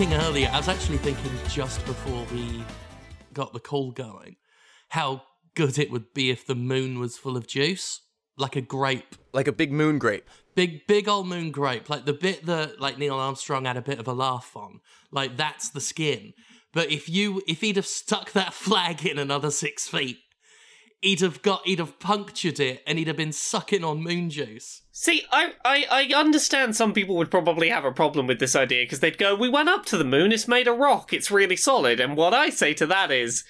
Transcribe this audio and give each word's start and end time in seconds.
thinking 0.00 0.18
earlier, 0.22 0.48
I 0.50 0.56
was 0.56 0.68
actually 0.68 0.96
thinking 0.96 1.30
just 1.50 1.84
before 1.84 2.24
we 2.32 2.64
got 3.34 3.52
the 3.52 3.60
call 3.60 3.90
going, 3.90 4.36
how 4.88 5.24
good 5.54 5.78
it 5.78 5.90
would 5.90 6.14
be 6.14 6.30
if 6.30 6.46
the 6.46 6.54
moon 6.54 6.98
was 6.98 7.18
full 7.18 7.36
of 7.36 7.46
juice, 7.46 8.00
like 8.38 8.56
a 8.56 8.62
grape. 8.62 9.14
Like 9.34 9.46
a 9.46 9.52
big 9.52 9.70
moon 9.70 9.98
grape. 9.98 10.26
Big, 10.54 10.86
big 10.86 11.06
old 11.06 11.26
moon 11.26 11.50
grape, 11.50 11.90
like 11.90 12.06
the 12.06 12.14
bit 12.14 12.46
that 12.46 12.80
like 12.80 12.96
Neil 12.96 13.16
Armstrong 13.16 13.66
had 13.66 13.76
a 13.76 13.82
bit 13.82 13.98
of 13.98 14.08
a 14.08 14.14
laugh 14.14 14.56
on. 14.56 14.80
Like 15.12 15.36
that's 15.36 15.68
the 15.68 15.82
skin. 15.82 16.32
But 16.72 16.90
if 16.90 17.06
you, 17.10 17.42
if 17.46 17.60
he'd 17.60 17.76
have 17.76 17.84
stuck 17.84 18.32
that 18.32 18.54
flag 18.54 19.04
in 19.04 19.18
another 19.18 19.50
six 19.50 19.86
feet, 19.86 20.16
he'd 21.02 21.20
have 21.20 21.42
got, 21.42 21.66
he'd 21.66 21.78
have 21.78 22.00
punctured 22.00 22.58
it, 22.58 22.82
and 22.86 22.98
he'd 22.98 23.08
have 23.08 23.18
been 23.18 23.32
sucking 23.32 23.84
on 23.84 24.02
moon 24.02 24.30
juice. 24.30 24.80
See, 25.02 25.22
I, 25.32 25.54
I, 25.64 25.86
I 25.90 26.14
understand 26.14 26.76
some 26.76 26.92
people 26.92 27.16
would 27.16 27.30
probably 27.30 27.70
have 27.70 27.86
a 27.86 27.90
problem 27.90 28.26
with 28.26 28.38
this 28.38 28.54
idea 28.54 28.84
because 28.84 29.00
they'd 29.00 29.16
go, 29.16 29.34
We 29.34 29.48
went 29.48 29.70
up 29.70 29.86
to 29.86 29.96
the 29.96 30.04
moon, 30.04 30.30
it's 30.30 30.46
made 30.46 30.68
of 30.68 30.76
rock, 30.76 31.14
it's 31.14 31.30
really 31.30 31.56
solid. 31.56 32.00
And 32.00 32.18
what 32.18 32.34
I 32.34 32.50
say 32.50 32.74
to 32.74 32.86
that 32.88 33.10
is, 33.10 33.42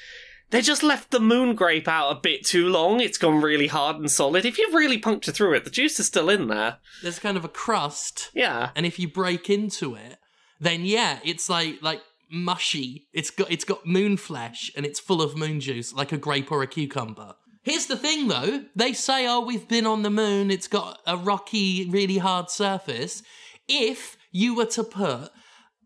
they 0.50 0.60
just 0.60 0.84
left 0.84 1.10
the 1.10 1.18
moon 1.18 1.56
grape 1.56 1.88
out 1.88 2.12
a 2.16 2.20
bit 2.20 2.46
too 2.46 2.68
long. 2.68 3.00
It's 3.00 3.18
gone 3.18 3.40
really 3.40 3.66
hard 3.66 3.96
and 3.96 4.09
solid. 4.09 4.45
If 4.45 4.59
you've 4.59 4.74
really 4.74 4.98
punctured 4.98 5.34
through 5.34 5.54
it, 5.54 5.64
the 5.64 5.70
juice 5.70 5.98
is 5.98 6.06
still 6.06 6.30
in 6.30 6.46
there. 6.46 6.76
There's 7.02 7.18
kind 7.18 7.36
of 7.36 7.45
a 7.45 7.48
crust, 7.48 8.30
Yeah. 8.32 8.70
and 8.76 8.87
if 8.87 9.01
you 9.01 9.09
break 9.09 9.51
into 9.51 9.96
it, 9.96 10.18
then 10.60 10.85
yeah, 10.85 11.18
it's 11.24 11.48
like 11.51 11.82
like 11.82 12.02
mushy. 12.30 13.09
It's 13.12 13.30
got 13.30 13.51
it's 13.51 13.64
got 13.64 13.85
moon 13.85 14.18
flesh 14.18 14.70
and 14.76 14.87
it's 14.87 15.01
full 15.01 15.20
of 15.20 15.37
moon 15.37 15.59
juice, 15.59 15.92
like 15.92 16.12
a 16.12 16.16
grape 16.16 16.52
or 16.52 16.62
a 16.62 16.68
cucumber. 16.68 17.35
Here's 17.63 17.87
the 17.87 17.97
thing 17.97 18.29
though, 18.29 18.65
they 18.75 18.93
say, 18.93 19.27
oh, 19.27 19.41
we've 19.41 19.69
been 19.69 19.87
on 19.87 20.03
the 20.03 20.11
moon, 20.11 20.51
it's 20.51 20.69
got 20.69 21.01
a 21.07 21.16
rocky, 21.16 21.89
really 21.91 22.19
hard 22.19 22.51
surface. 22.51 23.23
If 23.69 24.16
you 24.33 24.55
were 24.55 24.66
to 24.66 24.85
put 24.85 25.30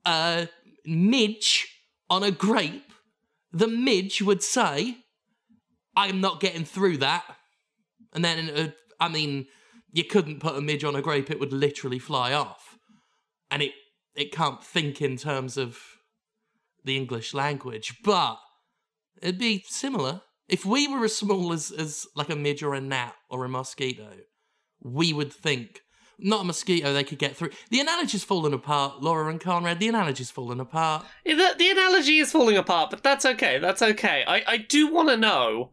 a 0.06 0.48
midge 0.86 1.66
on 2.08 2.22
a 2.22 2.30
grape, 2.30 2.92
the 3.52 3.66
midge 3.66 4.22
would 4.22 4.42
say, 4.42 4.98
I'm 5.96 6.20
not 6.20 6.40
getting 6.40 6.64
through 6.64 6.98
that. 6.98 7.24
And 8.12 8.24
then, 8.24 8.50
uh, 8.50 8.70
I 9.00 9.08
mean, 9.08 9.46
you 9.92 10.04
couldn't 10.04 10.40
put 10.40 10.56
a 10.56 10.60
midge 10.60 10.84
on 10.84 10.96
a 10.96 11.02
grape, 11.02 11.30
it 11.30 11.40
would 11.40 11.52
literally 11.52 11.98
fly 11.98 12.32
off. 12.32 12.78
And 13.50 13.62
it, 13.62 13.72
it 14.14 14.32
can't 14.32 14.62
think 14.62 15.02
in 15.02 15.16
terms 15.16 15.56
of 15.56 15.78
the 16.84 16.96
English 16.96 17.34
language, 17.34 17.96
but 18.04 18.38
it'd 19.20 19.38
be 19.38 19.64
similar. 19.66 20.22
If 20.48 20.64
we 20.64 20.88
were 20.88 21.04
as 21.04 21.16
small 21.16 21.52
as, 21.52 21.70
as 21.70 22.06
like 22.14 22.30
a 22.30 22.36
midge 22.36 22.62
or 22.62 22.74
a 22.74 22.80
gnat 22.80 23.14
or 23.30 23.44
a 23.44 23.48
mosquito, 23.48 24.10
we 24.82 25.12
would 25.12 25.32
think, 25.32 25.80
not 26.18 26.42
a 26.42 26.44
mosquito, 26.44 26.92
they 26.92 27.04
could 27.04 27.18
get 27.18 27.36
through. 27.36 27.50
The 27.70 27.80
analogy's 27.80 28.24
fallen 28.24 28.52
apart, 28.52 29.02
Laura 29.02 29.30
and 29.30 29.40
Conrad, 29.40 29.80
the 29.80 29.88
analogy's 29.88 30.30
fallen 30.30 30.60
apart. 30.60 31.06
Yeah, 31.24 31.36
The, 31.36 31.54
the 31.58 31.70
analogy 31.70 32.18
is 32.18 32.30
falling 32.30 32.56
apart, 32.56 32.90
but 32.90 33.02
that's 33.02 33.24
okay. 33.24 33.58
That's 33.58 33.82
okay. 33.82 34.24
I, 34.26 34.42
I 34.46 34.56
do 34.58 34.92
want 34.92 35.08
to 35.08 35.16
know 35.16 35.70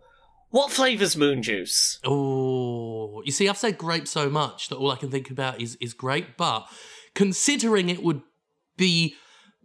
what 0.52 0.72
flavours 0.72 1.16
moon 1.16 1.42
juice? 1.42 1.99
Oh, 2.05 3.22
you 3.23 3.31
see, 3.31 3.47
I've 3.47 3.58
said 3.58 3.77
grape 3.77 4.08
so 4.08 4.30
much 4.30 4.67
that 4.67 4.75
all 4.75 4.92
I 4.92 4.97
can 4.97 5.09
think 5.09 5.30
about 5.31 5.61
is 5.61 5.77
is 5.80 5.94
grape. 5.94 6.36
But 6.38 6.67
considering 7.16 7.89
it 7.89 8.03
would 8.03 8.22
be 8.77 9.16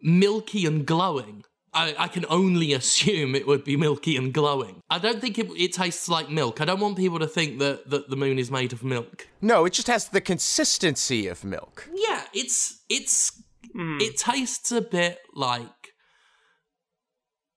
milky 0.00 0.64
and 0.64 0.86
glowing, 0.86 1.42
I, 1.76 1.94
I 1.98 2.08
can 2.08 2.24
only 2.28 2.72
assume 2.80 3.34
it 3.34 3.46
would 3.46 3.62
be 3.62 3.76
milky 3.76 4.16
and 4.16 4.32
glowing. 4.32 4.80
I 4.90 4.98
don't 4.98 5.20
think 5.20 5.38
it, 5.38 5.48
it 5.56 5.72
tastes 5.72 6.08
like 6.08 6.30
milk. 6.30 6.60
I 6.60 6.64
don't 6.64 6.80
want 6.80 6.96
people 6.96 7.18
to 7.18 7.26
think 7.26 7.58
that 7.58 7.90
that 7.90 8.10
the 8.10 8.16
moon 8.16 8.38
is 8.38 8.50
made 8.50 8.72
of 8.72 8.82
milk. 8.82 9.28
No, 9.40 9.64
it 9.66 9.74
just 9.74 9.86
has 9.88 10.08
the 10.08 10.20
consistency 10.20 11.28
of 11.28 11.44
milk. 11.44 11.88
Yeah, 11.94 12.22
it's 12.32 12.82
it's 12.88 13.40
hmm. 13.72 13.98
it 14.00 14.16
tastes 14.16 14.72
a 14.72 14.80
bit 14.80 15.18
like 15.34 15.92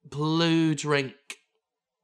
blue 0.03 0.75
drink. 0.75 1.15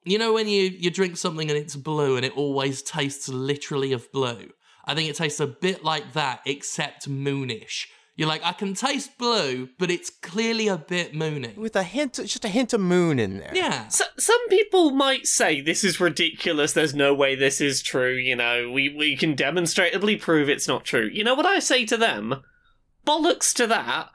You 0.06 0.18
know 0.18 0.34
when 0.34 0.48
you 0.48 0.64
you 0.64 0.90
drink 0.90 1.18
something 1.18 1.50
and 1.50 1.58
it's 1.58 1.76
blue 1.76 2.16
and 2.16 2.26
it 2.26 2.38
always 2.38 2.82
tastes 2.82 3.28
literally 3.28 3.92
of 3.92 4.12
blue. 4.12 4.52
I 4.88 4.94
think 4.94 5.10
it 5.10 5.16
tastes 5.16 5.40
a 5.40 5.48
bit 5.48 5.84
like 5.84 6.14
that, 6.14 6.42
except 6.46 7.10
moonish. 7.10 7.88
You're 8.18 8.30
like, 8.30 8.46
I 8.46 8.54
can 8.54 8.74
taste 8.76 9.18
blue, 9.18 9.68
but 9.78 9.92
it's 9.92 10.10
clearly 10.10 10.70
a 10.70 10.78
bit 10.78 11.14
moony. 11.14 11.54
With 11.58 11.76
a 11.76 11.84
hint, 11.84 12.14
just 12.14 12.46
a 12.46 12.50
hint 12.50 12.72
of 12.72 12.80
moon 12.80 13.20
in 13.20 13.40
there. 13.40 13.52
Yeah. 13.54 13.90
So, 13.90 14.06
some 14.18 14.48
people 14.48 14.92
might 14.92 15.28
say 15.28 15.60
this 15.60 15.84
is 15.84 16.00
ridiculous. 16.00 16.72
There's 16.72 16.96
no 16.96 17.14
way 17.14 17.36
this 17.36 17.60
is 17.60 17.82
true. 17.84 18.14
You 18.16 18.38
know, 18.38 18.72
we, 18.72 18.88
we 18.88 19.18
can 19.18 19.36
demonstrably 19.36 20.16
prove 20.16 20.48
it's 20.48 20.68
not 20.68 20.86
true. 20.86 21.10
You 21.12 21.26
know 21.26 21.36
what 21.36 21.46
I 21.46 21.60
say 21.60 21.86
to 21.88 21.98
them? 21.98 22.36
Bollocks 23.06 23.54
to 23.56 23.68
that. 23.68 24.10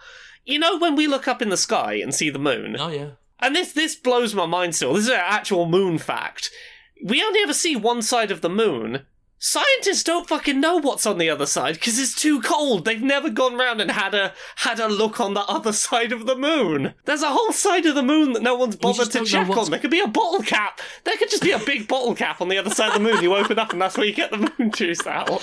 You 0.46 0.58
know, 0.58 0.78
when 0.78 0.96
we 0.96 1.06
look 1.06 1.28
up 1.28 1.42
in 1.42 1.50
the 1.50 1.56
sky 1.58 1.94
and 1.94 2.14
see 2.14 2.30
the 2.30 2.38
moon, 2.38 2.76
Oh 2.78 2.88
yeah. 2.88 3.10
and 3.38 3.54
this 3.54 3.72
this 3.72 3.94
blows 3.96 4.34
my 4.34 4.46
mind 4.46 4.74
still. 4.74 4.94
This 4.94 5.04
is 5.04 5.10
an 5.10 5.20
actual 5.22 5.66
moon 5.66 5.98
fact. 5.98 6.50
We 7.04 7.22
only 7.22 7.40
ever 7.42 7.52
see 7.54 7.76
one 7.76 8.00
side 8.02 8.30
of 8.30 8.40
the 8.40 8.48
moon. 8.48 9.04
Scientists 9.42 10.02
don't 10.02 10.28
fucking 10.28 10.60
know 10.60 10.76
what's 10.76 11.06
on 11.06 11.16
the 11.16 11.30
other 11.30 11.46
side 11.46 11.72
because 11.72 11.98
it's 11.98 12.14
too 12.14 12.42
cold. 12.42 12.84
They've 12.84 13.00
never 13.00 13.30
gone 13.30 13.56
round 13.56 13.80
and 13.80 13.90
had 13.90 14.14
a 14.14 14.34
had 14.56 14.78
a 14.78 14.86
look 14.86 15.18
on 15.18 15.32
the 15.32 15.40
other 15.40 15.72
side 15.88 16.12
of 16.12 16.26
the 16.26 16.36
moon. 16.36 16.92
There's 17.06 17.22
a 17.22 17.30
whole 17.30 17.50
side 17.50 17.86
of 17.86 17.94
the 17.94 18.02
moon 18.02 18.34
that 18.34 18.42
no 18.42 18.54
one's 18.54 18.76
bothered 18.76 19.10
to 19.12 19.24
check 19.24 19.48
on. 19.48 19.70
There 19.70 19.80
could 19.80 19.90
be 19.90 20.00
a 20.00 20.06
bottle 20.06 20.42
cap. 20.42 20.82
There 21.04 21.16
could 21.16 21.30
just 21.30 21.42
be 21.42 21.52
a 21.52 21.58
big 21.58 21.88
bottle 21.88 22.14
cap 22.14 22.42
on 22.42 22.50
the 22.50 22.58
other 22.58 22.68
side 22.68 22.88
of 22.88 22.94
the 22.94 23.00
moon. 23.00 23.22
You 23.22 23.34
open 23.34 23.58
up 23.58 23.72
and 23.72 23.80
that's 23.80 23.96
where 23.96 24.06
you 24.06 24.12
get 24.12 24.30
the 24.30 24.52
moon 24.58 24.72
juice 24.72 25.06
out. 25.06 25.42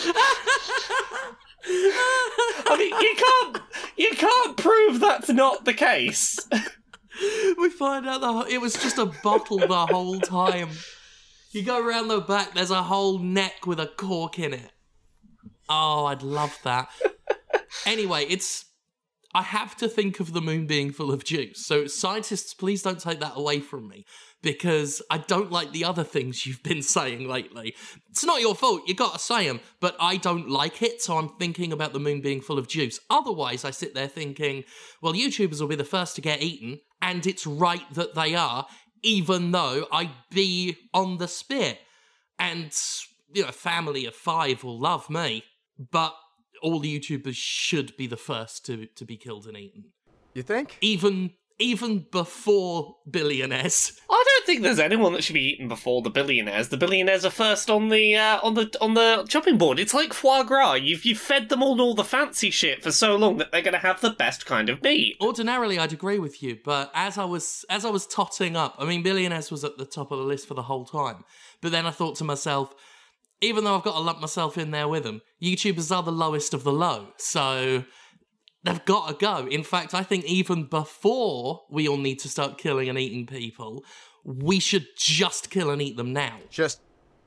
I 2.70 2.76
mean, 2.78 3.02
you 3.02 3.16
can't 3.18 3.62
you 3.98 4.12
can't 4.12 4.58
prove 4.58 5.00
that's 5.00 5.30
not 5.30 5.66
the 5.66 5.74
case. 5.74 6.38
We 7.58 7.72
find 7.72 8.08
out 8.08 8.22
the 8.22 8.54
it 8.54 8.62
was 8.62 8.76
just 8.76 9.00
a 9.00 9.08
bottle 9.24 9.58
the 9.58 9.88
whole 9.88 10.20
time. 10.20 10.70
You 11.58 11.64
go 11.64 11.84
around 11.84 12.08
the 12.08 12.22
back, 12.22 12.54
there's 12.54 12.70
a 12.70 12.84
whole 12.84 13.18
neck 13.18 13.66
with 13.66 13.80
a 13.80 13.88
cork 13.88 14.38
in 14.38 14.54
it. 14.54 14.72
Oh, 15.68 16.06
I'd 16.06 16.22
love 16.22 16.56
that. 16.64 16.88
anyway, 17.88 18.28
it's. 18.30 18.66
I 19.34 19.42
have 19.42 19.76
to 19.78 19.90
think 19.90 20.20
of 20.20 20.34
the 20.34 20.42
moon 20.42 20.68
being 20.68 20.92
full 20.92 21.12
of 21.12 21.26
juice. 21.26 21.66
So, 21.66 21.88
scientists, 21.88 22.54
please 22.54 22.84
don't 22.84 23.00
take 23.00 23.20
that 23.22 23.34
away 23.36 23.60
from 23.60 23.88
me 23.88 24.06
because 24.44 25.02
I 25.10 25.18
don't 25.18 25.52
like 25.52 25.72
the 25.72 25.84
other 25.84 26.04
things 26.04 26.46
you've 26.46 26.62
been 26.62 26.84
saying 26.84 27.28
lately. 27.28 27.74
It's 28.12 28.24
not 28.24 28.40
your 28.40 28.54
fault, 28.54 28.84
you 28.86 28.94
gotta 28.94 29.18
say 29.18 29.48
them, 29.48 29.60
but 29.80 29.96
I 30.00 30.18
don't 30.18 30.48
like 30.48 30.84
it, 30.84 31.02
so 31.02 31.18
I'm 31.18 31.30
thinking 31.40 31.74
about 31.74 31.92
the 31.92 32.00
moon 32.00 32.22
being 32.22 32.42
full 32.42 32.60
of 32.60 32.68
juice. 32.68 33.00
Otherwise, 33.10 33.66
I 33.66 33.72
sit 33.72 33.96
there 33.96 34.08
thinking, 34.08 34.64
well, 35.02 35.14
YouTubers 35.14 35.60
will 35.60 35.68
be 35.68 35.76
the 35.76 35.84
first 35.84 36.16
to 36.16 36.22
get 36.22 36.44
eaten, 36.44 36.82
and 37.02 37.26
it's 37.26 37.48
right 37.48 37.82
that 37.94 38.14
they 38.14 38.36
are, 38.36 38.68
even 39.08 39.52
though 39.54 39.88
I'd 39.90 40.12
be 40.30 40.76
on 40.94 41.18
the 41.18 41.30
spit. 41.30 41.80
And, 42.38 42.76
you 43.34 43.44
know, 43.44 43.48
a 43.48 43.54
family 43.54 44.06
of 44.06 44.14
five 44.14 44.66
will 44.66 44.78
love 44.78 45.10
me, 45.10 45.46
but 45.92 46.14
all 46.62 46.82
YouTubers 46.82 47.36
should 47.36 47.96
be 47.96 48.06
the 48.06 48.18
first 48.18 48.66
to, 48.66 48.86
to 48.86 49.06
be 49.06 49.16
killed 49.16 49.48
and 49.48 49.56
eaten. 49.56 49.86
You 50.34 50.44
think? 50.44 50.78
Even 50.82 51.32
even 51.60 52.06
before 52.12 52.98
billionaires. 53.10 53.94
I 54.10 54.24
don't 54.26 54.46
think 54.46 54.62
there's 54.62 54.80
anyone 54.80 55.14
that 55.14 55.24
should 55.24 55.34
be 55.34 55.50
eaten 55.50 55.68
before 55.68 56.02
the 56.02 56.10
billionaires. 56.10 56.70
The 56.70 56.78
billionaires 56.78 57.26
are 57.26 57.32
first 57.32 57.70
on 57.70 57.90
the 57.90 58.16
uh, 58.16 58.40
on 58.44 58.54
the 58.54 58.76
on 58.80 58.94
the 58.94 59.26
chopping 59.28 59.58
board. 59.58 59.80
It's 59.80 59.94
like 59.94 60.14
foie 60.14 60.44
gras. 60.44 60.74
You've 60.74 61.06
you've 61.06 61.18
fed 61.18 61.50
them 61.50 61.64
all 61.64 61.82
all 61.82 61.96
the 61.96 62.04
fancy 62.04 62.52
shit 62.52 62.84
for 62.84 62.92
so 62.92 63.16
long 63.16 63.38
that 63.38 63.52
they're 63.52 63.62
going 63.62 63.74
to 63.74 63.80
have 63.80 64.02
the 64.02 64.12
best 64.12 64.46
kind 64.46 64.70
of 64.70 64.82
meat. 64.84 65.18
Ordinarily, 65.20 65.80
I'd 65.80 65.94
agree 65.94 66.20
with 66.20 66.44
you, 66.44 66.60
but 66.64 66.92
as 66.94 67.18
I 67.18 67.26
was 67.26 67.66
as 67.70 67.86
I 67.86 67.90
was 67.90 68.06
totting 68.06 68.56
up, 68.56 68.76
I 68.78 68.86
mean, 68.86 69.04
billionaires 69.04 69.52
was 69.52 69.64
at 69.64 69.78
the 69.78 69.86
top 69.86 70.12
of 70.12 70.20
the 70.20 70.26
list 70.26 70.48
for 70.48 70.54
the 70.54 70.64
whole 70.64 70.86
time. 70.86 71.24
But 71.62 71.72
then 71.72 71.86
I 71.86 71.92
thought 71.92 72.16
to 72.18 72.24
myself, 72.24 72.74
even 73.42 73.64
though 73.64 73.76
I've 73.76 73.84
got 73.84 73.94
to 73.94 74.00
lump 74.00 74.20
myself 74.20 74.58
in 74.58 74.72
there 74.72 74.88
with 74.88 75.04
them, 75.04 75.22
YouTubers 75.42 75.96
are 75.96 76.04
the 76.04 76.12
lowest 76.12 76.54
of 76.54 76.64
the 76.64 76.72
low, 76.72 77.10
so 77.18 77.84
they've 78.68 78.86
got 78.86 79.08
to 79.08 79.14
go. 79.16 79.48
In 79.48 79.64
fact, 79.64 79.94
I 79.94 80.04
think 80.04 80.26
even 80.26 80.64
before 80.66 81.64
we 81.70 81.88
all 81.88 81.98
need 81.98 82.20
to 82.20 82.30
start 82.30 82.58
killing 82.58 82.90
and 82.90 82.98
eating 82.98 83.26
people, 83.26 83.84
we 84.24 84.60
should 84.60 84.88
just 84.96 85.50
kill 85.50 85.70
and 85.70 85.82
eat 85.82 85.98
them 85.98 86.14
now. 86.14 86.38
Just, 86.50 86.82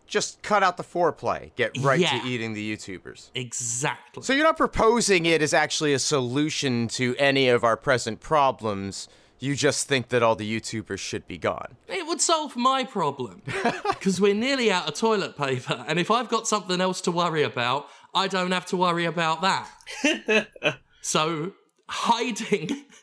just 0.06 0.42
cut 0.42 0.62
out 0.62 0.76
the 0.76 0.82
foreplay. 0.84 1.50
Get 1.56 1.76
right 1.80 1.98
Yeah. 2.00 2.20
to 2.20 2.26
eating 2.28 2.52
the 2.52 2.76
YouTubers. 2.76 3.30
Exactly. 3.34 4.22
So 4.22 4.32
you're 4.32 4.44
not 4.44 4.56
proposing 4.56 5.26
it 5.26 5.40
as 5.42 5.54
actually 5.54 5.94
a 5.94 5.98
solution 5.98 6.88
to 6.88 7.14
any 7.18 7.48
of 7.48 7.64
our 7.64 7.76
present 7.76 8.20
problems. 8.20 9.08
You 9.38 9.54
just 9.56 9.88
think 9.88 10.08
that 10.08 10.22
all 10.22 10.36
the 10.36 10.60
YouTubers 10.60 10.98
should 10.98 11.26
be 11.26 11.38
gone. 11.38 11.76
It 11.88 12.06
would 12.06 12.20
solve 12.20 12.56
my 12.56 12.84
problem. 12.84 13.42
Because 14.00 14.18
we're 14.18 14.32
nearly 14.34 14.72
out 14.72 14.88
of 14.88 14.94
toilet 14.94 15.36
paper, 15.36 15.84
and 15.86 15.98
if 15.98 16.10
I've 16.10 16.30
got 16.30 16.48
something 16.48 16.80
else 16.80 17.02
to 17.02 17.10
worry 17.10 17.42
about, 17.42 17.86
I 18.14 18.28
don't 18.28 18.50
have 18.50 18.64
to 18.66 18.76
worry 18.78 19.04
about 19.04 19.42
that. 19.42 20.48
so, 21.00 21.52
hiding. 21.88 22.84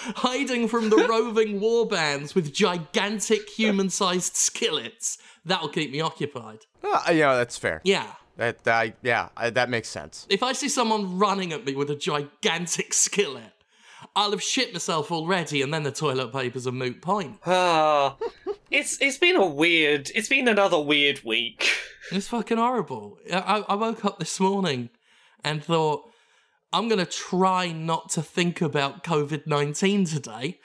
Hiding 0.00 0.68
from 0.68 0.90
the 0.90 0.96
roving 1.08 1.58
war 1.58 1.84
bands 1.84 2.32
with 2.32 2.54
gigantic 2.54 3.48
human 3.48 3.90
sized 3.90 4.36
skillets, 4.36 5.18
that'll 5.44 5.70
keep 5.70 5.90
me 5.90 6.00
occupied. 6.00 6.66
Uh, 6.84 7.02
you 7.08 7.20
know, 7.20 7.36
that's 7.36 7.56
fair. 7.56 7.80
Yeah. 7.82 8.12
That, 8.36 8.60
I 8.66 8.94
yeah, 9.02 9.30
I, 9.36 9.50
that 9.50 9.68
makes 9.68 9.88
sense. 9.88 10.24
If 10.30 10.44
I 10.44 10.52
see 10.52 10.68
someone 10.68 11.18
running 11.18 11.52
at 11.52 11.64
me 11.64 11.74
with 11.74 11.90
a 11.90 11.96
gigantic 11.96 12.94
skillet, 12.94 13.52
I'll 14.14 14.30
have 14.30 14.42
shit 14.42 14.72
myself 14.72 15.10
already, 15.10 15.62
and 15.62 15.74
then 15.74 15.82
the 15.82 15.90
toilet 15.90 16.32
paper's 16.32 16.66
a 16.66 16.72
moot 16.72 17.02
point. 17.02 17.38
Ah, 17.46 18.16
it's 18.70 19.00
it's 19.00 19.18
been 19.18 19.36
a 19.36 19.46
weird. 19.46 20.10
It's 20.14 20.28
been 20.28 20.48
another 20.48 20.80
weird 20.80 21.22
week. 21.24 21.68
It's 22.10 22.28
fucking 22.28 22.56
horrible. 22.56 23.18
I, 23.30 23.62
I 23.68 23.74
woke 23.74 24.02
up 24.02 24.18
this 24.18 24.40
morning 24.40 24.88
and 25.44 25.62
thought, 25.62 26.07
I'm 26.72 26.88
going 26.88 27.04
to 27.04 27.10
try 27.10 27.72
not 27.72 28.10
to 28.10 28.22
think 28.22 28.60
about 28.60 29.02
COVID 29.04 29.46
19 29.46 30.04
today. 30.04 30.60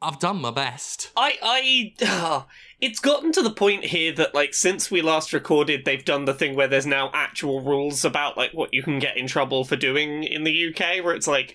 I've 0.00 0.20
done 0.20 0.40
my 0.40 0.50
best. 0.50 1.10
I 1.16 1.38
I 1.42 1.94
ah, 2.02 2.46
it's 2.80 3.00
gotten 3.00 3.32
to 3.32 3.42
the 3.42 3.50
point 3.50 3.86
here 3.86 4.12
that 4.12 4.34
like 4.34 4.52
since 4.52 4.90
we 4.90 5.00
last 5.00 5.32
recorded, 5.32 5.84
they've 5.84 6.04
done 6.04 6.26
the 6.26 6.34
thing 6.34 6.54
where 6.54 6.68
there's 6.68 6.86
now 6.86 7.10
actual 7.14 7.62
rules 7.62 8.04
about 8.04 8.36
like 8.36 8.52
what 8.52 8.74
you 8.74 8.82
can 8.82 8.98
get 8.98 9.16
in 9.16 9.26
trouble 9.26 9.64
for 9.64 9.74
doing 9.74 10.22
in 10.22 10.44
the 10.44 10.68
UK, 10.68 11.02
where 11.02 11.14
it's 11.14 11.26
like 11.26 11.54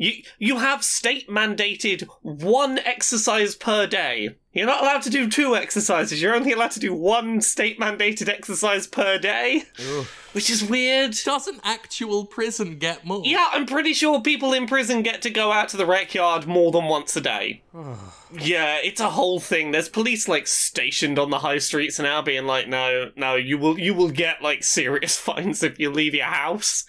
you 0.00 0.22
you 0.38 0.58
have 0.58 0.82
state 0.82 1.28
mandated 1.28 2.08
one 2.22 2.78
exercise 2.78 3.54
per 3.54 3.86
day. 3.86 4.34
You're 4.52 4.66
not 4.66 4.82
allowed 4.82 5.02
to 5.02 5.10
do 5.10 5.28
two 5.28 5.54
exercises. 5.54 6.20
You're 6.20 6.34
only 6.34 6.52
allowed 6.52 6.70
to 6.72 6.80
do 6.80 6.92
one 6.94 7.40
state 7.42 7.78
mandated 7.78 8.28
exercise 8.28 8.86
per 8.86 9.18
day, 9.18 9.64
which 10.32 10.48
is 10.50 10.64
weird. 10.64 11.14
Doesn't 11.24 11.60
actual 11.62 12.24
prison 12.24 12.78
get 12.78 13.04
more? 13.04 13.20
Yeah, 13.24 13.46
I'm 13.52 13.66
pretty 13.66 13.92
sure 13.92 14.20
people 14.22 14.52
in 14.54 14.66
prison 14.66 15.02
get 15.02 15.22
to 15.22 15.30
go 15.30 15.52
out 15.52 15.68
to 15.68 15.76
the 15.76 15.86
rec 15.86 16.14
yard 16.14 16.46
more 16.46 16.72
than 16.72 16.86
once 16.86 17.14
a 17.14 17.20
day. 17.20 17.62
yeah, 18.32 18.78
it's 18.82 19.00
a 19.00 19.10
whole 19.10 19.38
thing. 19.38 19.70
There's 19.70 19.88
police 19.88 20.26
like 20.26 20.46
stationed 20.48 21.18
on 21.18 21.30
the 21.30 21.38
high 21.40 21.58
streets 21.58 21.98
now 22.00 22.22
being 22.22 22.46
like, 22.46 22.66
no, 22.68 23.12
no, 23.16 23.36
you 23.36 23.58
will 23.58 23.78
you 23.78 23.92
will 23.94 24.10
get 24.10 24.42
like 24.42 24.64
serious 24.64 25.16
fines 25.26 25.62
if 25.62 25.78
you 25.78 25.90
leave 25.90 26.14
your 26.14 26.24
house. 26.26 26.84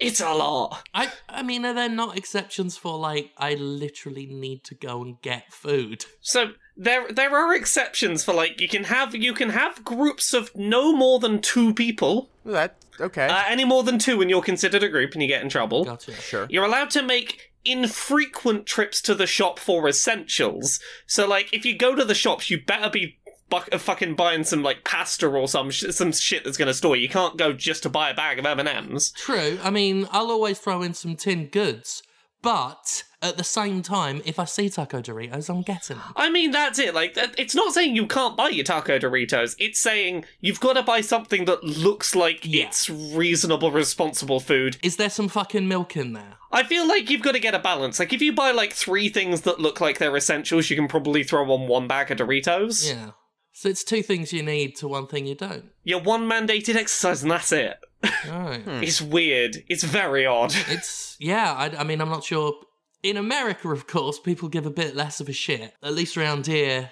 It's 0.00 0.20
a 0.20 0.32
lot. 0.32 0.82
I, 0.94 1.12
I 1.28 1.42
mean, 1.42 1.64
are 1.66 1.74
there 1.74 1.88
not 1.88 2.16
exceptions 2.16 2.76
for, 2.76 2.98
like, 2.98 3.32
I 3.36 3.54
literally 3.54 4.26
need 4.26 4.64
to 4.64 4.74
go 4.74 5.02
and 5.02 5.20
get 5.20 5.52
food? 5.52 6.06
So 6.20 6.52
there 6.80 7.12
there 7.12 7.36
are 7.36 7.54
exceptions 7.54 8.24
for 8.24 8.32
like 8.32 8.58
you 8.58 8.66
can 8.66 8.84
have 8.84 9.14
you 9.14 9.34
can 9.34 9.50
have 9.50 9.84
groups 9.84 10.32
of 10.32 10.50
no 10.56 10.94
more 10.94 11.18
than 11.18 11.40
two 11.40 11.74
people. 11.74 12.30
That 12.44 12.76
okay. 12.98 13.26
Uh, 13.26 13.42
any 13.48 13.64
more 13.64 13.82
than 13.82 13.98
two 13.98 14.20
and 14.22 14.30
you're 14.30 14.40
considered 14.40 14.82
a 14.82 14.88
group 14.88 15.12
and 15.12 15.22
you 15.22 15.28
get 15.28 15.42
in 15.42 15.50
trouble. 15.50 15.84
Gotcha. 15.84 16.12
sure. 16.12 16.46
You're 16.48 16.64
allowed 16.64 16.90
to 16.90 17.02
make 17.02 17.50
infrequent 17.64 18.64
trips 18.64 19.02
to 19.02 19.14
the 19.14 19.26
shop 19.26 19.58
for 19.58 19.86
essentials. 19.86 20.80
So, 21.06 21.28
like, 21.28 21.52
if 21.52 21.66
you 21.66 21.76
go 21.76 21.94
to 21.94 22.04
the 22.04 22.14
shops, 22.14 22.50
you 22.50 22.62
better 22.64 22.88
be 22.88 23.18
bu- 23.50 23.70
uh, 23.72 23.78
fucking 23.78 24.14
buying 24.14 24.44
some 24.44 24.62
like 24.62 24.84
pasta 24.84 25.26
or 25.28 25.46
some 25.48 25.70
sh- 25.70 25.90
some 25.90 26.12
shit 26.12 26.44
that's 26.44 26.56
gonna 26.56 26.72
store. 26.74 26.96
You 26.96 27.08
can't 27.08 27.36
go 27.36 27.52
just 27.52 27.82
to 27.82 27.88
buy 27.88 28.10
a 28.10 28.14
bag 28.14 28.38
of 28.38 28.46
M 28.46 28.60
and 28.60 28.68
M's. 28.68 29.10
True. 29.12 29.58
I 29.62 29.70
mean, 29.70 30.06
I'll 30.10 30.30
always 30.30 30.58
throw 30.58 30.82
in 30.82 30.94
some 30.94 31.16
tinned 31.16 31.50
goods, 31.52 32.02
but 32.42 33.04
at 33.22 33.36
the 33.36 33.44
same 33.44 33.82
time, 33.82 34.22
if 34.24 34.38
I 34.38 34.46
see 34.46 34.70
taco 34.70 35.02
Doritos, 35.02 35.50
I'm 35.50 35.60
getting 35.60 35.98
them. 35.98 36.12
I 36.16 36.30
mean, 36.30 36.52
that's 36.52 36.78
it. 36.78 36.94
Like, 36.94 37.12
it's 37.36 37.54
not 37.54 37.74
saying 37.74 37.94
you 37.94 38.06
can't 38.06 38.34
buy 38.34 38.48
your 38.48 38.64
taco 38.64 38.98
Doritos. 38.98 39.56
It's 39.58 39.78
saying 39.78 40.24
you've 40.40 40.58
got 40.60 40.72
to 40.72 40.82
buy 40.82 41.02
something 41.02 41.44
that 41.44 41.62
looks 41.62 42.14
like 42.14 42.40
Yeah. 42.44 42.64
it's 42.68 42.88
reasonable, 42.88 43.70
responsible 43.70 44.40
food. 44.40 44.78
Is 44.82 44.96
there 44.96 45.10
some 45.10 45.28
fucking 45.28 45.68
milk 45.68 45.98
in 45.98 46.14
there? 46.14 46.38
I 46.50 46.62
feel 46.62 46.88
like 46.88 47.10
you've 47.10 47.20
got 47.20 47.32
to 47.32 47.40
get 47.40 47.54
a 47.54 47.58
balance. 47.58 47.98
Like, 47.98 48.14
if 48.14 48.22
you 48.22 48.32
buy 48.32 48.52
like 48.52 48.72
three 48.72 49.10
things 49.10 49.42
that 49.42 49.60
look 49.60 49.82
like 49.82 49.98
they're 49.98 50.16
essentials, 50.16 50.70
you 50.70 50.76
can 50.76 50.88
probably 50.88 51.22
throw 51.22 51.50
on 51.52 51.68
one 51.68 51.86
bag 51.86 52.10
of 52.10 52.16
Doritos. 52.16 52.88
Yeah. 52.90 53.10
So 53.60 53.68
it's 53.68 53.84
two 53.84 54.02
things 54.02 54.32
you 54.32 54.42
need 54.42 54.76
to 54.76 54.88
one 54.88 55.06
thing 55.06 55.26
you 55.26 55.34
don't. 55.34 55.66
Your 55.84 56.00
one 56.00 56.22
mandated 56.26 56.76
exercise, 56.76 57.20
and 57.22 57.30
that's 57.30 57.52
it. 57.52 57.76
Right. 58.26 58.62
It's 58.82 59.02
weird. 59.02 59.64
It's 59.68 59.84
very 59.84 60.24
odd. 60.24 60.54
It's 60.68 61.14
yeah. 61.20 61.52
I, 61.52 61.80
I 61.80 61.84
mean, 61.84 62.00
I'm 62.00 62.08
not 62.08 62.24
sure. 62.24 62.54
In 63.02 63.18
America, 63.18 63.68
of 63.68 63.86
course, 63.86 64.18
people 64.18 64.48
give 64.48 64.64
a 64.64 64.70
bit 64.70 64.96
less 64.96 65.20
of 65.20 65.28
a 65.28 65.34
shit. 65.34 65.74
At 65.82 65.92
least 65.92 66.16
around 66.16 66.46
here, 66.46 66.90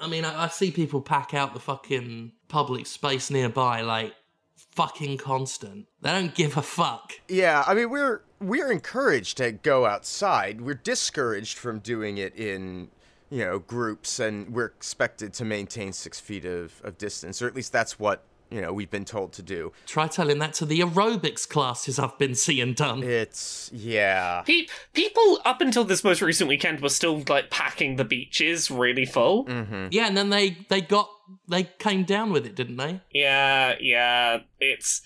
I 0.00 0.06
mean, 0.06 0.24
I, 0.24 0.44
I 0.44 0.48
see 0.48 0.70
people 0.70 1.02
pack 1.02 1.34
out 1.34 1.52
the 1.52 1.60
fucking 1.60 2.32
public 2.48 2.86
space 2.86 3.30
nearby 3.30 3.82
like 3.82 4.14
fucking 4.56 5.18
constant. 5.18 5.88
They 6.00 6.10
don't 6.10 6.34
give 6.34 6.56
a 6.56 6.62
fuck. 6.62 7.20
Yeah, 7.28 7.64
I 7.66 7.74
mean 7.74 7.90
we're 7.90 8.22
we're 8.40 8.72
encouraged 8.72 9.36
to 9.36 9.52
go 9.52 9.84
outside. 9.84 10.62
We're 10.62 10.72
discouraged 10.72 11.58
from 11.58 11.80
doing 11.80 12.16
it 12.16 12.34
in 12.34 12.88
you 13.30 13.44
know 13.44 13.58
groups, 13.58 14.20
and 14.20 14.52
we're 14.52 14.66
expected 14.66 15.32
to 15.34 15.44
maintain 15.44 15.92
six 15.92 16.20
feet 16.20 16.44
of, 16.44 16.80
of 16.84 16.98
distance, 16.98 17.42
or 17.42 17.46
at 17.46 17.54
least 17.54 17.72
that's 17.72 17.98
what 17.98 18.24
you 18.50 18.60
know 18.60 18.72
we've 18.72 18.90
been 18.90 19.04
told 19.04 19.32
to 19.34 19.42
do. 19.42 19.72
Try 19.86 20.08
telling 20.08 20.38
that 20.38 20.54
to 20.54 20.66
the 20.66 20.80
aerobics 20.80 21.48
classes 21.48 21.98
I've 21.98 22.18
been 22.18 22.34
seeing 22.34 22.74
done. 22.74 23.02
It's 23.02 23.70
yeah. 23.72 24.42
Pe- 24.46 24.66
people 24.94 25.40
up 25.44 25.60
until 25.60 25.84
this 25.84 26.02
most 26.02 26.22
recent 26.22 26.48
weekend 26.48 26.80
were 26.80 26.88
still 26.88 27.22
like 27.28 27.50
packing 27.50 27.96
the 27.96 28.04
beaches 28.04 28.70
really 28.70 29.06
full. 29.06 29.44
Mm-hmm. 29.46 29.88
Yeah, 29.90 30.06
and 30.06 30.16
then 30.16 30.30
they 30.30 30.58
they 30.68 30.80
got 30.80 31.10
they 31.48 31.64
came 31.64 32.04
down 32.04 32.32
with 32.32 32.46
it, 32.46 32.54
didn't 32.54 32.76
they? 32.76 33.00
Yeah, 33.12 33.74
yeah. 33.80 34.40
It's 34.60 35.02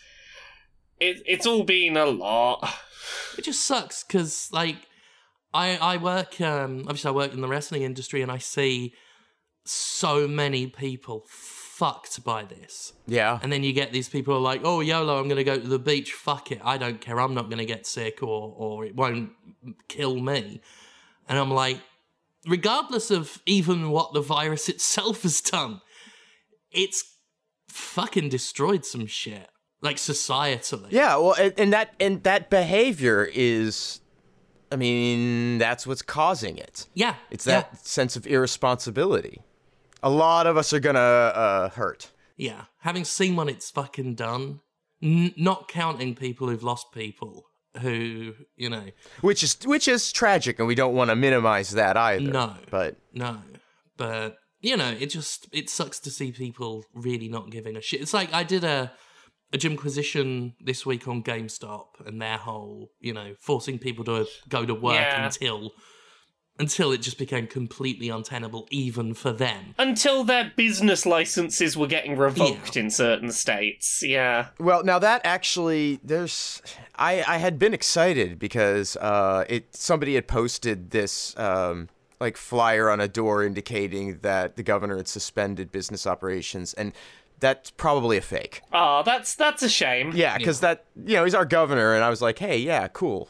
it, 1.01 1.23
it's 1.27 1.47
all 1.47 1.65
been 1.65 1.97
a 1.97 2.07
lot. 2.07 2.73
It 3.37 3.45
just 3.45 3.67
sucks 3.67 4.05
because 4.05 4.49
like 4.53 4.77
I 5.55 5.77
I 5.77 5.97
work 5.97 6.41
um 6.41 6.81
obviously 6.81 7.09
I 7.09 7.13
work 7.13 7.33
in 7.33 7.41
the 7.41 7.49
wrestling 7.49 7.83
industry 7.83 8.23
and 8.23 8.31
I 8.31 8.39
see 8.39 8.95
so 9.65 10.27
many 10.27 10.67
people 10.67 11.25
fucked 11.29 12.25
by 12.25 12.45
this. 12.45 12.93
Yeah. 13.07 13.39
And 13.43 13.53
then 13.53 13.63
you 13.63 13.73
get 13.73 13.93
these 13.93 14.09
people 14.09 14.41
like, 14.41 14.61
"Oh, 14.65 14.81
YOLO, 14.81 15.19
I'm 15.19 15.29
going 15.29 15.37
to 15.37 15.45
go 15.45 15.59
to 15.59 15.67
the 15.67 15.79
beach. 15.79 16.13
Fuck 16.13 16.53
it. 16.53 16.61
I 16.65 16.79
don't 16.79 17.01
care. 17.01 17.21
I'm 17.21 17.35
not 17.35 17.45
going 17.45 17.59
to 17.59 17.65
get 17.65 17.87
sick 17.87 18.23
or 18.23 18.55
or 18.57 18.85
it 18.85 18.95
won't 18.95 19.31
kill 19.89 20.21
me." 20.21 20.61
And 21.29 21.39
I'm 21.39 21.51
like, 21.51 21.79
regardless 22.47 23.11
of 23.11 23.41
even 23.47 23.91
what 23.91 24.13
the 24.13 24.21
virus 24.21 24.69
itself 24.75 25.23
has 25.23 25.41
done, 25.41 25.81
it's 26.71 27.05
fucking 27.69 28.29
destroyed 28.29 28.85
some 28.85 29.07
shit. 29.07 29.49
Like 29.81 29.97
societally. 29.97 30.89
Yeah, 30.91 31.17
well, 31.17 31.35
and, 31.35 31.55
and 31.59 31.73
that 31.73 31.95
and 31.99 32.23
that 32.23 32.49
behavior 32.49 33.29
is, 33.33 34.01
I 34.73 34.77
mean, 34.77 35.59
that's 35.59 35.87
what's 35.87 36.03
causing 36.03 36.57
it. 36.59 36.89
Yeah. 36.95 37.15
It's 37.31 37.47
yeah. 37.47 37.61
that 37.61 37.87
sense 37.87 38.17
of 38.17 38.27
irresponsibility. 38.27 39.43
A 40.03 40.11
lot 40.11 40.47
of 40.47 40.57
us 40.57 40.73
are 40.73 40.81
gonna 40.81 40.99
uh, 40.99 41.69
hurt. 41.69 42.11
Yeah, 42.37 42.65
having 42.81 43.05
seen 43.05 43.37
what 43.37 43.49
it's 43.49 43.71
fucking 43.71 44.17
done, 44.17 44.61
n- 45.03 45.35
not 45.37 45.69
counting 45.69 46.15
people 46.15 46.49
who've 46.49 46.63
lost 46.63 46.93
people 46.93 47.45
who, 47.81 48.35
you 48.57 48.69
know, 48.69 48.87
which 49.21 49.43
is 49.43 49.57
which 49.65 49.87
is 49.87 50.13
tragic, 50.13 50.59
and 50.59 50.67
we 50.67 50.75
don't 50.75 50.95
want 50.95 51.11
to 51.11 51.17
minimize 51.17 51.71
that 51.71 51.97
either. 51.97 52.31
No. 52.33 52.55
but 52.71 52.97
no. 53.13 53.39
But, 53.97 54.39
you 54.61 54.77
know, 54.77 54.91
it 54.99 55.07
just, 55.07 55.49
it 55.53 55.71
sucks 55.71 56.01
to 56.01 56.11
see 56.11 56.33
people 56.33 56.85
really 56.95 57.29
not 57.29 57.51
giving 57.51 57.77
a 57.77 57.81
shit. 57.81 58.01
It's 58.01 58.15
like 58.15 58.33
I 58.33 58.43
did 58.43 58.65
a, 58.65 58.91
a 59.53 59.59
Jimquisition 59.59 60.55
this 60.61 60.87
week 60.87 61.07
on 61.07 61.23
GameStop 61.23 62.07
and 62.07 62.21
their 62.23 62.39
whole, 62.39 62.91
you 63.01 63.13
know, 63.13 63.35
forcing 63.39 63.79
people 63.79 64.05
to 64.07 64.27
go 64.49 64.65
to 64.65 64.75
work 64.75 64.95
Yeah. 64.95 65.25
until, 65.27 65.73
until 66.59 66.93
it 66.93 67.03
just 67.03 67.19
became 67.19 67.47
completely 67.47 68.09
untenable 68.09 68.67
even 68.71 69.15
for 69.15 69.33
them. 69.33 69.75
Until 69.79 70.25
their 70.25 70.53
business 70.57 71.05
licenses 71.05 71.77
were 71.77 71.87
getting 71.87 72.17
revoked 72.17 72.77
in 72.77 72.91
certain 72.91 73.31
states. 73.33 74.03
Yeah. 74.03 74.49
well, 74.59 74.85
now 74.85 74.99
that 74.99 75.21
actually, 75.25 75.99
there's, 76.03 76.63
I 76.95 77.23
I 77.27 77.39
had 77.39 77.59
been 77.59 77.75
excited 77.75 78.39
because 78.39 78.97
uh, 78.99 79.45
it 79.49 79.75
somebody 79.75 80.15
had 80.15 80.29
posted 80.29 80.91
this 80.91 81.37
um 81.39 81.89
like 82.21 82.37
flyer 82.37 82.89
on 82.89 83.01
a 83.01 83.09
door 83.09 83.43
indicating 83.43 84.19
that 84.19 84.55
the 84.57 84.63
governor 84.63 84.97
had 84.97 85.09
suspended 85.09 85.73
business 85.73 86.07
operations, 86.07 86.73
and 86.75 86.93
that's 87.43 87.71
probably 87.73 88.17
a 88.17 88.23
fake. 88.23 88.63
Oh, 88.73 89.03
that's 89.05 89.35
that's 89.35 89.63
a 89.63 89.69
shame. 89.69 90.13
Yeah, 90.15 90.39
because 90.39 90.61
that 90.61 90.87
you 90.97 91.17
know 91.17 91.25
he's 91.25 91.35
our 91.35 91.45
governor, 91.45 91.95
and 91.95 92.03
I 92.03 92.09
was 92.09 92.23
like, 92.23 92.39
hey, 92.39 92.57
yeah, 92.57 92.89
cool, 92.89 93.29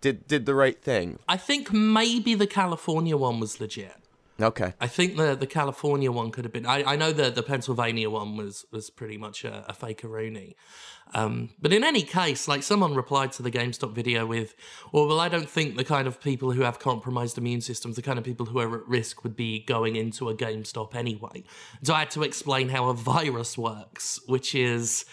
did 0.00 0.28
did 0.28 0.46
the 0.46 0.54
right 0.54 0.80
thing. 0.80 1.18
I 1.26 1.36
think 1.38 1.72
maybe 1.72 2.34
the 2.34 2.46
California 2.46 3.16
one 3.16 3.40
was 3.40 3.60
legit. 3.60 3.96
Okay. 4.40 4.74
I 4.80 4.88
think 4.88 5.16
the 5.16 5.36
the 5.36 5.46
California 5.46 6.10
one 6.10 6.30
could 6.30 6.44
have 6.44 6.52
been. 6.52 6.66
I, 6.66 6.82
I 6.92 6.96
know 6.96 7.12
the 7.12 7.30
the 7.30 7.42
Pennsylvania 7.42 8.10
one 8.10 8.36
was 8.36 8.66
was 8.72 8.90
pretty 8.90 9.16
much 9.16 9.44
a, 9.44 9.64
a 9.68 9.72
fakeroony. 9.72 10.54
Um, 11.12 11.50
but 11.60 11.72
in 11.72 11.84
any 11.84 12.02
case, 12.02 12.48
like 12.48 12.62
someone 12.62 12.94
replied 12.94 13.30
to 13.32 13.42
the 13.42 13.50
GameStop 13.50 13.92
video 13.92 14.26
with, 14.26 14.54
well, 14.90 15.06
well, 15.06 15.20
I 15.20 15.28
don't 15.28 15.48
think 15.48 15.76
the 15.76 15.84
kind 15.84 16.08
of 16.08 16.20
people 16.20 16.50
who 16.52 16.62
have 16.62 16.78
compromised 16.78 17.38
immune 17.38 17.60
systems, 17.60 17.96
the 17.96 18.02
kind 18.02 18.18
of 18.18 18.24
people 18.24 18.46
who 18.46 18.58
are 18.58 18.78
at 18.78 18.88
risk, 18.88 19.22
would 19.22 19.36
be 19.36 19.60
going 19.60 19.96
into 19.96 20.28
a 20.28 20.34
GameStop 20.34 20.94
anyway. 20.94 21.44
So 21.82 21.94
I 21.94 22.00
had 22.00 22.10
to 22.12 22.22
explain 22.22 22.70
how 22.70 22.88
a 22.88 22.94
virus 22.94 23.56
works, 23.56 24.18
which 24.26 24.54
is 24.54 25.04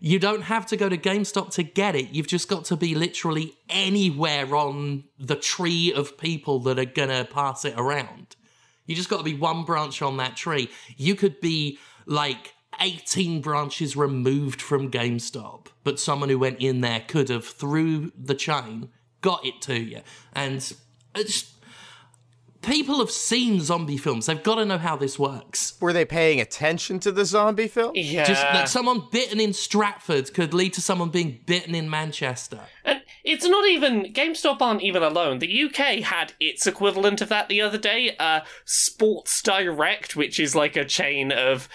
you 0.00 0.18
don't 0.18 0.42
have 0.42 0.66
to 0.66 0.76
go 0.76 0.88
to 0.88 0.98
GameStop 0.98 1.52
to 1.54 1.62
get 1.62 1.94
it. 1.94 2.10
You've 2.10 2.26
just 2.26 2.48
got 2.48 2.64
to 2.66 2.76
be 2.76 2.94
literally 2.94 3.54
anywhere 3.68 4.56
on 4.56 5.04
the 5.18 5.36
tree 5.36 5.92
of 5.92 6.18
people 6.18 6.58
that 6.60 6.78
are 6.78 6.84
gonna 6.84 7.24
pass 7.24 7.64
it 7.64 7.74
around. 7.76 8.34
You 8.86 8.94
just 8.94 9.08
got 9.08 9.18
to 9.18 9.24
be 9.24 9.34
one 9.34 9.64
branch 9.64 10.02
on 10.02 10.16
that 10.18 10.36
tree. 10.36 10.70
You 10.96 11.14
could 11.14 11.40
be 11.40 11.78
like 12.06 12.54
18 12.80 13.40
branches 13.40 13.96
removed 13.96 14.60
from 14.60 14.90
GameStop, 14.90 15.66
but 15.84 16.00
someone 16.00 16.28
who 16.28 16.38
went 16.38 16.60
in 16.60 16.80
there 16.80 17.02
could 17.06 17.28
have, 17.28 17.46
through 17.46 18.12
the 18.18 18.34
chain, 18.34 18.90
got 19.20 19.44
it 19.44 19.62
to 19.62 19.78
you. 19.78 20.00
And 20.34 20.72
It's, 21.14 21.53
people 22.64 22.98
have 22.98 23.10
seen 23.10 23.60
zombie 23.60 23.96
films. 23.96 24.26
They've 24.26 24.42
got 24.42 24.56
to 24.56 24.64
know 24.64 24.78
how 24.78 24.96
this 24.96 25.18
works. 25.18 25.74
Were 25.80 25.92
they 25.92 26.04
paying 26.04 26.40
attention 26.40 26.98
to 27.00 27.12
the 27.12 27.24
zombie 27.24 27.68
film? 27.68 27.92
Yeah. 27.94 28.24
Just 28.24 28.42
like 28.42 28.68
someone 28.68 29.08
bitten 29.10 29.40
in 29.40 29.52
Stratford 29.52 30.32
could 30.34 30.54
lead 30.54 30.72
to 30.74 30.80
someone 30.80 31.10
being 31.10 31.40
bitten 31.46 31.74
in 31.74 31.88
Manchester. 31.88 32.60
And 32.84 33.02
it's 33.24 33.46
not 33.46 33.66
even 33.66 34.12
GameStop 34.12 34.60
aren't 34.60 34.82
even 34.82 35.02
alone. 35.02 35.38
The 35.38 35.64
UK 35.64 36.02
had 36.02 36.34
its 36.38 36.66
equivalent 36.66 37.20
of 37.20 37.28
that 37.30 37.48
the 37.48 37.62
other 37.62 37.78
day. 37.78 38.16
Uh, 38.18 38.40
Sports 38.64 39.40
Direct, 39.42 40.14
which 40.14 40.38
is 40.38 40.54
like 40.54 40.76
a 40.76 40.84
chain 40.84 41.32
of 41.32 41.68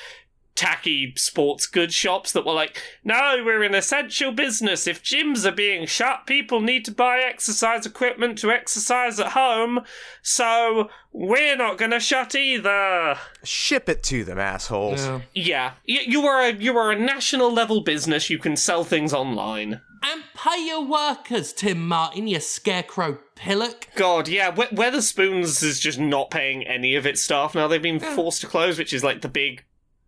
tacky 0.59 1.13
sports 1.15 1.65
goods 1.67 1.95
shops 1.95 2.33
that 2.33 2.45
were 2.45 2.51
like, 2.53 2.81
no, 3.01 3.41
we're 3.45 3.63
an 3.63 3.73
essential 3.73 4.33
business. 4.33 4.87
If 4.87 5.01
gyms 5.01 5.45
are 5.45 5.53
being 5.55 5.85
shut, 5.87 6.27
people 6.27 6.59
need 6.59 6.83
to 6.83 6.91
buy 6.91 7.19
exercise 7.19 7.85
equipment 7.85 8.37
to 8.39 8.51
exercise 8.51 9.21
at 9.21 9.27
home. 9.31 9.79
So 10.21 10.89
we're 11.13 11.55
not 11.55 11.77
going 11.77 11.91
to 11.91 11.99
shut 12.01 12.35
either. 12.35 13.17
Ship 13.43 13.87
it 13.87 14.03
to 14.03 14.25
them, 14.25 14.37
assholes. 14.37 15.05
Yeah. 15.05 15.21
Yeah, 15.33 15.71
you, 15.85 15.99
you 16.05 16.25
are 16.27 16.41
a 16.41 16.53
you 16.53 16.77
are 16.77 16.91
a 16.91 16.99
national 16.99 17.53
level 17.53 17.81
business. 17.81 18.29
You 18.29 18.37
can 18.37 18.57
sell 18.57 18.83
things 18.83 19.13
online. 19.13 19.79
And 20.03 20.23
pay 20.33 20.65
your 20.65 20.85
workers, 20.85 21.51
Tim 21.53 21.87
Martin, 21.87 22.27
you 22.27 22.39
scarecrow 22.41 23.17
pillock. 23.35 23.87
God, 23.95 24.27
yeah, 24.27 24.49
We- 24.49 24.65
Wetherspoons 24.67 25.63
is 25.63 25.79
just 25.79 25.99
not 25.99 26.31
paying 26.31 26.65
any 26.67 26.95
of 26.95 27.05
its 27.05 27.21
staff 27.23 27.55
now. 27.55 27.67
They've 27.67 27.81
been 27.81 27.99
forced 27.99 28.41
to 28.41 28.47
close, 28.47 28.77
which 28.77 28.93
is 28.93 29.03
like 29.03 29.21
the 29.21 29.27
big, 29.29 29.63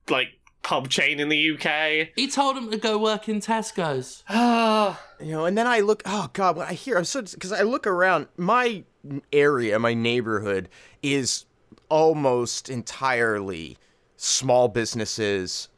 like 0.09 0.29
pub 0.63 0.89
chain 0.89 1.19
in 1.19 1.29
the 1.29 1.51
UK. 1.51 2.09
He 2.15 2.27
told 2.27 2.57
him 2.57 2.71
to 2.71 2.77
go 2.77 2.97
work 2.97 3.27
in 3.29 3.39
Tesco's. 3.39 4.23
You 5.21 5.33
know, 5.33 5.45
and 5.45 5.55
then 5.55 5.67
I 5.67 5.81
look. 5.81 6.01
Oh 6.03 6.31
God, 6.33 6.57
when 6.57 6.67
I 6.67 6.73
hear, 6.73 6.97
I'm 6.97 7.03
so 7.03 7.21
because 7.21 7.51
I 7.51 7.61
look 7.61 7.85
around. 7.85 8.25
My 8.37 8.83
area, 9.31 9.77
my 9.77 9.93
neighborhood, 9.93 10.67
is 11.03 11.45
almost 11.89 12.69
entirely 12.69 13.77
small 14.17 14.67
businesses, 14.67 15.69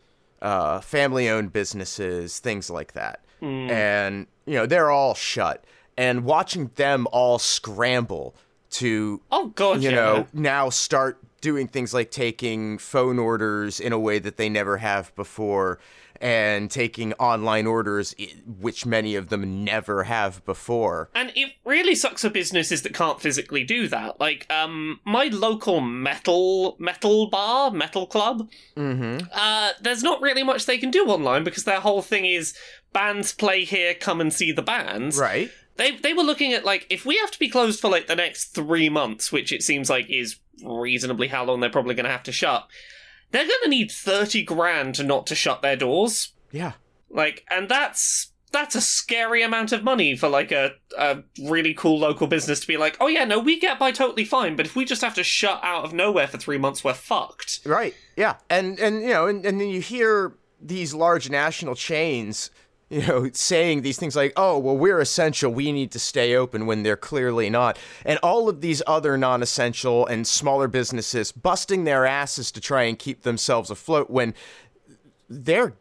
uh, 0.42 0.80
family-owned 0.80 1.52
businesses, 1.52 2.40
things 2.40 2.70
like 2.70 2.94
that. 2.94 3.20
And 3.42 4.28
you 4.46 4.54
know, 4.54 4.66
they're 4.66 4.92
all 4.92 5.14
shut. 5.14 5.66
And 5.98 6.24
watching 6.24 6.72
them 6.76 7.06
all 7.12 7.38
scramble 7.38 8.36
to 8.72 9.20
oh 9.30 9.48
god, 9.48 9.84
you 9.84 9.90
yeah. 9.90 9.96
know, 9.96 10.28
now 10.32 10.70
start 10.70 11.22
doing 11.44 11.68
things 11.68 11.94
like 11.94 12.10
taking 12.10 12.78
phone 12.78 13.20
orders 13.20 13.82
in 13.82 13.92
a 13.92 14.00
way 14.00 14.18
that 14.18 14.38
they 14.38 14.48
never 14.48 14.78
have 14.78 15.14
before 15.14 15.78
and 16.22 16.72
taking 16.72 17.12
online 17.14 17.68
orders, 17.68 18.16
which 18.48 18.86
many 18.86 19.16
of 19.16 19.28
them 19.28 19.66
never 19.66 20.04
have 20.04 20.44
before. 20.46 21.10
And 21.14 21.34
it 21.36 21.52
really 21.66 21.96
sucks 21.96 22.22
for 22.22 22.30
businesses 22.30 22.82
that 22.84 22.94
can't 22.94 23.20
physically 23.20 23.66
do 23.66 23.90
that. 23.90 24.22
Like, 24.22 24.50
um, 24.50 25.02
my 25.04 25.26
local 25.26 25.82
metal 25.82 26.78
metal 26.80 27.30
bar, 27.30 27.72
metal 27.72 28.08
club. 28.08 28.50
Mm-hmm. 28.78 29.28
Uh, 29.34 29.72
there's 29.82 30.02
not 30.02 30.22
really 30.22 30.44
much 30.44 30.66
they 30.66 30.78
can 30.78 30.92
do 30.92 31.08
online 31.08 31.44
because 31.44 31.66
their 31.66 31.82
whole 31.82 32.02
thing 32.02 32.24
is 32.24 32.56
bands 32.94 33.34
play 33.34 33.66
here, 33.66 33.94
come 33.94 34.22
and 34.22 34.32
see 34.32 34.54
the 34.54 34.62
bands. 34.62 35.20
Right. 35.20 35.52
They 35.76 35.98
they 35.98 36.14
were 36.14 36.24
looking 36.24 36.54
at 36.54 36.64
like 36.64 36.88
if 36.90 37.06
we 37.06 37.18
have 37.18 37.32
to 37.32 37.40
be 37.40 37.50
closed 37.50 37.82
for 37.82 37.90
like 37.90 38.08
the 38.08 38.16
next 38.16 38.54
three 38.54 38.88
months, 38.88 39.32
which 39.32 39.52
it 39.52 39.62
seems 39.62 39.90
like 39.90 40.10
is 40.10 40.38
reasonably 40.64 41.28
how 41.28 41.46
long 41.46 41.60
they're 41.60 41.70
probably 41.70 41.96
going 41.96 42.06
to 42.06 42.12
have 42.12 42.24
to 42.24 42.32
shut. 42.32 42.68
They're 43.32 43.48
going 43.48 43.64
to 43.64 43.70
need 43.70 43.92
thirty 43.92 44.44
grand 44.44 45.06
not 45.08 45.26
to 45.28 45.36
shut 45.36 45.62
their 45.62 45.76
doors. 45.76 46.34
Yeah. 46.52 46.74
Like, 47.10 47.46
and 47.50 47.68
that's 47.68 48.32
that's 48.52 48.76
a 48.76 48.82
scary 48.82 49.42
amount 49.42 49.72
of 49.72 49.84
money 49.84 50.16
for 50.16 50.30
like 50.30 50.52
a 50.52 50.74
a 50.98 51.24
really 51.44 51.74
cool 51.74 52.00
local 52.00 52.28
business 52.28 52.60
to 52.60 52.68
be 52.68 52.78
like, 52.78 52.96
oh 53.00 53.08
yeah, 53.08 53.26
no, 53.26 53.40
we 53.40 53.60
get 53.60 53.80
by 53.80 53.92
totally 53.92 54.24
fine, 54.24 54.56
but 54.56 54.68
if 54.68 54.76
we 54.76 54.86
just 54.86 55.02
have 55.02 55.16
to 55.16 55.24
shut 55.24 55.60
out 55.64 55.84
of 55.84 55.94
nowhere 55.94 56.28
for 56.28 56.38
three 56.38 56.60
months, 56.60 56.84
we're 56.84 56.94
fucked. 56.94 57.62
Right. 57.66 57.96
Yeah. 58.16 58.36
And 58.50 58.80
and 58.80 59.02
you 59.02 59.10
know, 59.10 59.28
and, 59.28 59.46
and 59.46 59.60
then 59.60 59.70
you 59.70 59.82
hear 59.82 60.36
these 60.62 60.94
large 60.94 61.30
national 61.30 61.76
chains, 61.76 62.52
you 62.90 63.06
know, 63.08 63.30
saying 63.34 63.82
these 63.82 63.98
things 63.98 64.16
like, 64.16 64.34
"Oh, 64.36 64.58
well, 64.58 64.78
we're 64.78 65.00
essential. 65.00 65.52
We 65.52 65.72
need 65.72 65.92
to 65.92 66.00
stay 66.00 66.36
open," 66.36 66.66
when 66.66 66.84
they're 66.84 66.98
clearly 66.98 67.50
not. 67.50 67.78
And 68.06 68.20
all 68.22 68.50
of 68.50 68.62
these 68.62 68.82
other 68.88 69.18
non-essential 69.18 70.06
and 70.06 70.28
smaller 70.28 70.68
businesses 70.68 71.32
busting 71.32 71.84
their 71.84 72.06
asses 72.06 72.52
to 72.52 72.62
try 72.62 72.84
and 72.84 72.98
keep 72.98 73.24
themselves 73.24 73.70
afloat 73.70 74.10
when 74.10 74.34
they're 75.30 75.74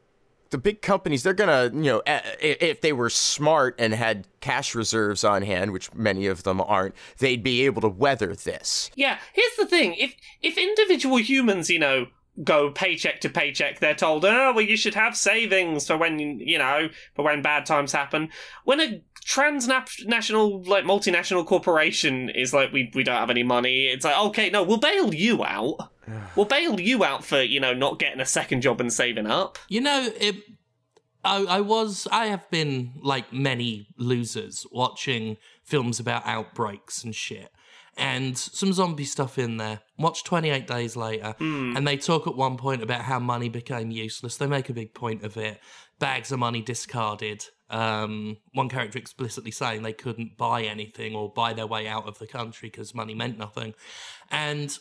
the 0.51 0.59
big 0.59 0.83
companies 0.83 1.23
they're 1.23 1.33
gonna 1.33 1.71
you 1.73 1.91
know 1.91 2.03
if 2.07 2.83
they 2.83 2.93
were 2.93 3.09
smart 3.09 3.75
and 3.79 3.95
had 3.95 4.27
cash 4.41 4.75
reserves 4.75 5.25
on 5.25 5.41
hand 5.41 5.73
which 5.73 5.93
many 5.95 6.27
of 6.27 6.43
them 6.43 6.61
aren't 6.61 6.95
they'd 7.19 7.43
be 7.43 7.65
able 7.65 7.81
to 7.81 7.89
weather 7.89 8.37
this 8.37 8.91
Yeah, 8.95 9.19
here's 9.33 9.57
the 9.57 9.67
thing: 9.67 9.95
if 9.95 10.15
if 10.43 10.59
individual 10.59 11.17
humans, 11.19 11.71
you 11.71 11.79
know, 11.79 12.07
go 12.43 12.71
paycheck 12.71 13.21
to 13.21 13.29
paycheck, 13.29 13.79
they're 13.79 13.95
told, 13.95 14.25
oh, 14.25 14.53
well, 14.55 14.65
you 14.65 14.77
should 14.77 14.95
have 14.95 15.17
savings 15.17 15.87
for 15.87 15.97
when 15.97 16.19
you 16.19 16.59
know 16.59 16.89
for 17.15 17.25
when 17.25 17.43
bad 17.43 17.67
times 17.67 17.93
happen. 17.93 18.31
When 18.65 18.81
a 18.81 19.03
transnational, 19.25 20.63
like 20.65 20.85
multinational 20.85 21.47
corporation 21.47 22.31
is 22.31 22.53
like, 22.53 22.73
we 22.73 22.91
we 22.95 23.05
don't 23.05 23.19
have 23.19 23.31
any 23.31 23.43
money, 23.43 23.87
it's 23.87 24.05
like, 24.05 24.19
okay, 24.19 24.51
no, 24.51 24.63
we'll 24.63 24.79
bail 24.79 25.15
you 25.15 25.45
out. 25.45 25.91
We'll 26.35 26.47
bail 26.47 26.81
you 26.81 27.05
out 27.05 27.25
for 27.25 27.41
you 27.41 27.61
know 27.61 27.75
not 27.75 28.01
getting 28.01 28.21
a 28.21 28.27
second 28.27 28.63
job 28.63 28.81
and 28.81 28.93
saving 28.93 29.29
up. 29.29 29.57
You 29.69 29.83
know, 29.83 30.11
it, 30.19 30.35
I, 31.25 31.45
I 31.45 31.61
was, 31.61 32.09
I 32.11 32.27
have 32.27 32.51
been 32.51 32.95
like 33.01 33.33
many 33.33 33.87
losers 33.97 34.67
watching 34.73 35.37
films 35.63 36.01
about 36.01 36.27
outbreaks 36.27 37.05
and 37.05 37.15
shit. 37.15 37.51
And 37.97 38.39
some 38.39 38.73
zombie 38.73 39.05
stuff 39.05 39.39
in 39.39 39.59
there. 39.59 39.81
Watch 39.99 40.25
28 40.25 40.67
Days 40.67 40.97
Later. 40.97 41.35
And 41.77 41.87
they 41.87 41.97
talk 41.97 42.27
at 42.27 42.35
one 42.35 42.57
point 42.57 42.83
about 42.83 43.03
how 43.03 43.19
money 43.19 43.49
became 43.49 43.91
useless. 43.91 44.37
They 44.37 44.47
make 44.47 44.71
a 44.71 44.75
big 44.75 44.95
point 44.95 45.25
of 45.25 45.37
it. 45.37 45.61
Bags 45.99 46.33
of 46.33 46.39
money 46.39 46.63
discarded. 46.63 47.45
Um, 47.69 48.39
one 48.53 48.69
character 48.69 48.99
explicitly 48.99 49.51
saying 49.51 49.83
they 49.83 49.93
couldn't 49.93 50.37
buy 50.37 50.63
anything 50.63 51.15
or 51.15 51.33
buy 51.33 51.53
their 51.53 51.67
way 51.67 51.87
out 51.87 52.09
of 52.09 52.19
the 52.19 52.27
country 52.27 52.71
because 52.71 52.95
money 52.95 53.15
meant 53.15 53.39
nothing. 53.39 53.75
And 54.31 54.79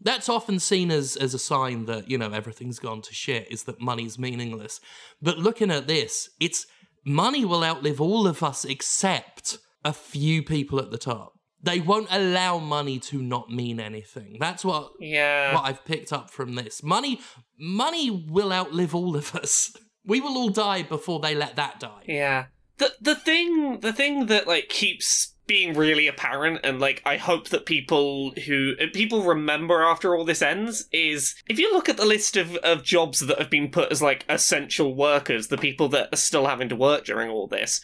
that's 0.00 0.28
often 0.28 0.58
seen 0.58 0.90
as 0.90 1.16
as 1.16 1.34
a 1.34 1.38
sign 1.38 1.86
that 1.86 2.10
you 2.10 2.18
know 2.18 2.30
everything's 2.30 2.78
gone 2.78 3.02
to 3.02 3.14
shit 3.14 3.50
is 3.50 3.64
that 3.64 3.80
money's 3.80 4.18
meaningless 4.18 4.80
but 5.20 5.38
looking 5.38 5.70
at 5.70 5.86
this 5.86 6.30
it's 6.40 6.66
money 7.04 7.44
will 7.44 7.64
outlive 7.64 8.00
all 8.00 8.26
of 8.26 8.42
us 8.42 8.64
except 8.64 9.58
a 9.84 9.92
few 9.92 10.42
people 10.42 10.78
at 10.78 10.90
the 10.90 10.98
top 10.98 11.34
they 11.64 11.80
won't 11.80 12.08
allow 12.10 12.58
money 12.58 12.98
to 12.98 13.20
not 13.22 13.50
mean 13.50 13.80
anything 13.80 14.36
that's 14.38 14.64
what 14.64 14.92
Yeah. 15.00 15.54
what 15.54 15.64
i've 15.64 15.84
picked 15.84 16.12
up 16.12 16.30
from 16.30 16.54
this 16.54 16.82
money 16.82 17.20
money 17.58 18.10
will 18.10 18.52
outlive 18.52 18.94
all 18.94 19.16
of 19.16 19.34
us 19.34 19.76
we 20.06 20.20
will 20.20 20.36
all 20.36 20.50
die 20.50 20.82
before 20.82 21.20
they 21.20 21.34
let 21.34 21.56
that 21.56 21.80
die 21.80 22.02
Yeah. 22.06 22.46
The 22.78 22.92
the 23.00 23.14
thing 23.14 23.80
the 23.80 23.92
thing 23.92 24.26
that 24.26 24.48
like 24.48 24.68
keeps 24.68 25.32
being 25.46 25.74
really 25.74 26.06
apparent 26.08 26.60
and 26.64 26.80
like 26.80 27.00
I 27.06 27.18
hope 27.18 27.50
that 27.50 27.66
people 27.66 28.32
who 28.46 28.74
people 28.92 29.22
remember 29.22 29.84
after 29.84 30.16
all 30.16 30.24
this 30.24 30.42
ends 30.42 30.86
is 30.90 31.36
if 31.46 31.58
you 31.58 31.72
look 31.72 31.88
at 31.88 31.96
the 31.98 32.04
list 32.06 32.36
of, 32.36 32.56
of 32.56 32.82
jobs 32.82 33.20
that 33.20 33.38
have 33.38 33.50
been 33.50 33.70
put 33.70 33.92
as 33.92 34.02
like 34.02 34.24
essential 34.28 34.94
workers, 34.94 35.48
the 35.48 35.58
people 35.58 35.88
that 35.90 36.08
are 36.12 36.16
still 36.16 36.46
having 36.46 36.68
to 36.70 36.76
work 36.76 37.04
during 37.04 37.28
all 37.30 37.46
this, 37.46 37.80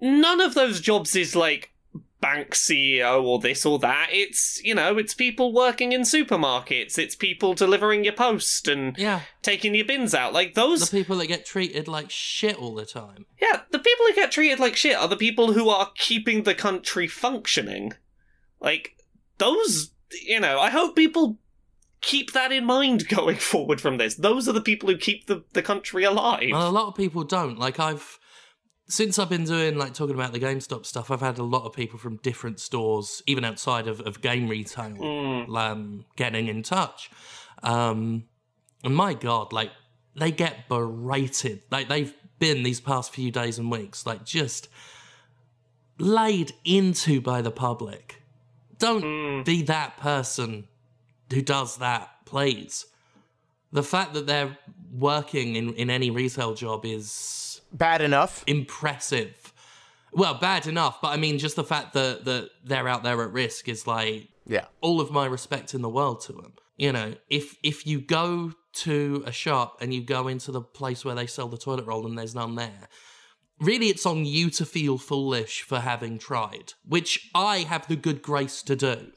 none 0.00 0.40
of 0.40 0.54
those 0.54 0.80
jobs 0.80 1.16
is 1.16 1.34
like 1.34 1.70
bank 2.20 2.50
CEO 2.50 3.22
or 3.22 3.38
this 3.38 3.64
or 3.64 3.78
that. 3.78 4.08
It's 4.10 4.60
you 4.64 4.74
know, 4.74 4.98
it's 4.98 5.14
people 5.14 5.52
working 5.52 5.92
in 5.92 6.02
supermarkets, 6.02 6.98
it's 6.98 7.14
people 7.14 7.54
delivering 7.54 8.04
your 8.04 8.14
post 8.14 8.68
and 8.68 8.96
yeah 8.98 9.22
taking 9.42 9.74
your 9.74 9.86
bins 9.86 10.14
out. 10.14 10.32
Like 10.32 10.54
those 10.54 10.90
the 10.90 10.98
people 10.98 11.16
that 11.18 11.26
get 11.26 11.46
treated 11.46 11.88
like 11.88 12.10
shit 12.10 12.56
all 12.56 12.74
the 12.74 12.86
time 12.86 13.26
yeah, 13.40 13.62
the 13.70 13.78
people 13.78 14.06
who 14.06 14.14
get 14.14 14.32
treated 14.32 14.58
like 14.58 14.76
shit 14.76 14.96
are 14.96 15.08
the 15.08 15.16
people 15.16 15.52
who 15.52 15.68
are 15.68 15.90
keeping 15.96 16.42
the 16.42 16.54
country 16.54 17.06
functioning. 17.06 17.92
Like, 18.60 18.96
those, 19.38 19.92
you 20.22 20.40
know, 20.40 20.58
I 20.58 20.70
hope 20.70 20.96
people 20.96 21.38
keep 22.00 22.32
that 22.32 22.52
in 22.52 22.64
mind 22.64 23.08
going 23.08 23.36
forward 23.38 23.80
from 23.80 23.98
this. 23.98 24.16
Those 24.16 24.48
are 24.48 24.52
the 24.52 24.60
people 24.60 24.88
who 24.88 24.96
keep 24.96 25.26
the, 25.26 25.44
the 25.52 25.62
country 25.62 26.04
alive. 26.04 26.50
Well, 26.50 26.68
a 26.68 26.70
lot 26.70 26.88
of 26.88 26.96
people 26.96 27.24
don't. 27.24 27.58
Like 27.58 27.78
I've 27.78 28.18
since 28.88 29.18
I've 29.18 29.28
been 29.28 29.44
doing 29.44 29.76
like 29.76 29.92
talking 29.94 30.14
about 30.14 30.32
the 30.32 30.40
GameStop 30.40 30.86
stuff, 30.86 31.10
I've 31.10 31.20
had 31.20 31.38
a 31.38 31.42
lot 31.42 31.64
of 31.64 31.72
people 31.74 31.98
from 31.98 32.16
different 32.16 32.58
stores, 32.58 33.22
even 33.26 33.44
outside 33.44 33.86
of, 33.86 34.00
of 34.00 34.20
game 34.22 34.48
retail, 34.48 34.90
Mm. 34.96 35.56
um, 35.56 36.04
getting 36.16 36.48
in 36.48 36.62
touch. 36.62 37.10
Um, 37.62 38.24
and 38.82 38.96
my 38.96 39.12
God, 39.14 39.52
like 39.52 39.70
they 40.16 40.30
get 40.30 40.68
berated. 40.68 41.62
Like 41.70 41.88
they've 41.88 42.14
been 42.38 42.62
these 42.62 42.80
past 42.80 43.12
few 43.12 43.30
days 43.30 43.58
and 43.58 43.70
weeks, 43.70 44.06
like 44.06 44.24
just 44.24 44.68
laid 45.98 46.52
into 46.64 47.20
by 47.20 47.42
the 47.42 47.50
public. 47.50 48.22
Don't 48.78 49.02
Mm. 49.04 49.44
be 49.44 49.62
that 49.62 49.96
person 49.98 50.68
who 51.32 51.42
does 51.42 51.76
that, 51.78 52.24
please. 52.24 52.86
The 53.72 53.82
fact 53.82 54.14
that 54.14 54.26
they're 54.26 54.56
working 54.92 55.56
in, 55.56 55.74
in 55.74 55.90
any 55.90 56.10
retail 56.10 56.54
job 56.54 56.86
is 56.86 57.47
bad 57.72 58.00
enough 58.00 58.44
impressive. 58.46 59.52
Well, 60.12 60.34
bad 60.34 60.66
enough, 60.66 61.00
but 61.02 61.08
I 61.08 61.16
mean, 61.16 61.38
just 61.38 61.56
the 61.56 61.64
fact 61.64 61.92
that 61.94 62.24
that 62.24 62.50
they're 62.64 62.88
out 62.88 63.02
there 63.02 63.22
at 63.22 63.32
risk 63.32 63.68
is 63.68 63.86
like 63.86 64.28
Yeah. 64.46 64.66
all 64.80 65.00
of 65.00 65.10
my 65.10 65.26
respect 65.26 65.74
in 65.74 65.82
the 65.82 65.88
world 65.88 66.20
to 66.22 66.32
them. 66.32 66.54
You 66.76 66.92
know, 66.92 67.14
if 67.28 67.56
if 67.62 67.86
you 67.86 68.00
go 68.00 68.52
to 68.84 69.22
a 69.26 69.32
shop 69.32 69.78
and 69.80 69.92
you 69.92 70.02
go 70.02 70.28
into 70.28 70.52
the 70.52 70.60
place 70.62 71.04
where 71.04 71.14
they 71.14 71.26
sell 71.26 71.48
the 71.48 71.58
toilet 71.58 71.86
roll 71.86 72.06
and 72.06 72.16
there's 72.16 72.34
none 72.34 72.54
there, 72.54 72.88
really 73.60 73.88
it's 73.88 74.06
on 74.06 74.24
you 74.24 74.48
to 74.50 74.64
feel 74.64 74.96
foolish 74.98 75.62
for 75.62 75.80
having 75.80 76.18
tried, 76.18 76.74
which 76.86 77.28
I 77.34 77.58
have 77.58 77.88
the 77.88 77.96
good 77.96 78.22
grace 78.22 78.62
to 78.62 78.76
do. 78.76 79.12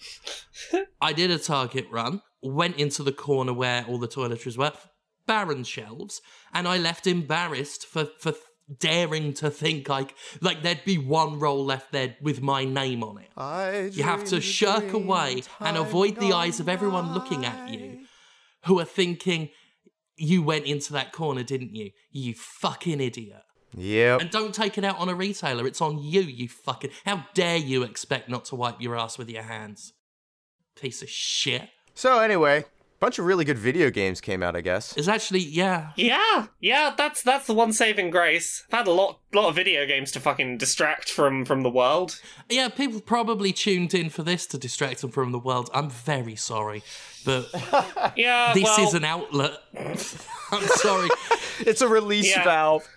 I 1.01 1.13
did 1.13 1.29
a 1.31 1.38
Target 1.38 1.88
run, 1.91 2.22
went 2.41 2.77
into 2.77 3.03
the 3.03 3.12
corner 3.12 3.53
where 3.53 3.86
all 3.88 4.00
the 4.00 4.08
toiletries 4.08 4.58
were, 4.58 4.74
barren 5.28 5.63
shelves, 5.63 6.22
and 6.54 6.68
I 6.68 6.78
left 6.78 7.08
embarrassed 7.08 7.86
for 7.86 8.06
for 8.20 8.34
daring 8.80 9.34
to 9.34 9.50
think 9.50 9.90
like 9.90 10.16
like 10.40 10.63
there'd 10.63 10.86
be 10.86 10.98
one 10.98 11.40
roll 11.40 11.66
left 11.66 11.92
there 11.92 12.16
with 12.22 12.42
my 12.42 12.63
name 12.63 13.04
on 13.04 13.18
it. 13.18 13.30
I 13.36 13.90
You 13.92 14.04
have 14.04 14.24
to 14.25 14.40
shirk 14.40 14.94
away 14.94 15.44
and 15.60 15.78
avoid 15.78 16.18
the 16.18 16.34
eyes 16.34 16.60
of 16.60 16.70
everyone 16.70 17.13
looking 17.13 17.46
at 17.46 17.70
you 17.70 18.06
who 18.66 18.80
are 18.80 18.86
thinking, 18.86 19.50
you 20.16 20.44
went 20.44 20.66
into 20.66 20.94
that 20.94 21.12
corner, 21.12 21.44
didn't 21.44 21.75
you? 21.75 21.92
You 22.12 22.34
fucking 22.36 23.01
idiot. 23.01 23.42
Yeah. 23.75 24.18
And 24.20 24.30
don't 24.30 24.54
take 24.54 24.78
it 24.78 24.84
out 24.84 24.98
on 25.00 25.10
a 25.10 25.16
retailer. 25.16 25.66
It's 25.66 25.82
on 25.82 25.98
you, 25.98 26.22
you 26.22 26.48
fucking. 26.48 26.92
How 27.06 27.25
dare 27.34 27.58
you 27.58 27.84
expect 27.84 28.30
not 28.30 28.46
to 28.46 28.56
wipe 28.56 28.82
your 28.82 28.96
ass 28.96 29.18
with 29.18 29.30
your 29.30 29.44
hands? 29.44 29.94
Piece 30.75 31.01
of 31.01 31.10
shit. 31.10 31.70
So 31.94 32.20
anyway, 32.20 32.66
bunch 33.01 33.20
of 33.20 33.25
really 33.25 33.43
good 33.43 33.58
video 33.58 33.89
games 33.89 34.22
came 34.22 34.41
out, 34.41 34.55
I 34.55 34.62
guess. 34.62 34.96
It's 34.96 35.10
actually, 35.10 35.39
yeah. 35.41 35.91
Yeah, 35.98 36.48
yeah, 36.62 36.93
that's 36.98 37.22
that's 37.22 37.48
the 37.48 37.53
one 37.53 37.74
saving 37.74 38.12
grace. 38.12 38.63
I've 38.72 38.77
had 38.79 38.88
a 38.88 38.91
lot 38.91 39.20
lot 39.34 39.50
of 39.50 39.55
video 39.55 39.86
games 39.86 40.12
to 40.13 40.22
fucking 40.22 40.58
distract 40.60 41.10
from 41.12 41.43
from 41.43 41.63
the 41.63 41.70
world. 41.70 42.22
Yeah, 42.50 42.70
people 42.70 43.01
probably 43.01 43.51
tuned 43.51 43.93
in 43.93 44.10
for 44.10 44.24
this 44.24 44.48
to 44.48 44.58
distract 44.58 45.01
them 45.01 45.12
from 45.12 45.34
the 45.34 45.39
world. 45.39 45.70
I'm 45.74 45.89
very 45.89 46.36
sorry. 46.38 46.84
But 47.25 47.50
Yeah, 48.15 48.53
this 48.53 48.63
well, 48.63 48.88
is 48.88 48.93
an 48.93 49.03
outlet. 49.03 49.58
I'm 50.51 50.67
sorry. 50.67 51.10
It's 51.63 51.81
a 51.81 51.88
release 51.88 52.29
Yeah. 52.36 52.43
valve. 52.43 52.88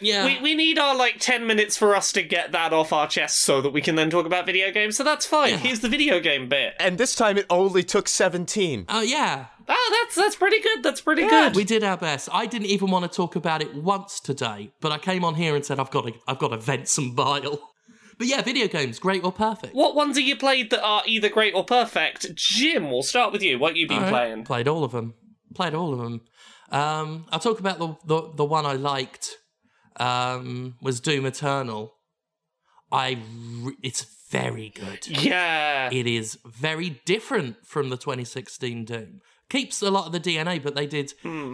Yeah. 0.00 0.24
we, 0.24 0.40
we 0.40 0.54
need 0.54 0.78
our 0.78 0.94
like 0.96 1.16
10 1.18 1.46
minutes 1.46 1.76
for 1.76 1.94
us 1.94 2.12
to 2.12 2.22
get 2.22 2.52
that 2.52 2.72
off 2.72 2.92
our 2.92 3.06
chest 3.06 3.42
so 3.42 3.60
that 3.60 3.70
we 3.70 3.80
can 3.80 3.96
then 3.96 4.10
talk 4.10 4.26
about 4.26 4.46
video 4.46 4.70
games 4.70 4.96
so 4.96 5.04
that's 5.04 5.26
fine 5.26 5.58
here's 5.58 5.80
the 5.80 5.88
video 5.88 6.20
game 6.20 6.48
bit 6.48 6.74
And 6.80 6.96
this 6.98 7.14
time 7.14 7.36
it 7.38 7.46
only 7.50 7.82
took 7.82 8.08
17. 8.08 8.86
Oh, 8.88 9.02
yeah. 9.02 9.46
ah 9.68 9.88
that's 10.02 10.14
that's 10.16 10.36
pretty 10.36 10.60
good 10.60 10.82
that's 10.82 11.00
pretty 11.00 11.22
Yeah. 11.22 11.28
good 11.48 11.56
We 11.56 11.64
did 11.64 11.84
our 11.84 11.96
best. 11.96 12.28
I 12.32 12.46
didn't 12.46 12.68
even 12.68 12.90
want 12.90 13.10
to 13.10 13.14
talk 13.14 13.36
about 13.36 13.60
it 13.62 13.74
once 13.74 14.20
today, 14.20 14.70
but 14.80 14.90
I 14.92 14.98
came 14.98 15.24
on 15.24 15.34
here 15.34 15.54
and 15.54 15.64
said 15.64 15.78
I've 15.78 15.90
got 15.90 16.06
to 16.06 16.12
I've 16.26 16.38
got 16.38 16.48
to 16.48 16.56
vent 16.56 16.88
some 16.88 17.14
bile. 17.14 17.58
But 18.18 18.26
yeah, 18.26 18.42
video 18.42 18.68
games, 18.68 18.98
great 18.98 19.24
or 19.24 19.32
perfect. 19.32 19.74
what 19.74 19.94
ones 19.94 20.16
have 20.18 20.26
you 20.26 20.36
played 20.36 20.70
that 20.70 20.82
are 20.84 21.02
either 21.06 21.28
great 21.30 21.54
or 21.54 21.64
perfect 21.64 22.34
jim 22.34 22.90
we'll 22.90 23.02
start 23.02 23.32
with 23.32 23.42
you 23.42 23.58
what 23.58 23.76
you 23.76 23.88
been 23.88 23.98
All 23.98 24.02
right. 24.04 24.10
playing 24.10 24.44
Played 24.44 24.68
all 24.68 24.84
of 24.84 24.92
them. 24.92 25.14
Played 25.54 25.74
all 25.74 25.92
of 25.92 25.98
them. 26.00 26.20
Um, 26.70 27.26
I'll 27.32 27.40
talk 27.40 27.60
about 27.60 27.78
the, 27.78 27.96
the 28.04 28.30
the 28.36 28.44
one 28.44 28.64
I 28.66 28.74
liked. 28.74 29.36
Um, 30.00 30.76
was 30.80 30.98
Doom 31.00 31.26
Eternal. 31.26 31.94
I 32.90 33.18
re- 33.62 33.76
it's 33.82 34.04
very 34.30 34.70
good. 34.70 35.06
yeah 35.06 35.90
It 35.92 36.06
is 36.06 36.38
very 36.44 37.00
different 37.04 37.66
from 37.66 37.90
the 37.90 37.96
2016 37.96 38.84
Doom. 38.84 39.20
Keeps 39.48 39.82
a 39.82 39.90
lot 39.90 40.06
of 40.06 40.12
the 40.12 40.20
DNA, 40.20 40.62
but 40.62 40.74
they 40.74 40.86
did 40.86 41.12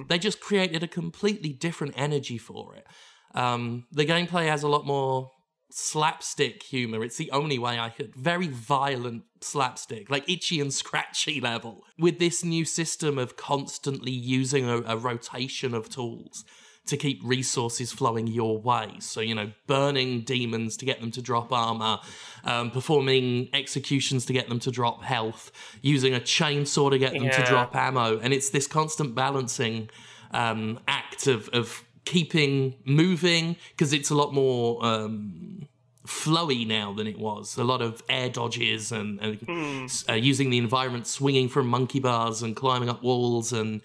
they 0.09 0.19
just 0.19 0.41
created 0.41 0.83
a 0.83 0.89
completely 0.89 1.53
different 1.53 1.95
energy 1.97 2.39
for 2.39 2.75
it. 2.77 2.87
Um, 3.35 3.87
the 3.93 4.07
gameplay 4.07 4.47
has 4.49 4.63
a 4.63 4.69
lot 4.69 4.87
more 4.87 5.31
slapstick 5.71 6.63
humor. 6.63 7.03
It's 7.03 7.17
the 7.17 7.31
only 7.33 7.59
way 7.59 7.79
I 7.79 7.91
could. 7.91 8.15
Very 8.15 8.49
violent 8.49 9.25
slapstick, 9.41 10.09
like 10.09 10.29
itchy 10.29 10.61
and 10.61 10.73
scratchy 10.73 11.41
level. 11.41 11.83
With 11.99 12.19
this 12.19 12.45
new 12.45 12.65
system 12.65 13.19
of 13.19 13.37
constantly 13.37 14.13
using 14.13 14.69
a, 14.69 14.79
a 14.87 14.97
rotation 14.97 15.75
of 15.75 15.89
tools 15.89 16.45
to 16.87 16.97
keep 16.97 17.21
resources 17.25 17.93
flowing 17.93 18.27
your 18.27 18.59
way. 18.59 18.97
So, 19.01 19.21
you 19.21 19.35
know, 19.35 19.53
burning 19.67 20.23
demons 20.23 20.77
to 20.79 20.85
get 20.85 21.01
them 21.01 21.11
to 21.13 21.23
drop 21.23 21.53
armor, 21.53 21.99
um, 22.45 22.71
performing 22.71 23.49
executions 23.53 24.25
to 24.27 24.33
get 24.33 24.49
them 24.49 24.61
to 24.61 24.71
drop 24.71 25.03
health, 25.03 25.51
using 25.83 26.15
a 26.15 26.21
chainsaw 26.21 26.91
to 26.91 26.99
get 26.99 27.13
them 27.13 27.29
to 27.29 27.45
drop 27.45 27.75
ammo. 27.75 28.19
And 28.19 28.33
it's 28.33 28.51
this 28.51 28.67
constant 28.67 29.15
balancing 29.15 29.91
um, 30.31 30.79
act 30.87 31.27
of, 31.27 31.49
of 31.51 31.85
keeping 32.05 32.77
moving 32.85 33.57
because 33.73 33.93
it's 33.93 34.11
a 34.11 34.15
lot 34.15 34.33
more 34.33 34.85
um, 34.85 35.69
flowy 36.07 36.67
now 36.67 36.93
than 36.93 37.07
it 37.07 37.19
was. 37.19 37.57
A 37.59 37.65
lot 37.65 37.83
of 37.83 38.03
air 38.09 38.29
dodges 38.29 38.93
and, 38.93 39.21
and 39.21 39.91
uh, 40.09 40.13
using 40.13 40.51
the 40.51 40.59
environment, 40.59 41.07
swinging 41.07 41.49
from 41.49 41.67
monkey 41.67 42.01
bars 42.01 42.43
and 42.43 42.55
climbing 42.55 42.89
up 42.89 43.03
walls, 43.03 43.53
and 43.53 43.83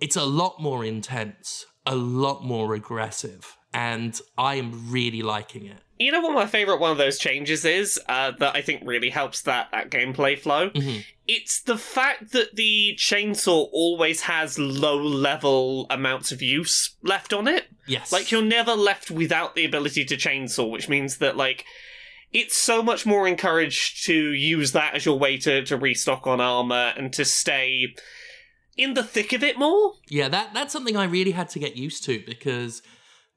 it's 0.00 0.16
a 0.16 0.24
lot 0.24 0.60
more 0.60 0.84
intense, 0.84 1.66
a 1.88 1.96
lot 1.96 2.44
more 2.44 2.74
aggressive, 2.74 3.56
and 3.72 4.20
I 4.36 4.56
am 4.56 4.92
really 4.92 5.22
liking 5.22 5.64
it. 5.64 5.78
You 5.98 6.12
know 6.12 6.20
what 6.20 6.34
my 6.34 6.46
favorite 6.46 6.78
one 6.78 6.92
of 6.92 6.98
those 6.98 7.18
changes 7.18 7.64
is 7.64 7.98
uh, 8.08 8.32
that 8.38 8.54
I 8.54 8.62
think 8.62 8.82
really 8.84 9.10
helps 9.10 9.42
that 9.42 9.68
that 9.72 9.90
gameplay 9.90 10.38
flow. 10.38 10.70
Mm-hmm. 10.70 11.00
It's 11.26 11.62
the 11.62 11.78
fact 11.78 12.32
that 12.32 12.54
the 12.54 12.94
chainsaw 12.96 13.68
always 13.72 14.22
has 14.22 14.58
low 14.58 14.96
level 14.96 15.86
amounts 15.90 16.30
of 16.30 16.40
use 16.40 16.94
left 17.02 17.32
on 17.32 17.48
it. 17.48 17.66
Yes, 17.86 18.12
Like 18.12 18.30
you're 18.30 18.42
never 18.42 18.74
left 18.74 19.10
without 19.10 19.56
the 19.56 19.64
ability 19.64 20.04
to 20.04 20.16
chainsaw, 20.16 20.70
which 20.70 20.88
means 20.88 21.16
that 21.18 21.36
like 21.36 21.64
it's 22.32 22.56
so 22.56 22.82
much 22.82 23.06
more 23.06 23.26
encouraged 23.26 24.04
to 24.04 24.32
use 24.32 24.72
that 24.72 24.94
as 24.94 25.06
your 25.06 25.18
way 25.18 25.38
to 25.38 25.64
to 25.64 25.76
restock 25.76 26.26
on 26.26 26.40
armor 26.40 26.92
and 26.96 27.12
to 27.14 27.24
stay 27.24 27.94
in 28.78 28.94
the 28.94 29.02
thick 29.02 29.34
of 29.34 29.42
it 29.42 29.58
more. 29.58 29.92
Yeah, 30.08 30.28
that 30.28 30.54
that's 30.54 30.72
something 30.72 30.96
I 30.96 31.04
really 31.04 31.32
had 31.32 31.50
to 31.50 31.58
get 31.58 31.76
used 31.76 32.04
to 32.04 32.22
because 32.24 32.80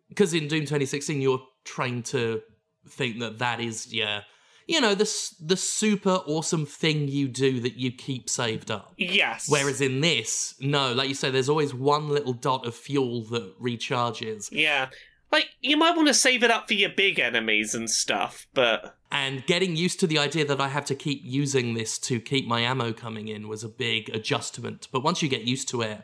because 0.08 0.34
in 0.34 0.48
Doom 0.48 0.62
2016 0.62 1.20
you're 1.20 1.42
trained 1.66 2.06
to 2.06 2.42
think 2.88 3.20
that 3.20 3.40
that 3.40 3.60
is 3.60 3.94
yeah, 3.94 4.22
you 4.68 4.80
know, 4.80 4.96
the 4.96 5.10
the 5.42 5.58
super 5.58 6.22
awesome 6.26 6.66
thing 6.66 7.08
you 7.08 7.28
do 7.28 7.60
that 7.60 7.76
you 7.76 7.92
keep 7.92 8.30
saved 8.30 8.72
up. 8.72 8.94
Yes. 8.98 9.50
Whereas 9.50 9.82
in 9.82 10.00
this, 10.00 10.56
no, 10.62 10.94
like 10.94 11.10
you 11.10 11.16
say, 11.16 11.32
there's 11.32 11.50
always 11.50 11.74
one 11.74 12.10
little 12.10 12.34
dot 12.34 12.66
of 12.66 12.76
fuel 12.76 13.24
that 13.26 13.60
recharges. 13.60 14.50
yeah. 14.52 14.90
Like 15.32 15.50
you 15.62 15.78
might 15.78 15.96
want 15.96 16.08
to 16.10 16.14
save 16.14 16.44
it 16.44 16.52
up 16.52 16.68
for 16.68 16.74
your 16.74 16.90
big 16.90 17.20
enemies 17.20 17.74
and 17.74 17.90
stuff, 17.90 18.48
but 18.54 18.96
And 19.12 19.46
getting 19.46 19.76
used 19.76 20.00
to 20.02 20.08
the 20.08 20.18
idea 20.20 20.46
that 20.46 20.60
I 20.60 20.68
have 20.70 20.86
to 20.86 20.96
keep 20.96 21.22
using 21.24 21.74
this 21.74 21.98
to 22.00 22.20
keep 22.20 22.48
my 22.48 22.62
ammo 22.62 22.92
coming 22.94 23.28
in 23.28 23.48
was 23.48 23.64
a 23.64 23.70
big 23.70 24.10
adjustment. 24.10 24.88
But 24.92 25.04
once 25.04 25.22
you 25.22 25.30
get 25.30 25.44
used 25.44 25.70
to 25.70 25.82
it, 25.82 26.02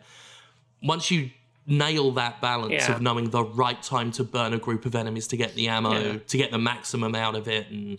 once 0.81 1.11
you 1.11 1.31
nail 1.65 2.11
that 2.11 2.39
balance 2.41 2.71
Yeah. 2.87 2.95
of 2.95 3.01
knowing 3.01 3.29
the 3.31 3.43
right 3.43 3.81
time 3.83 4.11
to 4.13 4.23
burn 4.23 4.53
a 4.53 4.57
group 4.57 4.85
of 4.85 4.95
enemies 4.95 5.27
to 5.27 5.37
get 5.37 5.55
the 5.55 5.67
ammo, 5.67 5.91
Yeah. 5.99 6.17
to 6.25 6.37
get 6.37 6.51
the 6.51 6.57
maximum 6.57 7.13
out 7.13 7.35
of 7.35 7.47
it, 7.49 7.67
and 7.69 7.97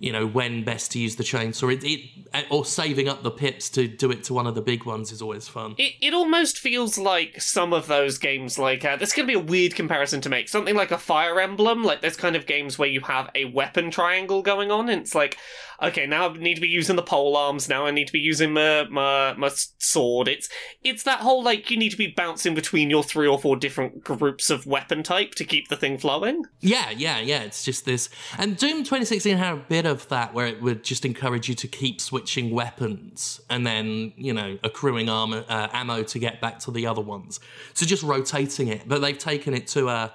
you 0.00 0.10
know 0.12 0.26
when 0.26 0.64
best 0.64 0.90
to 0.92 0.98
use 0.98 1.16
the 1.16 1.22
chainsaw, 1.22 1.72
it, 1.72 1.84
it 1.84 2.46
or 2.50 2.64
saving 2.64 3.08
up 3.08 3.22
the 3.22 3.30
pips 3.30 3.68
to 3.70 3.88
do 3.88 4.10
it 4.10 4.24
to 4.24 4.34
one 4.34 4.46
of 4.46 4.54
the 4.54 4.62
big 4.62 4.84
ones 4.84 5.12
is 5.12 5.20
always 5.20 5.48
fun. 5.48 5.74
It, 5.78 5.94
it 6.00 6.14
almost 6.14 6.58
feels 6.58 6.96
like 6.96 7.40
some 7.40 7.72
of 7.72 7.86
those 7.86 8.18
games, 8.18 8.58
like, 8.58 8.84
uh, 8.84 8.96
this 8.96 9.10
is 9.10 9.14
going 9.14 9.26
to 9.28 9.32
be 9.32 9.38
a 9.38 9.42
weird 9.42 9.74
comparison 9.74 10.20
to 10.22 10.28
make. 10.28 10.48
Something 10.48 10.76
like 10.76 10.90
a 10.90 10.98
Fire 10.98 11.40
Emblem, 11.40 11.82
like, 11.82 12.00
there's 12.00 12.16
kind 12.16 12.36
of 12.36 12.46
games 12.46 12.78
where 12.78 12.88
you 12.88 13.00
have 13.02 13.30
a 13.34 13.46
weapon 13.46 13.90
triangle 13.90 14.42
going 14.42 14.70
on, 14.70 14.88
and 14.88 15.02
it's 15.02 15.14
like, 15.14 15.36
okay, 15.82 16.06
now 16.06 16.28
I 16.28 16.32
need 16.34 16.54
to 16.54 16.60
be 16.60 16.68
using 16.68 16.96
the 16.96 17.02
pole 17.02 17.36
arms, 17.36 17.68
now 17.68 17.86
I 17.86 17.90
need 17.90 18.06
to 18.06 18.12
be 18.12 18.20
using 18.20 18.52
my, 18.52 18.84
my, 18.84 19.34
my 19.34 19.50
sword. 19.78 20.28
It's, 20.28 20.48
it's 20.84 21.02
that 21.04 21.20
whole, 21.20 21.42
like, 21.42 21.70
you 21.70 21.76
need 21.76 21.90
to 21.90 21.96
be 21.96 22.08
bouncing 22.08 22.54
between 22.54 22.90
your 22.90 23.02
three 23.02 23.26
or 23.26 23.38
four 23.38 23.56
different 23.56 24.04
groups 24.04 24.50
of 24.50 24.66
weapon 24.66 25.02
type 25.02 25.34
to 25.36 25.44
keep 25.44 25.68
the 25.68 25.76
thing 25.76 25.98
flowing. 25.98 26.44
Yeah, 26.60 26.90
yeah, 26.90 27.18
yeah. 27.18 27.40
It's 27.40 27.64
just 27.64 27.84
this. 27.84 28.08
And 28.38 28.56
Doom 28.56 28.78
2016 28.78 29.36
had 29.36 29.54
a 29.54 29.56
bit 29.56 29.86
of 29.86 29.89
that 29.94 30.34
where 30.34 30.46
it 30.46 30.60
would 30.62 30.82
just 30.82 31.04
encourage 31.04 31.48
you 31.48 31.54
to 31.56 31.68
keep 31.68 32.00
switching 32.00 32.50
weapons 32.50 33.40
and 33.50 33.66
then, 33.66 34.12
you 34.16 34.32
know, 34.32 34.58
accruing 34.62 35.08
armor, 35.08 35.44
uh, 35.48 35.68
ammo 35.72 36.02
to 36.02 36.18
get 36.18 36.40
back 36.40 36.58
to 36.60 36.70
the 36.70 36.86
other 36.86 37.00
ones. 37.00 37.40
So 37.74 37.86
just 37.86 38.02
rotating 38.02 38.68
it. 38.68 38.88
But 38.88 39.00
they've 39.00 39.18
taken 39.18 39.54
it 39.54 39.66
to 39.68 39.88
a 39.88 40.12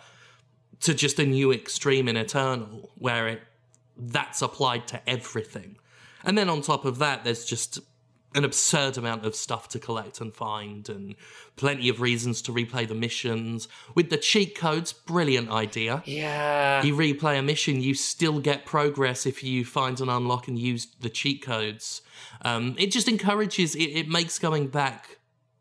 to 0.82 0.94
just 0.94 1.20
a 1.20 1.26
new 1.26 1.54
extreme 1.54 2.08
in 2.08 2.18
Eternal 2.18 2.92
where 2.96 3.28
it 3.28 3.42
that's 3.98 4.42
applied 4.42 4.88
to 4.90 5.10
everything. 5.10 5.78
And 6.24 6.38
then 6.38 6.50
on 6.50 6.62
top 6.62 6.86
of 6.86 6.98
that, 7.00 7.24
there's 7.24 7.46
just 7.46 7.80
an 8.36 8.44
absurd 8.44 8.98
amount 8.98 9.26
of 9.26 9.36
stuff 9.36 9.70
to 9.70 9.80
collect 9.80 10.22
and 10.22 10.34
find, 10.34 10.90
and 10.90 11.16
plenty 11.56 11.90
of 11.90 12.02
reasons 12.02 12.42
to 12.44 12.52
replay 12.52 12.88
the 12.88 12.94
missions. 12.94 13.68
With 13.96 14.10
the 14.10 14.18
cheat 14.18 14.56
codes, 14.56 14.94
brilliant 14.94 15.50
idea. 15.50 16.04
Yeah. 16.06 16.84
You 16.84 16.96
replay 16.96 17.40
a 17.40 17.42
mission, 17.42 17.82
you 17.82 17.94
still 17.94 18.40
get 18.40 18.66
progress 18.66 19.26
if 19.26 19.44
you 19.44 19.66
find 19.66 20.00
and 20.02 20.10
unlock 20.10 20.48
and 20.48 20.60
use 20.60 20.88
the 21.00 21.10
cheat 21.10 21.42
codes. 21.42 22.02
Um, 22.42 22.76
it 22.78 22.92
just 22.92 23.08
encourages, 23.08 23.74
it, 23.76 23.84
it 23.84 24.08
makes 24.10 24.38
going 24.38 24.68
back 24.68 25.18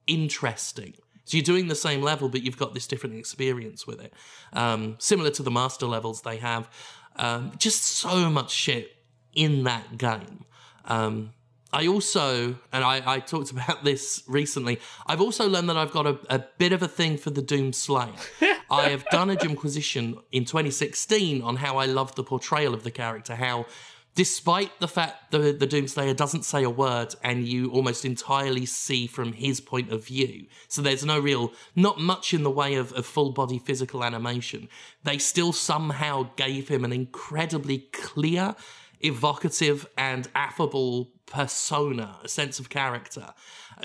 interesting. 0.07 0.95
So 1.25 1.37
you're 1.39 1.45
doing 1.45 1.69
the 1.69 1.75
same 1.75 2.03
level, 2.03 2.29
but 2.29 2.43
you've 2.43 2.59
got 2.59 2.75
this 2.75 2.87
different 2.87 3.17
experience 3.17 3.87
with 3.87 4.01
it. 4.01 4.13
Um, 4.53 4.97
similar 4.99 5.31
to 5.31 5.43
the 5.43 5.51
master 5.51 5.87
levels 5.87 6.21
they 6.23 6.37
have. 6.37 6.69
Um, 7.17 7.53
just 7.57 7.83
so 7.83 8.29
much 8.29 8.51
shit 8.51 8.97
in 9.33 9.65
that 9.65 9.97
game. 9.97 10.45
Um, 10.85 11.33
I 11.75 11.89
also, 11.89 12.55
and 12.73 12.85
I, 12.85 13.03
I 13.05 13.19
talked 13.19 13.51
about 13.57 13.83
this 13.85 14.23
recently, 14.29 14.81
I've 15.07 15.21
also 15.21 15.49
learned 15.49 15.69
that 15.69 15.77
I've 15.77 15.91
got 15.91 16.07
a, 16.07 16.19
a 16.31 16.39
bit 16.57 16.73
of 16.73 16.83
a 16.83 16.89
thing 16.89 17.19
for 17.19 17.31
the 17.31 17.43
Doom 17.43 17.73
Slayer. 17.73 18.13
I 18.71 18.89
have 18.91 19.05
done 19.07 19.29
a 19.29 19.37
Jimquisition 19.37 20.17
in 20.31 20.45
2016 20.45 21.43
on 21.43 21.57
how 21.57 21.77
I 21.77 21.87
love 21.87 22.15
the 22.15 22.23
portrayal 22.23 22.75
of 22.75 22.85
the 22.85 22.91
character, 22.93 23.35
how 23.35 23.67
despite 24.15 24.79
the 24.79 24.87
fact 24.87 25.33
the, 25.33 25.53
the 25.53 25.67
Doomslayer 25.67 26.15
doesn't 26.15 26.45
say 26.45 26.63
a 26.63 26.71
word 26.71 27.17
and 27.25 27.49
you 27.49 27.71
almost 27.73 28.05
entirely 28.05 28.65
see 28.65 29.09
from 29.09 29.33
his 29.33 29.61
point 29.61 29.93
of 29.93 30.05
view, 30.05 30.47
so 30.69 30.81
there's 30.81 31.05
no 31.05 31.19
real, 31.19 31.53
not 31.75 31.99
much 31.99 32.33
in 32.33 32.45
the 32.45 32.51
way 32.51 32.75
of, 32.75 32.93
of 32.93 33.05
full 33.05 33.33
body 33.33 33.59
physical 33.59 34.05
animation, 34.05 34.69
they 35.03 35.19
still 35.19 35.53
somehow 35.53 36.31
gave 36.37 36.69
him 36.69 36.85
an 36.85 36.93
incredibly 36.93 37.79
clear, 37.93 38.55
evocative, 39.01 39.87
and 39.99 40.29
affable 40.37 41.11
persona, 41.27 42.19
a 42.23 42.29
sense 42.29 42.59
of 42.59 42.69
character, 42.69 43.33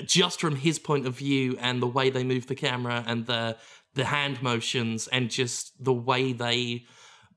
just 0.06 0.39
from 0.39 0.58
his 0.58 0.80
point 0.80 1.08
of 1.08 1.17
view 1.17 1.58
and 1.60 1.82
the 1.82 1.88
way 1.88 2.10
they 2.10 2.23
move 2.23 2.47
the 2.47 2.56
camera 2.56 3.04
and 3.08 3.25
the 3.25 3.58
the 3.95 4.06
hand 4.06 4.41
motions 4.41 5.08
and 5.08 5.30
just 5.32 5.84
the 5.84 5.93
way 5.93 6.32
they 6.32 6.86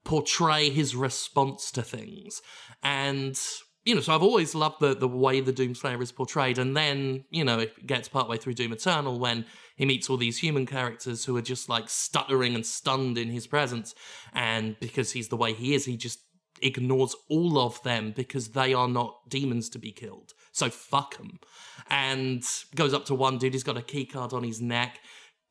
portray 0.04 0.68
his 0.68 0.94
response 0.94 1.70
to 1.72 1.82
things. 1.82 2.42
And 2.82 3.38
you 3.84 3.96
know, 3.96 4.00
so 4.00 4.14
I've 4.14 4.22
always 4.22 4.54
loved 4.54 4.80
the 4.80 4.94
the 4.94 5.08
way 5.08 5.40
the 5.40 5.52
Doomslayer 5.52 6.00
is 6.02 6.12
portrayed. 6.12 6.58
And 6.58 6.76
then, 6.76 7.24
you 7.30 7.44
know, 7.44 7.58
it 7.58 7.86
gets 7.86 8.08
partway 8.08 8.36
through 8.36 8.54
Doom 8.54 8.72
Eternal 8.72 9.18
when 9.18 9.44
he 9.76 9.86
meets 9.86 10.08
all 10.08 10.16
these 10.16 10.38
human 10.38 10.66
characters 10.66 11.24
who 11.24 11.36
are 11.36 11.42
just 11.42 11.68
like 11.68 11.88
stuttering 11.88 12.54
and 12.54 12.64
stunned 12.64 13.18
in 13.18 13.30
his 13.30 13.46
presence. 13.46 13.94
And 14.32 14.76
because 14.78 15.12
he's 15.12 15.28
the 15.28 15.36
way 15.36 15.52
he 15.52 15.74
is, 15.74 15.84
he 15.84 15.96
just 15.96 16.20
ignores 16.62 17.14
all 17.28 17.58
of 17.58 17.82
them 17.82 18.12
because 18.14 18.50
they 18.50 18.72
are 18.74 18.88
not 18.88 19.28
demons 19.28 19.68
to 19.70 19.78
be 19.78 19.92
killed. 19.92 20.32
So 20.52 20.70
fuck 20.70 21.16
them. 21.16 21.40
And 21.88 22.44
goes 22.74 22.94
up 22.94 23.04
to 23.06 23.14
one 23.14 23.38
dude, 23.38 23.54
he's 23.54 23.62
got 23.62 23.76
a 23.76 23.82
key 23.82 24.06
card 24.06 24.32
on 24.32 24.44
his 24.44 24.60
neck, 24.60 25.00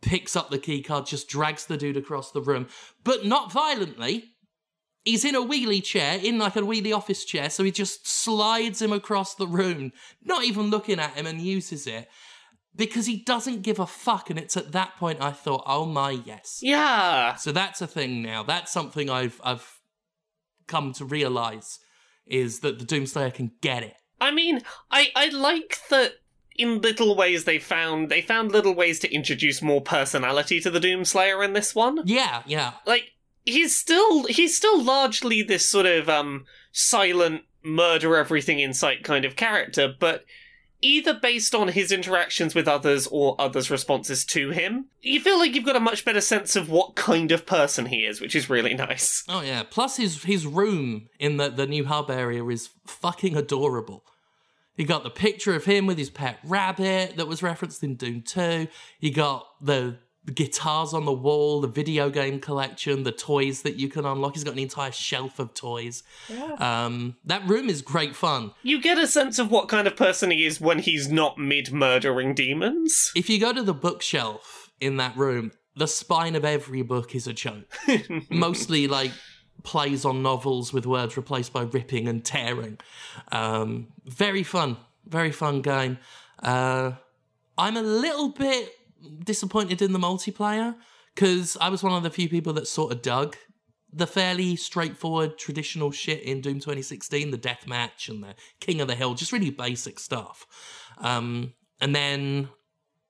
picks 0.02 0.36
up 0.36 0.50
the 0.50 0.60
key 0.60 0.82
card, 0.82 1.06
just 1.06 1.28
drags 1.28 1.66
the 1.66 1.78
dude 1.78 1.98
across 1.98 2.32
the 2.32 2.42
room, 2.42 2.68
but 3.04 3.26
not 3.26 3.52
violently. 3.52 4.26
He's 5.04 5.26
in 5.26 5.36
a 5.36 5.42
wheelie 5.42 5.84
chair, 5.84 6.20
in 6.22 6.38
like 6.38 6.56
a 6.56 6.62
wheelie 6.62 6.96
office 6.96 7.26
chair, 7.26 7.50
so 7.50 7.64
he 7.64 7.72
just 7.72 8.08
slides 8.08 8.82
him 8.82 8.94
across 8.94 9.34
the 9.34 9.48
room, 9.48 9.92
not 10.24 10.44
even 10.44 10.70
looking 10.70 11.00
at 11.00 11.16
him, 11.16 11.26
and 11.26 11.42
uses 11.42 11.88
it 11.88 12.08
because 12.76 13.06
he 13.06 13.18
doesn't 13.18 13.64
give 13.64 13.80
a 13.80 13.88
fuck. 13.88 14.30
And 14.30 14.40
it's 14.40 14.56
at 14.56 14.72
that 14.72 14.96
point 14.98 15.22
I 15.22 15.32
thought, 15.32 15.64
oh 15.66 15.86
my 15.86 16.12
yes. 16.12 16.60
Yeah. 16.62 17.36
So 17.36 17.52
that's 17.52 17.82
a 17.82 17.88
thing 17.88 18.22
now. 18.22 18.44
That's 18.44 18.72
something 18.72 19.10
I've 19.10 19.42
I've 19.44 19.81
come 20.72 20.94
to 20.94 21.06
realize 21.06 21.80
is 22.26 22.62
that 22.62 22.80
the 22.80 22.86
Doomslayer 22.86 23.34
can 23.34 23.52
get 23.62 23.84
it. 23.84 23.96
I 24.20 24.32
mean, 24.32 24.62
I 24.90 25.10
I 25.16 25.30
like 25.30 25.80
that 25.90 26.14
in 26.56 26.82
little 26.82 27.16
ways 27.16 27.44
they 27.44 27.60
found 27.60 28.10
they 28.10 28.22
found 28.22 28.52
little 28.52 28.74
ways 28.74 29.00
to 29.00 29.14
introduce 29.14 29.62
more 29.62 29.82
personality 29.82 30.60
to 30.62 30.72
the 30.72 30.80
Doomslayer 30.80 31.44
in 31.44 31.54
this 31.54 31.76
one. 31.76 32.02
Yeah, 32.06 32.44
yeah. 32.46 32.74
Like 32.86 33.12
he's 33.46 33.76
still 33.76 34.26
he's 34.26 34.56
still 34.56 34.82
largely 34.82 35.42
this 35.42 35.70
sort 35.70 35.86
of 35.86 36.08
um 36.08 36.46
silent 36.72 37.42
murder 37.64 38.16
everything 38.16 38.60
in 38.60 38.74
sight 38.74 39.04
kind 39.04 39.26
of 39.26 39.36
character, 39.36 39.94
but 40.00 40.24
either 40.82 41.14
based 41.14 41.54
on 41.56 41.70
his 41.70 41.92
interactions 41.92 42.56
with 42.56 42.68
others 42.68 43.08
or 43.08 43.36
others' 43.40 43.72
responses 43.72 44.26
to 44.26 44.50
him, 44.52 44.86
you 45.02 45.20
feel 45.20 45.38
like 45.38 45.56
you've 45.56 45.66
got 45.66 45.76
a 45.76 45.80
much 45.82 46.04
better 46.04 46.22
sense 46.22 46.56
of 46.56 46.70
what 46.70 46.96
kind 46.96 47.32
of 47.32 47.46
person 47.46 47.88
he 47.88 48.06
is, 48.06 48.22
which 48.22 48.36
is 48.36 48.50
really 48.50 48.74
nice. 48.76 49.24
Oh 49.30 49.42
yeah. 49.42 49.64
Plus 49.64 49.98
his 49.98 50.24
his 50.24 50.46
room 50.46 51.10
in 51.20 51.38
the, 51.38 51.50
the 51.50 51.68
new 51.68 51.86
hub 51.86 52.10
area 52.10 52.46
is 52.46 52.70
fucking 52.86 53.36
adorable. 53.36 54.04
You 54.78 54.86
got 54.86 55.04
the 55.04 55.10
picture 55.10 55.54
of 55.54 55.66
him 55.66 55.86
with 55.86 55.98
his 55.98 56.10
pet 56.10 56.40
rabbit 56.44 57.18
that 57.18 57.28
was 57.28 57.44
referenced 57.44 57.84
in 57.84 57.96
Doom 57.96 58.22
2. 58.22 58.68
You 59.00 59.14
got 59.14 59.46
the 59.62 59.98
guitars 60.34 60.94
on 60.94 61.06
the 61.06 61.12
wall, 61.12 61.62
the 61.62 61.68
video 61.68 62.10
game 62.10 62.40
collection, 62.40 63.04
the 63.04 63.12
toys 63.12 63.64
that 63.64 63.78
you 63.78 63.90
can 63.90 64.06
unlock. 64.06 64.36
He's 64.36 64.44
got 64.44 64.54
an 64.54 64.60
entire 64.60 64.92
shelf 64.92 65.40
of 65.40 65.54
toys. 65.54 66.04
Um, 66.58 67.16
that 67.26 67.46
room 67.48 67.70
is 67.70 67.82
great 67.82 68.16
fun. 68.16 68.52
You 68.62 68.82
get 68.82 68.98
a 68.98 69.08
sense 69.08 69.40
of 69.40 69.50
what 69.50 69.68
kind 69.68 69.88
of 69.88 69.96
person 69.96 70.32
he 70.32 70.46
is 70.46 70.62
when 70.62 70.80
he's 70.80 71.12
not 71.12 71.38
mid 71.38 71.72
murdering 71.72 72.36
demons. 72.36 73.12
If 73.16 73.30
you 73.30 73.40
go 73.40 73.52
to 73.52 73.64
the 73.64 73.74
bookshelf 73.74 74.70
in 74.80 74.98
that 74.98 75.18
room, 75.18 75.52
the 75.76 75.88
spine 75.88 76.36
of 76.36 76.46
every 76.46 76.82
book 76.84 77.16
is 77.16 77.28
a 77.28 77.34
joke. 77.34 77.74
Mostly 78.30 78.88
like 78.88 79.12
plays 79.64 80.06
on 80.06 80.22
novels 80.22 80.74
with 80.74 80.86
words 80.86 81.18
replaced 81.18 81.54
by 81.54 81.64
ripping 81.64 82.08
and 82.08 82.24
tearing. 82.24 82.80
Um, 83.32 83.88
very 84.06 84.44
fun, 84.44 84.78
very 85.06 85.32
fun 85.32 85.62
game. 85.62 85.98
Uh, 86.42 86.94
I'm 87.58 87.78
a 87.78 87.82
little 87.82 88.30
bit 88.30 88.70
disappointed 89.24 89.82
in 89.82 89.94
the 89.94 90.00
multiplayer 90.00 90.76
because 91.14 91.58
I 91.60 91.70
was 91.70 91.84
one 91.84 91.94
of 91.94 92.04
the 92.04 92.10
few 92.10 92.30
people 92.30 92.54
that 92.54 92.68
sort 92.68 92.92
of 92.92 93.02
dug 93.02 93.36
the 93.94 94.08
fairly 94.08 94.56
straightforward 94.56 95.38
traditional 95.38 95.92
shit 95.92 96.22
in 96.24 96.40
Doom 96.42 96.56
2016, 96.56 97.32
the 97.32 97.38
deathmatch 97.38 98.08
and 98.08 98.24
the 98.24 98.36
King 98.60 98.80
of 98.80 98.88
the 98.88 98.96
Hill, 98.96 99.16
just 99.16 99.34
really 99.34 99.50
basic 99.50 100.00
stuff. 100.00 100.46
Um, 101.00 101.54
and 101.82 101.94
then 101.94 102.50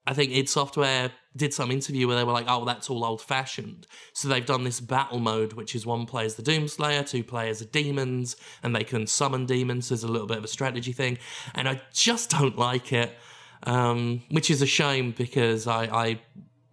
I 0.06 0.14
think 0.14 0.32
id 0.32 0.48
Software 0.48 1.12
did 1.36 1.54
some 1.54 1.70
interview 1.70 2.08
where 2.08 2.16
they 2.16 2.24
were 2.24 2.32
like, 2.32 2.46
oh, 2.48 2.64
that's 2.64 2.90
all 2.90 3.04
old 3.04 3.22
fashioned. 3.22 3.86
So 4.12 4.28
they've 4.28 4.44
done 4.44 4.64
this 4.64 4.80
battle 4.80 5.20
mode, 5.20 5.52
which 5.52 5.74
is 5.74 5.86
one 5.86 6.04
plays 6.04 6.34
the 6.34 6.42
Doomslayer, 6.42 7.08
two 7.08 7.22
players 7.22 7.62
are 7.62 7.66
demons, 7.66 8.36
and 8.62 8.74
they 8.74 8.84
can 8.84 9.06
summon 9.06 9.46
demons. 9.46 9.88
There's 9.88 10.02
a 10.02 10.08
little 10.08 10.26
bit 10.26 10.38
of 10.38 10.44
a 10.44 10.48
strategy 10.48 10.92
thing. 10.92 11.18
And 11.54 11.68
I 11.68 11.80
just 11.92 12.30
don't 12.30 12.58
like 12.58 12.92
it, 12.92 13.16
um, 13.64 14.22
which 14.30 14.50
is 14.50 14.62
a 14.62 14.66
shame 14.66 15.12
because 15.12 15.66
I, 15.66 15.84
I, 15.84 16.20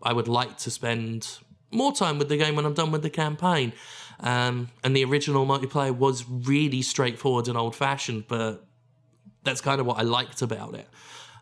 I 0.02 0.14
would 0.14 0.28
like 0.28 0.58
to 0.60 0.72
spend 0.72 1.40
more 1.72 1.94
time 1.94 2.18
with 2.18 2.30
the 2.30 2.38
game 2.38 2.56
when 2.56 2.66
I'm 2.66 2.74
done 2.74 2.92
with 2.92 3.04
the 3.04 3.10
campaign. 3.10 3.74
Um, 4.22 4.70
and 4.84 4.96
the 4.96 5.04
original 5.06 5.46
multiplayer 5.46 5.96
was 5.96 6.26
really 6.28 6.82
straightforward 6.82 7.48
and 7.48 7.58
old 7.58 7.76
fashioned, 7.76 8.26
but 8.28 8.66
that's 9.44 9.62
kind 9.62 9.80
of 9.80 9.88
what 9.88 9.98
I 9.98 10.02
liked 10.02 10.42
about 10.42 10.76
it. 10.76 10.88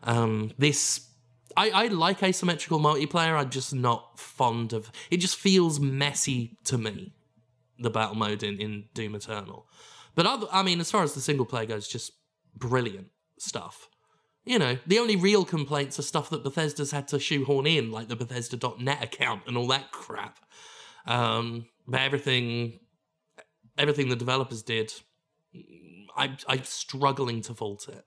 Um, 0.04 0.52
this 0.58 1.08
I, 1.56 1.70
I 1.70 1.86
like 1.88 2.22
asymmetrical 2.22 2.78
multiplayer. 2.78 3.36
I'm 3.36 3.50
just 3.50 3.74
not 3.74 4.18
fond 4.18 4.72
of. 4.72 4.92
It 5.10 5.16
just 5.16 5.36
feels 5.36 5.80
messy 5.80 6.56
to 6.64 6.78
me. 6.78 7.14
The 7.80 7.90
battle 7.90 8.14
mode 8.14 8.42
in, 8.42 8.60
in 8.60 8.84
Doom 8.94 9.14
Eternal, 9.14 9.66
but 10.16 10.26
other, 10.26 10.48
I 10.50 10.64
mean, 10.64 10.80
as 10.80 10.90
far 10.90 11.04
as 11.04 11.14
the 11.14 11.20
single 11.20 11.46
player 11.46 11.64
goes, 11.64 11.86
just 11.86 12.10
brilliant 12.56 13.06
stuff. 13.38 13.88
You 14.48 14.58
know, 14.58 14.78
the 14.86 14.98
only 14.98 15.14
real 15.14 15.44
complaints 15.44 15.98
are 15.98 16.02
stuff 16.02 16.30
that 16.30 16.42
Bethesda's 16.42 16.90
had 16.90 17.06
to 17.08 17.18
shoehorn 17.18 17.66
in, 17.66 17.90
like 17.90 18.08
the 18.08 18.16
Bethesda.net 18.16 19.04
account 19.04 19.42
and 19.46 19.58
all 19.58 19.66
that 19.66 19.92
crap. 19.92 20.38
Um, 21.06 21.66
but 21.86 22.00
everything, 22.00 22.80
everything 23.76 24.08
the 24.08 24.16
developers 24.16 24.62
did, 24.62 24.94
I, 26.16 26.34
I'm 26.48 26.64
struggling 26.64 27.42
to 27.42 27.52
fault 27.52 27.90
it. 27.90 28.06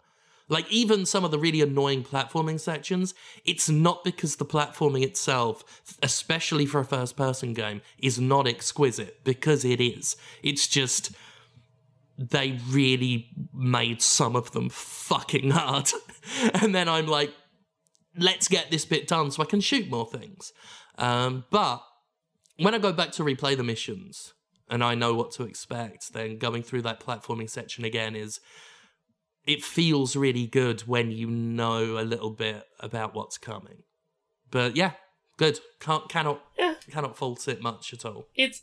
Like 0.49 0.65
even 0.71 1.05
some 1.05 1.23
of 1.23 1.29
the 1.29 1.37
really 1.37 1.61
annoying 1.61 2.03
platforming 2.03 2.59
sections, 2.59 3.13
it's 3.45 3.69
not 3.69 4.03
because 4.03 4.37
the 4.37 4.45
platforming 4.45 5.03
itself, 5.03 5.63
especially 6.01 6.65
for 6.65 6.79
a 6.79 6.85
first 6.85 7.15
person 7.15 7.53
game, 7.53 7.81
is 7.99 8.19
not 8.19 8.47
exquisite, 8.47 9.23
because 9.23 9.63
it 9.63 9.79
is. 9.79 10.17
It's 10.41 10.67
just 10.67 11.11
they 12.17 12.59
really 12.67 13.29
made 13.53 14.01
some 14.01 14.35
of 14.35 14.51
them 14.53 14.69
fucking 14.69 15.51
hard. 15.51 15.91
and 16.61 16.73
then 16.73 16.87
I'm 16.89 17.07
like, 17.07 17.33
let's 18.17 18.47
get 18.47 18.71
this 18.71 18.85
bit 18.85 19.07
done 19.07 19.31
so 19.31 19.41
I 19.41 19.45
can 19.45 19.61
shoot 19.61 19.89
more 19.89 20.05
things. 20.05 20.51
Um, 20.97 21.45
but 21.49 21.81
when 22.57 22.75
I 22.75 22.77
go 22.77 22.91
back 22.93 23.11
to 23.13 23.23
replay 23.23 23.55
the 23.55 23.63
missions 23.63 24.33
and 24.69 24.83
I 24.83 24.95
know 24.95 25.13
what 25.13 25.31
to 25.33 25.43
expect, 25.43 26.13
then 26.13 26.37
going 26.37 26.63
through 26.63 26.83
that 26.83 26.99
platforming 26.99 27.49
section 27.49 27.85
again 27.85 28.15
is 28.15 28.39
it 29.45 29.63
feels 29.63 30.15
really 30.15 30.45
good 30.47 30.81
when 30.81 31.11
you 31.11 31.27
know 31.29 31.97
a 31.97 32.03
little 32.03 32.29
bit 32.29 32.65
about 32.79 33.15
what's 33.15 33.37
coming. 33.37 33.83
But 34.51 34.75
yeah, 34.75 34.91
good. 35.37 35.59
Can't 35.79 36.07
cannot 36.09 36.41
Yeah. 36.57 36.75
cannot 36.91 37.17
fault 37.17 37.47
it 37.47 37.61
much 37.61 37.93
at 37.93 38.05
all. 38.05 38.27
It's 38.35 38.61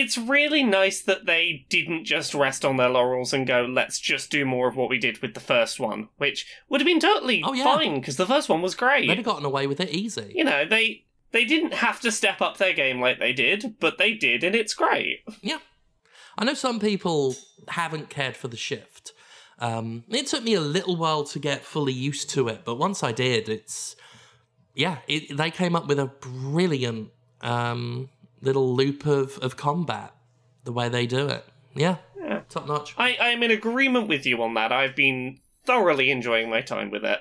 it's 0.00 0.16
really 0.18 0.62
nice 0.62 1.00
that 1.02 1.26
they 1.26 1.66
didn't 1.68 2.04
just 2.04 2.34
rest 2.34 2.64
on 2.64 2.76
their 2.76 2.88
laurels 2.88 3.32
and 3.32 3.46
go, 3.46 3.62
let's 3.64 3.98
just 3.98 4.30
do 4.30 4.44
more 4.44 4.68
of 4.68 4.76
what 4.76 4.88
we 4.88 4.98
did 4.98 5.18
with 5.22 5.34
the 5.34 5.40
first 5.40 5.78
one, 5.80 6.08
which 6.18 6.46
would 6.68 6.80
have 6.80 6.86
been 6.86 7.00
totally 7.00 7.42
Oh, 7.44 7.52
yeah. 7.52 7.64
fine 7.64 8.00
because 8.00 8.16
the 8.16 8.26
first 8.26 8.48
one 8.48 8.62
was 8.62 8.74
great. 8.74 9.06
They'd 9.08 9.16
have 9.16 9.24
gotten 9.24 9.44
away 9.44 9.66
with 9.66 9.80
it 9.80 9.90
easy. 9.90 10.32
you 10.34 10.44
know, 10.44 10.64
they 10.64 11.04
they 11.32 11.44
didn't 11.44 11.74
have 11.74 12.00
to 12.00 12.10
step 12.10 12.40
up 12.40 12.56
their 12.56 12.72
game 12.72 13.00
like 13.00 13.18
they 13.18 13.32
did, 13.32 13.74
but 13.80 13.98
they 13.98 14.14
did, 14.14 14.42
and 14.44 14.54
it's 14.54 14.72
great. 14.74 15.20
Yeah. 15.42 15.58
I 16.38 16.44
know 16.44 16.54
some 16.54 16.80
people 16.80 17.34
haven't 17.68 18.08
cared 18.08 18.36
for 18.36 18.48
the 18.48 18.56
shift. 18.56 19.12
Um, 19.58 20.04
it 20.08 20.26
took 20.28 20.44
me 20.44 20.54
a 20.54 20.60
little 20.60 20.96
while 20.96 21.24
to 21.24 21.38
get 21.38 21.64
fully 21.64 21.92
used 21.92 22.30
to 22.30 22.48
it, 22.48 22.60
but 22.64 22.76
once 22.76 23.02
I 23.02 23.12
did, 23.12 23.48
it's 23.48 23.96
yeah, 24.74 24.98
it, 25.08 25.36
they 25.36 25.50
came 25.50 25.74
up 25.74 25.88
with 25.88 25.98
a 25.98 26.06
brilliant 26.06 27.10
um, 27.40 28.08
little 28.40 28.74
loop 28.74 29.06
of, 29.06 29.38
of 29.38 29.56
combat. 29.56 30.12
The 30.64 30.72
way 30.72 30.88
they 30.88 31.06
do 31.06 31.28
it, 31.28 31.44
Yeah, 31.74 31.96
Yeah. 32.20 32.40
top 32.50 32.66
notch. 32.66 32.94
I, 32.98 33.16
I 33.20 33.28
am 33.28 33.42
in 33.42 33.50
agreement 33.50 34.06
with 34.08 34.26
you 34.26 34.42
on 34.42 34.52
that. 34.54 34.70
I've 34.70 34.94
been 34.94 35.38
thoroughly 35.64 36.10
enjoying 36.10 36.50
my 36.50 36.60
time 36.60 36.90
with 36.90 37.04
it. 37.04 37.20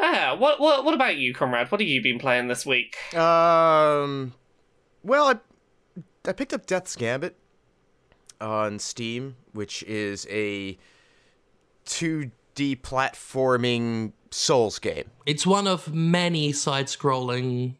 Ah, 0.00 0.34
what 0.38 0.58
what 0.60 0.84
what 0.84 0.94
about 0.94 1.16
you, 1.18 1.32
comrade? 1.34 1.70
What 1.70 1.80
have 1.80 1.88
you 1.88 2.02
been 2.02 2.18
playing 2.18 2.48
this 2.48 2.64
week? 2.66 2.96
Um, 3.14 4.32
well, 5.04 5.28
I 5.28 5.34
I 6.28 6.32
picked 6.32 6.52
up 6.54 6.66
Death's 6.66 6.96
Gambit 6.96 7.36
on 8.40 8.78
Steam, 8.78 9.36
which 9.52 9.82
is 9.84 10.26
a 10.30 10.78
2D 11.86 12.80
platforming 12.80 14.12
Souls 14.30 14.78
game. 14.78 15.10
It's 15.26 15.46
one 15.46 15.66
of 15.66 15.92
many 15.92 16.52
side-scrolling 16.52 17.76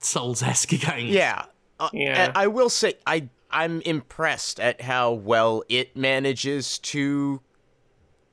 Souls-esque 0.00 0.68
games. 0.80 1.10
Yeah. 1.10 1.44
Uh, 1.82 1.88
Yeah. 1.92 2.32
I 2.34 2.46
will 2.46 2.68
say 2.68 2.94
I 3.06 3.28
I'm 3.50 3.82
impressed 3.82 4.58
at 4.60 4.80
how 4.80 5.12
well 5.12 5.62
it 5.68 5.96
manages 5.96 6.78
to 6.78 7.42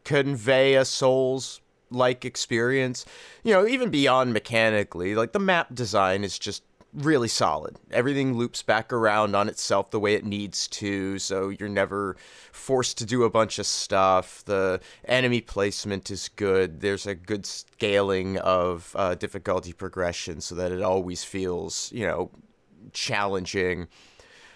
convey 0.04 0.76
a 0.76 0.86
Souls 0.86 1.62
like 1.90 2.24
experience. 2.24 3.06
You 3.44 3.54
know, 3.54 3.68
even 3.68 3.90
beyond 3.90 4.34
mechanically, 4.34 5.16
like 5.16 5.34
the 5.34 5.40
map 5.40 5.74
design 5.74 6.24
is 6.24 6.40
just 6.40 6.64
really 6.94 7.28
solid. 7.28 7.78
Everything 7.92 8.36
loops 8.36 8.64
back 8.64 8.92
around 8.92 9.36
on 9.36 9.48
itself 9.48 9.92
the 9.92 10.00
way 10.00 10.16
it 10.16 10.26
needs 10.26 10.68
to, 10.68 11.20
so 11.20 11.50
you're 11.50 11.70
never 11.70 12.16
forced 12.52 12.98
to 12.98 13.06
do 13.06 13.24
a 13.24 13.30
bunch 13.30 13.60
of 13.60 13.66
stuff. 13.66 14.44
The 14.46 14.80
enemy 15.06 15.42
placement 15.42 16.10
is 16.10 16.30
good. 16.36 16.82
There's 16.82 17.06
a 17.06 17.14
good 17.16 17.46
scaling 17.46 18.38
of 18.38 18.96
uh, 18.96 19.16
difficulty 19.16 19.74
progression 19.74 20.42
so 20.42 20.56
that 20.56 20.72
it 20.72 20.82
always 20.82 21.24
feels, 21.24 21.92
you 21.94 22.08
know, 22.08 22.32
challenging. 22.94 23.88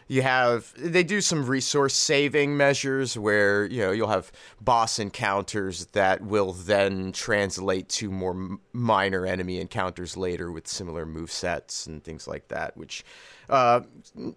You 0.08 0.22
have 0.22 0.74
they 0.78 1.04
do 1.04 1.22
some 1.22 1.46
resource 1.46 1.94
saving 1.94 2.58
measures 2.58 3.18
where 3.18 3.66
you 3.66 3.82
know 3.82 3.92
you'll 3.92 4.10
have 4.10 4.32
boss 4.60 5.00
encounters 5.00 5.86
that 5.88 6.22
will 6.22 6.52
then 6.54 7.14
translate 7.14 7.88
to 7.90 8.12
more 8.12 8.32
m- 8.32 8.60
minor 8.74 9.26
enemy 9.26 9.60
encounters 9.60 10.18
later 10.18 10.52
with 10.52 10.68
similar 10.68 11.06
move 11.06 11.32
sets 11.32 11.88
and 11.88 12.04
things 12.04 12.28
like 12.28 12.50
that, 12.50 12.76
which 12.76 13.06
uh, 13.50 13.82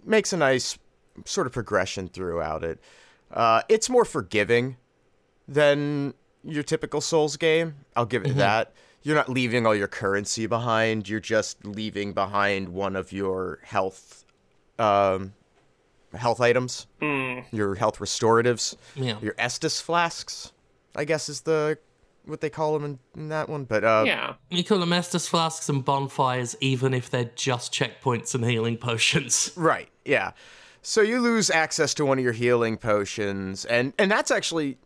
makes 0.05 0.33
a 0.33 0.37
nice 0.37 0.79
sort 1.25 1.47
of 1.47 1.53
progression 1.53 2.09
throughout 2.09 2.63
it. 2.63 2.81
Uh, 3.31 3.63
it's 3.69 3.91
more 3.91 4.05
forgiving 4.05 4.77
than 5.49 6.15
your 6.45 6.63
typical 6.63 7.01
Souls 7.01 7.37
game. 7.37 7.75
I'll 7.97 8.07
give 8.07 8.25
it 8.25 8.37
that. 8.37 8.73
You're 9.07 9.15
not 9.15 9.29
leaving 9.29 9.67
all 9.69 9.75
your 9.75 9.87
currency 9.87 10.47
behind. 10.47 11.09
You're 11.09 11.21
just 11.21 11.65
leaving 11.65 12.13
behind 12.13 12.71
one 12.71 12.97
of 12.97 13.13
your 13.13 13.61
health, 13.63 14.25
um, 14.81 15.33
health 16.13 16.41
items, 16.41 16.89
your 17.01 17.77
health 17.77 18.01
restoratives, 18.01 18.75
Yeah. 18.97 19.21
your 19.21 19.35
Estus 19.35 19.81
flasks. 19.81 20.53
I 20.97 21.05
guess 21.05 21.29
is 21.29 21.43
the 21.43 21.79
what 22.25 22.41
they 22.41 22.51
call 22.51 22.73
them 22.77 22.85
in, 22.85 22.99
in 23.17 23.29
that 23.29 23.49
one. 23.49 23.63
But 23.63 23.85
uh, 23.85 24.03
Yeah. 24.05 24.35
You 24.51 24.65
call 24.65 24.81
them 24.81 24.91
Estus 24.91 25.29
flasks 25.29 25.69
and 25.69 25.85
bonfires, 25.85 26.57
even 26.61 26.93
if 26.93 27.09
they're 27.09 27.31
just 27.37 27.73
checkpoints 27.73 28.35
and 28.35 28.45
healing 28.45 28.77
potions. 28.77 29.53
Right. 29.57 29.89
Yeah. 30.05 30.33
So 30.83 31.01
you 31.01 31.21
lose 31.21 31.49
access 31.49 31.95
to 31.95 32.05
one 32.05 32.19
of 32.19 32.25
your 32.25 32.33
healing 32.33 32.77
potions, 32.77 33.65
and 33.67 33.93
and 34.01 34.11
that's 34.11 34.33
actually 34.33 34.79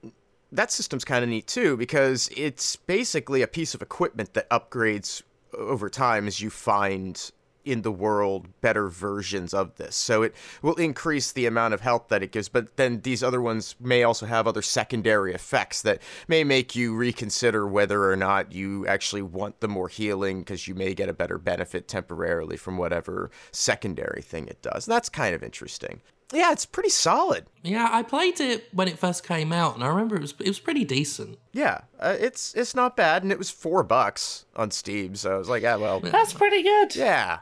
that 0.53 0.73
system's 0.73 1.05
kind 1.05 1.23
of 1.23 1.31
neat 1.31 1.47
too 1.47 1.77
because 1.77 2.29
it's 2.37 2.77
basically 2.77 3.43
a 3.43 3.47
piece 3.47 3.75
of 3.75 3.83
equipment 3.83 4.35
that 4.35 4.49
upgrades 4.51 5.23
over 5.57 5.89
time 5.89 6.27
as 6.27 6.41
you 6.41 6.51
find 6.51 7.31
in 7.65 7.83
the 7.83 7.93
world 7.93 8.49
better 8.61 8.89
versions 8.89 9.53
of 9.53 9.77
this. 9.77 9.95
So 9.95 10.23
it 10.23 10.35
will 10.63 10.75
increase 10.75 11.33
the 11.33 11.47
amount 11.47 11.75
of 11.75 11.81
health 11.81 12.09
that 12.09 12.23
it 12.23 12.33
gives, 12.33 12.49
but 12.49 12.77
then 12.77 13.03
these 13.03 13.23
other 13.23 13.41
ones 13.41 13.77
may 13.79 14.03
also 14.03 14.27
have 14.27 14.47
other 14.47 14.63
secondary 14.63 15.35
effects 15.35 15.83
that 15.83 16.01
may 16.27 16.43
make 16.43 16.75
you 16.75 16.95
reconsider 16.95 17.67
whether 17.67 18.11
or 18.11 18.17
not 18.17 18.53
you 18.53 18.87
actually 18.87 19.23
want 19.23 19.61
the 19.61 19.69
more 19.69 19.89
healing 19.89 20.41
because 20.41 20.67
you 20.69 20.75
may 20.75 20.95
get 20.95 21.09
a 21.09 21.15
better 21.15 21.39
benefit 21.39 21.87
temporarily 21.87 22.57
from 22.57 22.79
whatever 22.79 23.31
secondary 23.53 24.23
thing 24.23 24.49
it 24.49 24.63
does. 24.63 24.87
That's 24.87 25.09
kind 25.09 25.35
of 25.35 25.43
interesting. 25.43 26.01
Yeah, 26.33 26.53
it's 26.53 26.65
pretty 26.67 26.91
solid. 26.91 27.47
Yeah, 27.63 27.89
I 27.91 28.03
played 28.03 28.41
it 28.41 28.69
when 28.73 28.87
it 28.89 28.99
first 28.99 29.27
came 29.27 29.53
out, 29.53 29.75
and 29.75 29.83
I 29.83 29.89
remember 29.89 30.17
it 30.17 30.23
was 30.23 30.35
it 30.39 30.47
was 30.49 30.61
pretty 30.61 30.85
decent. 30.85 31.39
Yeah, 31.53 31.81
uh, 31.99 32.17
it's 32.19 32.55
it's 32.55 32.75
not 32.75 32.97
bad, 32.97 33.23
and 33.23 33.33
it 33.33 33.39
was 33.39 33.51
four 33.51 33.83
bucks 33.83 34.45
on 34.55 34.71
Steam. 34.71 35.17
So 35.17 35.35
I 35.35 35.39
was 35.39 35.49
like, 35.49 35.63
yeah, 35.63 35.77
well, 35.77 36.01
That's 36.01 36.33
pretty 36.33 36.63
good. 36.63 36.95
yeah. 36.95 37.41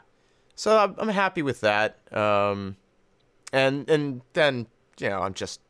So 0.55 0.77
I'm, 0.77 0.95
I'm 0.97 1.07
happy 1.09 1.41
with 1.41 1.61
that. 1.61 1.99
Um, 2.15 2.77
and 3.53 3.89
and 3.89 4.21
then 4.33 4.67
you 4.99 5.09
know 5.09 5.21
I'm 5.21 5.33
just 5.33 5.61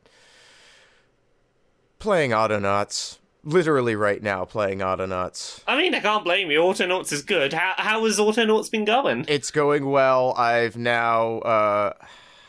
playing 1.98 2.30
Autonauts. 2.30 3.18
Literally 3.42 3.96
right 3.96 4.22
now, 4.22 4.44
playing 4.44 4.80
Autonauts. 4.80 5.62
I 5.66 5.78
mean, 5.78 5.94
I 5.94 6.00
can't 6.00 6.24
blame 6.24 6.50
you. 6.50 6.60
Autonauts 6.60 7.10
is 7.10 7.22
good. 7.22 7.54
How 7.54 7.72
how 7.78 8.04
has 8.04 8.18
Autonauts 8.18 8.70
been 8.70 8.84
going? 8.84 9.24
It's 9.28 9.50
going 9.50 9.86
well. 9.86 10.34
I've 10.36 10.76
now 10.76 11.38
uh, 11.38 11.92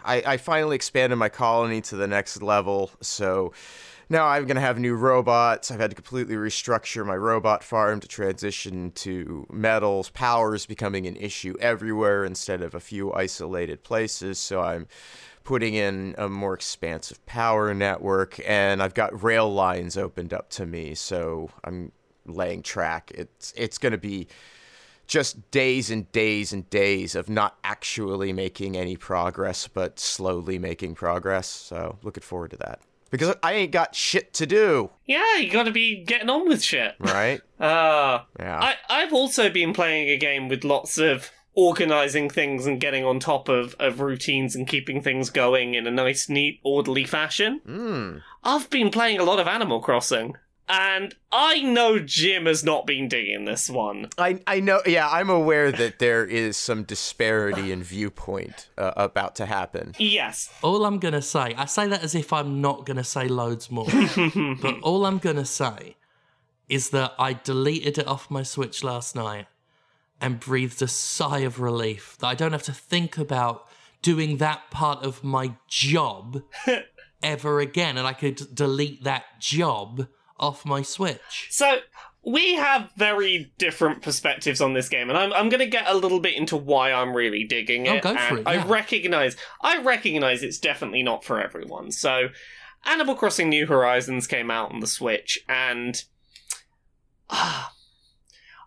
I 0.03 0.23
I 0.25 0.37
finally 0.37 0.75
expanded 0.75 1.17
my 1.17 1.29
colony 1.29 1.81
to 1.81 1.95
the 1.95 2.07
next 2.07 2.41
level. 2.41 2.91
So 3.01 3.53
now 4.09 4.27
I'm 4.27 4.45
gonna 4.45 4.59
have 4.59 4.77
new 4.77 4.95
robots. 4.95 5.71
I've 5.71 5.79
had 5.79 5.91
to 5.91 5.95
completely 5.95 6.35
restructure 6.35 7.05
my 7.05 7.15
robot 7.15 7.63
farm 7.63 7.99
to 8.01 8.07
transition 8.07 8.91
to 8.91 9.47
metals. 9.51 10.09
Power 10.09 10.53
is 10.53 10.65
becoming 10.65 11.07
an 11.07 11.15
issue 11.15 11.55
everywhere 11.59 12.25
instead 12.25 12.61
of 12.61 12.75
a 12.75 12.79
few 12.79 13.13
isolated 13.13 13.83
places. 13.83 14.37
So 14.37 14.61
I'm 14.61 14.87
putting 15.43 15.73
in 15.73 16.13
a 16.17 16.29
more 16.29 16.53
expansive 16.53 17.25
power 17.25 17.73
network, 17.73 18.39
and 18.45 18.83
I've 18.83 18.93
got 18.93 19.23
rail 19.23 19.51
lines 19.51 19.97
opened 19.97 20.33
up 20.33 20.49
to 20.51 20.65
me. 20.65 20.93
So 20.93 21.49
I'm 21.63 21.91
laying 22.25 22.63
track. 22.63 23.11
It's 23.15 23.53
it's 23.55 23.77
gonna 23.77 23.97
be 23.97 24.27
just 25.12 25.52
days 25.52 25.91
and 25.91 26.10
days 26.13 26.54
and 26.54 26.69
days 26.69 27.15
of 27.15 27.28
not 27.30 27.58
actually 27.65 28.32
making 28.32 28.78
any 28.78 28.95
progress, 28.95 29.67
but 29.67 30.00
slowly 30.00 30.58
making 30.58 30.95
progress. 30.95 31.47
So 31.47 31.97
looking 32.02 32.24
forward 32.24 32.52
to 32.52 32.58
that 32.58 32.80
because 33.10 33.36
I 33.43 33.52
ain't 33.56 33.74
got 33.74 33.93
shit 33.93 34.34
to 34.36 34.45
do, 34.45 34.89
Yeah, 35.06 35.36
you 35.36 35.52
got 35.52 35.63
to 35.63 35.71
be 35.71 36.02
getting 36.06 36.30
on 36.30 36.47
with 36.47 36.63
shit. 36.63 36.95
right? 37.00 37.41
Uh, 37.60 38.21
Yeah. 38.39 38.58
I 38.60 38.76
I've 38.89 39.13
also 39.13 39.50
been 39.50 39.74
playing 39.74 40.08
a 40.10 40.17
game 40.17 40.47
with 40.47 40.63
lots 40.63 40.97
of 40.97 41.30
organizing 41.54 42.30
things 42.30 42.65
and 42.65 42.80
getting 42.80 43.04
on 43.04 43.19
top 43.19 43.50
of, 43.50 43.76
of 43.80 44.00
routines 44.00 44.56
and 44.56 44.65
keeping 44.65 45.02
things 45.02 45.30
going 45.30 45.76
in 45.76 45.86
a 45.86 45.91
nice, 45.91 46.30
neat, 46.30 46.62
orderly 46.63 47.04
fashion. 47.04 47.60
Mm. 47.67 48.21
I've 48.45 48.69
been 48.69 48.89
playing 48.89 49.19
a 49.19 49.26
lot 49.26 49.39
of 49.41 49.47
Animal 49.47 49.82
Crossing. 49.82 50.38
And 50.73 51.13
I 51.34 51.62
know 51.63 51.99
Jim 51.99 52.45
has 52.45 52.63
not 52.63 52.88
been 52.88 53.10
digging 53.10 53.43
this 53.43 53.69
one. 53.69 54.07
I 54.17 54.39
I 54.47 54.62
know. 54.62 54.81
Yeah, 54.86 55.10
I'm 55.10 55.29
aware 55.29 55.69
that 55.69 55.99
there 55.99 56.25
is 56.25 56.55
some 56.55 56.84
disparity 56.84 57.73
in 57.73 57.84
viewpoint 57.84 58.69
uh, 58.77 58.93
about 58.95 59.36
to 59.36 59.45
happen. 59.45 59.93
Yes. 59.97 60.49
All 60.62 60.86
I'm 60.86 60.97
gonna 60.97 61.21
say, 61.21 61.53
I 61.57 61.65
say 61.65 61.88
that 61.88 62.03
as 62.03 62.15
if 62.15 62.31
I'm 62.31 62.62
not 62.62 62.86
gonna 62.86 63.03
say 63.03 63.27
loads 63.27 63.69
more, 63.69 63.86
but 64.62 64.79
all 64.81 65.05
I'm 65.05 65.17
gonna 65.17 65.43
say 65.43 65.97
is 66.69 66.91
that 66.91 67.15
I 67.19 67.34
deleted 67.34 67.97
it 67.97 68.07
off 68.07 68.31
my 68.31 68.43
Switch 68.43 68.81
last 68.81 69.13
night 69.13 69.47
and 70.21 70.39
breathed 70.39 70.81
a 70.81 70.88
sigh 70.88 71.39
of 71.39 71.60
relief 71.60 72.15
that 72.19 72.27
I 72.27 72.36
don't 72.36 72.53
have 72.53 72.63
to 72.63 72.73
think 72.73 73.17
about 73.17 73.67
doing 74.01 74.38
that 74.38 74.71
part 74.71 75.03
of 75.03 75.21
my 75.21 75.55
job 75.67 76.43
ever 77.21 77.60
again, 77.60 77.97
and 77.97 78.07
I 78.07 78.13
could 78.13 78.55
delete 78.55 79.03
that 79.03 79.41
job 79.41 80.07
off 80.41 80.65
my 80.65 80.82
Switch. 80.82 81.47
So 81.49 81.77
we 82.23 82.56
have 82.56 82.91
very 82.97 83.51
different 83.58 84.01
perspectives 84.01 84.60
on 84.62 84.73
this 84.73 84.89
game, 84.89 85.10
and 85.10 85.17
I'm 85.17 85.32
I'm 85.34 85.49
going 85.49 85.60
to 85.60 85.65
get 85.65 85.88
a 85.88 85.95
little 85.95 86.19
bit 86.19 86.36
into 86.36 86.58
why 86.58 86.91
I'm 86.91 87.15
really 87.15 87.43
digging 87.45 87.88
Oh, 87.88 87.95
it. 87.95 88.04
go 88.04 88.13
for 88.13 88.19
and 88.19 88.39
it, 88.39 88.47
I 88.47 88.63
recognize 88.65 89.36
I 89.62 89.82
recognize 89.82 90.43
it's 90.43 90.60
definitely 90.60 91.04
not 91.04 91.23
for 91.23 91.41
everyone. 91.41 91.91
So, 91.91 92.30
Animal 92.86 93.15
Crossing 93.15 93.49
New 93.49 93.65
Horizons 93.67 94.27
came 94.27 94.51
out 94.51 94.71
on 94.71 94.80
the 94.82 94.88
Switch, 94.88 95.39
and 95.47 96.04
ah, 97.30 97.73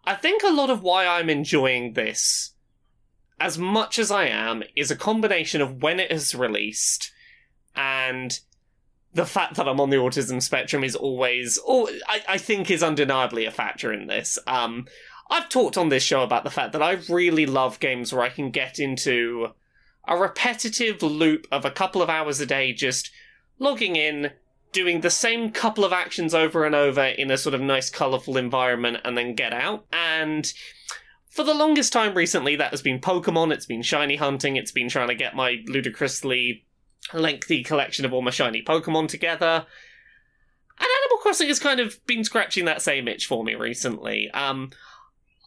I 0.05 0.15
think 0.15 0.43
a 0.43 0.49
lot 0.53 0.71
of 0.71 0.83
why 0.83 1.07
I'm 1.07 1.31
enjoying 1.31 1.93
this. 1.95 2.53
As 3.41 3.59
much 3.59 3.99
as 3.99 4.11
I 4.13 4.27
am, 4.27 4.63
is 4.77 4.91
a 4.93 4.97
combination 4.97 5.61
of 5.61 5.83
when 5.83 5.99
it 5.99 6.11
is 6.13 6.35
released 6.37 7.11
and 7.75 8.39
the 9.15 9.25
fact 9.25 9.55
that 9.55 9.69
I'm 9.69 9.81
on 9.81 9.91
the 9.91 9.97
autism 9.97 10.43
spectrum 10.43 10.83
is 10.83 10.97
always, 10.97 11.59
oh, 11.67 11.89
I, 12.09 12.23
I 12.31 12.39
think 12.39 12.71
is 12.71 12.83
undeniably 12.83 13.47
a 13.47 13.51
factor 13.51 13.93
in 13.93 14.09
this. 14.09 14.39
Um, 14.47 14.87
I've 15.31 15.49
talked 15.49 15.79
on 15.79 15.89
this 15.89 16.03
show 16.03 16.23
about 16.23 16.45
the 16.45 16.51
fact 16.51 16.73
that 16.73 16.83
I 16.83 16.99
really 17.09 17.47
love 17.47 17.81
games 17.81 18.13
where 18.13 18.25
I 18.25 18.29
can 18.29 18.51
get 18.51 18.79
into 18.79 19.49
a 20.07 20.17
repetitive 20.17 21.03
loop 21.03 21.47
of 21.51 21.65
a 21.65 21.71
couple 21.71 22.03
of 22.03 22.11
hours 22.11 22.41
a 22.41 22.47
day, 22.47 22.73
just 22.73 23.11
logging 23.59 23.97
in, 23.97 24.33
doing 24.73 25.01
the 25.01 25.11
same 25.11 25.51
couple 25.51 25.85
of 25.85 25.93
actions 25.93 26.35
over 26.35 26.65
and 26.65 26.75
over 26.75 27.05
in 27.05 27.31
a 27.31 27.39
sort 27.39 27.55
of 27.55 27.61
nice, 27.61 27.89
colourful 27.89 28.37
environment, 28.37 28.99
and 29.05 29.17
then 29.17 29.35
get 29.35 29.55
out. 29.55 29.87
And 29.93 30.53
for 31.31 31.45
the 31.45 31.55
longest 31.55 31.93
time 31.93 32.15
recently, 32.15 32.57
that 32.57 32.73
has 32.73 32.83
been 32.83 33.01
Pokemon, 33.01 33.53
it's 33.53 33.67
been 33.67 33.83
shiny 33.83 34.17
hunting, 34.17 34.57
it's 34.57 34.73
been 34.73 34.89
trying 34.89 35.09
to 35.09 35.15
get 35.15 35.37
my 35.37 35.63
ludicrously 35.67 36.65
lengthy 37.13 37.63
collection 37.63 38.05
of 38.05 38.13
all 38.13 38.23
my 38.23 38.31
shiny 38.31 38.63
Pokemon 38.63 39.09
together. 39.09 39.67
And 40.79 40.89
Animal 41.03 41.19
Crossing 41.19 41.49
has 41.49 41.61
kind 41.61 41.81
of 41.81 42.05
been 42.07 42.25
scratching 42.25 42.65
that 42.65 42.83
same 42.83 43.07
itch 43.07 43.27
for 43.27 43.45
me 43.45 43.55
recently. 43.55 44.31
Um, 44.33 44.71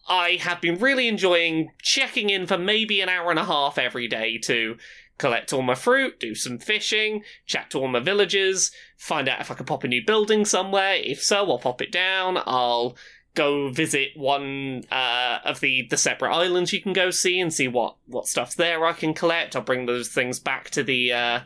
I 0.07 0.37
have 0.41 0.61
been 0.61 0.79
really 0.79 1.07
enjoying 1.07 1.71
checking 1.81 2.29
in 2.29 2.47
for 2.47 2.57
maybe 2.57 3.01
an 3.01 3.09
hour 3.09 3.29
and 3.29 3.39
a 3.39 3.45
half 3.45 3.77
every 3.77 4.07
day 4.07 4.37
to 4.39 4.77
collect 5.17 5.51
all 5.51 5.61
my 5.61 5.75
fruit, 5.75 6.19
do 6.19 6.35
some 6.35 6.59
fishing, 6.59 7.23
chat 7.45 7.71
to 7.71 7.79
all 7.79 7.87
my 7.87 7.99
villagers, 7.99 8.71
find 8.97 9.27
out 9.27 9.41
if 9.41 9.51
I 9.51 9.55
can 9.55 9.65
pop 9.65 9.83
a 9.83 9.87
new 9.87 10.05
building 10.05 10.45
somewhere. 10.45 10.95
If 10.95 11.21
so, 11.21 11.49
I'll 11.49 11.59
pop 11.59 11.81
it 11.81 11.91
down. 11.91 12.37
I'll 12.45 12.95
go 13.37 13.69
visit 13.69 14.09
one 14.15 14.83
uh, 14.91 15.37
of 15.45 15.59
the, 15.59 15.87
the 15.89 15.95
separate 15.95 16.33
islands 16.33 16.73
you 16.73 16.81
can 16.81 16.91
go 16.91 17.11
see 17.11 17.39
and 17.39 17.53
see 17.53 17.67
what, 17.67 17.95
what 18.07 18.25
stuff's 18.25 18.55
there 18.55 18.83
I 18.83 18.93
can 18.93 19.13
collect. 19.13 19.55
I'll 19.55 19.61
bring 19.61 19.85
those 19.85 20.09
things 20.09 20.39
back 20.39 20.71
to 20.71 20.83
the 20.83 21.13
uh, 21.13 21.39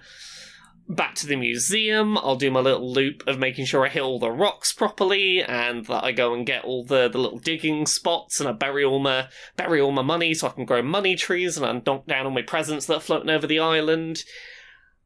back 0.88 1.16
to 1.16 1.28
the 1.28 1.36
museum. 1.36 2.18
I'll 2.18 2.38
do 2.38 2.50
my 2.50 2.62
little 2.62 2.92
loop 2.92 3.24
of 3.28 3.38
making 3.38 3.66
sure 3.66 3.86
I 3.86 3.90
hit 3.90 4.02
all 4.02 4.20
the 4.20 4.32
rocks 4.32 4.72
properly, 4.74 5.44
and 5.44 5.86
that 5.86 6.04
I 6.04 6.14
go 6.14 6.34
and 6.34 6.46
get 6.46 6.64
all 6.64 6.86
the, 6.86 7.10
the 7.10 7.18
little 7.18 7.40
digging 7.40 7.86
spots, 7.86 8.40
and 8.40 8.48
I 8.48 8.54
bury 8.54 8.86
all 8.86 9.00
my 9.00 9.28
bury 9.58 9.82
all 9.82 9.92
my 9.92 10.02
money 10.02 10.34
so 10.34 10.48
I 10.48 10.52
can 10.52 10.66
grow 10.66 10.82
money 10.82 11.16
trees, 11.16 11.58
and 11.58 11.66
I 11.66 11.74
knock 11.86 12.08
down 12.08 12.26
all 12.26 12.32
my 12.32 12.42
presents 12.42 12.86
that 12.86 12.98
are 12.98 13.02
floating 13.02 13.30
over 13.30 13.48
the 13.48 13.60
island. 13.60 14.24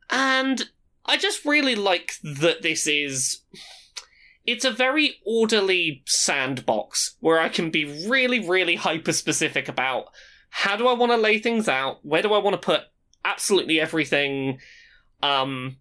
And 0.09 0.69
I 1.05 1.17
just 1.17 1.45
really 1.45 1.75
like 1.75 2.13
that 2.23 2.61
this 2.61 2.87
is. 2.87 3.41
It's 4.45 4.65
a 4.65 4.71
very 4.71 5.17
orderly 5.25 6.03
sandbox 6.05 7.15
where 7.19 7.39
I 7.39 7.49
can 7.49 7.71
be 7.71 8.07
really, 8.07 8.47
really 8.47 8.75
hyper 8.75 9.13
specific 9.13 9.67
about 9.67 10.05
how 10.49 10.75
do 10.75 10.87
I 10.87 10.93
want 10.93 11.11
to 11.11 11.17
lay 11.17 11.39
things 11.39 11.67
out, 11.67 12.05
where 12.05 12.21
do 12.21 12.33
I 12.33 12.37
want 12.37 12.53
to 12.53 12.65
put 12.65 12.81
absolutely 13.23 13.79
everything 13.79 14.59
um, 15.23 15.77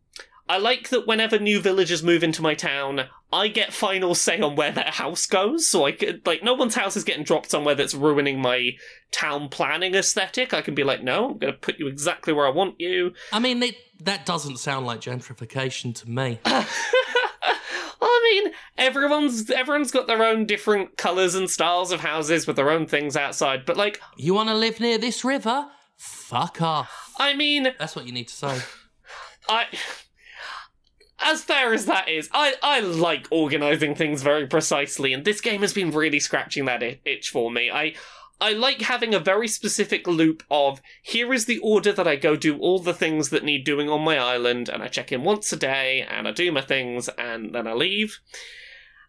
I 0.48 0.58
like 0.58 0.90
that 0.90 1.06
whenever 1.06 1.38
new 1.38 1.60
villagers 1.60 2.02
move 2.02 2.22
into 2.22 2.42
my 2.42 2.54
town, 2.54 3.04
I 3.32 3.48
get 3.48 3.72
final 3.72 4.14
say 4.14 4.40
on 4.40 4.56
where 4.56 4.72
their 4.72 4.90
house 4.90 5.26
goes. 5.26 5.66
So 5.66 5.86
I 5.86 5.92
could, 5.92 6.26
like, 6.26 6.42
no 6.42 6.52
one's 6.54 6.74
house 6.74 6.96
is 6.96 7.04
getting 7.04 7.24
dropped 7.24 7.50
somewhere 7.50 7.74
that's 7.74 7.94
ruining 7.94 8.40
my 8.40 8.72
town 9.10 9.48
planning 9.48 9.94
aesthetic. 9.94 10.52
I 10.52 10.60
can 10.60 10.74
be 10.74 10.84
like, 10.84 11.02
no, 11.02 11.30
I'm 11.30 11.38
going 11.38 11.52
to 11.52 11.58
put 11.58 11.78
you 11.78 11.86
exactly 11.86 12.32
where 12.32 12.46
I 12.46 12.50
want 12.50 12.78
you. 12.78 13.12
I 13.32 13.38
mean, 13.38 13.62
it, 13.62 13.76
that 14.00 14.26
doesn't 14.26 14.58
sound 14.58 14.84
like 14.86 15.00
gentrification 15.00 15.94
to 15.96 16.10
me. 16.10 16.38
I 18.06 18.42
mean, 18.44 18.52
everyone's 18.76 19.50
everyone's 19.50 19.90
got 19.90 20.06
their 20.06 20.24
own 20.24 20.46
different 20.46 20.96
colours 20.96 21.34
and 21.34 21.48
styles 21.48 21.90
of 21.90 22.00
houses 22.00 22.46
with 22.46 22.56
their 22.56 22.70
own 22.70 22.86
things 22.86 23.16
outside. 23.16 23.64
But 23.64 23.76
like, 23.76 24.00
you 24.16 24.34
want 24.34 24.48
to 24.50 24.54
live 24.54 24.80
near 24.80 24.98
this 24.98 25.24
river? 25.24 25.68
Fuck 25.96 26.60
off. 26.60 27.12
I 27.18 27.34
mean, 27.34 27.72
That's 27.78 27.96
what 27.96 28.06
you 28.06 28.12
need 28.12 28.28
to 28.28 28.34
say. 28.34 28.60
I 29.48 29.66
as 31.20 31.42
fair 31.42 31.72
as 31.72 31.86
that 31.86 32.08
is, 32.08 32.28
I, 32.32 32.54
I 32.62 32.80
like 32.80 33.26
organizing 33.30 33.94
things 33.94 34.22
very 34.22 34.46
precisely, 34.46 35.12
and 35.12 35.24
this 35.24 35.40
game 35.40 35.62
has 35.62 35.72
been 35.72 35.90
really 35.90 36.20
scratching 36.20 36.66
that 36.66 36.82
itch 36.82 37.30
for 37.30 37.50
me. 37.50 37.70
I 37.70 37.94
I 38.44 38.52
like 38.52 38.82
having 38.82 39.14
a 39.14 39.18
very 39.18 39.48
specific 39.48 40.06
loop 40.06 40.42
of 40.50 40.82
here 41.02 41.32
is 41.32 41.46
the 41.46 41.60
order 41.60 41.92
that 41.92 42.06
I 42.06 42.16
go 42.16 42.36
do 42.36 42.58
all 42.58 42.78
the 42.78 42.92
things 42.92 43.30
that 43.30 43.42
need 43.42 43.64
doing 43.64 43.88
on 43.88 44.02
my 44.02 44.18
island, 44.18 44.68
and 44.68 44.82
I 44.82 44.88
check 44.88 45.10
in 45.10 45.24
once 45.24 45.50
a 45.50 45.56
day, 45.56 46.06
and 46.06 46.28
I 46.28 46.30
do 46.30 46.52
my 46.52 46.60
things, 46.60 47.08
and 47.16 47.54
then 47.54 47.66
I 47.66 47.72
leave. 47.72 48.20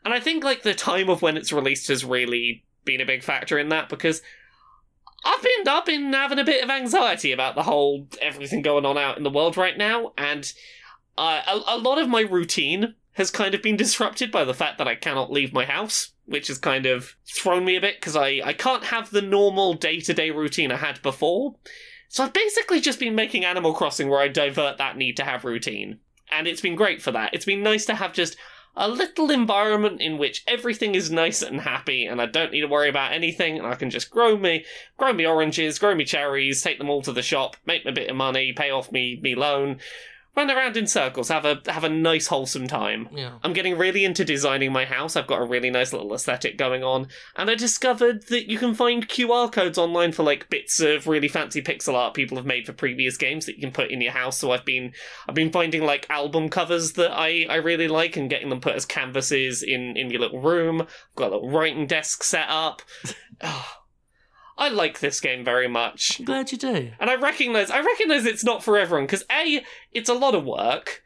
And 0.05 0.13
I 0.13 0.21
think 0.21 0.45
like 0.45 0.63
the 0.63 0.73
time 0.73 1.09
of 1.09 1.21
when 1.21 1.35
it's 1.35 1.51
released 1.51 1.89
has 1.89 2.05
really 2.05 2.63
been 2.85 3.01
a 3.01 3.05
big 3.05 3.23
factor 3.23 3.59
in 3.59 3.67
that 3.69 3.89
because 3.89 4.21
I've 5.25 5.43
been 5.43 5.67
I've 5.67 5.85
been 5.85 6.13
having 6.13 6.39
a 6.39 6.45
bit 6.45 6.63
of 6.63 6.69
anxiety 6.69 7.33
about 7.33 7.55
the 7.55 7.63
whole 7.63 8.07
everything 8.21 8.61
going 8.61 8.85
on 8.85 8.97
out 8.97 9.17
in 9.17 9.23
the 9.23 9.29
world 9.29 9.57
right 9.57 9.77
now, 9.77 10.13
and 10.17 10.49
uh, 11.17 11.41
a, 11.45 11.75
a 11.75 11.77
lot 11.77 11.97
of 11.97 12.07
my 12.07 12.21
routine 12.21 12.95
has 13.15 13.31
kind 13.31 13.55
of 13.55 13.61
been 13.61 13.77
disrupted 13.77 14.31
by 14.31 14.43
the 14.43 14.53
fact 14.53 14.77
that 14.77 14.87
I 14.87 14.95
cannot 14.95 15.31
leave 15.31 15.53
my 15.53 15.65
house, 15.65 16.11
which 16.25 16.47
has 16.47 16.57
kind 16.57 16.85
of 16.85 17.15
thrown 17.25 17.65
me 17.65 17.77
a 17.77 17.81
bit 17.81 17.99
because 17.99 18.15
I, 18.15 18.41
I 18.43 18.53
can't 18.53 18.85
have 18.85 19.09
the 19.09 19.21
normal 19.21 19.73
day 19.73 19.99
to 20.01 20.13
day 20.13 20.31
routine 20.31 20.71
I 20.71 20.77
had 20.77 21.01
before. 21.01 21.55
So 22.09 22.23
I've 22.23 22.33
basically 22.33 22.81
just 22.81 22.99
been 22.99 23.15
making 23.15 23.45
Animal 23.45 23.73
Crossing 23.73 24.09
where 24.09 24.19
I 24.19 24.27
divert 24.27 24.77
that 24.77 24.97
need 24.97 25.17
to 25.17 25.23
have 25.23 25.45
routine. 25.45 25.99
And 26.31 26.45
it's 26.47 26.61
been 26.61 26.75
great 26.75 27.01
for 27.01 27.11
that. 27.11 27.33
It's 27.33 27.45
been 27.45 27.63
nice 27.63 27.85
to 27.85 27.95
have 27.95 28.13
just 28.13 28.35
a 28.75 28.89
little 28.89 29.31
environment 29.31 30.01
in 30.01 30.17
which 30.17 30.43
everything 30.45 30.95
is 30.95 31.09
nice 31.09 31.41
and 31.41 31.61
happy 31.61 32.05
and 32.05 32.21
I 32.21 32.25
don't 32.25 32.51
need 32.51 32.61
to 32.61 32.67
worry 32.67 32.89
about 32.89 33.13
anything 33.13 33.57
and 33.57 33.65
I 33.65 33.75
can 33.75 33.89
just 33.89 34.09
grow 34.09 34.35
me 34.35 34.65
grow 34.97 35.13
me 35.13 35.25
oranges, 35.25 35.79
grow 35.79 35.95
me 35.95 36.03
cherries, 36.03 36.61
take 36.61 36.77
them 36.77 36.89
all 36.89 37.01
to 37.03 37.13
the 37.13 37.21
shop, 37.21 37.55
make 37.65 37.85
me 37.85 37.91
a 37.91 37.95
bit 37.95 38.09
of 38.09 38.17
money, 38.17 38.51
pay 38.51 38.71
off 38.71 38.91
me 38.91 39.17
me 39.21 39.33
loan, 39.35 39.79
run 40.35 40.51
around 40.51 40.77
in 40.77 40.87
circles, 40.87 41.29
have 41.29 41.45
a 41.45 41.61
have 41.67 41.83
a 41.83 41.89
nice 41.89 42.27
wholesome 42.27 42.67
time. 42.67 43.09
Yeah. 43.11 43.39
I'm 43.43 43.53
getting 43.53 43.77
really 43.77 44.05
into 44.05 44.25
designing 44.25 44.71
my 44.71 44.85
house. 44.85 45.15
I've 45.15 45.27
got 45.27 45.41
a 45.41 45.45
really 45.45 45.69
nice 45.69 45.93
little 45.93 46.13
aesthetic 46.13 46.57
going 46.57 46.83
on, 46.83 47.07
and 47.35 47.49
I 47.49 47.55
discovered 47.55 48.27
that 48.27 48.49
you 48.49 48.57
can 48.57 48.73
find 48.73 49.07
QR 49.07 49.51
codes 49.51 49.77
online 49.77 50.11
for 50.11 50.23
like 50.23 50.49
bits 50.49 50.79
of 50.79 51.07
really 51.07 51.27
fancy 51.27 51.61
pixel 51.61 51.93
art 51.93 52.13
people 52.13 52.37
have 52.37 52.45
made 52.45 52.65
for 52.65 52.73
previous 52.73 53.17
games 53.17 53.45
that 53.45 53.55
you 53.55 53.61
can 53.61 53.71
put 53.71 53.91
in 53.91 54.01
your 54.01 54.13
house. 54.13 54.37
So 54.37 54.51
I've 54.51 54.65
been 54.65 54.93
I've 55.27 55.35
been 55.35 55.51
finding 55.51 55.83
like 55.83 56.09
album 56.09 56.49
covers 56.49 56.93
that 56.93 57.11
I 57.11 57.45
I 57.49 57.55
really 57.55 57.87
like 57.87 58.17
and 58.17 58.29
getting 58.29 58.49
them 58.49 58.61
put 58.61 58.75
as 58.75 58.85
canvases 58.85 59.63
in 59.63 59.95
in 59.97 60.09
your 60.09 60.21
little 60.21 60.41
room. 60.41 60.81
I've 60.81 61.15
got 61.15 61.31
a 61.31 61.35
little 61.35 61.49
writing 61.51 61.87
desk 61.87 62.23
set 62.23 62.47
up. 62.49 62.81
Oh, 63.41 63.65
I 64.57 64.69
like 64.69 64.99
this 64.99 65.19
game 65.19 65.43
very 65.43 65.67
much. 65.67 66.19
I'm 66.19 66.25
glad 66.25 66.51
you 66.51 66.57
do. 66.57 66.91
And 66.99 67.09
I 67.09 67.15
recognize 67.15 67.69
I 67.69 67.81
recognize 67.81 68.25
it's 68.25 68.43
not 68.43 68.63
for 68.63 68.77
everyone 68.77 69.05
because 69.05 69.25
A, 69.31 69.63
it's 69.91 70.09
a 70.09 70.13
lot 70.13 70.35
of 70.35 70.45
work. 70.45 71.03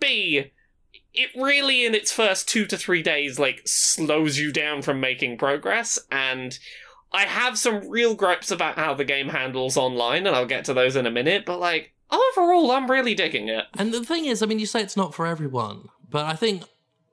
B, 0.00 0.52
it 1.12 1.30
really 1.36 1.84
in 1.84 1.94
its 1.94 2.12
first 2.12 2.48
2 2.48 2.66
to 2.66 2.76
3 2.76 3.02
days 3.02 3.38
like 3.38 3.62
slows 3.64 4.38
you 4.38 4.52
down 4.52 4.82
from 4.82 5.00
making 5.00 5.38
progress 5.38 5.98
and 6.10 6.58
I 7.12 7.24
have 7.24 7.58
some 7.58 7.88
real 7.88 8.14
gripes 8.14 8.50
about 8.50 8.76
how 8.76 8.92
the 8.94 9.04
game 9.04 9.28
handles 9.28 9.76
online 9.76 10.26
and 10.26 10.34
I'll 10.34 10.46
get 10.46 10.64
to 10.66 10.74
those 10.74 10.96
in 10.96 11.06
a 11.06 11.10
minute, 11.10 11.46
but 11.46 11.60
like 11.60 11.94
overall 12.10 12.70
I'm 12.72 12.90
really 12.90 13.14
digging 13.14 13.48
it. 13.48 13.64
And 13.74 13.92
the 13.92 14.04
thing 14.04 14.26
is, 14.26 14.42
I 14.42 14.46
mean, 14.46 14.58
you 14.58 14.66
say 14.66 14.82
it's 14.82 14.96
not 14.96 15.14
for 15.14 15.26
everyone, 15.26 15.88
but 16.10 16.26
I 16.26 16.34
think 16.34 16.64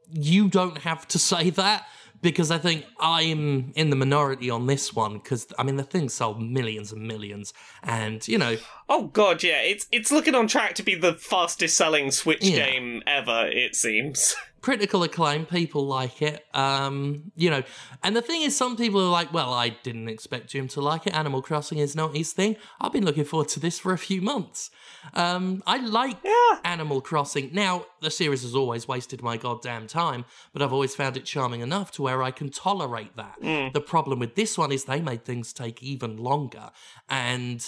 you 0.09 0.47
don't 0.47 0.79
have 0.79 1.07
to 1.09 1.19
say 1.31 1.49
that 1.51 1.85
because 2.23 2.49
I 2.49 2.57
think 2.57 2.85
I'm 2.99 3.71
in 3.75 3.91
the 3.91 3.95
minority 3.95 4.49
on 4.49 4.65
this 4.65 4.95
one 4.95 5.19
because 5.19 5.45
I 5.59 5.63
mean 5.63 5.75
the 5.75 5.83
thing 5.83 6.09
sold 6.09 6.41
millions 6.41 6.91
and 6.91 7.07
millions, 7.07 7.53
and 7.83 8.27
you 8.27 8.39
know, 8.39 8.57
Oh 8.89 9.07
god, 9.07 9.43
yeah, 9.43 9.61
it's 9.61 9.85
it's 9.91 10.11
looking 10.11 10.33
on 10.33 10.47
track 10.47 10.73
to 10.75 10.83
be 10.83 10.95
the 10.95 11.13
fastest 11.13 11.77
selling 11.77 12.09
Switch 12.09 12.43
Yeah. 12.43 12.65
game 12.65 13.03
ever, 13.05 13.47
it 13.47 13.75
seems. 13.75 14.35
critical 14.63 15.03
acclaim, 15.03 15.45
people 15.45 15.85
like 15.85 16.21
it. 16.21 16.45
Um, 16.55 17.31
you 17.35 17.49
know, 17.51 17.63
and 18.01 18.15
the 18.15 18.21
thing 18.21 18.41
is, 18.41 18.55
some 18.55 18.75
people 18.77 18.99
are 19.01 19.11
like, 19.11 19.31
"Well, 19.33 19.53
I 19.53 19.69
didn't 19.83 20.07
expect 20.07 20.53
him 20.53 20.67
to 20.69 20.81
like 20.81 21.05
it. 21.05 21.13
Animal 21.13 21.41
Crossing 21.41 21.77
is 21.77 21.95
not 21.95 22.15
his 22.15 22.33
thing." 22.33 22.55
I've 22.81 22.93
been 22.93 23.05
looking 23.05 23.25
forward 23.25 23.49
to 23.49 23.59
this 23.59 23.77
for 23.77 23.91
a 23.91 23.97
few 23.97 24.21
months. 24.21 24.71
Um, 25.13 25.61
I 25.67 25.77
like 25.77 26.17
Yeah. 26.23 26.59
Animal 26.63 27.01
Crossing. 27.01 27.49
Now, 27.53 27.85
the 28.01 28.09
series 28.09 28.41
has 28.43 28.55
always 28.55 28.87
wasted 28.87 29.21
my 29.21 29.35
goddamn 29.37 29.85
time, 29.85 30.23
but 30.53 30.61
I've 30.61 30.73
always 30.73 30.95
found 30.95 31.17
it 31.17 31.25
charming 31.25 31.61
enough 31.61 31.91
to 31.91 32.01
where 32.01 32.23
I 32.23 32.31
can 32.31 32.49
tolerate 32.49 33.15
that. 33.17 33.35
The 33.73 33.81
problem 33.81 34.19
with 34.19 34.35
this 34.35 34.57
one 34.57 34.71
is 34.71 34.85
they 34.85 35.01
made 35.01 35.25
things 35.25 35.51
take 35.53 35.83
even 35.83 36.15
longer, 36.17 36.71
and 37.09 37.59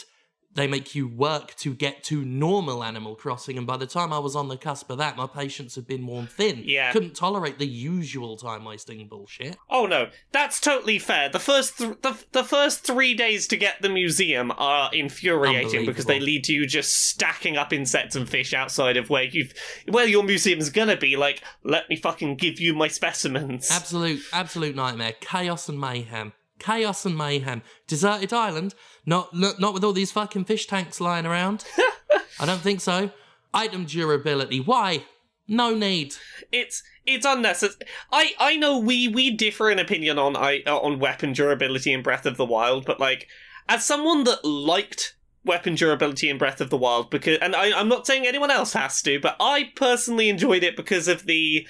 they 0.55 0.67
make 0.67 0.95
you 0.95 1.07
work 1.07 1.53
to 1.57 1.73
get 1.73 2.03
to 2.05 2.23
normal 2.23 2.83
Animal 2.83 3.15
Crossing. 3.15 3.57
And 3.57 3.67
by 3.67 3.77
the 3.77 3.85
time 3.85 4.11
I 4.11 4.19
was 4.19 4.35
on 4.35 4.47
the 4.47 4.57
cusp 4.57 4.89
of 4.89 4.97
that, 4.97 5.17
my 5.17 5.27
patience 5.27 5.75
had 5.75 5.85
been 5.85 6.07
worn 6.07 6.27
thin. 6.27 6.63
Yeah. 6.65 6.91
Couldn't 6.91 7.15
tolerate 7.15 7.59
the 7.59 7.67
usual 7.67 8.37
time 8.37 8.63
wasting 8.63 9.05
bullshit. 9.07 9.57
Oh 9.69 9.85
no, 9.85 10.09
that's 10.31 10.59
totally 10.59 10.97
fair. 10.99 11.29
The 11.29 11.39
first 11.39 11.77
th- 11.77 11.97
the 12.01 12.17
the 12.31 12.43
first 12.43 12.85
three 12.85 13.13
days 13.13 13.47
to 13.47 13.57
get 13.57 13.81
the 13.81 13.89
museum 13.89 14.51
are 14.57 14.89
infuriating 14.93 15.85
because 15.85 16.05
they 16.05 16.19
lead 16.19 16.45
to 16.45 16.53
you 16.53 16.65
just 16.65 16.93
stacking 16.93 17.57
up 17.57 17.73
insects 17.73 18.15
and 18.15 18.27
fish 18.27 18.53
outside 18.53 18.97
of 18.97 19.09
where 19.09 19.23
you 19.23 19.47
where 19.89 20.07
your 20.07 20.23
museum's 20.23 20.69
gonna 20.69 20.97
be. 20.97 21.15
Like, 21.15 21.43
let 21.63 21.89
me 21.89 21.95
fucking 21.95 22.35
give 22.37 22.59
you 22.59 22.73
my 22.73 22.87
specimens. 22.87 23.69
Absolute, 23.71 24.21
absolute 24.31 24.75
nightmare. 24.75 25.13
Chaos 25.19 25.67
and 25.69 25.79
mayhem. 25.79 26.33
Chaos 26.59 27.05
and 27.05 27.17
mayhem. 27.17 27.61
Deserted 27.87 28.33
island. 28.33 28.75
Not, 29.05 29.35
not, 29.35 29.59
not 29.59 29.73
with 29.73 29.83
all 29.83 29.93
these 29.93 30.11
fucking 30.11 30.45
fish 30.45 30.67
tanks 30.67 31.01
lying 31.01 31.25
around. 31.25 31.65
I 32.39 32.45
don't 32.45 32.61
think 32.61 32.81
so. 32.81 33.11
Item 33.53 33.85
durability. 33.85 34.59
Why? 34.59 35.03
No 35.47 35.75
need. 35.75 36.15
it's 36.51 36.81
it's 37.05 37.25
unnecessary. 37.25 37.87
I 38.11 38.33
I 38.39 38.55
know 38.55 38.79
we 38.79 39.07
we 39.07 39.29
differ 39.29 39.69
in 39.69 39.77
opinion 39.77 40.17
on 40.17 40.35
I 40.35 40.63
uh, 40.65 40.79
on 40.79 40.99
weapon 40.99 41.33
durability 41.33 41.93
in 41.93 42.01
Breath 42.01 42.25
of 42.25 42.37
the 42.37 42.45
Wild, 42.45 42.85
but 42.85 42.99
like 42.99 43.27
as 43.69 43.85
someone 43.85 44.23
that 44.23 44.43
liked 44.43 45.15
weapon 45.43 45.75
durability 45.75 46.29
in 46.29 46.39
Breath 46.39 46.61
of 46.61 46.71
the 46.71 46.77
Wild 46.77 47.11
because 47.11 47.37
and 47.41 47.55
I, 47.55 47.79
I'm 47.79 47.87
not 47.87 48.07
saying 48.07 48.25
anyone 48.25 48.49
else 48.49 48.73
has 48.73 49.01
to, 49.03 49.19
but 49.19 49.35
I 49.39 49.71
personally 49.75 50.29
enjoyed 50.29 50.63
it 50.63 50.75
because 50.75 51.07
of 51.07 51.27
the 51.27 51.67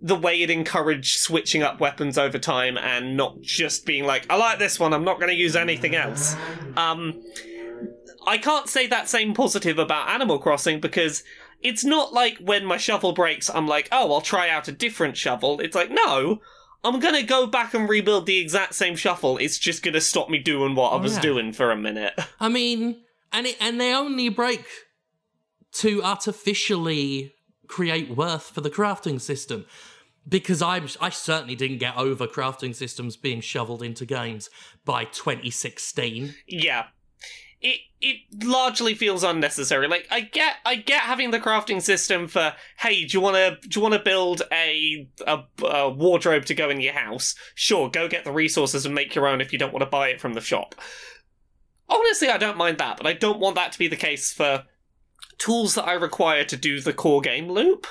the 0.00 0.14
way 0.14 0.42
it 0.42 0.50
encouraged 0.50 1.18
switching 1.18 1.62
up 1.62 1.80
weapons 1.80 2.18
over 2.18 2.38
time 2.38 2.76
and 2.76 3.16
not 3.16 3.40
just 3.40 3.86
being 3.86 4.04
like, 4.04 4.26
I 4.28 4.36
like 4.36 4.58
this 4.58 4.78
one, 4.78 4.92
I'm 4.92 5.04
not 5.04 5.18
going 5.18 5.30
to 5.30 5.36
use 5.36 5.56
anything 5.56 5.94
else. 5.94 6.36
Um, 6.76 7.22
I 8.26 8.38
can't 8.38 8.68
say 8.68 8.86
that 8.88 9.08
same 9.08 9.32
positive 9.32 9.78
about 9.78 10.08
Animal 10.08 10.38
Crossing 10.38 10.80
because 10.80 11.22
it's 11.62 11.84
not 11.84 12.12
like 12.12 12.38
when 12.38 12.66
my 12.66 12.76
shovel 12.76 13.12
breaks, 13.12 13.48
I'm 13.48 13.66
like, 13.66 13.88
oh, 13.90 14.12
I'll 14.12 14.20
try 14.20 14.50
out 14.50 14.68
a 14.68 14.72
different 14.72 15.16
shovel. 15.16 15.60
It's 15.60 15.74
like, 15.74 15.90
no, 15.90 16.40
I'm 16.84 17.00
gonna 17.00 17.22
go 17.22 17.46
back 17.46 17.72
and 17.72 17.88
rebuild 17.88 18.26
the 18.26 18.38
exact 18.38 18.74
same 18.74 18.96
shovel. 18.96 19.38
It's 19.38 19.58
just 19.58 19.82
gonna 19.82 20.00
stop 20.00 20.28
me 20.28 20.38
doing 20.38 20.74
what 20.74 20.92
I 20.92 20.96
was 20.96 21.14
yeah. 21.16 21.22
doing 21.22 21.52
for 21.52 21.70
a 21.70 21.76
minute. 21.76 22.18
I 22.40 22.48
mean, 22.48 23.02
and 23.32 23.46
it, 23.46 23.56
and 23.60 23.80
they 23.80 23.94
only 23.94 24.28
break 24.28 24.64
to 25.72 26.02
artificially 26.02 27.32
create 27.68 28.10
worth 28.16 28.50
for 28.50 28.60
the 28.60 28.70
crafting 28.70 29.20
system. 29.20 29.66
Because 30.28 30.60
I'm, 30.60 30.88
I 31.00 31.10
certainly 31.10 31.54
didn't 31.54 31.78
get 31.78 31.96
over 31.96 32.26
crafting 32.26 32.74
systems 32.74 33.16
being 33.16 33.40
shoveled 33.40 33.82
into 33.82 34.04
games 34.04 34.50
by 34.84 35.04
2016. 35.04 36.34
yeah. 36.48 36.86
It 37.62 37.80
it 38.02 38.18
largely 38.44 38.94
feels 38.94 39.24
unnecessary. 39.24 39.88
Like 39.88 40.06
I 40.10 40.20
get 40.20 40.56
I 40.66 40.76
get 40.76 41.00
having 41.00 41.30
the 41.30 41.40
crafting 41.40 41.80
system 41.80 42.28
for 42.28 42.52
hey, 42.78 43.04
do 43.06 43.16
you 43.16 43.20
want 43.20 43.36
to 43.36 43.68
do 43.68 43.80
you 43.80 43.82
want 43.82 43.94
to 43.94 44.00
build 44.00 44.42
a, 44.52 45.08
a 45.26 45.42
a 45.64 45.88
wardrobe 45.88 46.44
to 46.46 46.54
go 46.54 46.68
in 46.68 46.82
your 46.82 46.92
house? 46.92 47.34
Sure, 47.54 47.88
go 47.88 48.08
get 48.08 48.24
the 48.24 48.30
resources 48.30 48.84
and 48.84 48.94
make 48.94 49.14
your 49.14 49.26
own 49.26 49.40
if 49.40 49.54
you 49.54 49.58
don't 49.58 49.72
want 49.72 49.82
to 49.82 49.90
buy 49.90 50.08
it 50.08 50.20
from 50.20 50.34
the 50.34 50.42
shop. 50.42 50.74
Honestly, 51.88 52.28
I 52.28 52.36
don't 52.36 52.58
mind 52.58 52.76
that, 52.76 52.98
but 52.98 53.06
I 53.06 53.14
don't 53.14 53.40
want 53.40 53.56
that 53.56 53.72
to 53.72 53.78
be 53.78 53.88
the 53.88 53.96
case 53.96 54.32
for 54.32 54.64
tools 55.38 55.74
that 55.74 55.86
I 55.86 55.92
require 55.92 56.44
to 56.44 56.56
do 56.56 56.80
the 56.80 56.92
core 56.92 57.20
game 57.20 57.48
loop. 57.48 57.86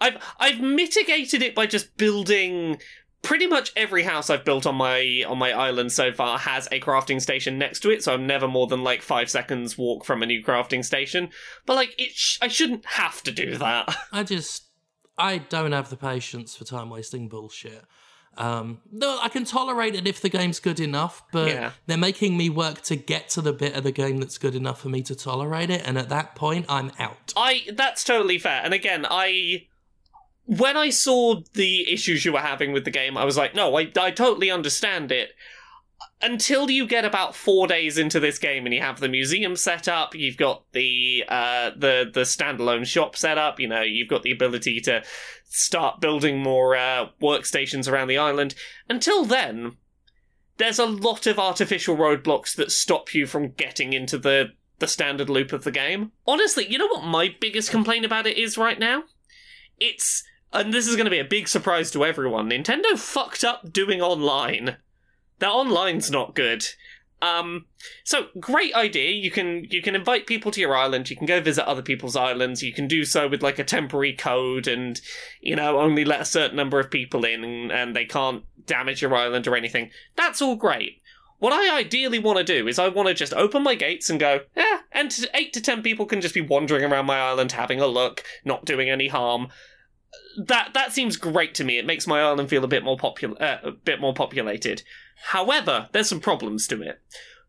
I've 0.00 0.22
I've 0.38 0.60
mitigated 0.60 1.42
it 1.42 1.54
by 1.54 1.66
just 1.66 1.96
building 1.96 2.78
pretty 3.22 3.46
much 3.46 3.72
every 3.74 4.04
house 4.04 4.30
I've 4.30 4.44
built 4.44 4.66
on 4.66 4.76
my 4.76 5.24
on 5.26 5.38
my 5.38 5.52
island 5.52 5.90
so 5.90 6.12
far 6.12 6.38
has 6.38 6.68
a 6.70 6.80
crafting 6.80 7.20
station 7.20 7.58
next 7.58 7.80
to 7.80 7.90
it, 7.90 8.04
so 8.04 8.14
I'm 8.14 8.26
never 8.26 8.46
more 8.46 8.66
than 8.66 8.84
like 8.84 9.02
five 9.02 9.30
seconds 9.30 9.76
walk 9.76 10.04
from 10.04 10.22
a 10.22 10.26
new 10.26 10.44
crafting 10.44 10.84
station. 10.84 11.30
But 11.66 11.74
like, 11.74 11.94
it 11.98 12.12
sh- 12.12 12.38
I 12.40 12.48
shouldn't 12.48 12.86
have 12.86 13.22
to 13.24 13.32
do 13.32 13.56
that. 13.58 13.96
I 14.12 14.22
just, 14.22 14.68
I 15.18 15.38
don't 15.38 15.72
have 15.72 15.90
the 15.90 15.96
patience 15.96 16.56
for 16.56 16.64
time 16.64 16.88
wasting 16.88 17.28
bullshit. 17.28 17.84
Um, 18.38 18.80
no, 18.92 19.18
I 19.22 19.28
can 19.28 19.44
tolerate 19.44 19.94
it 19.94 20.06
if 20.06 20.20
the 20.20 20.28
game's 20.28 20.60
good 20.60 20.78
enough, 20.80 21.22
but 21.32 21.48
Yeah. 21.48 21.70
they're 21.86 21.96
making 21.96 22.36
me 22.36 22.50
work 22.50 22.82
to 22.82 22.96
get 22.96 23.28
to 23.30 23.40
the 23.40 23.52
bit 23.52 23.74
of 23.74 23.82
the 23.84 23.92
game 23.92 24.18
that's 24.18 24.36
good 24.38 24.54
enough 24.54 24.80
for 24.80 24.88
me 24.88 25.02
to 25.04 25.14
tolerate 25.14 25.70
it, 25.70 25.82
and 25.86 25.96
at 25.96 26.08
that 26.10 26.34
point, 26.34 26.66
I'm 26.68 26.92
out. 26.98 27.32
I 27.36 27.64
that's 27.72 28.04
totally 28.04 28.38
fair. 28.38 28.60
And 28.64 28.74
again, 28.74 29.06
I 29.08 29.66
when 30.44 30.76
I 30.76 30.90
saw 30.90 31.40
the 31.54 31.92
issues 31.92 32.24
you 32.24 32.32
were 32.32 32.38
having 32.40 32.72
with 32.72 32.84
the 32.84 32.90
game, 32.90 33.16
I 33.16 33.24
was 33.24 33.36
like, 33.36 33.54
no, 33.54 33.76
I 33.76 33.90
I 33.98 34.10
totally 34.10 34.50
understand 34.50 35.10
it. 35.10 35.32
Until 36.22 36.70
you 36.70 36.86
get 36.86 37.04
about 37.04 37.34
four 37.36 37.66
days 37.66 37.98
into 37.98 38.18
this 38.20 38.38
game 38.38 38.64
and 38.64 38.74
you 38.74 38.80
have 38.80 39.00
the 39.00 39.08
museum 39.08 39.54
set 39.54 39.86
up, 39.86 40.14
you've 40.14 40.38
got 40.38 40.62
the 40.72 41.24
uh, 41.28 41.70
the 41.76 42.10
the 42.12 42.22
standalone 42.22 42.86
shop 42.86 43.16
set 43.16 43.36
up. 43.36 43.60
You 43.60 43.68
know, 43.68 43.82
you've 43.82 44.08
got 44.08 44.22
the 44.22 44.30
ability 44.32 44.80
to 44.82 45.02
start 45.48 46.00
building 46.00 46.42
more 46.42 46.76
uh, 46.76 47.08
workstations 47.20 47.90
around 47.90 48.08
the 48.08 48.18
island. 48.18 48.54
Until 48.88 49.24
then, 49.24 49.76
there's 50.58 50.78
a 50.78 50.86
lot 50.86 51.26
of 51.26 51.38
artificial 51.38 51.96
roadblocks 51.96 52.54
that 52.56 52.72
stop 52.72 53.14
you 53.14 53.26
from 53.26 53.52
getting 53.52 53.92
into 53.92 54.18
the 54.18 54.52
the 54.78 54.86
standard 54.86 55.30
loop 55.30 55.54
of 55.54 55.64
the 55.64 55.70
game. 55.70 56.12
Honestly, 56.26 56.66
you 56.66 56.76
know 56.76 56.86
what 56.86 57.04
my 57.04 57.34
biggest 57.40 57.70
complaint 57.70 58.04
about 58.04 58.26
it 58.26 58.36
is 58.36 58.58
right 58.58 58.78
now? 58.78 59.04
It's 59.78 60.22
and 60.52 60.72
this 60.72 60.86
is 60.86 60.96
going 60.96 61.06
to 61.06 61.10
be 61.10 61.18
a 61.18 61.24
big 61.24 61.48
surprise 61.48 61.90
to 61.90 62.04
everyone. 62.04 62.50
Nintendo 62.50 62.98
fucked 62.98 63.44
up 63.44 63.72
doing 63.72 64.00
online. 64.00 64.76
Their 65.38 65.50
online's 65.50 66.10
not 66.10 66.34
good. 66.34 66.66
Um, 67.22 67.64
so 68.04 68.26
great 68.38 68.74
idea. 68.74 69.10
You 69.10 69.30
can 69.30 69.64
you 69.70 69.80
can 69.80 69.94
invite 69.94 70.26
people 70.26 70.50
to 70.50 70.60
your 70.60 70.76
island. 70.76 71.08
You 71.08 71.16
can 71.16 71.26
go 71.26 71.40
visit 71.40 71.66
other 71.66 71.82
people's 71.82 72.16
islands. 72.16 72.62
You 72.62 72.72
can 72.72 72.86
do 72.86 73.04
so 73.04 73.26
with 73.26 73.42
like 73.42 73.58
a 73.58 73.64
temporary 73.64 74.12
code, 74.12 74.68
and 74.68 75.00
you 75.40 75.56
know 75.56 75.80
only 75.80 76.04
let 76.04 76.20
a 76.20 76.26
certain 76.26 76.56
number 76.56 76.78
of 76.78 76.90
people 76.90 77.24
in, 77.24 77.70
and, 77.70 77.96
they 77.96 78.04
can't 78.04 78.44
damage 78.66 79.00
your 79.00 79.14
island 79.14 79.46
or 79.46 79.56
anything. 79.56 79.90
That's 80.16 80.42
all 80.42 80.56
great. 80.56 81.00
What 81.38 81.52
I 81.52 81.78
ideally 81.78 82.18
want 82.18 82.38
to 82.38 82.44
do 82.44 82.66
is 82.68 82.78
I 82.78 82.88
want 82.88 83.08
to 83.08 83.14
just 83.14 83.32
open 83.34 83.62
my 83.62 83.74
gates 83.74 84.10
and 84.10 84.20
go, 84.20 84.40
yeah, 84.56 84.80
and 84.92 85.14
eight 85.32 85.52
to 85.54 85.60
ten 85.60 85.82
people 85.82 86.04
can 86.04 86.20
just 86.20 86.34
be 86.34 86.40
wandering 86.40 86.84
around 86.84 87.06
my 87.06 87.18
island, 87.18 87.52
having 87.52 87.80
a 87.80 87.86
look, 87.86 88.24
not 88.44 88.66
doing 88.66 88.90
any 88.90 89.08
harm. 89.08 89.48
That 90.44 90.74
that 90.74 90.92
seems 90.92 91.16
great 91.16 91.54
to 91.54 91.64
me. 91.64 91.78
It 91.78 91.86
makes 91.86 92.06
my 92.06 92.20
island 92.20 92.50
feel 92.50 92.64
a 92.64 92.68
bit 92.68 92.84
more 92.84 92.98
popul- 92.98 93.40
uh, 93.40 93.58
a 93.62 93.70
bit 93.70 94.00
more 94.00 94.12
populated. 94.12 94.82
However, 95.24 95.88
there's 95.92 96.08
some 96.08 96.20
problems 96.20 96.66
to 96.68 96.82
it. 96.82 97.00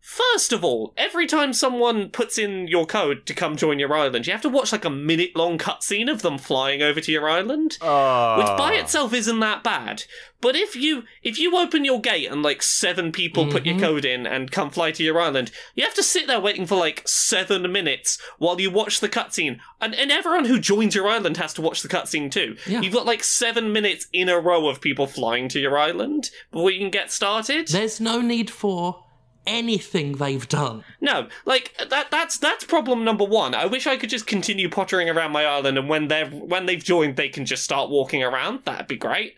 First 0.08 0.54
of 0.54 0.64
all, 0.64 0.94
every 0.96 1.28
time 1.28 1.52
someone 1.52 2.10
puts 2.12 2.38
in 2.38 2.70
your 2.70 2.86
code 2.86 3.26
to 3.26 3.34
come 3.34 3.58
join 3.58 3.78
your 3.78 3.94
island, 3.94 4.26
you 4.26 4.32
have 4.32 4.42
to 4.44 4.50
watch 4.50 4.72
like 4.72 4.86
a 4.86 4.90
minute 4.90 5.36
long 5.36 5.58
cutscene 5.58 6.10
of 6.10 6.22
them 6.22 6.38
flying 6.38 6.82
over 6.82 7.02
to 7.02 7.12
your 7.12 7.28
island 7.28 7.78
Uh, 7.82 8.36
which 8.38 8.58
by 8.58 8.74
itself 8.76 9.14
isn't 9.14 9.42
that 9.42 9.64
bad. 9.66 10.06
But 10.40 10.56
if 10.56 10.78
you 10.78 11.04
if 11.24 11.38
you 11.38 11.58
open 11.58 11.84
your 11.84 12.00
gate 12.00 12.32
and 12.32 12.42
like 12.42 12.64
seven 12.64 13.12
people 13.12 13.48
put 13.52 13.66
your 13.66 13.78
code 13.78 14.06
in 14.06 14.26
and 14.26 14.50
come 14.50 14.70
fly 14.70 14.92
to 14.92 15.04
your 15.04 15.20
island, 15.20 15.52
you 15.76 15.84
have 15.84 15.96
to 15.96 16.04
sit 16.04 16.26
there 16.26 16.40
waiting 16.40 16.66
for 16.66 16.78
like 16.78 17.06
seven 17.06 17.70
minutes 17.70 18.18
while 18.38 18.62
you 18.62 18.72
watch 18.72 19.02
the 19.02 19.10
cutscene, 19.10 19.60
and 19.82 19.94
and 19.94 20.10
everyone 20.10 20.46
who 20.46 20.58
joins 20.58 20.96
your 20.96 21.10
island 21.10 21.36
has 21.36 21.54
to 21.56 21.62
watch 21.62 21.82
the 21.82 21.90
cutscene 21.90 22.32
too. 22.32 22.56
Yeah. 22.66 22.80
You've 22.80 22.94
got 22.94 23.06
like 23.06 23.26
seven 23.26 23.74
minutes 23.74 24.08
in 24.14 24.30
a 24.30 24.40
row 24.40 24.70
of 24.70 24.80
people 24.80 25.06
flying 25.06 25.50
to 25.50 25.60
your 25.60 25.78
island 25.78 26.30
before 26.50 26.72
you 26.72 26.80
can 26.80 26.92
get 26.92 27.12
started. 27.12 27.68
There's 27.68 28.00
no 28.00 28.22
need 28.22 28.50
for 28.50 29.04
anything 29.48 30.14
they've 30.14 30.48
done. 30.48 30.84
No, 31.02 31.28
like 31.46 31.74
that 31.90 32.12
that's 32.12 32.38
that's 32.38 32.66
problem 32.66 33.04
number 33.04 33.24
one. 33.24 33.56
I 33.56 33.66
wish 33.66 33.88
I 33.88 33.98
could 33.98 34.10
just 34.10 34.28
continue 34.28 34.70
pottering 34.70 35.10
around 35.10 35.32
my 35.32 35.46
island 35.46 35.78
and 35.78 35.90
when 35.90 36.10
they're 36.10 36.30
when 36.30 36.66
they've 36.66 36.84
joined 36.84 37.16
they 37.16 37.30
can 37.30 37.46
just 37.46 37.64
start 37.64 37.90
walking 37.90 38.24
around. 38.24 38.66
That'd 38.66 38.88
be 38.88 38.98
great. 38.98 39.36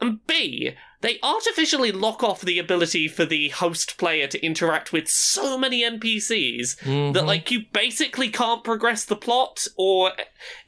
And 0.00 0.26
B, 0.26 0.74
they 1.00 1.18
artificially 1.22 1.92
lock 1.92 2.22
off 2.22 2.40
the 2.40 2.58
ability 2.58 3.08
for 3.08 3.24
the 3.24 3.50
host 3.50 3.96
player 3.96 4.26
to 4.26 4.44
interact 4.44 4.92
with 4.92 5.08
so 5.08 5.56
many 5.56 5.82
NPCs 5.82 6.78
that 6.78 6.86
mm-hmm. 6.86 7.26
like 7.26 7.50
you 7.50 7.64
basically 7.72 8.28
can't 8.28 8.64
progress 8.64 9.04
the 9.04 9.16
plot 9.16 9.66
or 9.76 10.12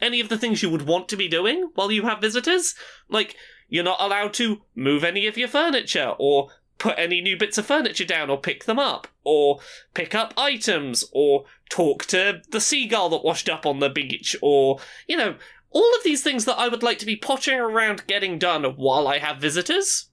any 0.00 0.20
of 0.20 0.28
the 0.28 0.38
things 0.38 0.62
you 0.62 0.70
would 0.70 0.86
want 0.86 1.08
to 1.08 1.16
be 1.16 1.26
doing 1.28 1.70
while 1.74 1.90
you 1.90 2.02
have 2.02 2.20
visitors. 2.20 2.74
Like 3.08 3.34
you're 3.68 3.84
not 3.84 4.00
allowed 4.00 4.32
to 4.34 4.62
move 4.74 5.04
any 5.04 5.26
of 5.26 5.36
your 5.36 5.48
furniture 5.48 6.14
or 6.18 6.50
put 6.78 6.98
any 6.98 7.20
new 7.20 7.36
bits 7.36 7.58
of 7.58 7.66
furniture 7.66 8.04
down 8.04 8.30
or 8.30 8.38
pick 8.38 8.64
them 8.64 8.78
up 8.78 9.08
or 9.24 9.60
pick 9.94 10.14
up 10.14 10.34
items 10.36 11.04
or 11.12 11.44
talk 11.70 12.04
to 12.06 12.42
the 12.50 12.60
seagull 12.60 13.08
that 13.08 13.24
washed 13.24 13.48
up 13.48 13.64
on 13.64 13.80
the 13.80 13.88
beach 13.88 14.36
or 14.42 14.78
you 15.06 15.16
know 15.16 15.36
all 15.70 15.94
of 15.96 16.04
these 16.04 16.22
things 16.22 16.44
that 16.44 16.58
I 16.58 16.68
would 16.68 16.82
like 16.82 16.98
to 17.00 17.06
be 17.06 17.16
pottering 17.16 17.58
around 17.58 18.06
getting 18.06 18.38
done 18.38 18.64
while 18.76 19.08
I 19.08 19.18
have 19.18 19.38
visitors 19.38 20.08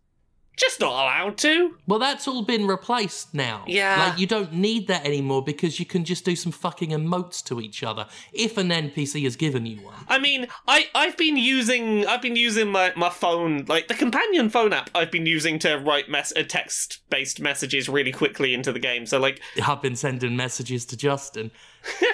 just 0.56 0.80
not 0.80 0.92
allowed 0.92 1.38
to 1.40 1.76
Well, 1.88 2.00
that's 2.00 2.28
all 2.28 2.44
been 2.44 2.68
replaced 2.68 3.34
now. 3.34 3.64
Yeah. 3.68 4.10
Like, 4.10 4.20
you 4.20 4.28
don't 4.28 4.54
need 4.54 4.88
that 4.88 5.06
anymore 5.06 5.44
because 5.44 5.80
you 5.80 5.86
can 5.86 6.04
just 6.06 6.26
do 6.26 6.36
some 6.36 6.52
fucking 6.52 6.90
emotes 6.92 7.44
to 7.46 7.60
each 7.60 7.84
other 7.84 8.08
if 8.32 8.58
an 8.58 8.70
NPC 8.70 9.24
has 9.24 9.36
given 9.36 9.66
you 9.66 9.82
one. 9.82 9.96
I 10.08 10.20
mean, 10.20 10.48
I 10.68 10.86
I've 10.94 11.18
been 11.18 11.38
using 11.38 12.06
I've 12.06 12.22
been 12.22 12.36
using 12.36 12.72
my, 12.72 12.94
my 12.96 13.10
phone 13.10 13.66
like 13.66 13.88
the 13.88 13.94
companion 13.96 14.50
phone 14.50 14.74
app 14.74 14.90
I've 14.94 15.12
been 15.12 15.26
using 15.26 15.60
to 15.60 15.78
write 15.78 16.10
mess 16.10 16.34
uh, 16.36 16.44
text 16.48 17.02
based 17.10 17.40
messages 17.40 17.90
really 17.90 18.12
quickly 18.12 18.54
into 18.54 18.72
the 18.72 18.80
game. 18.80 19.06
So 19.06 19.20
like, 19.20 19.42
I've 19.68 19.82
been 19.82 19.96
sending 19.96 20.36
messages 20.36 20.86
to 20.88 20.98
Justin. 20.98 21.52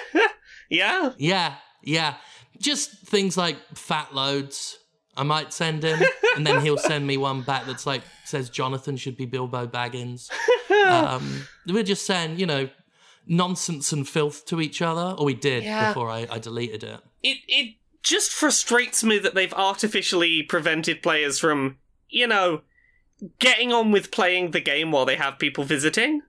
yeah, 0.70 1.12
Yeah, 1.18 1.54
yeah. 1.82 2.14
Just 2.58 3.06
things 3.06 3.36
like 3.36 3.56
fat 3.74 4.14
loads. 4.14 4.78
I 5.16 5.22
might 5.22 5.52
send 5.52 5.82
him, 5.82 6.00
and 6.36 6.46
then 6.46 6.60
he'll 6.62 6.78
send 6.78 7.06
me 7.06 7.16
one 7.16 7.42
back 7.42 7.66
that's 7.66 7.86
like 7.86 8.02
says 8.24 8.48
Jonathan 8.48 8.96
should 8.96 9.16
be 9.16 9.26
Bilbo 9.26 9.66
Baggins. 9.66 10.30
Um, 10.70 11.46
we're 11.66 11.82
just 11.82 12.06
saying, 12.06 12.38
you 12.38 12.46
know, 12.46 12.68
nonsense 13.26 13.92
and 13.92 14.08
filth 14.08 14.46
to 14.46 14.60
each 14.60 14.80
other, 14.80 15.14
or 15.18 15.24
we 15.26 15.34
did 15.34 15.62
Yeah. 15.62 15.88
before 15.88 16.08
I, 16.10 16.26
I 16.30 16.38
deleted 16.38 16.82
it. 16.84 17.00
it 17.22 17.38
it 17.48 17.74
just 18.02 18.32
frustrates 18.32 19.04
me 19.04 19.18
that 19.18 19.34
they've 19.34 19.52
artificially 19.52 20.42
prevented 20.42 21.02
players 21.02 21.38
from 21.38 21.76
you 22.08 22.26
know 22.26 22.62
getting 23.38 23.72
on 23.72 23.90
with 23.92 24.10
playing 24.10 24.52
the 24.52 24.60
game 24.60 24.90
while 24.90 25.04
they 25.04 25.16
have 25.16 25.38
people 25.38 25.64
visiting. 25.64 26.22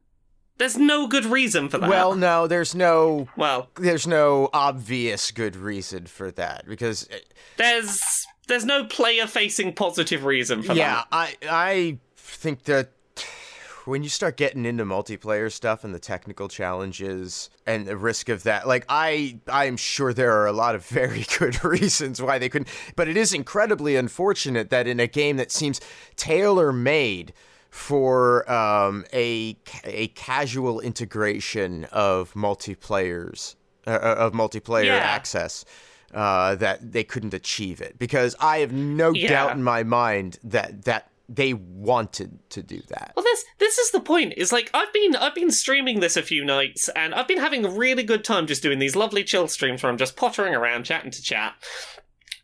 There's 0.58 0.78
no 0.78 1.08
good 1.08 1.26
reason 1.26 1.70
for 1.70 1.78
that. 1.78 1.90
well, 1.90 2.14
no, 2.14 2.46
there's 2.46 2.76
no 2.76 3.30
well, 3.38 3.70
there's 3.78 4.06
no 4.06 4.50
obvious 4.54 5.32
good 5.32 5.56
reason 5.56 6.08
for 6.08 6.30
that 6.32 6.68
because 6.68 7.08
uh, 7.10 7.16
there's 7.58 8.02
there's 8.48 8.66
no 8.66 8.86
player 8.86 9.28
facing 9.28 9.74
positive 9.74 10.24
reason 10.26 10.62
for 10.64 10.74
yeah, 10.74 11.04
that. 11.12 11.38
Yeah, 11.42 11.50
I 11.52 11.68
I 11.70 11.98
think 12.18 12.64
that 12.64 12.90
when 13.86 14.04
you 14.04 14.10
start 14.10 14.38
getting 14.38 14.66
into 14.66 14.86
multiplayer 14.86 15.52
stuff 15.52 15.84
and 15.84 15.94
the 15.94 16.00
technical 16.00 16.48
challenges 16.48 17.50
and 17.66 17.88
the 17.88 17.98
risk 17.98 18.30
of 18.30 18.44
that, 18.44 18.68
like 18.68 18.86
I 18.90 19.40
I'm 19.48 19.78
sure 19.78 20.14
there 20.14 20.38
are 20.40 20.48
a 20.48 20.52
lot 20.54 20.76
of 20.76 20.86
very 20.88 21.26
good 21.40 21.64
reasons 21.66 22.22
why 22.22 22.38
they 22.40 22.50
couldn't, 22.50 22.70
but 22.96 23.08
it 23.08 23.18
is 23.18 23.34
incredibly 23.34 23.96
unfortunate 23.96 24.70
that 24.70 24.88
in 24.88 25.00
a 25.00 25.08
game 25.08 25.38
that 25.38 25.52
seems 25.52 25.82
tailor 26.16 26.72
made 26.72 27.34
for 27.70 28.50
um, 28.52 29.06
a 29.14 29.56
a 29.86 30.08
casual 30.10 30.80
integration 30.82 31.86
of 31.86 32.34
multiplayers 32.34 33.56
uh, 33.88 33.92
of 33.92 34.34
multiplayer 34.34 34.86
Yeah. 34.86 34.96
access 34.98 35.64
uh, 36.14 36.56
that 36.56 36.92
they 36.92 37.04
couldn't 37.04 37.34
achieve 37.34 37.82
it 37.82 37.98
because 38.00 38.36
I 38.40 38.60
have 38.60 38.72
no 38.72 39.12
Yeah. 39.14 39.30
doubt 39.30 39.56
in 39.56 39.64
my 39.64 39.84
mind 39.84 40.40
that 40.44 40.86
that 40.86 41.08
they 41.34 41.54
wanted 41.54 42.40
to 42.50 42.62
do 42.62 42.82
that. 42.90 43.14
Well, 43.16 43.24
this 43.24 43.46
this 43.58 43.78
is 43.78 43.92
the 43.92 44.02
point. 44.02 44.34
Is 44.36 44.52
like 44.52 44.70
I've 44.74 44.92
been 44.92 45.16
I've 45.16 45.36
been 45.36 45.52
streaming 45.52 46.02
this 46.02 46.18
a 46.18 46.22
few 46.22 46.44
nights, 46.44 46.90
and 46.90 47.16
I've 47.16 47.28
been 47.28 47.40
having 47.40 47.64
a 47.66 47.70
really 47.70 48.04
good 48.04 48.26
time 48.26 48.48
just 48.48 48.62
doing 48.62 48.80
these 48.80 48.98
lovely 48.98 49.24
chill 49.24 49.48
streams 49.48 49.82
where 49.82 49.90
I'm 49.92 49.98
just 49.98 50.18
pottering 50.18 50.54
around, 50.54 50.84
chatting 50.84 51.12
to 51.12 51.22
chat. 51.22 51.54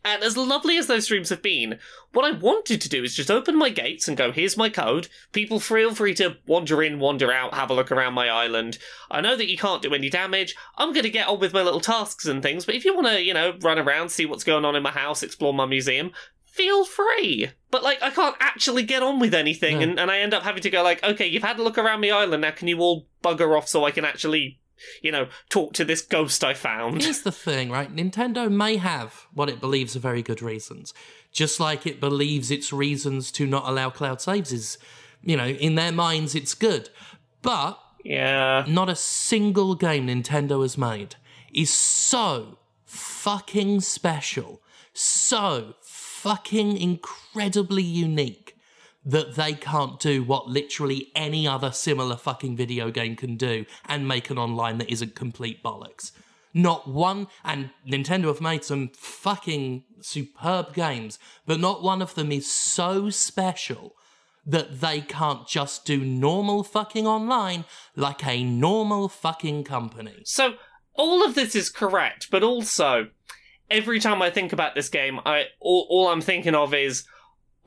And 0.04 0.22
as 0.22 0.36
lovely 0.36 0.78
as 0.78 0.86
those 0.86 1.04
streams 1.04 1.28
have 1.28 1.42
been, 1.42 1.78
what 2.12 2.24
I 2.24 2.30
wanted 2.36 2.80
to 2.80 2.88
do 2.88 3.02
is 3.02 3.14
just 3.14 3.30
open 3.30 3.56
my 3.56 3.68
gates 3.68 4.08
and 4.08 4.16
go, 4.16 4.32
here's 4.32 4.56
my 4.56 4.68
code. 4.68 5.08
People 5.32 5.60
feel 5.60 5.94
free 5.94 6.14
to 6.14 6.36
wander 6.46 6.82
in, 6.82 6.98
wander 7.00 7.32
out, 7.32 7.54
have 7.54 7.70
a 7.70 7.74
look 7.74 7.90
around 7.92 8.14
my 8.14 8.28
island. 8.28 8.78
I 9.10 9.20
know 9.20 9.36
that 9.36 9.50
you 9.50 9.58
can't 9.58 9.82
do 9.82 9.92
any 9.94 10.08
damage. 10.08 10.54
I'm 10.76 10.92
going 10.92 11.02
to 11.04 11.10
get 11.10 11.28
on 11.28 11.40
with 11.40 11.52
my 11.52 11.62
little 11.62 11.80
tasks 11.80 12.26
and 12.26 12.42
things, 12.42 12.64
but 12.64 12.74
if 12.74 12.84
you 12.84 12.94
want 12.94 13.08
to, 13.08 13.22
you 13.22 13.34
know, 13.34 13.56
run 13.60 13.78
around, 13.78 14.10
see 14.10 14.24
what's 14.24 14.44
going 14.44 14.64
on 14.64 14.76
in 14.76 14.82
my 14.82 14.92
house, 14.92 15.22
explore 15.22 15.52
my 15.52 15.66
museum, 15.66 16.12
feel 16.44 16.84
free. 16.84 17.50
But 17.70 17.82
like, 17.82 18.02
I 18.02 18.10
can't 18.10 18.36
actually 18.40 18.84
get 18.84 19.02
on 19.02 19.18
with 19.18 19.34
anything, 19.34 19.76
No. 19.76 19.82
and, 19.82 20.00
and 20.00 20.10
I 20.10 20.20
end 20.20 20.32
up 20.32 20.42
having 20.44 20.62
to 20.62 20.70
go 20.70 20.82
like, 20.82 21.02
okay, 21.04 21.26
you've 21.26 21.42
had 21.42 21.58
a 21.58 21.62
look 21.62 21.76
around 21.78 22.00
my 22.00 22.10
island. 22.10 22.42
Now, 22.42 22.50
can 22.52 22.68
you 22.68 22.78
all 22.78 23.06
bugger 23.22 23.56
off 23.56 23.68
so 23.68 23.84
I 23.84 23.90
can 23.90 24.04
actually, 24.04 24.58
you 25.02 25.12
know, 25.12 25.28
talk 25.48 25.72
to 25.74 25.84
this 25.84 26.02
ghost 26.02 26.42
I 26.44 26.54
found? 26.54 27.02
Here's 27.02 27.22
the 27.22 27.32
thing, 27.32 27.70
right? 27.70 27.94
Nintendo 27.94 28.50
may 28.50 28.76
have 28.76 29.26
what 29.32 29.48
it 29.48 29.60
believes 29.60 29.96
are 29.96 30.00
very 30.00 30.22
good 30.22 30.42
reasons, 30.42 30.94
just 31.32 31.60
like 31.60 31.86
it 31.86 32.00
believes 32.00 32.50
its 32.50 32.72
reasons 32.72 33.30
to 33.32 33.46
not 33.46 33.68
allow 33.68 33.90
cloud 33.90 34.20
saves 34.20 34.52
is, 34.52 34.78
you 35.22 35.36
know, 35.36 35.46
in 35.48 35.74
their 35.74 35.92
minds 35.92 36.34
it's 36.34 36.54
good. 36.54 36.90
But 37.42 37.78
Yeah. 38.04 38.64
not 38.68 38.88
a 38.88 38.96
single 38.96 39.74
game 39.74 40.06
Nintendo 40.06 40.62
has 40.62 40.78
made 40.78 41.16
is 41.52 41.70
so 41.70 42.58
fucking 42.84 43.80
special, 43.80 44.62
so 44.92 45.74
fucking 45.82 46.76
incredibly 46.78 47.82
unique 47.82 48.47
that 49.04 49.36
they 49.36 49.54
can't 49.54 50.00
do 50.00 50.22
what 50.22 50.48
literally 50.48 51.10
any 51.14 51.46
other 51.46 51.70
similar 51.70 52.16
fucking 52.16 52.56
video 52.56 52.90
game 52.90 53.16
can 53.16 53.36
do 53.36 53.64
and 53.86 54.06
make 54.06 54.30
an 54.30 54.38
online 54.38 54.78
that 54.78 54.90
isn't 54.90 55.14
complete 55.14 55.62
bollocks. 55.62 56.12
Not 56.54 56.88
one, 56.88 57.28
and 57.44 57.70
Nintendo 57.86 58.26
have 58.26 58.40
made 58.40 58.64
some 58.64 58.88
fucking 58.94 59.84
superb 60.00 60.74
games, 60.74 61.18
but 61.46 61.60
not 61.60 61.82
one 61.82 62.02
of 62.02 62.14
them 62.14 62.32
is 62.32 62.50
so 62.50 63.10
special 63.10 63.94
that 64.44 64.80
they 64.80 65.00
can't 65.02 65.46
just 65.46 65.84
do 65.84 65.98
normal 65.98 66.64
fucking 66.64 67.06
online 67.06 67.64
like 67.94 68.26
a 68.26 68.42
normal 68.42 69.08
fucking 69.08 69.62
company. 69.62 70.22
So 70.24 70.54
all 70.94 71.24
of 71.24 71.34
this 71.34 71.54
is 71.54 71.68
correct, 71.68 72.28
but 72.30 72.42
also 72.42 73.08
every 73.70 74.00
time 74.00 74.22
I 74.22 74.30
think 74.30 74.52
about 74.52 74.74
this 74.74 74.88
game, 74.88 75.20
I 75.26 75.44
all, 75.60 75.86
all 75.90 76.08
I'm 76.08 76.22
thinking 76.22 76.54
of 76.54 76.72
is, 76.72 77.04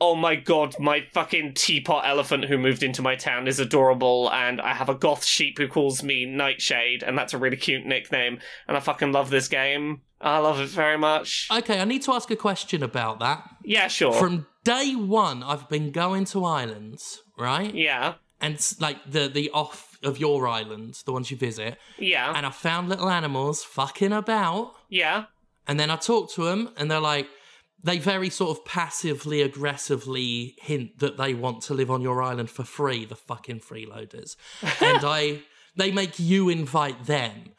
oh 0.02 0.16
my 0.16 0.34
god, 0.34 0.74
my 0.80 1.00
fucking 1.12 1.54
teapot 1.54 2.02
elephant 2.04 2.46
who 2.46 2.58
moved 2.58 2.82
into 2.82 3.00
my 3.00 3.14
town 3.14 3.46
is 3.46 3.60
adorable, 3.60 4.28
and 4.32 4.60
I 4.60 4.74
have 4.74 4.88
a 4.88 4.96
goth 4.96 5.24
sheep 5.24 5.58
who 5.58 5.68
calls 5.68 6.02
me 6.02 6.26
Nightshade, 6.26 7.04
and 7.04 7.16
that's 7.16 7.34
a 7.34 7.38
really 7.38 7.56
cute 7.56 7.86
nickname, 7.86 8.40
and 8.66 8.76
I 8.76 8.80
fucking 8.80 9.12
love 9.12 9.30
this 9.30 9.46
game. 9.46 10.00
I 10.20 10.38
love 10.38 10.58
it 10.58 10.70
very 10.70 10.98
much. 10.98 11.46
Okay, 11.52 11.80
I 11.80 11.84
need 11.84 12.02
to 12.02 12.12
ask 12.14 12.28
a 12.32 12.36
question 12.36 12.82
about 12.82 13.20
that. 13.20 13.48
yeah, 13.64 13.86
sure. 13.86 14.12
From 14.12 14.48
day 14.64 14.96
one, 14.96 15.44
I've 15.44 15.68
been 15.68 15.92
going 15.92 16.24
to 16.26 16.44
islands, 16.44 17.22
right? 17.38 17.72
yeah, 17.72 18.14
And 18.40 18.54
it's 18.54 18.80
like 18.80 18.98
the 19.08 19.28
the 19.28 19.50
off 19.50 20.00
of 20.02 20.18
your 20.18 20.48
island, 20.48 21.00
the 21.06 21.12
ones 21.12 21.30
you 21.30 21.36
visit, 21.36 21.78
yeah, 21.96 22.32
and 22.36 22.44
I 22.44 22.50
found 22.50 22.88
little 22.88 23.08
animals 23.08 23.62
fucking 23.62 24.12
about, 24.12 24.74
yeah. 24.88 25.26
and 25.68 25.78
then 25.78 25.90
I 25.90 25.96
talk 25.96 26.32
to 26.32 26.42
them, 26.42 26.70
and 26.76 26.90
they're 26.90 26.98
like, 26.98 27.28
they 27.84 27.98
very 27.98 28.30
sort 28.30 28.56
of 28.56 28.64
passively 28.64 29.42
aggressively 29.42 30.56
hint 30.60 30.98
that 31.00 31.16
they 31.16 31.34
want 31.34 31.62
to 31.62 31.74
live 31.74 31.90
on 31.90 32.02
your 32.02 32.22
island 32.22 32.50
for 32.50 32.64
free, 32.64 33.04
the 33.04 33.16
fucking 33.16 33.60
freeloaders, 33.60 34.36
and 34.80 35.04
I 35.04 35.42
they 35.76 35.90
make 35.90 36.18
you 36.18 36.48
invite 36.48 37.06
them. 37.06 37.52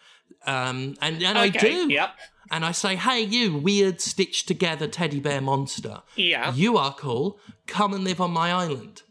Um, 0.46 0.96
and 1.02 1.22
and 1.24 1.38
I 1.38 1.50
do. 1.50 1.92
Yep. 1.92 2.12
And 2.52 2.66
I 2.66 2.72
say, 2.72 2.96
hey, 2.96 3.22
you 3.22 3.58
weird 3.58 4.02
stitched 4.02 4.48
together 4.48 4.88
teddy 4.88 5.20
bear 5.20 5.42
monster. 5.42 6.04
Yeah. 6.16 6.54
You 6.54 6.78
are 6.78 6.94
cool. 6.94 7.40
Come 7.68 7.94
and 7.94 8.04
live 8.04 8.22
on 8.22 8.32
my 8.32 8.52
island. 8.52 9.02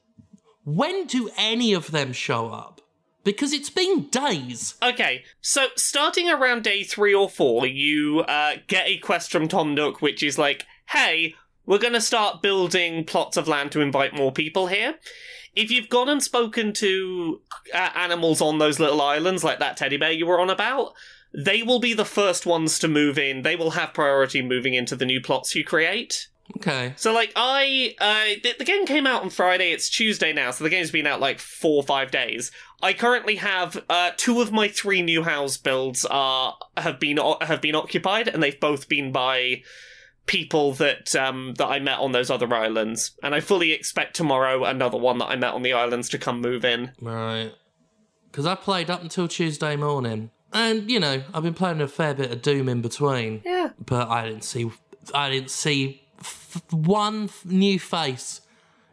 When 0.65 1.07
do 1.07 1.31
any 1.37 1.73
of 1.73 1.91
them 1.91 2.13
show 2.13 2.51
up? 2.51 2.81
Because 3.25 3.53
it's 3.53 3.71
been 3.71 4.09
days. 4.09 4.75
Okay, 4.83 5.25
so 5.41 5.69
starting 5.77 6.29
around 6.29 6.65
day 6.65 6.83
three 6.83 7.15
or 7.15 7.29
four, 7.29 7.67
you 7.67 8.21
uh, 8.21 8.57
get 8.67 8.87
a 8.89 8.99
quest 8.99 9.31
from 9.31 9.49
Tom 9.49 9.75
Nook, 9.75 10.03
which 10.03 10.23
is 10.23 10.39
like, 10.39 10.67
hey, 10.93 11.35
we're 11.67 11.79
going 11.79 11.93
to 11.93 12.01
start 12.01 12.43
building 12.43 13.05
plots 13.05 13.37
of 13.37 13.49
land 13.49 13.73
to 13.73 13.81
invite 13.81 14.15
more 14.15 14.33
people 14.33 14.67
here. 14.67 14.97
If 15.55 15.71
you've 15.71 15.89
gone 15.89 16.09
and 16.09 16.23
spoken 16.23 16.73
to 16.75 17.41
uh, 17.75 17.91
animals 17.95 18.41
on 18.41 18.59
those 18.59 18.81
little 18.81 19.01
islands, 19.01 19.45
like 19.45 19.59
that 19.59 19.77
teddy 19.77 19.97
bear 19.97 20.13
you 20.13 20.27
were 20.27 20.41
on 20.41 20.51
about, 20.51 20.95
they 21.35 21.63
will 21.63 21.81
be 21.81 21.95
the 21.95 22.05
first 22.05 22.47
ones 22.47 22.79
to 22.79 22.89
move 22.89 23.19
in. 23.19 23.43
They 23.43 23.57
will 23.57 23.73
have 23.73 23.95
priority 23.95 24.43
moving 24.43 24.75
into 24.75 24.97
the 24.97 25.07
new 25.07 25.21
plots 25.21 25.55
you 25.55 25.65
create. 25.65 26.29
Okay. 26.57 26.93
So 26.97 27.13
like 27.13 27.33
I, 27.37 27.95
uh, 28.01 28.41
the, 28.43 28.55
the 28.59 28.65
game 28.65 28.85
came 28.85 29.07
out 29.07 29.23
on 29.23 29.31
Friday. 29.31 29.73
It's 29.73 29.89
Tuesday 29.89 30.33
now, 30.33 30.51
so 30.51 30.65
the 30.65 30.71
game's 30.71 30.91
been 30.91 31.07
out 31.07 31.21
like 31.21 31.39
four 31.39 31.77
or 31.77 31.83
five 31.83 32.11
days. 32.11 32.51
I 32.83 32.93
currently 32.93 33.37
have 33.37 33.83
uh, 33.89 34.11
two 34.17 34.41
of 34.41 34.53
my 34.53 34.69
three 34.69 35.03
new 35.03 35.23
house 35.23 35.57
builds 35.57 36.05
are 36.05 36.57
have 36.77 36.99
been 36.99 37.19
have 37.41 37.63
been 37.63 37.77
occupied, 37.77 38.29
and 38.29 38.43
they've 38.43 38.59
both 38.59 38.89
been 38.89 39.13
by 39.13 39.63
people 40.27 40.73
that 40.75 41.15
um 41.17 41.55
that 41.59 41.67
I 41.67 41.79
met 41.81 41.99
on 41.99 42.13
those 42.13 42.31
other 42.31 42.53
islands. 42.55 43.13
And 43.23 43.35
I 43.35 43.41
fully 43.41 43.73
expect 43.73 44.15
tomorrow 44.17 44.65
another 44.65 44.99
one 44.99 45.19
that 45.19 45.27
I 45.27 45.37
met 45.37 45.55
on 45.55 45.63
the 45.63 45.73
islands 45.73 46.09
to 46.11 46.19
come 46.19 46.41
move 46.41 46.65
in. 46.65 46.93
Right. 47.01 47.53
Because 48.31 48.47
I 48.47 48.55
played 48.55 48.89
up 48.91 49.03
until 49.03 49.29
Tuesday 49.29 49.77
morning. 49.77 50.31
And, 50.55 50.91
you 50.91 51.01
know, 51.01 51.23
I've 51.33 51.43
been 51.43 51.55
playing 51.55 51.81
a 51.81 51.89
fair 51.89 52.13
bit 52.15 52.31
of 52.31 52.43
Doom 52.43 52.69
in 52.69 52.83
between. 52.83 53.41
Yeah. 53.45 53.71
But 53.85 54.09
I 54.09 54.27
didn't 54.27 54.45
see, 54.45 54.71
I 55.15 55.31
didn't 55.31 55.51
see 55.51 56.03
f- 56.21 56.63
one 56.71 57.25
f- 57.25 57.45
new 57.47 57.79
face. 57.79 58.42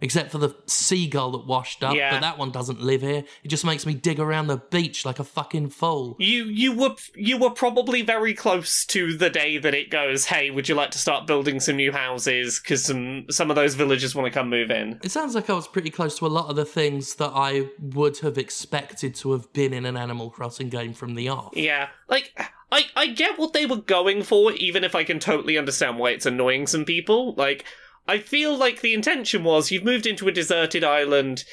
Except 0.01 0.31
for 0.31 0.37
the 0.37 0.55
seagull 0.65 1.31
that 1.31 1.45
washed 1.45 1.83
up, 1.83 1.93
Yeah. 1.95 2.11
but 2.11 2.21
that 2.21 2.37
one 2.37 2.51
doesn't 2.51 2.81
live 2.81 3.01
here. 3.01 3.23
It 3.43 3.47
just 3.49 3.65
makes 3.65 3.85
me 3.85 3.93
dig 3.93 4.19
around 4.19 4.47
the 4.47 4.57
beach 4.57 5.05
like 5.05 5.19
a 5.19 5.23
fucking 5.23 5.69
fool. 5.69 6.15
You 6.19 6.45
you 6.45 6.71
were 6.73 6.95
you 7.15 7.37
were 7.37 7.49
probably 7.49 8.01
very 8.01 8.33
close 8.33 8.85
to 8.87 9.17
the 9.17 9.29
day 9.29 9.57
that 9.57 9.73
it 9.73 9.89
goes. 9.89 10.25
Hey, 10.25 10.51
would 10.51 10.69
you 10.69 10.75
like 10.75 10.91
to 10.91 10.97
start 10.97 11.27
building 11.27 11.59
some 11.59 11.75
new 11.75 11.91
houses? 11.91 12.59
Because 12.59 12.85
some 12.85 13.25
some 13.29 13.49
of 13.49 13.55
those 13.55 13.75
villagers 13.75 14.15
want 14.15 14.25
to 14.25 14.31
come 14.31 14.49
move 14.49 14.71
in. 14.71 14.99
It 15.03 15.11
sounds 15.11 15.35
like 15.35 15.49
I 15.49 15.53
was 15.53 15.67
pretty 15.67 15.89
close 15.89 16.17
to 16.19 16.25
a 16.25 16.27
lot 16.27 16.49
of 16.49 16.55
the 16.55 16.65
things 16.65 17.15
that 17.15 17.31
I 17.35 17.67
would 17.79 18.19
have 18.19 18.37
expected 18.37 19.15
to 19.15 19.31
have 19.33 19.51
been 19.53 19.73
in 19.73 19.85
an 19.85 19.97
Animal 19.97 20.29
Crossing 20.29 20.69
game 20.69 20.93
from 20.93 21.15
the 21.15 21.29
off. 21.29 21.53
Yeah, 21.55 21.89
like 22.07 22.31
I 22.71 22.85
I 22.95 23.07
get 23.07 23.37
what 23.37 23.53
they 23.53 23.65
were 23.65 23.77
going 23.77 24.23
for, 24.23 24.51
even 24.53 24.83
if 24.83 24.95
I 24.95 25.03
can 25.03 25.19
totally 25.19 25.57
understand 25.57 25.97
why 25.99 26.11
it's 26.11 26.25
annoying 26.25 26.67
some 26.67 26.85
people. 26.85 27.33
Like 27.35 27.65
I 28.09 28.17
feel 28.17 28.57
like 28.57 28.81
the 28.81 28.95
intention 28.95 29.43
was 29.43 29.69
you've 29.69 29.83
moved 29.83 30.07
into 30.07 30.27
a 30.27 30.31
deserted 30.31 30.83
island. 30.83 31.43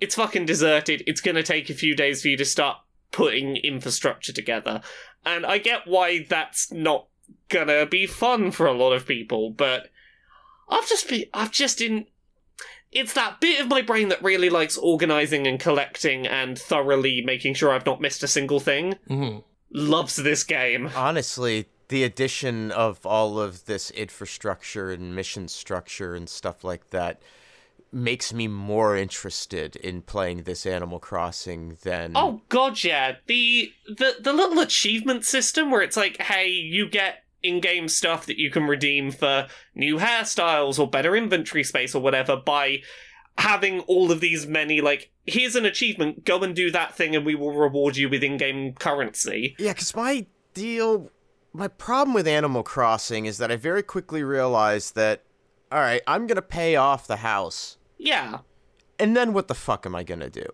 It's 0.00 0.14
fucking 0.14 0.46
deserted. 0.46 1.02
It's 1.06 1.20
gonna 1.20 1.42
take 1.42 1.68
a 1.68 1.74
few 1.74 1.94
days 1.94 2.22
for 2.22 2.28
you 2.28 2.38
to 2.38 2.44
start 2.46 2.78
putting 3.12 3.56
infrastructure 3.56 4.32
together, 4.32 4.80
and 5.26 5.44
I 5.44 5.58
get 5.58 5.86
why 5.86 6.24
that's 6.26 6.72
not 6.72 7.08
gonna 7.50 7.84
be 7.84 8.06
fun 8.06 8.50
for 8.50 8.66
a 8.66 8.72
lot 8.72 8.92
of 8.92 9.06
people. 9.06 9.50
But 9.50 9.90
I've 10.70 10.88
just 10.88 11.06
been 11.06 11.26
I've 11.34 11.52
just 11.52 11.82
in. 11.82 12.06
It's 12.92 13.12
that 13.12 13.38
bit 13.38 13.60
of 13.60 13.68
my 13.68 13.82
brain 13.82 14.08
that 14.08 14.22
really 14.22 14.48
likes 14.48 14.78
organizing 14.78 15.46
and 15.46 15.60
collecting 15.60 16.26
and 16.26 16.58
thoroughly 16.58 17.20
making 17.20 17.52
sure 17.52 17.72
I've 17.72 17.84
not 17.84 18.00
missed 18.00 18.22
a 18.22 18.28
single 18.28 18.60
thing 18.60 18.94
hmm 19.06 19.38
loves 19.70 20.16
this 20.16 20.44
game. 20.44 20.90
Honestly, 20.94 21.66
the 21.88 22.04
addition 22.04 22.72
of 22.72 23.04
all 23.06 23.38
of 23.38 23.66
this 23.66 23.90
infrastructure 23.90 24.90
and 24.90 25.14
mission 25.14 25.48
structure 25.48 26.14
and 26.14 26.28
stuff 26.28 26.64
like 26.64 26.90
that 26.90 27.20
makes 27.92 28.32
me 28.32 28.48
more 28.48 28.96
interested 28.96 29.76
in 29.76 30.02
playing 30.02 30.42
this 30.42 30.66
Animal 30.66 30.98
Crossing 30.98 31.78
than 31.82 32.12
Oh 32.14 32.42
god, 32.48 32.82
yeah. 32.82 33.16
The 33.26 33.72
the 33.86 34.16
the 34.20 34.32
little 34.32 34.58
achievement 34.58 35.24
system 35.24 35.70
where 35.70 35.82
it's 35.82 35.96
like, 35.96 36.20
hey, 36.20 36.48
you 36.48 36.88
get 36.88 37.24
in-game 37.42 37.88
stuff 37.88 38.26
that 38.26 38.38
you 38.38 38.50
can 38.50 38.64
redeem 38.64 39.10
for 39.10 39.46
new 39.74 39.98
hairstyles 39.98 40.78
or 40.78 40.90
better 40.90 41.14
inventory 41.14 41.62
space 41.62 41.94
or 41.94 42.02
whatever 42.02 42.36
by 42.36 42.78
having 43.38 43.80
all 43.80 44.10
of 44.10 44.20
these 44.20 44.46
many 44.46 44.80
like 44.80 45.10
here's 45.26 45.54
an 45.54 45.66
achievement 45.66 46.24
go 46.24 46.42
and 46.42 46.56
do 46.56 46.70
that 46.70 46.96
thing 46.96 47.14
and 47.14 47.24
we 47.24 47.34
will 47.34 47.52
reward 47.52 47.96
you 47.96 48.08
with 48.08 48.24
in-game 48.24 48.72
currency 48.72 49.54
Yeah, 49.58 49.74
because 49.74 49.94
my 49.94 50.26
deal, 50.54 51.10
my 51.56 51.68
problem 51.68 52.14
with 52.14 52.28
Animal 52.28 52.62
Crossing 52.62 53.26
is 53.26 53.38
that 53.38 53.50
I 53.50 53.56
very 53.56 53.82
quickly 53.82 54.22
realized 54.22 54.94
that, 54.94 55.22
all 55.72 55.80
right, 55.80 56.02
I'm 56.06 56.26
going 56.26 56.36
to 56.36 56.42
pay 56.42 56.76
off 56.76 57.06
the 57.06 57.16
house. 57.16 57.78
yeah 57.98 58.38
and 58.98 59.16
then 59.16 59.32
what 59.32 59.48
the 59.48 59.54
fuck 59.54 59.86
am 59.86 59.94
I 59.94 60.02
gonna 60.02 60.30
do? 60.30 60.46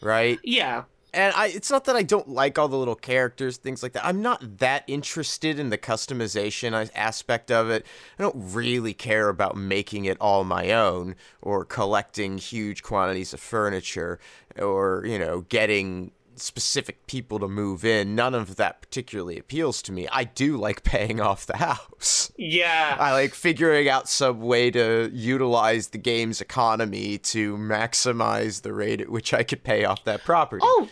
Right? 0.00 0.38
Yeah. 0.42 0.84
And 1.12 1.32
I 1.36 1.46
it's 1.46 1.70
not 1.70 1.84
that 1.84 1.96
I 1.96 2.02
don't 2.02 2.28
like 2.28 2.58
all 2.58 2.68
the 2.68 2.76
little 2.76 2.96
characters, 2.96 3.56
things 3.56 3.82
like 3.82 3.92
that. 3.92 4.04
I'm 4.04 4.20
not 4.20 4.58
that 4.58 4.84
interested 4.86 5.58
in 5.58 5.70
the 5.70 5.78
customization 5.78 6.90
aspect 6.94 7.50
of 7.50 7.70
it. 7.70 7.86
I 8.18 8.22
don't 8.22 8.36
really 8.36 8.94
care 8.94 9.28
about 9.28 9.56
making 9.56 10.06
it 10.06 10.16
all 10.20 10.44
my 10.44 10.72
own 10.72 11.14
or 11.40 11.64
collecting 11.64 12.38
huge 12.38 12.82
quantities 12.82 13.32
of 13.32 13.40
furniture 13.40 14.18
or, 14.58 15.04
you 15.06 15.18
know, 15.18 15.42
getting 15.42 16.10
specific 16.40 17.06
people 17.06 17.38
to 17.38 17.48
move 17.48 17.84
in. 17.84 18.14
None 18.14 18.34
of 18.34 18.56
that 18.56 18.80
particularly 18.80 19.38
appeals 19.38 19.82
to 19.82 19.92
me. 19.92 20.08
I 20.10 20.24
do 20.24 20.56
like 20.56 20.82
paying 20.82 21.20
off 21.20 21.46
the 21.46 21.56
house. 21.56 22.32
Yeah. 22.36 22.96
I 22.98 23.12
like 23.12 23.34
figuring 23.34 23.88
out 23.88 24.08
some 24.08 24.40
way 24.40 24.70
to 24.70 25.10
utilize 25.12 25.88
the 25.88 25.98
game's 25.98 26.40
economy 26.40 27.18
to 27.18 27.56
maximize 27.56 28.62
the 28.62 28.72
rate 28.72 29.00
at 29.00 29.08
which 29.08 29.32
I 29.32 29.42
could 29.42 29.64
pay 29.64 29.84
off 29.84 30.04
that 30.04 30.24
property. 30.24 30.62
Oh, 30.64 30.88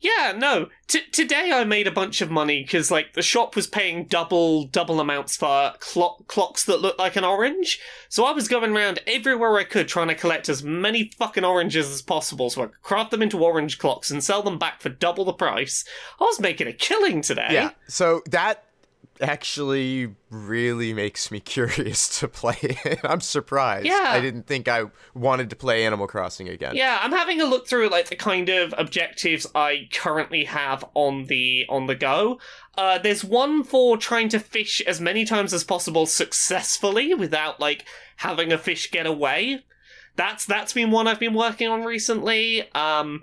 yeah, 0.00 0.32
no. 0.36 0.68
T- 0.86 1.06
today 1.12 1.50
I 1.52 1.64
made 1.64 1.86
a 1.86 1.92
bunch 1.92 2.22
of 2.22 2.30
money 2.30 2.62
because 2.62 2.90
like 2.90 3.12
the 3.12 3.22
shop 3.22 3.54
was 3.54 3.66
paying 3.66 4.06
double 4.06 4.64
double 4.64 4.98
amounts 4.98 5.36
for 5.36 5.74
clock 5.78 6.26
clocks 6.26 6.64
that 6.64 6.80
look 6.80 6.98
like 6.98 7.16
an 7.16 7.24
orange. 7.24 7.78
So 8.08 8.24
I 8.24 8.32
was 8.32 8.48
going 8.48 8.74
around 8.74 9.00
everywhere 9.06 9.58
I 9.58 9.64
could 9.64 9.88
trying 9.88 10.08
to 10.08 10.14
collect 10.14 10.48
as 10.48 10.62
many 10.62 11.10
fucking 11.18 11.44
oranges 11.44 11.90
as 11.90 12.00
possible 12.00 12.48
so 12.48 12.62
I 12.62 12.66
could 12.66 12.82
craft 12.82 13.10
them 13.10 13.22
into 13.22 13.44
orange 13.44 13.78
clocks 13.78 14.10
and 14.10 14.24
sell 14.24 14.42
them 14.42 14.58
back 14.58 14.80
for 14.80 14.88
double 14.88 15.24
the 15.24 15.32
price. 15.34 15.84
I 16.18 16.24
was 16.24 16.40
making 16.40 16.66
a 16.66 16.72
killing 16.72 17.20
today. 17.20 17.48
Yeah. 17.50 17.70
So 17.86 18.22
that 18.30 18.64
actually 19.22 20.14
really 20.30 20.92
makes 20.92 21.30
me 21.30 21.40
curious 21.40 22.20
to 22.20 22.28
play 22.28 22.56
it. 22.60 23.00
I'm 23.04 23.20
surprised. 23.20 23.86
Yeah. 23.86 24.06
I 24.08 24.20
didn't 24.20 24.46
think 24.46 24.68
I 24.68 24.84
wanted 25.14 25.50
to 25.50 25.56
play 25.56 25.84
Animal 25.84 26.06
Crossing 26.06 26.48
again. 26.48 26.74
Yeah, 26.74 26.98
I'm 27.00 27.12
having 27.12 27.40
a 27.40 27.46
look 27.46 27.66
through 27.66 27.88
like 27.88 28.08
the 28.08 28.16
kind 28.16 28.48
of 28.48 28.74
objectives 28.76 29.46
I 29.54 29.88
currently 29.92 30.44
have 30.44 30.84
on 30.94 31.24
the 31.26 31.66
on 31.68 31.86
the 31.86 31.94
go. 31.94 32.38
Uh, 32.76 32.98
there's 32.98 33.24
one 33.24 33.64
for 33.64 33.96
trying 33.96 34.28
to 34.30 34.38
fish 34.38 34.80
as 34.86 35.00
many 35.00 35.24
times 35.24 35.52
as 35.52 35.64
possible 35.64 36.06
successfully 36.06 37.14
without 37.14 37.60
like 37.60 37.84
having 38.16 38.52
a 38.52 38.58
fish 38.58 38.90
get 38.90 39.06
away. 39.06 39.64
That's 40.16 40.44
that's 40.44 40.72
been 40.72 40.90
one 40.90 41.06
I've 41.06 41.20
been 41.20 41.34
working 41.34 41.68
on 41.68 41.84
recently. 41.84 42.70
Um, 42.72 43.22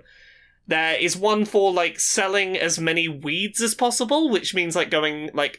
there 0.68 0.96
is 0.96 1.16
one 1.16 1.46
for 1.46 1.72
like 1.72 1.98
selling 1.98 2.56
as 2.56 2.78
many 2.78 3.08
weeds 3.08 3.62
as 3.62 3.74
possible, 3.74 4.28
which 4.28 4.54
means 4.54 4.76
like 4.76 4.90
going 4.90 5.30
like 5.32 5.58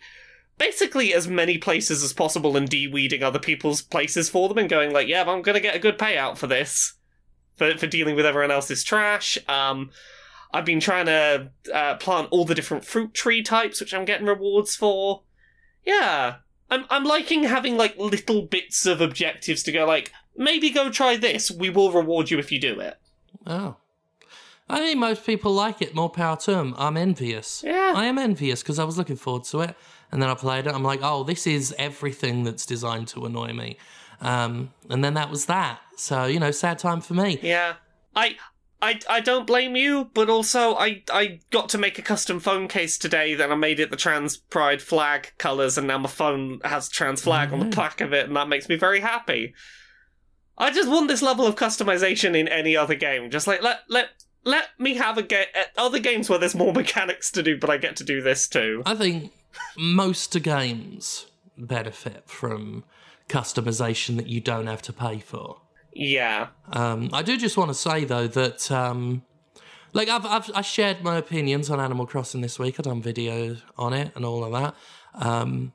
basically 0.60 1.12
as 1.14 1.28
many 1.28 1.58
places 1.58 2.04
as 2.04 2.14
possible 2.14 2.56
and 2.56 2.70
de-weeding 2.70 3.24
other 3.24 3.40
people's 3.40 3.82
places 3.82 4.30
for 4.30 4.48
them 4.48 4.60
and 4.60 4.70
going 4.70 4.94
like, 4.94 5.08
yeah, 5.08 5.24
I'm 5.28 5.42
gonna 5.42 5.60
get 5.60 5.76
a 5.76 5.80
good 5.80 5.98
payout 5.98 6.38
for 6.38 6.46
this 6.46 6.94
for 7.56 7.76
for 7.78 7.88
dealing 7.88 8.16
with 8.16 8.28
everyone 8.28 8.52
else's 8.52 8.84
trash. 8.84 9.40
Um, 9.48 9.90
I've 10.54 10.66
been 10.66 10.80
trying 10.80 11.08
to 11.08 11.50
uh, 11.74 11.96
plant 11.96 12.28
all 12.32 12.46
the 12.46 12.56
different 12.56 12.86
fruit 12.86 13.14
tree 13.14 13.42
types, 13.42 13.80
which 13.80 13.94
I'm 13.94 14.06
getting 14.06 14.28
rewards 14.28 14.76
for. 14.76 15.24
Yeah, 15.86 16.36
I'm 16.70 16.86
I'm 16.90 17.06
liking 17.06 17.44
having 17.44 17.78
like 17.78 17.98
little 17.98 18.44
bits 18.44 18.86
of 18.86 19.02
objectives 19.02 19.64
to 19.64 19.72
go 19.72 19.86
like 19.86 20.12
maybe 20.36 20.70
go 20.70 20.90
try 20.90 21.18
this. 21.18 21.50
We 21.50 21.70
will 21.70 21.92
reward 21.92 22.30
you 22.30 22.38
if 22.38 22.52
you 22.52 22.60
do 22.60 22.80
it. 22.80 22.98
Oh. 23.48 23.78
I 24.72 24.78
think 24.78 25.00
most 25.00 25.26
people 25.26 25.52
like 25.52 25.82
it. 25.82 25.96
More 25.96 26.12
power 26.12 26.38
to 26.38 26.52
them. 26.52 26.76
I'm 26.78 26.96
envious. 26.96 27.64
Yeah. 27.66 27.94
I 27.96 28.06
am 28.06 28.20
envious 28.20 28.62
because 28.62 28.78
I 28.78 28.84
was 28.84 29.00
looking 29.00 29.16
forward 29.16 29.46
to 29.46 29.62
it. 29.62 29.76
And 30.12 30.22
then 30.22 30.30
I 30.30 30.34
played 30.34 30.66
it. 30.66 30.74
I'm 30.74 30.84
like, 30.84 31.02
oh, 31.04 31.24
this 31.24 31.46
is 31.46 31.74
everything 31.78 32.44
that's 32.44 32.66
designed 32.66 33.08
to 33.10 33.26
annoy 33.26 33.54
me. 33.54 33.78
Um, 34.22 34.74
and 34.90 35.04
then 35.04 35.14
that 35.14 35.30
was 35.30 35.46
that. 35.46 35.80
So, 35.98 36.26
you 36.26 36.40
know, 36.40 36.52
sad 36.52 36.80
time 36.80 37.02
for 37.02 37.14
me. 37.14 37.40
Yeah, 37.42 37.76
I. 38.16 38.38
I, 38.82 38.98
I 39.10 39.20
don't 39.20 39.46
blame 39.46 39.76
you, 39.76 40.10
but 40.14 40.30
also 40.30 40.74
I, 40.76 41.04
I 41.12 41.42
got 41.52 41.68
to 41.68 41.78
make 41.78 42.00
a 42.00 42.02
custom 42.02 42.40
phone 42.40 42.70
case 42.70 42.98
today. 42.98 43.36
Then 43.36 43.52
I 43.52 43.56
made 43.56 43.78
it 43.78 43.92
the 43.92 43.98
trans 43.98 44.38
pride 44.38 44.82
flag 44.82 45.34
colours, 45.38 45.78
and 45.78 45.86
now 45.86 45.98
my 45.98 46.08
phone 46.08 46.62
has 46.64 46.88
trans 46.88 47.22
flag 47.22 47.52
on 47.52 47.60
the 47.60 47.76
back 47.76 48.00
of 48.00 48.14
it, 48.14 48.28
and 48.28 48.38
that 48.38 48.48
makes 48.48 48.70
me 48.70 48.78
very 48.78 49.02
happy. 49.02 49.54
I 50.58 50.72
just 50.72 50.90
want 50.90 51.10
this 51.10 51.22
level 51.22 51.46
of 51.46 51.56
customization 51.56 52.38
in 52.38 52.48
any 52.48 52.78
other 52.78 52.96
game. 52.96 53.30
Just 53.30 53.48
like 53.48 53.62
let 53.62 53.80
let 53.90 54.12
let 54.44 54.68
me 54.78 54.96
have 54.96 55.18
a 55.18 55.24
get 55.24 55.50
other 55.78 56.00
games 56.00 56.30
where 56.30 56.40
there's 56.40 56.56
more 56.56 56.74
mechanics 56.82 57.32
to 57.32 57.44
do, 57.44 57.58
but 57.58 57.70
I 57.70 57.78
get 57.78 57.96
to 57.98 58.04
do 58.04 58.22
this 58.22 58.48
too. 58.48 58.84
I 58.86 58.96
think 58.96 59.32
most 59.78 60.42
games 60.44 61.28
benefit 61.58 62.24
from 62.26 62.84
customization 63.28 64.18
that 64.18 64.28
you 64.28 64.42
don't 64.42 64.68
have 64.68 64.82
to 64.84 64.94
pay 64.94 65.20
for. 65.20 65.62
Yeah, 65.94 66.48
Um, 66.72 67.10
I 67.14 67.24
do 67.24 67.36
just 67.36 67.58
want 67.58 67.70
to 67.70 67.74
say 67.74 68.06
though 68.06 68.28
that, 68.28 68.72
um, 68.72 69.24
like, 69.92 70.08
I've, 70.08 70.26
I've 70.26 70.52
I 70.54 70.62
shared 70.62 71.02
my 71.02 71.18
opinions 71.18 71.70
on 71.70 71.80
Animal 71.80 72.06
Crossing 72.06 72.42
this 72.42 72.60
week. 72.60 72.76
I've 72.80 72.86
done 72.86 73.02
videos 73.02 73.62
on 73.78 73.94
it 73.94 74.12
and 74.16 74.24
all 74.24 74.44
of 74.44 74.52
that. 74.52 74.76
Um, 75.16 75.74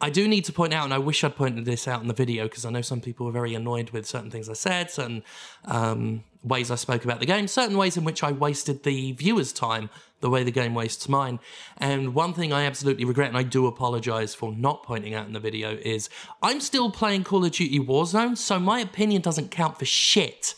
I 0.00 0.10
do 0.10 0.28
need 0.28 0.44
to 0.44 0.52
point 0.52 0.72
out, 0.72 0.84
and 0.84 0.94
I 0.94 0.98
wish 0.98 1.24
I'd 1.24 1.34
pointed 1.34 1.64
this 1.64 1.88
out 1.88 2.00
in 2.00 2.06
the 2.06 2.14
video 2.14 2.44
because 2.44 2.64
I 2.64 2.70
know 2.70 2.82
some 2.82 3.00
people 3.00 3.26
were 3.26 3.32
very 3.32 3.54
annoyed 3.54 3.90
with 3.90 4.06
certain 4.06 4.30
things 4.30 4.48
I 4.48 4.52
said, 4.52 4.92
certain 4.92 5.24
um, 5.64 6.22
ways 6.44 6.70
I 6.70 6.76
spoke 6.76 7.04
about 7.04 7.18
the 7.18 7.26
game, 7.26 7.48
certain 7.48 7.76
ways 7.76 7.96
in 7.96 8.04
which 8.04 8.22
I 8.22 8.30
wasted 8.30 8.84
the 8.84 9.10
viewer's 9.12 9.52
time, 9.52 9.90
the 10.20 10.30
way 10.30 10.42
the 10.42 10.50
game 10.50 10.74
wastes 10.74 11.08
mine. 11.08 11.38
And 11.76 12.14
one 12.14 12.34
thing 12.34 12.52
I 12.52 12.64
absolutely 12.64 13.04
regret, 13.04 13.28
and 13.28 13.36
I 13.36 13.42
do 13.42 13.66
apologize 13.66 14.34
for 14.34 14.52
not 14.52 14.82
pointing 14.82 15.14
out 15.14 15.26
in 15.26 15.32
the 15.32 15.40
video, 15.40 15.76
is 15.76 16.08
I'm 16.42 16.60
still 16.60 16.90
playing 16.90 17.24
Call 17.24 17.44
of 17.44 17.52
Duty 17.52 17.80
Warzone, 17.80 18.36
so 18.36 18.58
my 18.58 18.80
opinion 18.80 19.22
doesn't 19.22 19.50
count 19.50 19.78
for 19.78 19.84
shit. 19.84 20.54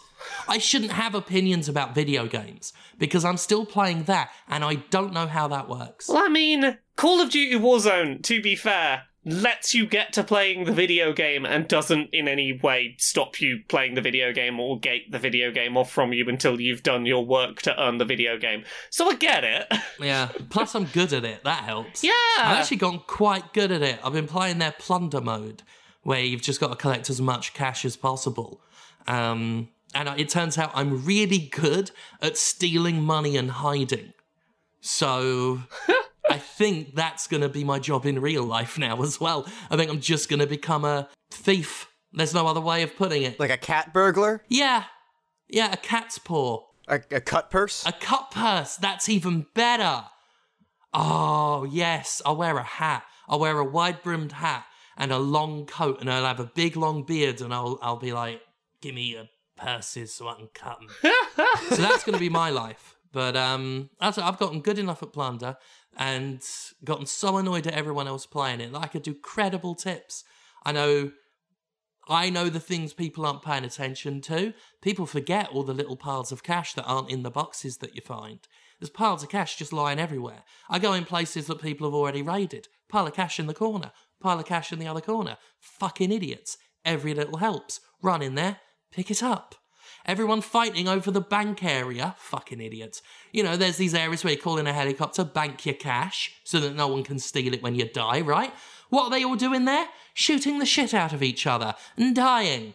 I 0.49 0.59
shouldn't 0.59 0.93
have 0.93 1.15
opinions 1.15 1.69
about 1.69 1.95
video 1.95 2.27
games 2.27 2.73
because 2.99 3.25
I'm 3.25 3.37
still 3.37 3.65
playing 3.65 4.05
that 4.05 4.31
and 4.49 4.65
I 4.65 4.77
don't 4.91 5.13
know 5.13 5.27
how 5.27 5.49
that 5.49 5.69
works. 5.69 6.09
Well, 6.09 6.23
I 6.25 6.29
mean, 6.29 6.79
Call 6.97 7.21
of 7.21 7.31
Duty 7.31 7.57
Warzone, 7.59 8.23
to 8.25 8.43
be 8.43 8.55
fair, 8.55 9.05
lets 9.25 9.75
you 9.75 9.87
get 9.87 10.13
to 10.15 10.25
playing 10.25 10.65
the 10.65 10.73
video 10.73 11.13
game 11.13 11.45
and 11.45 11.69
doesn't 11.69 12.09
in 12.13 12.27
any 12.27 12.59
way 12.63 12.95
stop 12.99 13.41
you 13.41 13.61
playing 13.69 13.95
the 13.95 14.01
video 14.01 14.33
game 14.33 14.59
or 14.59 14.79
gate 14.79 15.11
the 15.11 15.19
video 15.19 15.51
game 15.51 15.77
off 15.77 15.93
from 15.93 16.13
you 16.13 16.27
until 16.29 16.59
you've 16.59 16.83
done 16.83 17.05
your 17.05 17.25
work 17.25 17.61
to 17.61 17.83
earn 17.83 17.99
the 17.99 18.05
video 18.05 18.39
game. 18.39 18.65
So 18.89 19.11
I 19.11 19.15
get 19.15 19.45
it. 19.45 19.67
Yeah, 20.01 20.29
plus 20.49 20.75
I'm 20.75 20.87
good 20.87 21.13
at 21.13 21.27
it. 21.27 21.45
That 21.45 21.63
helps. 21.65 22.03
Yeah. 22.03 22.13
I've 22.39 22.57
actually 22.57 22.79
gotten 22.79 23.01
quite 23.01 23.53
good 23.53 23.71
at 23.71 23.83
it. 23.83 23.99
I've 24.03 24.15
been 24.15 24.27
playing 24.27 24.57
their 24.59 24.73
plunder 24.73 25.21
mode 25.21 25.63
where 26.05 26.21
you've 26.21 26.41
just 26.41 26.59
got 26.59 26.69
to 26.69 26.77
collect 26.77 27.11
as 27.11 27.21
much 27.21 27.53
cash 27.53 27.85
as 27.85 27.97
possible. 27.97 28.63
Um, 29.07 29.69
and 29.95 30.09
it 30.19 30.31
turns 30.31 30.57
out 30.57 30.71
I'm 30.75 31.05
really 31.05 31.39
good 31.39 31.91
at 32.23 32.39
stealing 32.39 33.03
money 33.03 33.37
and 33.37 33.51
hiding. 33.51 34.15
So 34.81 35.61
I 36.31 36.39
think 36.39 36.95
that's 36.95 37.27
going 37.27 37.43
to 37.43 37.49
be 37.49 37.65
my 37.65 37.79
job 37.79 38.07
in 38.07 38.21
real 38.21 38.45
life 38.45 38.79
now 38.79 39.03
as 39.03 39.21
well. 39.21 39.47
I 39.71 39.77
think 39.77 39.91
I'm 39.91 40.01
just 40.01 40.29
going 40.29 40.41
to 40.41 40.47
become 40.47 40.85
a 40.85 41.09
thief. 41.31 41.89
There's 42.13 42.35
no 42.35 42.47
other 42.47 42.61
way 42.61 42.83
of 42.83 42.97
putting 42.97 43.23
it. 43.23 43.41
Like 43.41 43.51
a 43.51 43.57
cat 43.57 43.93
burglar? 43.93 44.45
Yeah. 44.49 44.85
Yeah, 45.49 45.73
a 45.73 45.77
cat's 45.77 46.19
paw. 46.19 46.65
A, 46.89 47.01
a 47.11 47.21
cut 47.21 47.51
purse? 47.51 47.85
A 47.85 47.93
cut 47.93 48.31
purse. 48.31 48.77
That's 48.77 49.09
even 49.09 49.47
better. 49.55 50.05
Oh, 50.93 51.65
yes. 51.65 52.23
I'll 52.25 52.37
wear 52.37 52.57
a 52.57 52.63
hat. 52.63 53.05
I'll 53.29 53.41
wear 53.41 53.59
a 53.59 53.65
wide 53.65 54.03
brimmed 54.03 54.33
hat 54.33 54.65
and 54.97 55.13
a 55.13 55.19
long 55.19 55.67
coat, 55.67 56.01
and 56.01 56.11
I'll 56.11 56.25
have 56.25 56.41
a 56.41 56.45
big 56.55 56.77
long 56.77 57.05
beard, 57.05 57.41
and 57.41 57.55
I'll, 57.55 57.79
I'll 57.81 57.97
be 57.97 58.13
like, 58.13 58.41
give 58.81 58.95
me 58.95 59.13
your 59.13 59.25
purses 59.57 60.15
so 60.15 60.29
I 60.29 60.35
can 60.35 60.49
cut 60.55 60.79
them. 60.79 60.89
so 61.71 61.77
that's 61.77 62.05
going 62.05 62.15
to 62.15 62.21
be 62.21 62.29
my 62.29 62.51
life. 62.51 62.97
But 63.13 63.37
um, 63.37 63.91
I've 64.01 64.39
gotten 64.39 64.61
good 64.61 64.79
enough 64.79 65.03
at 65.03 65.13
Plunder 65.13 65.57
and 65.97 66.41
gotten 66.85 67.07
so 67.07 67.37
annoyed 67.39 67.67
at 67.67 67.75
everyone 67.75 68.07
else 68.07 68.27
playing 68.27 68.61
it 68.61 68.73
that 68.73 68.83
I 68.83 68.87
could 68.87 69.03
do 69.03 69.15
credible 69.15 69.75
tips. 69.75 70.25
I 70.65 70.73
know 70.73 71.13
I 72.09 72.29
know 72.29 72.49
the 72.49 72.59
things 72.61 72.93
people 72.93 73.25
aren't 73.25 73.43
paying 73.43 73.65
attention 73.65 74.21
to. 74.23 74.53
People 74.83 75.07
forget 75.07 75.49
all 75.51 75.63
the 75.63 75.75
little 75.75 75.97
piles 75.97 76.33
of 76.33 76.43
cash 76.43 76.75
that 76.75 76.85
aren't 76.85 77.11
in 77.11 77.23
the 77.23 77.31
boxes 77.31 77.77
that 77.79 77.95
you 77.95 78.01
find. 78.01 78.41
There's 78.81 78.91
piles 78.91 79.23
of 79.23 79.29
cash 79.29 79.57
just 79.57 79.73
lying 79.73 80.01
everywhere. 80.01 80.43
I 80.69 80.81
go 80.81 80.93
in 80.95 81.05
places 81.05 81.47
that 81.47 81.63
people 81.63 81.87
have 81.87 81.95
already 81.95 82.23
raided. 82.23 82.67
Pile 82.89 83.07
of 83.07 83.15
cash 83.15 83.39
in 83.39 83.47
the 83.47 83.55
corner, 83.55 83.93
pile 84.21 84.41
of 84.41 84.47
cash 84.47 84.73
in 84.73 84.81
the 84.81 84.89
other 84.89 85.01
corner. 85.01 85.37
Fucking 85.61 86.11
idiots. 86.11 86.57
Every 86.85 87.15
little 87.15 87.37
helps. 87.37 87.81
Run 88.03 88.23
in 88.23 88.35
there, 88.35 88.57
pick 88.91 89.11
it 89.11 89.23
up. 89.23 89.55
Everyone 90.07 90.41
fighting 90.41 90.89
over 90.89 91.11
the 91.11 91.21
bank 91.21 91.63
area. 91.63 92.15
Fucking 92.19 92.61
idiots. 92.61 93.03
You 93.33 93.43
know, 93.43 93.57
there's 93.57 93.77
these 93.77 93.95
areas 93.95 94.25
where 94.25 94.33
you 94.33 94.39
call 94.41 94.59
in 94.59 94.67
a 94.67 94.73
helicopter, 94.73 95.25
bank 95.25 95.67
your 95.67 95.75
cash, 95.75 96.35
so 96.45 96.61
that 96.61 96.75
no 96.75 96.89
one 96.89 97.05
can 97.05 97.19
steal 97.19 97.53
it 97.53 97.63
when 97.63 97.75
you 97.75 97.85
die, 97.85 98.21
right? 98.21 98.53
What 98.89 99.05
are 99.05 99.11
they 99.11 99.25
all 99.25 99.37
doing 99.37 99.65
there? 99.65 99.87
Shooting 100.15 100.59
the 100.59 100.67
shit 100.67 100.93
out 100.95 101.13
of 101.13 101.23
each 101.23 101.47
other 101.47 101.75
and 101.97 102.15
dying. 102.15 102.75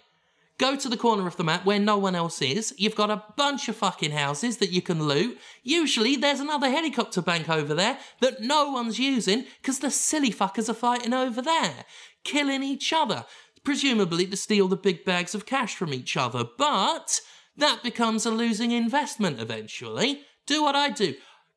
Go 0.58 0.78
to 0.78 0.88
the 0.88 0.96
corner 0.96 1.28
of 1.28 1.36
the 1.36 1.44
map 1.44 1.66
where 1.66 1.80
no 1.80 1.98
one 1.98 2.16
else 2.16 2.42
is. 2.42 2.74
You've 2.78 2.96
got 2.96 3.12
a 3.12 3.24
bunch 3.36 3.68
of 3.68 3.76
fucking 3.76 4.12
houses 4.12 4.58
that 4.58 4.72
you 4.72 4.82
can 4.82 5.04
loot. 5.04 5.38
Usually 5.64 6.16
there's 6.16 6.40
another 6.40 6.70
helicopter 6.70 7.22
bank 7.22 7.50
over 7.50 7.74
there 7.74 7.98
that 8.22 8.42
no 8.42 8.70
one's 8.70 8.98
using 8.98 9.46
because 9.62 9.80
the 9.80 9.92
silly 9.92 10.32
fuckers 10.32 10.70
are 10.70 10.74
fighting 10.74 11.14
over 11.14 11.42
there, 11.42 11.84
killing 12.24 12.64
each 12.64 12.94
other, 12.94 13.26
presumably 13.66 14.26
to 14.28 14.38
steal 14.38 14.70
the 14.70 14.78
big 14.78 15.04
bags 15.04 15.36
of 15.36 15.46
cash 15.46 15.76
from 15.76 15.94
each 15.94 16.16
other. 16.16 16.46
But 16.58 17.20
that 17.58 17.84
becomes 17.84 18.26
a 18.26 18.32
losing 18.32 18.72
investment 18.72 19.42
eventually. 19.42 20.22
Do 20.46 20.64
what 20.64 20.76
I 20.76 20.90
do 20.90 21.16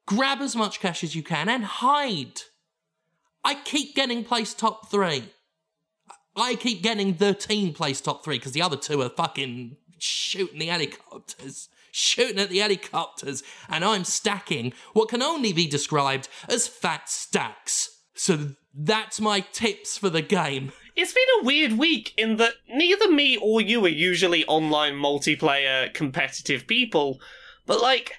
grab 0.08 0.40
as 0.40 0.56
much 0.56 0.80
cash 0.80 1.04
as 1.04 1.14
you 1.14 1.22
can 1.22 1.50
and 1.50 1.64
hide. 1.64 2.40
I 3.44 3.54
keep 3.54 3.94
getting 3.94 4.24
placed 4.24 4.58
top 4.58 4.90
three. 4.90 5.30
I 6.34 6.54
keep 6.54 6.82
getting 6.82 7.14
the 7.14 7.34
team 7.34 7.74
placed 7.74 8.06
top 8.06 8.24
three 8.24 8.38
because 8.38 8.52
the 8.52 8.62
other 8.62 8.76
two 8.76 9.02
are 9.02 9.10
fucking 9.10 9.76
shooting 9.98 10.60
the 10.60 10.66
helicopters, 10.66 11.68
shooting 11.92 12.38
at 12.38 12.48
the 12.48 12.60
helicopters, 12.60 13.42
and 13.68 13.84
I'm 13.84 14.04
stacking 14.04 14.72
what 14.94 15.10
can 15.10 15.22
only 15.22 15.52
be 15.52 15.66
described 15.66 16.28
as 16.48 16.66
fat 16.66 17.10
stacks. 17.10 17.90
So 18.14 18.52
that's 18.74 19.20
my 19.20 19.40
tips 19.40 19.98
for 19.98 20.08
the 20.08 20.22
game. 20.22 20.72
It's 20.98 21.12
been 21.12 21.22
a 21.40 21.44
weird 21.44 21.74
week 21.74 22.12
in 22.18 22.38
that 22.38 22.54
neither 22.68 23.08
me 23.08 23.36
or 23.36 23.60
you 23.60 23.84
are 23.84 23.88
usually 23.88 24.44
online 24.46 24.94
multiplayer 24.94 25.94
competitive 25.94 26.66
people, 26.66 27.20
but 27.66 27.80
like, 27.80 28.16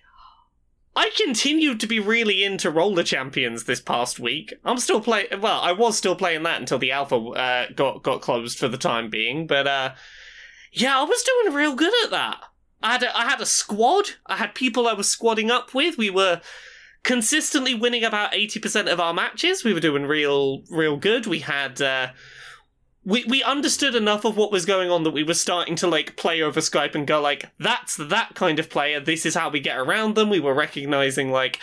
I 0.95 1.11
continued 1.17 1.81
to 1.81 1.87
be 1.87 1.99
really 1.99 2.41
into 2.41 2.71
Roller 2.71 3.03
Champions 3.03 3.65
this 3.65 3.81
past 3.81 4.17
week. 4.17 4.53
I'm 4.63 4.77
still 4.77 5.01
playing. 5.01 5.41
Well, 5.41 5.59
I 5.59 5.73
was 5.73 5.97
still 5.97 6.15
playing 6.15 6.43
that 6.43 6.61
until 6.61 6.79
the 6.79 6.93
alpha 6.93 7.17
uh, 7.17 7.65
got 7.75 8.01
got 8.01 8.21
closed 8.21 8.57
for 8.57 8.69
the 8.69 8.77
time 8.77 9.09
being. 9.09 9.45
But 9.45 9.67
uh, 9.67 9.93
yeah, 10.71 10.97
I 10.97 11.03
was 11.03 11.21
doing 11.21 11.53
real 11.53 11.75
good 11.75 11.93
at 12.05 12.11
that. 12.11 12.37
I 12.81 12.93
had 12.93 13.03
a, 13.03 13.17
I 13.17 13.25
had 13.25 13.41
a 13.41 13.45
squad. 13.45 14.11
I 14.25 14.37
had 14.37 14.55
people 14.55 14.87
I 14.87 14.93
was 14.93 15.13
squadding 15.13 15.49
up 15.49 15.73
with. 15.73 15.97
We 15.97 16.09
were 16.09 16.39
consistently 17.03 17.73
winning 17.73 18.05
about 18.05 18.33
eighty 18.33 18.61
percent 18.61 18.87
of 18.87 19.01
our 19.01 19.13
matches. 19.13 19.65
We 19.65 19.73
were 19.73 19.81
doing 19.81 20.05
real 20.05 20.63
real 20.71 20.95
good. 20.95 21.27
We 21.27 21.39
had. 21.39 21.81
Uh, 21.81 22.07
we 23.05 23.23
we 23.25 23.43
understood 23.43 23.95
enough 23.95 24.25
of 24.25 24.37
what 24.37 24.51
was 24.51 24.65
going 24.65 24.89
on 24.89 25.03
that 25.03 25.11
we 25.11 25.23
were 25.23 25.33
starting 25.33 25.75
to 25.77 25.87
like 25.87 26.17
play 26.17 26.41
over 26.41 26.59
Skype 26.59 26.95
and 26.95 27.07
go 27.07 27.21
like 27.21 27.45
that's 27.59 27.95
that 27.95 28.35
kind 28.35 28.59
of 28.59 28.69
player. 28.69 28.99
This 28.99 29.25
is 29.25 29.35
how 29.35 29.49
we 29.49 29.59
get 29.59 29.77
around 29.77 30.15
them. 30.15 30.29
We 30.29 30.39
were 30.39 30.53
recognizing 30.53 31.31
like 31.31 31.59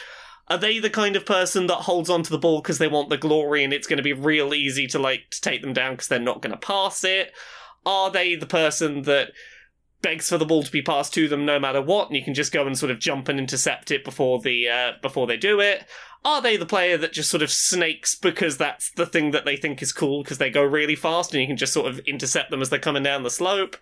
are 0.48 0.58
they 0.58 0.78
the 0.78 0.90
kind 0.90 1.16
of 1.16 1.26
person 1.26 1.66
that 1.66 1.74
holds 1.74 2.08
onto 2.08 2.30
the 2.30 2.38
ball 2.38 2.60
because 2.62 2.78
they 2.78 2.88
want 2.88 3.10
the 3.10 3.16
glory 3.16 3.64
and 3.64 3.72
it's 3.72 3.86
going 3.86 3.96
to 3.96 4.02
be 4.02 4.12
real 4.12 4.54
easy 4.54 4.86
to 4.88 4.98
like 4.98 5.30
to 5.30 5.40
take 5.40 5.60
them 5.60 5.72
down 5.72 5.94
because 5.94 6.08
they're 6.08 6.20
not 6.20 6.40
going 6.40 6.52
to 6.52 6.56
pass 6.56 7.02
it? 7.04 7.32
Are 7.84 8.10
they 8.10 8.36
the 8.36 8.46
person 8.46 9.02
that 9.02 9.32
begs 10.06 10.28
for 10.28 10.38
the 10.38 10.46
ball 10.46 10.62
to 10.62 10.70
be 10.70 10.82
passed 10.82 11.12
to 11.14 11.26
them 11.28 11.44
no 11.44 11.58
matter 11.58 11.82
what, 11.82 12.06
and 12.08 12.16
you 12.16 12.22
can 12.22 12.32
just 12.34 12.52
go 12.52 12.64
and 12.66 12.78
sort 12.78 12.92
of 12.92 13.00
jump 13.00 13.28
and 13.28 13.38
intercept 13.40 13.90
it 13.90 14.04
before 14.04 14.40
the 14.40 14.68
uh, 14.68 14.92
before 15.02 15.26
they 15.26 15.36
do 15.36 15.58
it? 15.60 15.84
Are 16.24 16.40
they 16.40 16.56
the 16.56 16.66
player 16.66 16.96
that 16.98 17.12
just 17.12 17.30
sort 17.30 17.42
of 17.42 17.50
snakes 17.50 18.14
because 18.14 18.56
that's 18.56 18.90
the 18.92 19.06
thing 19.06 19.32
that 19.32 19.44
they 19.44 19.56
think 19.56 19.82
is 19.82 19.92
cool 19.92 20.22
because 20.22 20.38
they 20.38 20.50
go 20.50 20.62
really 20.62 20.94
fast 20.94 21.32
and 21.32 21.40
you 21.40 21.46
can 21.48 21.56
just 21.56 21.72
sort 21.72 21.88
of 21.90 21.98
intercept 22.00 22.50
them 22.50 22.62
as 22.62 22.70
they're 22.70 22.78
coming 22.78 23.02
down 23.02 23.22
the 23.24 23.30
slope? 23.30 23.76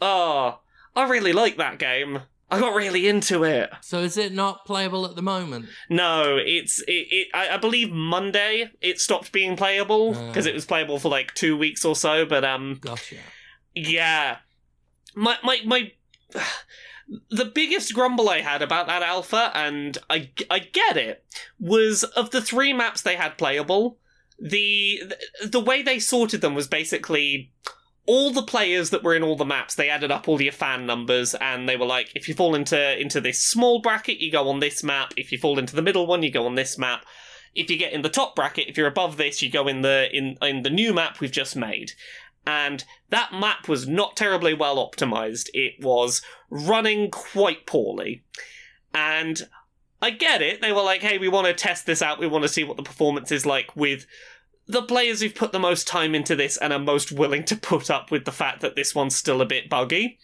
Oh, 0.00 0.60
I 0.94 1.08
really 1.08 1.32
like 1.32 1.56
that 1.56 1.78
game. 1.78 2.20
I 2.50 2.60
got 2.60 2.74
really 2.76 3.08
into 3.08 3.42
it. 3.44 3.70
So 3.80 4.00
is 4.00 4.16
it 4.16 4.32
not 4.32 4.64
playable 4.66 5.04
at 5.04 5.16
the 5.16 5.22
moment? 5.22 5.66
No, 5.90 6.36
it's 6.40 6.80
it. 6.86 7.06
it 7.10 7.28
I, 7.34 7.50
I 7.50 7.56
believe 7.56 7.90
Monday 7.90 8.70
it 8.80 9.00
stopped 9.00 9.32
being 9.32 9.56
playable 9.56 10.12
because 10.28 10.46
Uh. 10.46 10.50
it 10.50 10.54
was 10.54 10.64
playable 10.64 10.98
for 10.98 11.08
like 11.08 11.34
two 11.34 11.56
weeks 11.56 11.84
or 11.84 11.96
so. 11.96 12.24
But 12.24 12.44
um, 12.44 12.78
Gotcha. 12.80 13.16
yeah, 13.74 14.36
my 15.16 15.36
my 15.42 15.60
my. 15.64 15.92
The 17.30 17.44
biggest 17.44 17.94
grumble 17.94 18.28
I 18.28 18.40
had 18.40 18.62
about 18.62 18.88
that 18.88 19.00
alpha, 19.00 19.52
and 19.54 19.96
I, 20.10 20.30
I 20.50 20.58
get 20.58 20.96
it, 20.96 21.24
was 21.60 22.02
of 22.02 22.30
the 22.30 22.42
three 22.42 22.72
maps 22.72 23.00
they 23.00 23.14
had 23.14 23.38
playable, 23.38 24.00
the 24.40 25.14
the 25.44 25.60
way 25.60 25.82
they 25.82 26.00
sorted 26.00 26.40
them 26.40 26.56
was 26.56 26.66
basically 26.66 27.52
all 28.06 28.32
the 28.32 28.42
players 28.42 28.90
that 28.90 29.02
were 29.02 29.14
in 29.14 29.22
all 29.22 29.36
the 29.36 29.44
maps. 29.44 29.74
They 29.74 29.88
added 29.88 30.10
up 30.10 30.28
all 30.28 30.40
your 30.40 30.52
fan 30.52 30.86
numbers, 30.86 31.34
and 31.34 31.68
they 31.68 31.76
were 31.76 31.86
like, 31.86 32.10
if 32.14 32.28
you 32.28 32.34
fall 32.34 32.54
into 32.54 33.00
into 33.00 33.20
this 33.20 33.42
small 33.42 33.80
bracket, 33.80 34.18
you 34.18 34.30
go 34.30 34.48
on 34.48 34.60
this 34.60 34.82
map. 34.82 35.12
If 35.16 35.32
you 35.32 35.38
fall 35.38 35.58
into 35.58 35.76
the 35.76 35.82
middle 35.82 36.06
one, 36.06 36.22
you 36.22 36.30
go 36.30 36.46
on 36.46 36.54
this 36.54 36.78
map. 36.78 37.04
If 37.54 37.70
you 37.70 37.78
get 37.78 37.92
in 37.92 38.02
the 38.02 38.10
top 38.10 38.36
bracket, 38.36 38.68
if 38.68 38.76
you're 38.76 38.86
above 38.86 39.16
this, 39.16 39.40
you 39.42 39.50
go 39.50 39.66
in 39.66 39.82
the 39.82 40.08
in 40.12 40.36
in 40.42 40.62
the 40.62 40.70
new 40.70 40.92
map 40.92 41.20
we've 41.20 41.30
just 41.30 41.56
made 41.56 41.92
and 42.46 42.84
that 43.10 43.32
map 43.32 43.68
was 43.68 43.88
not 43.88 44.16
terribly 44.16 44.54
well 44.54 44.76
optimized. 44.76 45.48
It 45.52 45.82
was 45.82 46.22
running 46.48 47.10
quite 47.10 47.66
poorly. 47.66 48.22
And 48.94 49.48
I 50.00 50.10
get 50.10 50.42
it. 50.42 50.60
They 50.60 50.72
were 50.72 50.82
like, 50.82 51.02
hey, 51.02 51.18
we 51.18 51.28
want 51.28 51.48
to 51.48 51.54
test 51.54 51.86
this 51.86 52.02
out. 52.02 52.20
We 52.20 52.26
want 52.26 52.42
to 52.42 52.48
see 52.48 52.64
what 52.64 52.76
the 52.76 52.82
performance 52.82 53.32
is 53.32 53.44
like 53.44 53.74
with 53.74 54.06
the 54.66 54.82
players 54.82 55.20
who've 55.20 55.34
put 55.34 55.52
the 55.52 55.58
most 55.58 55.86
time 55.86 56.14
into 56.14 56.36
this 56.36 56.56
and 56.56 56.72
are 56.72 56.78
most 56.78 57.12
willing 57.12 57.44
to 57.44 57.56
put 57.56 57.90
up 57.90 58.10
with 58.10 58.24
the 58.24 58.32
fact 58.32 58.60
that 58.60 58.76
this 58.76 58.94
one's 58.94 59.16
still 59.16 59.40
a 59.40 59.46
bit 59.46 59.68
buggy. 59.68 60.18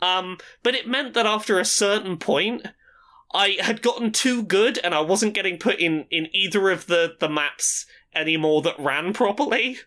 Um, 0.00 0.38
but 0.62 0.74
it 0.74 0.88
meant 0.88 1.14
that 1.14 1.26
after 1.26 1.58
a 1.58 1.64
certain 1.64 2.16
point, 2.16 2.66
I 3.32 3.56
had 3.60 3.82
gotten 3.82 4.12
too 4.12 4.42
good 4.42 4.78
and 4.82 4.94
I 4.94 5.00
wasn't 5.00 5.34
getting 5.34 5.58
put 5.58 5.78
in, 5.78 6.06
in 6.10 6.28
either 6.32 6.70
of 6.70 6.86
the, 6.86 7.14
the 7.18 7.28
maps 7.28 7.86
anymore 8.14 8.62
that 8.62 8.78
ran 8.78 9.12
properly. 9.12 9.78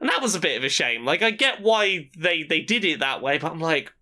And 0.00 0.10
that 0.10 0.22
was 0.22 0.34
a 0.34 0.40
bit 0.40 0.58
of 0.58 0.64
a 0.64 0.68
shame. 0.68 1.04
Like, 1.04 1.22
I 1.22 1.30
get 1.30 1.62
why 1.62 2.10
they, 2.16 2.42
they 2.42 2.60
did 2.60 2.84
it 2.84 3.00
that 3.00 3.22
way, 3.22 3.38
but 3.38 3.50
I'm 3.50 3.60
like, 3.60 3.92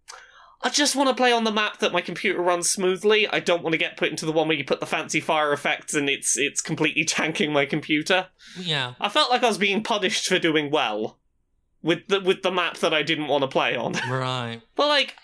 I 0.65 0.71
just 0.71 0.97
want 0.97 1.11
to 1.11 1.15
play 1.15 1.31
on 1.31 1.45
the 1.45 1.53
map 1.53 1.79
that 1.81 1.93
my 1.93 2.01
computer 2.01 2.41
runs 2.41 2.71
smoothly. 2.71 3.29
I 3.29 3.39
don't 3.39 3.63
want 3.63 3.75
to 3.75 3.79
get 3.79 3.99
put 3.99 4.09
into 4.09 4.25
the 4.25 4.33
one 4.33 4.49
where 4.49 4.57
you 4.57 4.65
put 4.65 4.81
the 4.81 4.87
fancy 4.87 5.21
fire 5.21 5.53
effects 5.53 5.93
and 5.93 6.09
it's 6.09 6.39
it's 6.39 6.63
completely 6.63 7.05
tanking 7.05 7.53
my 7.53 7.67
computer. 7.67 8.29
Yeah. 8.59 8.95
I 8.99 9.11
felt 9.11 9.31
like 9.31 9.43
I 9.43 9.49
was 9.49 9.59
being 9.59 9.83
punished 9.83 10.27
for 10.27 10.39
doing 10.39 10.71
well 10.71 11.19
with 11.83 12.09
the 12.09 12.19
with 12.21 12.43
the 12.43 12.51
map 12.51 12.79
that 12.79 12.95
I 12.95 13.03
didn't 13.03 13.29
want 13.29 13.43
to 13.43 13.49
play 13.49 13.77
on. 13.77 13.95
Right. 14.09 14.63
But 14.75 14.89
like 14.89 15.17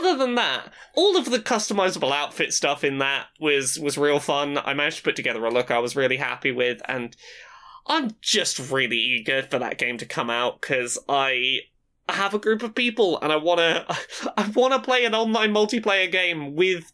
other 0.00 0.16
than 0.16 0.34
that, 0.34 0.72
all 0.96 1.16
of 1.16 1.30
the 1.30 1.38
customizable 1.38 2.12
outfit 2.12 2.52
stuff 2.52 2.82
in 2.82 2.98
that 2.98 3.26
was 3.38 3.78
was 3.78 3.96
real 3.96 4.18
fun. 4.18 4.58
I 4.58 4.74
managed 4.74 4.98
to 4.98 5.02
put 5.04 5.14
together 5.14 5.44
a 5.44 5.50
look 5.50 5.70
I 5.70 5.78
was 5.78 5.94
really 5.94 6.16
happy 6.16 6.50
with 6.50 6.82
and 6.88 7.16
I'm 7.86 8.12
just 8.20 8.70
really 8.70 8.98
eager 8.98 9.42
for 9.42 9.58
that 9.58 9.78
game 9.78 9.98
to 9.98 10.06
come 10.06 10.30
out 10.30 10.60
cuz 10.60 10.98
I 11.08 11.60
have 12.08 12.34
a 12.34 12.38
group 12.38 12.62
of 12.62 12.74
people 12.74 13.18
and 13.20 13.32
I 13.32 13.36
want 13.36 13.58
to 13.60 13.86
I 14.36 14.48
want 14.48 14.72
to 14.74 14.80
play 14.80 15.04
an 15.04 15.14
online 15.14 15.52
multiplayer 15.52 16.10
game 16.10 16.54
with 16.54 16.92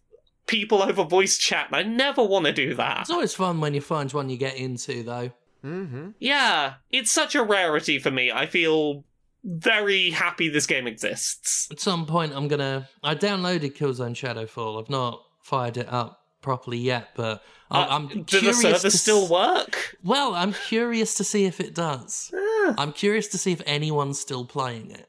people 0.49 0.83
over 0.83 1.05
voice 1.05 1.39
chat. 1.39 1.67
and 1.69 1.77
I 1.77 1.83
never 1.85 2.25
want 2.25 2.47
to 2.47 2.53
do 2.53 2.75
that. 2.75 3.03
It's 3.03 3.11
always 3.11 3.35
fun 3.35 3.61
when 3.61 3.75
you 3.75 3.81
find 3.81 4.13
one 4.13 4.29
you 4.29 4.37
get 4.37 4.57
into, 4.57 5.05
though. 5.05 5.31
Mm-hmm. 5.65 6.11
Yeah, 6.19 6.75
it's 6.91 7.13
such 7.13 7.35
a 7.35 7.43
rarity 7.43 7.99
for 7.99 8.11
me. 8.11 8.33
I 8.33 8.47
feel 8.47 9.05
very 9.45 10.11
happy 10.11 10.49
this 10.49 10.67
game 10.67 10.87
exists. 10.87 11.69
At 11.71 11.81
some 11.81 12.07
point, 12.07 12.33
I'm 12.35 12.49
gonna. 12.49 12.89
I 13.05 13.15
downloaded 13.15 13.77
Killzone 13.77 14.15
Shadowfall. 14.15 14.83
I've 14.83 14.91
not 14.91 15.23
fired 15.43 15.77
it 15.77 15.89
up 15.89 16.23
properly 16.41 16.79
yet, 16.79 17.11
but 17.15 17.43
I- 17.71 17.83
Uh, 17.83 17.87
I'm 17.91 18.07
do 18.09 18.23
the 18.41 18.53
curious 18.53 18.83
to 18.83 18.91
still 18.91 19.29
work? 19.29 19.97
Well, 20.03 20.35
I'm 20.35 20.53
curious 20.53 21.15
to 21.15 21.25
see 21.25 21.45
if 21.45 21.61
it 21.61 21.75
does. 21.75 22.31
Ah. 22.35 22.75
I'm 22.79 22.93
curious 22.93 23.29
to 23.29 23.39
see 23.39 23.53
if 23.53 23.61
anyone's 23.67 24.19
still 24.21 24.45
playing 24.45 24.91
it 24.91 25.09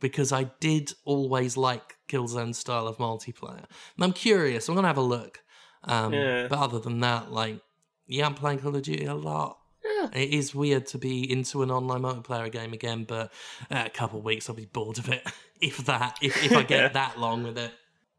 because 0.00 0.32
I 0.32 0.44
did 0.60 0.92
always 1.04 1.56
like 1.56 1.96
Killzone 2.08 2.54
style 2.54 2.86
of 2.86 2.96
multiplayer. 2.98 3.64
And 3.96 4.04
I'm 4.04 4.12
curious. 4.12 4.68
I'm 4.68 4.74
gonna 4.74 4.88
have 4.88 4.96
a 4.96 5.02
look. 5.02 5.42
Um, 5.84 6.12
Yeah. 6.14 6.46
But 6.48 6.58
other 6.58 6.78
than 6.78 7.00
that, 7.00 7.30
like, 7.32 7.60
yeah, 8.06 8.24
I'm 8.26 8.34
playing 8.34 8.60
Call 8.60 8.74
of 8.74 8.82
Duty 8.82 9.04
a 9.04 9.14
lot. 9.14 9.58
Yeah. 9.84 10.08
It 10.14 10.30
is 10.32 10.54
weird 10.54 10.86
to 10.88 10.98
be 10.98 11.30
into 11.30 11.62
an 11.62 11.70
online 11.70 12.02
multiplayer 12.02 12.50
game 12.50 12.72
again, 12.72 13.04
but 13.04 13.32
uh, 13.70 13.84
a 13.86 13.90
couple 13.90 14.20
weeks 14.22 14.48
I'll 14.48 14.56
be 14.56 14.64
bored 14.66 14.98
of 14.98 15.08
it. 15.08 15.26
if 15.60 15.78
that, 15.86 16.16
if, 16.22 16.42
if 16.44 16.52
I 16.52 16.62
get 16.62 16.80
Yeah. 16.80 16.88
that 16.88 17.18
long 17.18 17.42
with 17.42 17.58
it. 17.58 17.72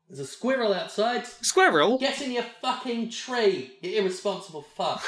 There's 0.09 0.19
a 0.19 0.25
squirrel 0.25 0.73
outside. 0.73 1.27
Squirrel? 1.27 1.99
Get 1.99 2.19
in 2.21 2.31
your 2.31 2.45
fucking 2.61 3.11
tree, 3.11 3.77
you 3.81 4.01
irresponsible 4.01 4.63
fuck. 4.63 5.03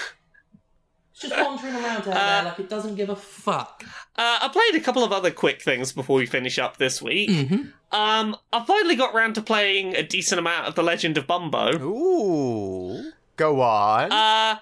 It's 1.12 1.22
just 1.22 1.36
wandering 1.36 1.74
around 1.74 2.08
out 2.08 2.14
there 2.14 2.43
like 2.45 2.60
it 2.60 2.70
doesn't 2.70 2.95
give 2.95 3.10
a 3.10 3.16
fuck. 3.16 3.84
Uh, 4.16 4.39
I 4.41 4.49
played 4.49 4.80
a 4.80 4.84
couple 4.84 5.04
of 5.04 5.12
other 5.12 5.32
quick 5.32 5.62
things 5.62 5.91
before 5.91 6.18
we 6.18 6.28
finish 6.28 6.60
up 6.60 6.78
this 6.78 7.02
week. 7.02 7.30
Mm-hmm. 7.30 7.62
Um, 7.91 8.38
I 8.54 8.64
finally 8.64 8.95
got 8.95 9.14
round 9.14 9.36
to 9.36 9.41
playing 9.41 9.95
a 9.95 10.04
decent 10.04 10.39
amount 10.39 10.68
of 10.68 10.76
The 10.76 10.84
Legend 10.84 11.18
of 11.18 11.26
Bumbo. 11.28 11.78
Ooh. 11.82 13.12
Go 13.38 13.62
on. 13.62 14.12
Uh, 14.12 14.60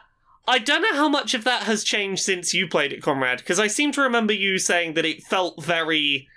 I 0.47 0.57
don't 0.57 0.81
know 0.81 0.95
how 0.95 1.09
much 1.09 1.33
of 1.33 1.43
that 1.43 1.63
has 1.63 1.83
changed 1.83 2.23
since 2.23 2.53
you 2.53 2.67
played 2.67 2.93
it, 2.93 3.03
Conrad, 3.03 3.39
because 3.39 3.59
I 3.59 3.67
seem 3.67 3.91
to 3.91 4.01
remember 4.01 4.33
you 4.33 4.57
saying 4.57 4.93
that 4.93 5.05
it 5.05 5.21
felt 5.21 5.63
very 5.63 6.27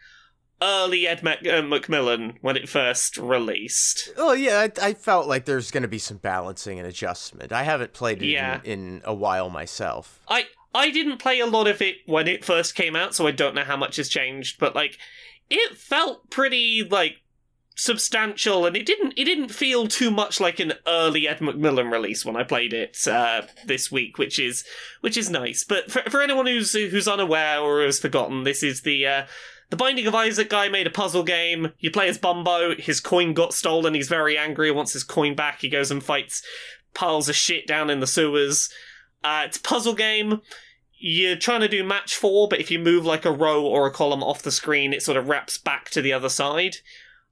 early 0.62 1.08
Ed 1.08 1.22
Mac- 1.24 1.40
uh, 1.40 1.60
McMillen 1.62 2.36
when 2.40 2.56
it 2.56 2.68
first 2.68 3.16
released. 3.18 4.10
Oh 4.16 4.32
yeah, 4.32 4.68
I, 4.80 4.86
I 4.88 4.94
felt 4.94 5.26
like 5.26 5.44
there's 5.44 5.70
going 5.72 5.82
to 5.82 5.88
be 5.88 5.98
some 5.98 6.18
balancing 6.18 6.78
and 6.78 6.86
adjustment. 6.86 7.52
I 7.52 7.64
haven't 7.64 7.92
played 7.92 8.22
it 8.22 8.26
Yeah. 8.28 8.60
in, 8.64 8.70
in 8.96 9.02
a 9.04 9.12
while 9.14 9.50
myself. 9.50 10.20
I 10.28 10.46
I 10.74 10.90
didn't 10.90 11.18
play 11.18 11.40
a 11.40 11.46
lot 11.46 11.66
of 11.66 11.82
it 11.82 11.96
when 12.06 12.28
it 12.28 12.44
first 12.44 12.74
came 12.74 12.94
out, 12.96 13.14
so 13.14 13.26
I 13.26 13.32
don't 13.32 13.54
know 13.54 13.64
how 13.64 13.76
much 13.76 13.96
has 13.96 14.08
changed, 14.08 14.58
but 14.60 14.74
like 14.74 14.96
it 15.50 15.76
felt 15.76 16.30
pretty 16.30 16.82
like 16.88 17.16
substantial, 17.74 18.64
and 18.66 18.76
it 18.76 18.86
didn't 18.86 19.14
it 19.16 19.24
didn't 19.24 19.48
feel 19.48 19.86
too 19.88 20.10
much 20.10 20.40
like 20.40 20.60
an 20.60 20.74
early 20.86 21.26
Ed 21.26 21.38
McMillen 21.38 21.90
release 21.90 22.24
when 22.24 22.36
I 22.36 22.42
played 22.44 22.72
it 22.72 22.96
uh, 23.08 23.42
this 23.66 23.90
week, 23.90 24.18
which 24.18 24.38
is 24.38 24.64
which 25.00 25.16
is 25.16 25.28
nice. 25.30 25.64
But 25.64 25.90
for, 25.90 26.02
for 26.10 26.22
anyone 26.22 26.46
who's 26.46 26.72
who's 26.72 27.08
unaware 27.08 27.58
or 27.60 27.82
has 27.82 27.98
forgotten, 27.98 28.44
this 28.44 28.62
is 28.62 28.82
the 28.82 29.06
uh, 29.06 29.26
the 29.72 29.76
Binding 29.76 30.06
of 30.06 30.14
Isaac 30.14 30.50
guy 30.50 30.68
made 30.68 30.86
a 30.86 30.90
puzzle 30.90 31.22
game. 31.22 31.72
You 31.78 31.90
play 31.90 32.06
as 32.06 32.18
Bumbo. 32.18 32.74
His 32.74 33.00
coin 33.00 33.32
got 33.32 33.54
stolen. 33.54 33.94
He's 33.94 34.06
very 34.06 34.36
angry. 34.36 34.66
He 34.66 34.70
wants 34.70 34.92
his 34.92 35.02
coin 35.02 35.34
back. 35.34 35.62
He 35.62 35.70
goes 35.70 35.90
and 35.90 36.02
fights 36.02 36.42
piles 36.92 37.26
of 37.30 37.36
shit 37.36 37.66
down 37.66 37.88
in 37.88 38.00
the 38.00 38.06
sewers. 38.06 38.68
Uh, 39.24 39.44
it's 39.46 39.56
a 39.56 39.62
puzzle 39.62 39.94
game. 39.94 40.42
You're 40.98 41.36
trying 41.36 41.62
to 41.62 41.68
do 41.68 41.82
match 41.82 42.14
four, 42.14 42.48
but 42.48 42.60
if 42.60 42.70
you 42.70 42.78
move 42.78 43.06
like 43.06 43.24
a 43.24 43.32
row 43.32 43.64
or 43.64 43.86
a 43.86 43.90
column 43.90 44.22
off 44.22 44.42
the 44.42 44.50
screen, 44.50 44.92
it 44.92 45.02
sort 45.02 45.16
of 45.16 45.30
wraps 45.30 45.56
back 45.56 45.88
to 45.92 46.02
the 46.02 46.12
other 46.12 46.28
side. 46.28 46.76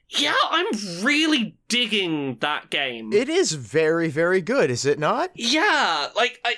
Yeah, 0.09 0.35
I'm 0.49 1.05
really 1.05 1.59
digging 1.69 2.39
that 2.41 2.71
game. 2.71 3.13
It 3.13 3.29
is 3.29 3.53
very, 3.53 4.09
very 4.09 4.41
good, 4.41 4.71
is 4.71 4.87
it 4.87 4.99
not? 4.99 5.31
yeah, 5.35 6.09
like 6.17 6.41
I 6.43 6.55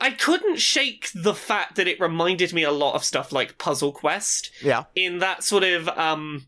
I 0.00 0.10
couldn't 0.10 0.58
shake 0.58 1.08
the 1.14 1.34
fact 1.34 1.76
that 1.76 1.88
it 1.88 1.98
reminded 2.00 2.52
me 2.52 2.62
a 2.64 2.70
lot 2.70 2.94
of 2.94 3.04
stuff 3.04 3.32
like 3.32 3.58
Puzzle 3.58 3.92
Quest 3.92 4.50
Yeah. 4.62 4.84
in 4.94 5.18
that 5.20 5.42
sort 5.44 5.64
of 5.64 5.88
um 5.90 6.46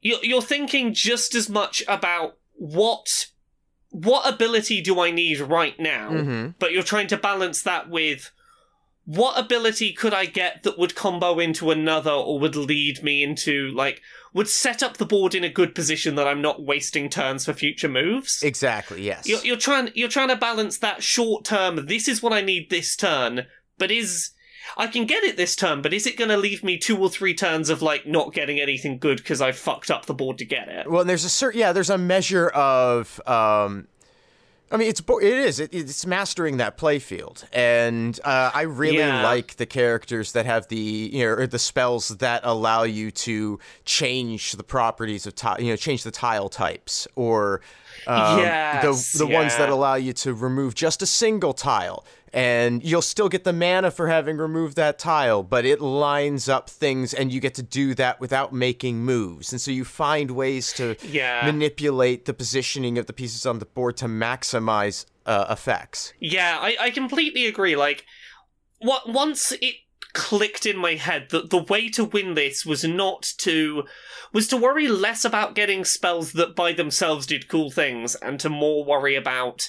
you're, 0.00 0.22
you're 0.24 0.42
thinking 0.42 0.94
just 0.94 1.34
as 1.34 1.48
much 1.48 1.82
about 1.88 2.36
what 2.54 3.26
what 3.90 4.28
ability 4.28 4.80
do 4.82 5.00
I 5.00 5.10
need 5.10 5.40
right 5.40 5.78
now, 5.80 6.10
Mm-hmm. 6.10 6.50
but 6.58 6.72
you're 6.72 6.82
trying 6.82 7.06
to 7.08 7.16
balance 7.16 7.62
that 7.62 7.88
with 7.88 8.30
what 9.06 9.38
ability 9.38 9.92
could 9.92 10.12
I 10.12 10.26
get 10.26 10.64
that 10.64 10.78
would 10.78 10.96
combo 10.96 11.38
into 11.38 11.70
another 11.70 12.10
or 12.10 12.38
would 12.40 12.56
lead 12.56 13.02
me 13.02 13.22
into 13.22 13.70
like 13.70 14.02
would 14.34 14.48
set 14.48 14.82
up 14.82 14.98
the 14.98 15.06
board 15.06 15.34
in 15.34 15.44
a 15.44 15.48
good 15.48 15.74
position 15.74 16.16
that 16.16 16.26
I'm 16.26 16.42
not 16.42 16.62
wasting 16.62 17.08
turns 17.08 17.46
for 17.46 17.54
future 17.54 17.88
moves. 17.88 18.42
Exactly. 18.42 19.02
Yes. 19.02 19.26
You're, 19.26 19.42
you're 19.44 19.56
trying 19.56 19.92
you're 19.94 20.08
trying 20.08 20.28
to 20.28 20.36
balance 20.36 20.78
that 20.78 21.02
short 21.02 21.44
term. 21.44 21.86
This 21.86 22.08
is 22.08 22.20
what 22.20 22.32
I 22.32 22.42
need 22.42 22.68
this 22.68 22.96
turn, 22.96 23.46
but 23.78 23.92
is 23.92 24.30
I 24.76 24.88
can 24.88 25.06
get 25.06 25.22
it 25.22 25.36
this 25.36 25.54
turn, 25.54 25.80
but 25.82 25.94
is 25.94 26.06
it 26.06 26.16
going 26.18 26.30
to 26.30 26.36
leave 26.36 26.64
me 26.64 26.76
two 26.76 26.98
or 26.98 27.08
three 27.08 27.34
turns 27.34 27.70
of 27.70 27.82
like 27.82 28.06
not 28.06 28.34
getting 28.34 28.58
anything 28.58 28.98
good 28.98 29.18
because 29.18 29.40
I 29.40 29.52
fucked 29.52 29.90
up 29.90 30.06
the 30.06 30.14
board 30.14 30.38
to 30.38 30.44
get 30.44 30.68
it? 30.68 30.90
Well, 30.90 31.04
there's 31.04 31.24
a 31.24 31.30
certain 31.30 31.60
yeah, 31.60 31.72
there's 31.72 31.90
a 31.90 31.98
measure 31.98 32.48
of 32.48 33.20
um 33.26 33.86
I 34.70 34.76
mean, 34.76 34.88
it's 34.88 35.00
it 35.00 35.22
is. 35.22 35.60
It, 35.60 35.72
it's 35.72 36.04
mastering 36.06 36.56
that 36.56 36.76
playfield, 36.76 37.44
and 37.52 38.18
uh, 38.24 38.50
I 38.52 38.62
really 38.62 38.96
Yeah. 38.96 39.22
like 39.22 39.56
the 39.56 39.66
characters 39.66 40.32
that 40.32 40.44
have 40.44 40.66
the 40.68 40.76
you 40.76 41.24
know 41.24 41.32
or 41.34 41.46
the 41.46 41.58
spells 41.58 42.08
that 42.08 42.40
allow 42.44 42.82
you 42.82 43.12
to 43.12 43.60
change 43.84 44.52
the 44.52 44.64
properties 44.64 45.24
of 45.26 45.36
tile, 45.36 45.60
you 45.60 45.70
know, 45.70 45.76
change 45.76 46.02
the 46.02 46.10
tile 46.10 46.48
types, 46.48 47.06
or 47.14 47.60
um, 48.08 48.38
Yes, 48.38 49.12
the 49.12 49.18
the 49.18 49.26
ones 49.26 49.56
that 49.56 49.68
allow 49.68 49.94
you 49.94 50.12
to 50.14 50.34
remove 50.34 50.74
just 50.74 51.00
a 51.00 51.06
single 51.06 51.52
tile, 51.52 52.04
and 52.36 52.84
you'll 52.84 53.00
still 53.00 53.30
get 53.30 53.44
the 53.44 53.52
mana 53.52 53.90
for 53.90 54.08
having 54.08 54.36
removed 54.36 54.76
that 54.76 54.98
tile, 54.98 55.42
but 55.42 55.64
it 55.64 55.80
lines 55.80 56.48
up 56.50 56.68
things, 56.68 57.14
and 57.14 57.32
you 57.32 57.40
get 57.40 57.54
to 57.54 57.62
do 57.62 57.94
that 57.94 58.20
without 58.20 58.52
making 58.52 58.98
moves, 58.98 59.52
and 59.52 59.60
so 59.60 59.70
you 59.70 59.84
find 59.86 60.30
ways 60.32 60.72
to 60.74 60.96
Yeah. 61.02 61.46
manipulate 61.46 62.26
the 62.26 62.34
positioning 62.34 62.98
of 62.98 63.06
the 63.06 63.14
pieces 63.14 63.46
on 63.46 63.58
the 63.58 63.64
board 63.64 63.96
to 63.96 64.04
maximize 64.04 65.06
uh, 65.24 65.46
effects. 65.50 66.12
Yeah, 66.20 66.58
I, 66.60 66.76
I 66.78 66.90
completely 66.90 67.46
agree. 67.46 67.74
Like, 67.74 68.04
what 68.80 69.08
once 69.08 69.52
it 69.60 69.76
clicked 70.12 70.66
in 70.66 70.76
my 70.76 70.94
head 70.94 71.28
that 71.30 71.50
the 71.50 71.62
way 71.62 71.88
to 71.90 72.04
win 72.04 72.34
this 72.34 72.64
was 72.64 72.84
not 72.84 73.22
to 73.38 73.84
was 74.32 74.46
to 74.48 74.56
worry 74.56 74.88
less 74.88 75.24
about 75.24 75.54
getting 75.54 75.84
spells 75.84 76.32
that 76.32 76.54
by 76.54 76.72
themselves 76.72 77.26
did 77.26 77.48
cool 77.48 77.70
things 77.70 78.14
and 78.16 78.38
to 78.40 78.48
more 78.48 78.84
worry 78.84 79.14
about 79.14 79.68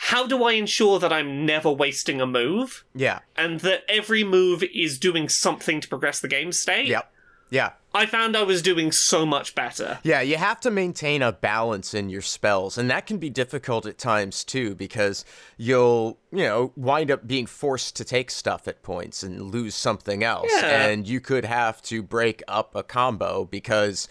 how 0.00 0.26
do 0.26 0.44
I 0.44 0.52
ensure 0.52 0.98
that 1.00 1.12
I'm 1.12 1.44
never 1.44 1.70
wasting 1.72 2.20
a 2.20 2.26
move 2.26 2.84
Yeah. 2.94 3.18
and 3.36 3.60
that 3.60 3.82
every 3.88 4.22
move 4.22 4.62
is 4.62 4.96
doing 4.98 5.28
something 5.28 5.80
to 5.80 5.88
progress 5.88 6.20
the 6.20 6.28
game 6.28 6.52
state. 6.52 6.86
Yep. 6.86 7.12
Yeah. 7.50 7.70
I 7.94 8.06
found 8.06 8.36
I 8.36 8.42
was 8.44 8.62
doing 8.62 8.92
so 8.92 9.26
much 9.26 9.54
better. 9.56 9.98
Yeah, 10.04 10.20
you 10.20 10.36
have 10.36 10.60
to 10.60 10.70
maintain 10.70 11.20
a 11.22 11.32
balance 11.32 11.94
in 11.94 12.10
your 12.10 12.20
spells, 12.22 12.76
and 12.78 12.88
that 12.90 13.06
can 13.06 13.16
be 13.18 13.30
difficult 13.30 13.86
at 13.86 13.96
times 13.98 14.44
too 14.44 14.74
because 14.76 15.24
you'll, 15.56 16.18
you 16.30 16.44
know, 16.44 16.72
wind 16.76 17.10
up 17.10 17.26
being 17.26 17.46
forced 17.46 17.96
to 17.96 18.04
take 18.04 18.30
stuff 18.30 18.68
at 18.68 18.82
points 18.82 19.22
and 19.22 19.50
lose 19.50 19.74
something 19.74 20.22
else. 20.22 20.50
Yeah. 20.54 20.86
And 20.88 21.08
you 21.08 21.20
could 21.20 21.46
have 21.46 21.80
to 21.84 22.02
break 22.02 22.42
up 22.46 22.76
a 22.76 22.82
combo 22.82 23.46
because 23.46 24.06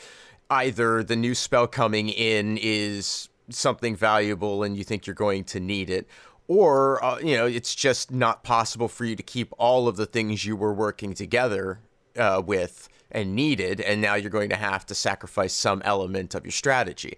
either 0.50 1.04
the 1.04 1.16
new 1.16 1.36
spell 1.36 1.68
coming 1.68 2.10
in 2.10 2.58
is 2.60 3.30
something 3.50 3.96
valuable 3.96 4.64
and 4.64 4.76
you 4.78 4.84
think 4.84 5.06
you're 5.08 5.14
going 5.14 5.44
to 5.46 5.60
need 5.60 5.90
it. 5.90 6.08
Or, 6.48 7.04
uh, 7.04 7.20
you 7.20 7.36
know, 7.36 7.46
it's 7.46 7.76
just 7.76 8.12
not 8.12 8.44
possible 8.44 8.88
for 8.88 9.04
you 9.04 9.16
to 9.18 9.24
keep 9.24 9.52
all 9.58 9.88
of 9.88 9.98
the 9.98 10.06
things 10.06 10.46
you 10.46 10.56
were 10.56 10.74
working 10.74 11.14
together 11.14 11.80
uh, 12.18 12.42
with 12.46 12.88
and 13.12 13.36
needed, 13.36 13.80
and 13.82 14.02
now 14.02 14.16
you're 14.16 14.30
going 14.30 14.50
to 14.50 14.56
have 14.56 14.86
to 14.86 14.96
sacrifice 14.96 15.54
some 15.54 15.82
element 15.84 16.36
of 16.36 16.46
your 16.46 16.52
strategy. 16.52 17.18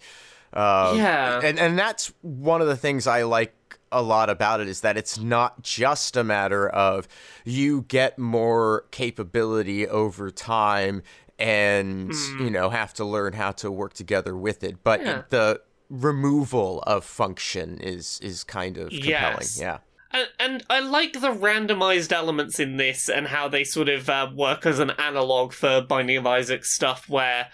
Uh, 0.51 0.93
Yeah. 0.95 1.41
and 1.43 1.59
and 1.59 1.77
that's 1.77 2.11
one 2.21 2.59
of 2.61 2.67
the 2.67 2.75
things 2.75 3.05
I 3.07 3.21
like 3.23 3.53
a 3.91 4.01
lot 4.01 4.29
about 4.29 4.61
it 4.61 4.67
is 4.67 4.81
that 4.81 4.97
it's 4.97 5.19
not 5.19 5.61
just 5.63 6.15
a 6.17 6.23
matter 6.23 6.67
of 6.69 7.07
you 7.45 7.85
get 7.87 8.17
more 8.19 8.85
capability 8.91 9.87
over 9.87 10.29
time 10.31 11.01
and 11.39 12.11
you 12.39 12.49
know 12.49 12.69
have 12.69 12.93
to 12.95 13.05
learn 13.05 13.33
how 13.33 13.51
to 13.51 13.71
work 13.71 13.93
together 13.93 14.35
with 14.35 14.63
it, 14.63 14.83
but 14.83 15.01
Yeah. 15.01 15.21
the 15.29 15.61
removal 15.89 16.81
of 16.85 17.03
function 17.03 17.79
is 17.79 18.19
is 18.21 18.43
kind 18.43 18.77
of 18.77 18.89
compelling. 18.89 19.37
Yes. 19.39 19.59
Yeah. 19.59 19.79
And, 20.11 20.27
and 20.39 20.63
I 20.71 20.79
like 20.79 21.13
the 21.13 21.31
randomized 21.31 22.11
elements 22.11 22.59
in 22.59 22.77
this 22.77 23.09
and 23.09 23.27
how 23.27 23.47
they 23.47 23.63
sort 23.63 23.89
of 23.89 24.09
uh, 24.09 24.31
work 24.33 24.65
as 24.65 24.79
an 24.79 24.89
analog 24.91 25.53
for 25.53 25.81
Binding 25.81 26.17
of 26.17 26.25
Isaac 26.25 26.65
stuff, 26.65 27.07
where 27.07 27.49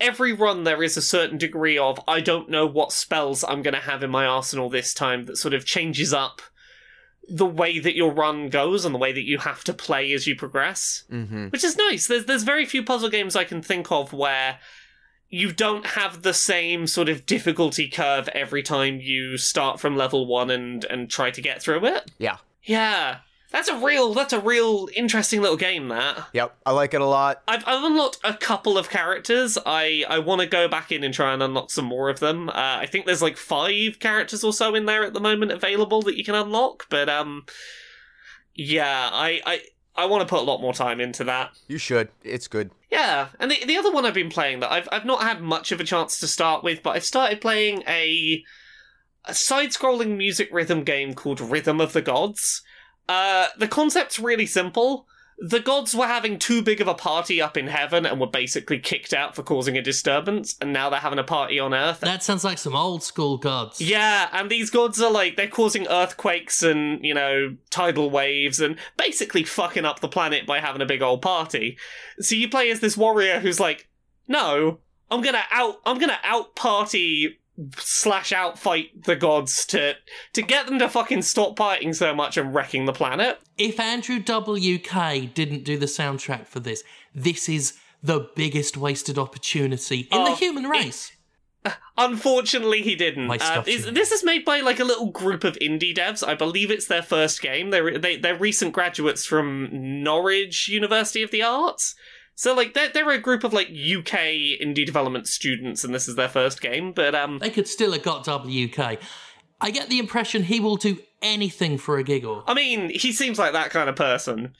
every 0.00 0.32
run 0.32 0.64
there 0.64 0.82
is 0.82 0.96
a 0.96 1.02
certain 1.02 1.36
degree 1.36 1.76
of 1.76 2.00
I 2.08 2.20
don't 2.20 2.48
know 2.48 2.64
what 2.66 2.92
spells 2.92 3.44
I'm 3.44 3.60
going 3.62 3.74
to 3.74 3.80
have 3.80 4.02
in 4.02 4.10
my 4.10 4.24
arsenal 4.24 4.70
this 4.70 4.94
time 4.94 5.26
that 5.26 5.36
sort 5.36 5.52
of 5.52 5.66
changes 5.66 6.14
up 6.14 6.40
the 7.28 7.46
way 7.46 7.78
that 7.78 7.94
your 7.94 8.12
run 8.12 8.48
goes 8.48 8.84
and 8.84 8.94
the 8.94 8.98
way 8.98 9.12
that 9.12 9.26
you 9.26 9.38
have 9.38 9.62
to 9.64 9.72
play 9.74 10.12
as 10.12 10.26
you 10.26 10.34
progress, 10.34 11.04
Mm-hmm. 11.12 11.48
which 11.48 11.62
is 11.62 11.76
nice. 11.76 12.06
There's 12.06 12.24
there's 12.24 12.42
very 12.42 12.64
few 12.64 12.82
puzzle 12.82 13.10
games 13.10 13.36
I 13.36 13.44
can 13.44 13.60
think 13.62 13.92
of 13.92 14.12
where 14.14 14.58
you 15.34 15.50
don't 15.50 15.86
have 15.86 16.20
the 16.20 16.34
same 16.34 16.86
sort 16.86 17.08
of 17.08 17.24
difficulty 17.24 17.88
curve 17.88 18.28
every 18.34 18.62
time 18.62 19.00
you 19.00 19.38
start 19.38 19.80
from 19.80 19.96
level 19.96 20.26
one 20.26 20.50
and 20.50 20.84
and 20.84 21.10
try 21.10 21.30
to 21.30 21.40
get 21.40 21.62
through 21.62 21.86
it. 21.86 22.10
Yeah. 22.18 22.36
Yeah, 22.64 23.16
that's 23.50 23.68
a 23.68 23.78
real 23.78 24.12
that's 24.12 24.34
a 24.34 24.40
real 24.40 24.90
interesting 24.94 25.40
little 25.40 25.56
game. 25.56 25.88
That 25.88 26.26
Yep. 26.34 26.54
I 26.66 26.72
like 26.72 26.92
it 26.92 27.00
a 27.00 27.06
lot. 27.06 27.42
I've 27.48 27.66
I've 27.66 27.82
unlocked 27.82 28.18
a 28.22 28.34
couple 28.34 28.76
of 28.76 28.90
characters. 28.90 29.56
I 29.64 30.04
I 30.06 30.18
want 30.18 30.42
to 30.42 30.46
go 30.46 30.68
back 30.68 30.92
in 30.92 31.02
and 31.02 31.14
try 31.14 31.32
and 31.32 31.42
unlock 31.42 31.70
some 31.70 31.86
more 31.86 32.10
of 32.10 32.20
them. 32.20 32.50
Uh, 32.50 32.52
I 32.80 32.86
think 32.86 33.06
there's 33.06 33.22
like 33.22 33.38
five 33.38 33.98
characters 34.00 34.44
or 34.44 34.52
so 34.52 34.74
in 34.74 34.84
there 34.84 35.02
at 35.02 35.14
the 35.14 35.20
moment 35.20 35.50
available 35.50 36.02
that 36.02 36.18
you 36.18 36.24
can 36.24 36.34
unlock. 36.34 36.86
But 36.90 37.08
um, 37.08 37.46
yeah, 38.54 39.08
I 39.10 39.40
I. 39.46 39.60
I 39.94 40.06
want 40.06 40.26
to 40.26 40.28
put 40.28 40.40
a 40.40 40.44
lot 40.44 40.60
more 40.60 40.72
time 40.72 41.00
into 41.00 41.24
that. 41.24 41.52
You 41.68 41.78
should. 41.78 42.08
It's 42.24 42.48
good. 42.48 42.70
Yeah, 42.90 43.28
and 43.38 43.50
the 43.50 43.64
the 43.66 43.76
other 43.76 43.92
one 43.92 44.06
I've 44.06 44.14
been 44.14 44.30
playing 44.30 44.60
that 44.60 44.72
I've 44.72 44.88
I've 44.90 45.04
not 45.04 45.22
had 45.22 45.40
much 45.40 45.72
of 45.72 45.80
a 45.80 45.84
chance 45.84 46.18
to 46.20 46.26
start 46.26 46.64
with, 46.64 46.82
but 46.82 46.96
I've 46.96 47.04
started 47.04 47.40
playing 47.40 47.82
a 47.86 48.42
a 49.24 49.34
side-scrolling 49.34 50.16
music 50.16 50.48
rhythm 50.50 50.82
game 50.82 51.14
called 51.14 51.40
Rhythm 51.40 51.80
of 51.80 51.92
the 51.92 52.02
Gods. 52.02 52.62
Uh, 53.08 53.48
the 53.56 53.68
concept's 53.68 54.18
really 54.18 54.46
simple. 54.46 55.06
The 55.44 55.58
gods 55.58 55.92
were 55.92 56.06
having 56.06 56.38
too 56.38 56.62
big 56.62 56.80
of 56.80 56.86
a 56.86 56.94
party 56.94 57.42
up 57.42 57.56
in 57.56 57.66
heaven 57.66 58.06
and 58.06 58.20
were 58.20 58.28
basically 58.28 58.78
kicked 58.78 59.12
out 59.12 59.34
for 59.34 59.42
causing 59.42 59.76
a 59.76 59.82
disturbance, 59.82 60.54
and 60.60 60.72
now 60.72 60.88
they're 60.88 61.00
having 61.00 61.18
a 61.18 61.24
party 61.24 61.58
on 61.58 61.74
Earth. 61.74 61.98
That 61.98 62.22
sounds 62.22 62.44
like 62.44 62.58
some 62.58 62.76
old 62.76 63.02
school 63.02 63.38
gods. 63.38 63.80
Yeah, 63.80 64.28
and 64.32 64.48
these 64.48 64.70
gods 64.70 65.02
are 65.02 65.10
like 65.10 65.34
they're 65.34 65.48
causing 65.48 65.88
earthquakes 65.88 66.62
and 66.62 67.04
you 67.04 67.12
know 67.12 67.56
tidal 67.70 68.08
waves 68.08 68.60
and 68.60 68.76
basically 68.96 69.42
fucking 69.42 69.84
up 69.84 69.98
the 69.98 70.06
planet 70.06 70.46
by 70.46 70.60
having 70.60 70.80
a 70.80 70.86
big 70.86 71.02
old 71.02 71.22
party. 71.22 71.76
So 72.20 72.36
you 72.36 72.48
play 72.48 72.70
as 72.70 72.78
this 72.78 72.96
warrior 72.96 73.40
who's 73.40 73.58
like, 73.58 73.88
no, 74.28 74.78
I'm 75.10 75.22
gonna 75.22 75.42
out, 75.50 75.80
I'm 75.84 75.98
gonna 75.98 76.20
out 76.22 76.54
party 76.54 77.40
slash 77.76 78.32
out 78.32 78.58
fight 78.58 79.04
the 79.04 79.14
gods 79.16 79.66
to 79.66 79.94
to 80.32 80.42
get 80.42 80.66
them 80.66 80.78
to 80.78 80.88
fucking 80.88 81.22
stop 81.22 81.56
fighting 81.58 81.92
so 81.92 82.14
much 82.14 82.36
and 82.36 82.54
wrecking 82.54 82.86
the 82.86 82.92
planet. 82.92 83.38
If 83.58 83.78
Andrew 83.78 84.18
WK 84.20 85.32
didn't 85.34 85.64
do 85.64 85.76
the 85.76 85.86
soundtrack 85.86 86.46
for 86.46 86.60
this, 86.60 86.82
this 87.14 87.48
is 87.48 87.74
the 88.02 88.28
biggest 88.34 88.76
wasted 88.76 89.18
opportunity 89.18 90.08
in 90.10 90.24
the 90.24 90.30
Oh, 90.30 90.34
human 90.34 90.64
race. 90.64 91.12
Unfortunately, 91.96 92.82
he 92.82 92.94
didn't. 92.96 93.30
Uh, 93.30 93.62
is- 93.66 93.84
this 93.92 94.10
is 94.10 94.24
made 94.24 94.44
by 94.44 94.60
like 94.60 94.80
a 94.80 94.84
little 94.84 95.10
group 95.10 95.44
of 95.44 95.54
indie 95.56 95.94
devs. 95.94 96.26
I 96.26 96.34
believe 96.34 96.70
it's 96.70 96.86
their 96.86 97.02
first 97.02 97.40
game. 97.40 97.70
They're 97.70 97.98
they, 97.98 98.16
they're 98.16 98.36
recent 98.36 98.72
graduates 98.72 99.24
from 99.24 99.68
Norwich 100.02 100.68
University 100.68 101.22
of 101.22 101.30
the 101.30 101.42
Arts. 101.42 101.94
So 102.34 102.54
like 102.54 102.74
they're 102.74 102.88
they're 102.88 103.10
a 103.10 103.18
group 103.18 103.44
of 103.44 103.52
like 103.52 103.68
UK 103.68 104.18
indie 104.60 104.86
development 104.86 105.26
students, 105.28 105.84
and 105.84 105.94
this 105.94 106.08
is 106.08 106.16
their 106.16 106.28
first 106.28 106.60
game. 106.60 106.92
But 106.92 107.14
um, 107.14 107.38
They 107.38 107.50
could 107.50 107.68
still 107.68 107.92
have 107.92 108.02
got 108.02 108.24
WK. 108.26 108.98
I 109.60 109.70
get 109.70 109.88
the 109.88 109.98
impression 109.98 110.42
he 110.44 110.58
will 110.58 110.76
do 110.76 110.98
anything 111.20 111.78
for 111.78 111.96
a 111.96 112.02
giggle. 112.02 112.42
I 112.46 112.54
mean, 112.54 112.90
he 112.90 113.12
seems 113.12 113.38
like 113.38 113.52
that 113.52 113.70
kind 113.70 113.88
of 113.88 113.94
person. 113.94 114.54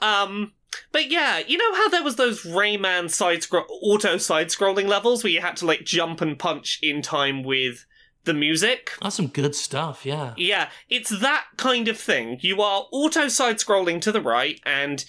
Um, 0.00 0.52
but 0.92 1.10
yeah, 1.10 1.40
you 1.46 1.58
know 1.58 1.74
how 1.74 1.88
there 1.88 2.02
was 2.02 2.16
those 2.16 2.44
Rayman 2.44 3.10
side 3.10 3.44
auto 3.82 4.16
side 4.16 4.48
scrolling 4.48 4.86
levels 4.86 5.22
where 5.22 5.32
you 5.32 5.40
had 5.40 5.56
to 5.58 5.66
like 5.66 5.84
jump 5.84 6.20
and 6.20 6.38
punch 6.38 6.78
in 6.82 7.02
time 7.02 7.42
with 7.42 7.84
the 8.24 8.34
music? 8.34 8.92
That's 9.02 9.16
some 9.16 9.26
good 9.26 9.54
stuff, 9.54 10.06
yeah. 10.06 10.34
Yeah, 10.36 10.70
it's 10.88 11.10
that 11.10 11.46
kind 11.56 11.88
of 11.88 11.98
thing. 11.98 12.38
You 12.40 12.62
are 12.62 12.86
auto 12.90 13.28
side 13.28 13.56
scrolling 13.56 14.00
to 14.02 14.12
the 14.12 14.20
right, 14.20 14.60
and 14.64 15.04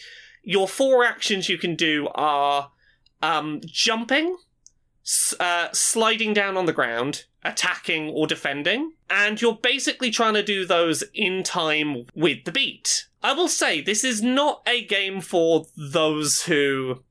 your 0.49 0.67
four 0.67 1.05
actions 1.05 1.47
you 1.47 1.59
can 1.59 1.75
do 1.75 2.07
are 2.15 2.71
um, 3.21 3.61
jumping, 3.67 4.35
uh, 5.39 5.67
sliding 5.73 6.33
down 6.33 6.57
on 6.57 6.65
the 6.65 6.73
ground, 6.73 7.25
attacking, 7.43 8.09
or 8.09 8.25
defending. 8.25 8.93
And 9.11 9.39
you're 9.39 9.59
basically 9.61 10.09
trying 10.09 10.33
to 10.33 10.41
do 10.41 10.65
those 10.65 11.03
in 11.13 11.43
time 11.43 12.07
with 12.15 12.45
the 12.45 12.51
beat. 12.51 13.05
I 13.21 13.33
will 13.33 13.47
say, 13.47 13.79
this 13.79 14.03
is 14.03 14.23
not 14.23 14.63
a 14.65 14.83
game 14.83 15.21
for 15.21 15.67
those 15.77 16.41
who. 16.45 17.03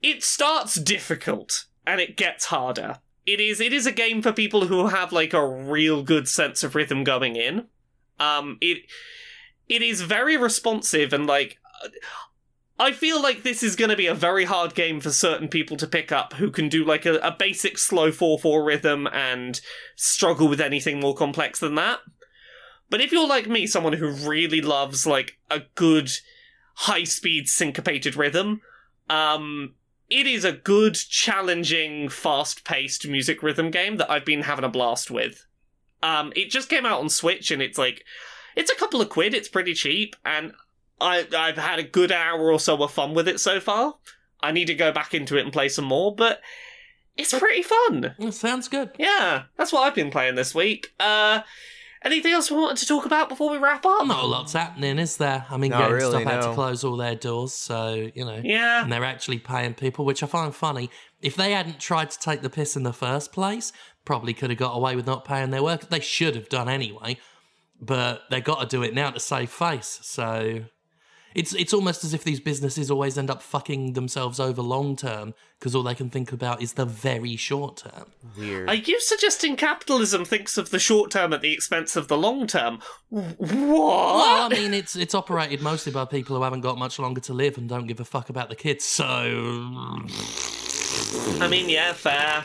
It 0.00 0.22
starts 0.22 0.76
difficult 0.76 1.64
and 1.84 2.00
it 2.00 2.16
gets 2.16 2.44
harder. 2.44 2.98
It 3.26 3.40
is 3.40 3.60
it 3.60 3.72
is 3.72 3.86
a 3.86 3.92
game 3.92 4.22
for 4.22 4.32
people 4.32 4.66
who 4.66 4.86
have 4.86 5.10
like 5.10 5.32
a 5.32 5.44
real 5.44 6.04
good 6.04 6.28
sense 6.28 6.62
of 6.62 6.76
rhythm 6.76 7.02
going 7.02 7.34
in. 7.34 7.66
Um 8.20 8.58
it 8.60 8.84
it 9.68 9.82
is 9.82 10.02
very 10.02 10.36
responsive 10.36 11.12
and 11.12 11.26
like 11.26 11.58
I 12.78 12.92
feel 12.92 13.22
like 13.22 13.42
this 13.42 13.62
is 13.62 13.76
going 13.76 13.90
to 13.90 13.96
be 13.96 14.06
a 14.06 14.14
very 14.14 14.44
hard 14.44 14.74
game 14.74 15.00
for 15.00 15.10
certain 15.10 15.48
people 15.48 15.76
to 15.76 15.86
pick 15.86 16.10
up 16.10 16.34
who 16.34 16.50
can 16.50 16.68
do 16.68 16.84
like 16.84 17.06
a, 17.06 17.16
a 17.18 17.30
basic 17.30 17.78
slow 17.78 18.10
4-4 18.10 18.66
rhythm 18.66 19.06
and 19.12 19.60
struggle 19.94 20.48
with 20.48 20.60
anything 20.60 20.98
more 20.98 21.14
complex 21.14 21.60
than 21.60 21.76
that. 21.76 22.00
But 22.90 23.00
if 23.00 23.12
you're 23.12 23.28
like 23.28 23.46
me, 23.48 23.66
someone 23.66 23.92
who 23.94 24.10
really 24.10 24.60
loves 24.60 25.06
like 25.06 25.38
a 25.50 25.62
good 25.76 26.10
high 26.74 27.04
speed 27.04 27.48
syncopated 27.48 28.16
rhythm, 28.16 28.60
um 29.08 29.74
it 30.10 30.26
is 30.26 30.44
a 30.44 30.52
good, 30.52 30.94
challenging, 30.94 32.08
fast-paced 32.08 33.08
music 33.08 33.42
rhythm 33.42 33.70
game 33.70 33.96
that 33.96 34.10
I've 34.10 34.24
been 34.24 34.42
having 34.42 34.64
a 34.64 34.68
blast 34.68 35.10
with. 35.10 35.46
Um, 36.02 36.32
it 36.36 36.50
just 36.50 36.68
came 36.68 36.84
out 36.84 37.00
on 37.00 37.08
Switch, 37.08 37.50
and 37.50 37.62
it's 37.62 37.78
like, 37.78 38.04
it's 38.54 38.70
a 38.70 38.76
couple 38.76 39.00
of 39.00 39.08
quid. 39.08 39.32
It's 39.32 39.48
pretty 39.48 39.72
cheap, 39.72 40.14
and 40.24 40.52
I 41.00 41.26
I've 41.36 41.58
had 41.58 41.78
a 41.78 41.82
good 41.84 42.12
hour 42.12 42.50
or 42.50 42.60
so 42.60 42.82
of 42.82 42.90
fun 42.90 43.14
with 43.14 43.28
it 43.28 43.40
so 43.40 43.60
far. 43.60 43.94
I 44.40 44.52
need 44.52 44.66
to 44.66 44.74
go 44.74 44.92
back 44.92 45.14
into 45.14 45.36
it 45.36 45.42
and 45.42 45.52
play 45.52 45.68
some 45.68 45.86
more, 45.86 46.14
but 46.14 46.40
it's 47.16 47.36
pretty 47.38 47.62
fun. 47.62 48.14
That 48.18 48.32
sounds 48.34 48.68
good. 48.68 48.90
Yeah, 48.98 49.44
that's 49.56 49.72
what 49.72 49.82
I've 49.82 49.94
been 49.94 50.10
playing 50.10 50.34
this 50.34 50.54
week. 50.54 50.92
Uh, 51.00 51.40
anything 52.02 52.32
else 52.32 52.50
we 52.50 52.58
wanted 52.58 52.76
to 52.78 52.86
talk 52.86 53.06
about 53.06 53.28
before 53.28 53.50
we 53.50 53.58
wrap 53.58 53.86
up? 53.86 54.06
Not 54.06 54.24
a 54.24 54.26
lot's 54.26 54.52
happening, 54.52 54.98
is 54.98 55.16
there? 55.16 55.46
I 55.48 55.56
mean, 55.56 55.70
Not 55.70 55.90
GameStop 55.90 55.92
really, 55.92 56.24
had 56.24 56.42
to 56.42 56.52
close 56.54 56.84
all 56.84 56.96
their 56.96 57.14
doors, 57.14 57.54
so, 57.54 58.10
you 58.14 58.24
know. 58.24 58.40
Yeah, 58.42 58.82
And 58.82 58.92
they're 58.92 59.04
actually 59.04 59.38
paying 59.38 59.74
people, 59.74 60.04
which 60.04 60.22
I 60.22 60.26
find 60.26 60.54
funny. 60.54 60.90
If 61.22 61.36
they 61.36 61.52
hadn't 61.52 61.80
tried 61.80 62.10
to 62.10 62.18
take 62.18 62.42
the 62.42 62.50
piss 62.50 62.76
in 62.76 62.82
the 62.82 62.92
first 62.92 63.32
place, 63.32 63.72
probably 64.04 64.34
could 64.34 64.50
have 64.50 64.58
got 64.58 64.76
away 64.76 64.96
with 64.96 65.06
not 65.06 65.24
paying 65.24 65.50
their 65.50 65.62
workers. 65.62 65.88
They 65.88 66.00
should 66.00 66.34
have 66.34 66.48
done 66.48 66.68
anyway, 66.68 67.16
but 67.80 68.22
they 68.30 68.40
got 68.40 68.60
to 68.60 68.66
do 68.66 68.82
it 68.82 68.92
now 68.92 69.10
to 69.10 69.20
save 69.20 69.50
face. 69.50 70.00
So 70.02 70.64
it's 71.34 71.54
it's 71.54 71.72
almost 71.72 72.04
as 72.04 72.14
if 72.14 72.24
these 72.24 72.40
businesses 72.40 72.90
always 72.90 73.18
end 73.18 73.30
up 73.30 73.42
fucking 73.42 73.94
themselves 73.94 74.38
over 74.38 74.62
long 74.62 74.96
term 74.96 75.34
because 75.58 75.74
all 75.74 75.82
they 75.82 75.94
can 75.94 76.10
think 76.10 76.32
about 76.32 76.62
is 76.62 76.74
the 76.74 76.84
very 76.84 77.36
short 77.36 77.76
term. 77.78 78.06
Weird. 78.36 78.68
Are 78.68 78.74
you 78.74 79.00
suggesting 79.00 79.56
capitalism 79.56 80.24
thinks 80.24 80.56
of 80.56 80.70
the 80.70 80.78
short 80.78 81.10
term 81.10 81.32
at 81.32 81.40
the 81.40 81.52
expense 81.52 81.96
of 81.96 82.08
the 82.08 82.16
long 82.16 82.46
term? 82.46 82.80
What? 83.08 83.40
Well, 83.40 84.46
I 84.46 84.48
mean, 84.50 84.74
it's 84.74 84.94
it's 84.96 85.14
operated 85.14 85.60
mostly 85.60 85.92
by 85.92 86.04
people 86.04 86.36
who 86.36 86.42
haven't 86.42 86.60
got 86.60 86.78
much 86.78 86.98
longer 86.98 87.20
to 87.22 87.34
live 87.34 87.58
and 87.58 87.68
don't 87.68 87.86
give 87.86 88.00
a 88.00 88.04
fuck 88.04 88.30
about 88.30 88.48
the 88.48 88.56
kids. 88.56 88.84
So 88.84 89.04
I 91.40 91.48
mean, 91.48 91.68
yeah, 91.68 91.92
fair. 91.92 92.44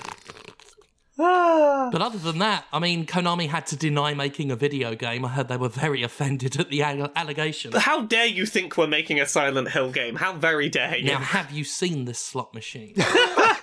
Ah. 1.20 1.90
But 1.92 2.02
other 2.02 2.18
than 2.18 2.40
that, 2.40 2.66
I 2.72 2.80
mean, 2.80 3.06
Konami 3.06 3.48
had 3.50 3.68
to 3.68 3.76
deny 3.76 4.14
making 4.14 4.52
a 4.52 4.56
video 4.56 4.96
game. 4.96 5.26
I 5.26 5.30
heard 5.30 5.48
they 5.48 5.58
were 5.58 5.70
very 5.70 6.02
offended 6.04 6.60
at 6.60 6.70
the 6.70 6.82
alle- 6.84 7.12
allegation. 7.16 7.72
How 7.74 8.02
dare 8.02 8.26
you 8.26 8.46
think 8.46 8.78
we're 8.78 8.88
making 8.88 9.20
a 9.20 9.26
Silent 9.26 9.70
Hill 9.70 9.92
game? 9.92 10.16
How 10.16 10.34
very 10.34 10.70
dare 10.70 10.98
you? 10.98 11.06
Now, 11.06 11.20
have 11.20 11.52
you 11.52 11.64
seen 11.64 12.06
this 12.06 12.20
slot 12.20 12.54
machine? 12.54 12.94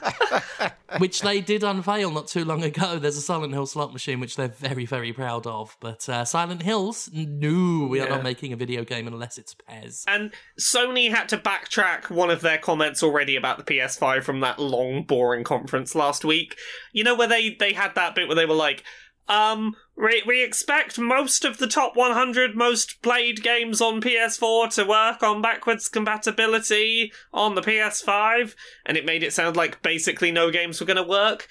which 0.98 1.20
they 1.20 1.40
did 1.40 1.62
unveil 1.62 2.10
not 2.10 2.28
too 2.28 2.44
long 2.44 2.62
ago. 2.62 2.98
There's 2.98 3.16
a 3.16 3.22
Silent 3.22 3.52
Hill 3.52 3.66
slot 3.66 3.92
machine, 3.92 4.20
which 4.20 4.36
they're 4.36 4.48
very, 4.48 4.86
very 4.86 5.12
proud 5.12 5.46
of. 5.46 5.76
But 5.80 6.08
uh, 6.08 6.24
Silent 6.24 6.62
Hills, 6.62 7.10
no, 7.12 7.86
we 7.86 8.00
are 8.00 8.08
not 8.08 8.22
making 8.22 8.52
a 8.52 8.56
video 8.56 8.84
game 8.84 9.06
unless 9.06 9.38
it's 9.38 9.54
Pez. 9.54 10.04
And 10.06 10.32
Sony 10.58 11.10
had 11.10 11.28
to 11.30 11.38
backtrack 11.38 12.10
one 12.10 12.30
of 12.30 12.40
their 12.40 12.58
comments 12.58 13.02
already 13.02 13.36
about 13.36 13.58
the 13.58 13.64
PS5 13.64 14.22
from 14.22 14.40
that 14.40 14.58
long, 14.58 15.02
boring 15.02 15.44
conference 15.44 15.94
last 15.94 16.24
week. 16.24 16.56
You 16.92 17.04
know, 17.04 17.14
where 17.14 17.28
they, 17.28 17.56
they 17.58 17.72
had 17.72 17.94
that 17.94 18.14
bit 18.14 18.28
where 18.28 18.36
they 18.36 18.46
were 18.46 18.54
like, 18.54 18.84
um, 19.28 19.74
we, 19.96 20.22
we 20.26 20.44
expect 20.44 20.98
most 20.98 21.44
of 21.44 21.58
the 21.58 21.66
top 21.66 21.96
100 21.96 22.54
most 22.54 23.02
played 23.02 23.42
games 23.42 23.80
on 23.80 24.00
PS4 24.00 24.74
to 24.74 24.84
work 24.84 25.22
on 25.22 25.42
backwards 25.42 25.88
compatibility 25.88 27.12
on 27.32 27.54
the 27.54 27.62
PS5, 27.62 28.54
and 28.84 28.96
it 28.96 29.04
made 29.04 29.22
it 29.22 29.32
sound 29.32 29.56
like 29.56 29.82
basically 29.82 30.30
no 30.30 30.50
games 30.50 30.80
were 30.80 30.86
going 30.86 30.96
to 30.96 31.02
work. 31.02 31.48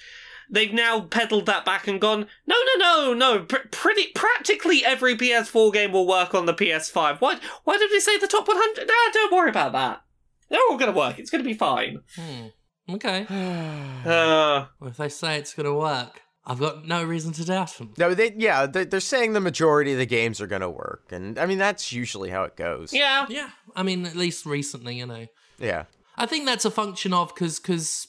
They've 0.48 0.72
now 0.72 1.00
pedaled 1.00 1.46
that 1.46 1.64
back 1.64 1.88
and 1.88 2.00
gone, 2.00 2.26
no, 2.46 2.54
no, 2.78 2.78
no, 2.78 3.14
no. 3.14 3.44
Pr- 3.44 3.66
pretty 3.72 4.12
practically 4.14 4.84
every 4.84 5.16
PS4 5.16 5.72
game 5.72 5.90
will 5.92 6.06
work 6.06 6.34
on 6.36 6.46
the 6.46 6.54
PS5. 6.54 7.20
Why? 7.20 7.38
Why 7.64 7.76
did 7.78 7.90
we 7.90 7.98
say 7.98 8.16
the 8.16 8.28
top 8.28 8.46
100? 8.46 8.86
Nah, 8.86 9.12
don't 9.12 9.32
worry 9.32 9.50
about 9.50 9.72
that. 9.72 10.02
They're 10.48 10.60
all 10.70 10.78
going 10.78 10.92
to 10.92 10.96
work. 10.96 11.18
It's 11.18 11.30
going 11.30 11.42
to 11.42 11.48
be 11.50 11.54
fine. 11.56 11.98
Hmm. 12.16 12.46
Okay. 12.88 13.26
Uh, 14.06 14.66
Well, 14.78 14.90
if 14.90 14.96
they 14.98 15.08
say 15.08 15.36
it's 15.38 15.52
going 15.52 15.66
to 15.66 15.74
work, 15.74 16.20
I've 16.46 16.60
got 16.60 16.86
no 16.86 17.02
reason 17.02 17.32
to 17.32 17.44
doubt 17.44 17.76
them. 17.76 17.92
no, 17.98 18.14
they 18.14 18.32
yeah, 18.36 18.66
they're, 18.66 18.84
they're 18.84 19.00
saying 19.00 19.32
the 19.32 19.40
majority 19.40 19.92
of 19.92 19.98
the 19.98 20.06
games 20.06 20.40
are 20.40 20.46
gonna 20.46 20.70
work, 20.70 21.10
and 21.10 21.38
I 21.38 21.46
mean 21.46 21.58
that's 21.58 21.92
usually 21.92 22.30
how 22.30 22.44
it 22.44 22.56
goes. 22.56 22.92
yeah. 22.92 23.26
Yeah, 23.28 23.50
I 23.74 23.82
mean, 23.82 24.06
at 24.06 24.14
least 24.14 24.46
recently, 24.46 24.96
you 24.96 25.06
know. 25.06 25.26
Yeah. 25.58 25.84
I 26.16 26.26
think 26.26 26.46
that's 26.46 26.64
a 26.64 26.70
function 26.70 27.12
of 27.12 27.34
because 27.34 27.58
because 27.58 28.08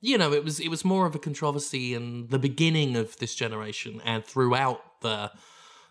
you 0.00 0.18
know 0.18 0.32
it 0.32 0.44
was 0.44 0.60
it 0.60 0.68
was 0.68 0.84
more 0.84 1.06
of 1.06 1.14
a 1.14 1.18
controversy 1.18 1.94
in 1.94 2.26
the 2.28 2.38
beginning 2.38 2.96
of 2.96 3.16
this 3.18 3.34
generation 3.34 4.00
and 4.04 4.24
throughout 4.24 5.00
the 5.00 5.30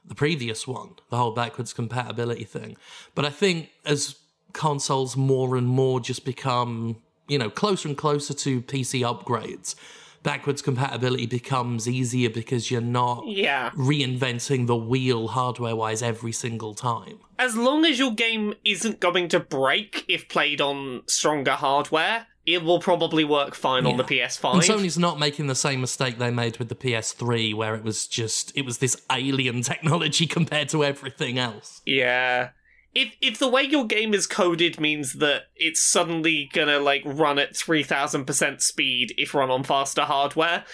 the 0.06 0.16
previous 0.16 0.68
one, 0.68 0.96
the 1.10 1.18
whole 1.18 1.32
backwards 1.32 1.74
compatibility 1.74 2.44
thing. 2.44 2.78
But 3.16 3.26
I 3.26 3.30
think 3.30 3.70
as 3.86 4.16
consoles 4.54 5.16
more 5.16 5.56
and 5.56 5.68
more 5.68 6.00
just 6.00 6.26
become 6.26 6.98
you 7.28 7.38
know 7.38 7.50
closer 7.50 7.88
and 7.88 7.98
closer 7.98 8.34
to 8.34 8.62
PC 8.62 9.02
upgrades, 9.02 9.76
backwards 10.24 10.62
compatibility 10.62 11.26
becomes 11.26 11.88
easier 11.88 12.30
because 12.30 12.70
you're 12.70 12.82
not 12.82 13.26
Yeah. 13.28 13.70
reinventing 13.72 14.68
the 14.68 14.76
wheel 14.76 15.30
hardware 15.30 15.76
wise 15.76 16.02
every 16.02 16.32
single 16.32 16.74
time. 16.74 17.20
As 17.38 17.56
long 17.56 17.86
as 17.86 18.00
your 18.00 18.12
game 18.12 18.54
isn't 18.66 19.00
going 19.00 19.30
to 19.30 19.40
break 19.40 20.06
if 20.08 20.28
played 20.28 20.60
on 20.62 21.04
stronger 21.08 21.54
hardware, 21.54 22.28
it 22.46 22.64
will 22.64 22.80
probably 22.80 23.24
work 23.24 23.54
fine 23.54 23.86
on 23.86 23.98
the 23.98 24.04
PS5. 24.04 24.54
And 24.56 24.64
Sony's 24.64 24.98
not 24.98 25.20
making 25.20 25.48
the 25.48 25.56
same 25.56 25.82
mistake 25.82 26.18
they 26.18 26.32
made 26.32 26.58
with 26.58 26.70
the 26.70 26.76
PS3, 26.76 27.54
where 27.54 27.76
it 27.76 27.84
was 27.84 28.08
just 28.08 28.52
it 28.56 28.66
was 28.66 28.80
this 28.80 29.00
alien 29.12 29.62
technology 29.72 30.26
compared 30.26 30.70
to 30.70 30.84
everything 30.84 31.38
else. 31.38 31.82
Yeah. 31.86 32.50
If 32.96 33.16
if 33.22 33.38
the 33.38 33.48
way 33.48 33.64
your 33.64 33.86
game 33.86 34.14
is 34.14 34.26
coded 34.26 34.80
means 34.80 35.14
that 35.14 35.44
it's 35.56 35.84
suddenly 35.84 36.50
gonna 36.54 36.80
like 36.80 37.04
run 37.06 37.38
at 37.38 37.56
three 37.56 37.84
thousand 37.84 38.26
percent 38.26 38.62
speed 38.62 39.14
if 39.18 39.34
run 39.34 39.52
on 39.52 39.64
faster 39.64 40.04
hardware, 40.04 40.66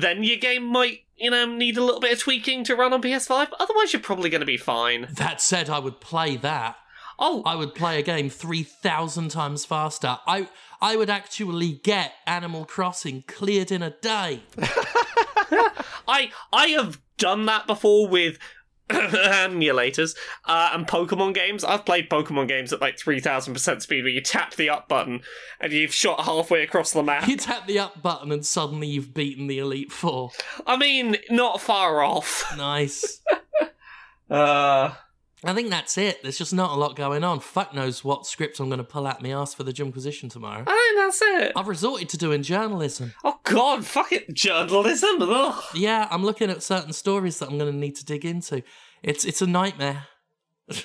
then 0.00 0.24
your 0.24 0.36
game 0.36 0.64
might, 0.64 1.00
you 1.16 1.30
know, 1.30 1.46
need 1.46 1.76
a 1.76 1.84
little 1.84 2.00
bit 2.00 2.12
of 2.14 2.18
tweaking 2.18 2.64
to 2.64 2.74
run 2.74 2.92
on 2.92 3.02
PS5. 3.02 3.48
Otherwise 3.58 3.92
you're 3.92 4.02
probably 4.02 4.30
gonna 4.30 4.44
be 4.44 4.56
fine. 4.56 5.06
That 5.12 5.40
said, 5.40 5.70
I 5.70 5.78
would 5.78 6.00
play 6.00 6.36
that. 6.38 6.76
Oh 7.18 7.42
I 7.46 7.54
would 7.54 7.74
play 7.74 7.98
a 7.98 8.02
game 8.02 8.30
three 8.30 8.64
thousand 8.64 9.30
times 9.30 9.64
faster. 9.64 10.18
I 10.26 10.48
I 10.80 10.96
would 10.96 11.10
actually 11.10 11.72
get 11.84 12.14
Animal 12.26 12.64
Crossing 12.64 13.22
cleared 13.26 13.70
in 13.70 13.82
a 13.82 13.90
day. 13.90 14.40
I 16.08 16.32
I 16.52 16.68
have 16.68 17.00
done 17.16 17.46
that 17.46 17.66
before 17.66 18.08
with 18.08 18.38
emulators 18.90 20.16
uh, 20.46 20.70
and 20.72 20.86
Pokemon 20.86 21.34
games. 21.34 21.64
I've 21.64 21.84
played 21.84 22.08
Pokemon 22.08 22.48
games 22.48 22.72
at 22.72 22.80
like 22.80 22.98
three 22.98 23.20
thousand 23.20 23.54
percent 23.54 23.82
speed, 23.82 24.04
where 24.04 24.12
you 24.12 24.20
tap 24.20 24.54
the 24.54 24.70
up 24.70 24.88
button 24.88 25.22
and 25.60 25.72
you've 25.72 25.94
shot 25.94 26.24
halfway 26.24 26.62
across 26.62 26.92
the 26.92 27.02
map. 27.02 27.28
You 27.28 27.36
tap 27.36 27.66
the 27.66 27.78
up 27.78 28.02
button 28.02 28.32
and 28.32 28.44
suddenly 28.44 28.88
you've 28.88 29.14
beaten 29.14 29.46
the 29.46 29.58
Elite 29.58 29.92
Four. 29.92 30.30
I 30.66 30.76
mean, 30.76 31.16
not 31.30 31.60
far 31.60 32.02
off. 32.02 32.44
Nice. 32.56 33.20
Uh, 34.30 34.94
I 35.42 35.54
think 35.54 35.70
that's 35.70 35.96
it. 35.96 36.22
There's 36.22 36.36
just 36.36 36.52
not 36.52 36.72
a 36.72 36.74
lot 36.74 36.96
going 36.96 37.24
on. 37.24 37.40
Fuck 37.40 37.74
knows 37.74 38.04
what 38.04 38.26
script 38.26 38.60
I'm 38.60 38.68
going 38.68 38.78
to 38.78 38.84
pull 38.84 39.06
out 39.06 39.22
my 39.22 39.30
ass 39.30 39.54
for 39.54 39.62
the 39.62 39.72
Jimquisition 39.72 40.28
tomorrow. 40.28 40.64
I 40.66 40.92
think 40.94 40.98
that's 40.98 41.22
it. 41.22 41.52
I've 41.56 41.68
resorted 41.68 42.10
to 42.10 42.18
doing 42.18 42.42
journalism. 42.42 43.14
Oh 43.24 43.40
god, 43.44 43.86
fuck 43.86 44.12
it, 44.12 44.34
journalism. 44.34 45.22
Ugh. 45.22 45.62
Yeah, 45.74 46.08
I'm 46.10 46.24
looking 46.24 46.50
at 46.50 46.62
certain 46.62 46.92
stories 46.92 47.38
that 47.38 47.48
I'm 47.48 47.56
going 47.56 47.72
to 47.72 47.78
need 47.78 47.96
to 47.96 48.04
dig 48.04 48.24
into. 48.26 48.62
It's 49.02 49.24
it's 49.24 49.40
a 49.40 49.46
nightmare. 49.46 50.06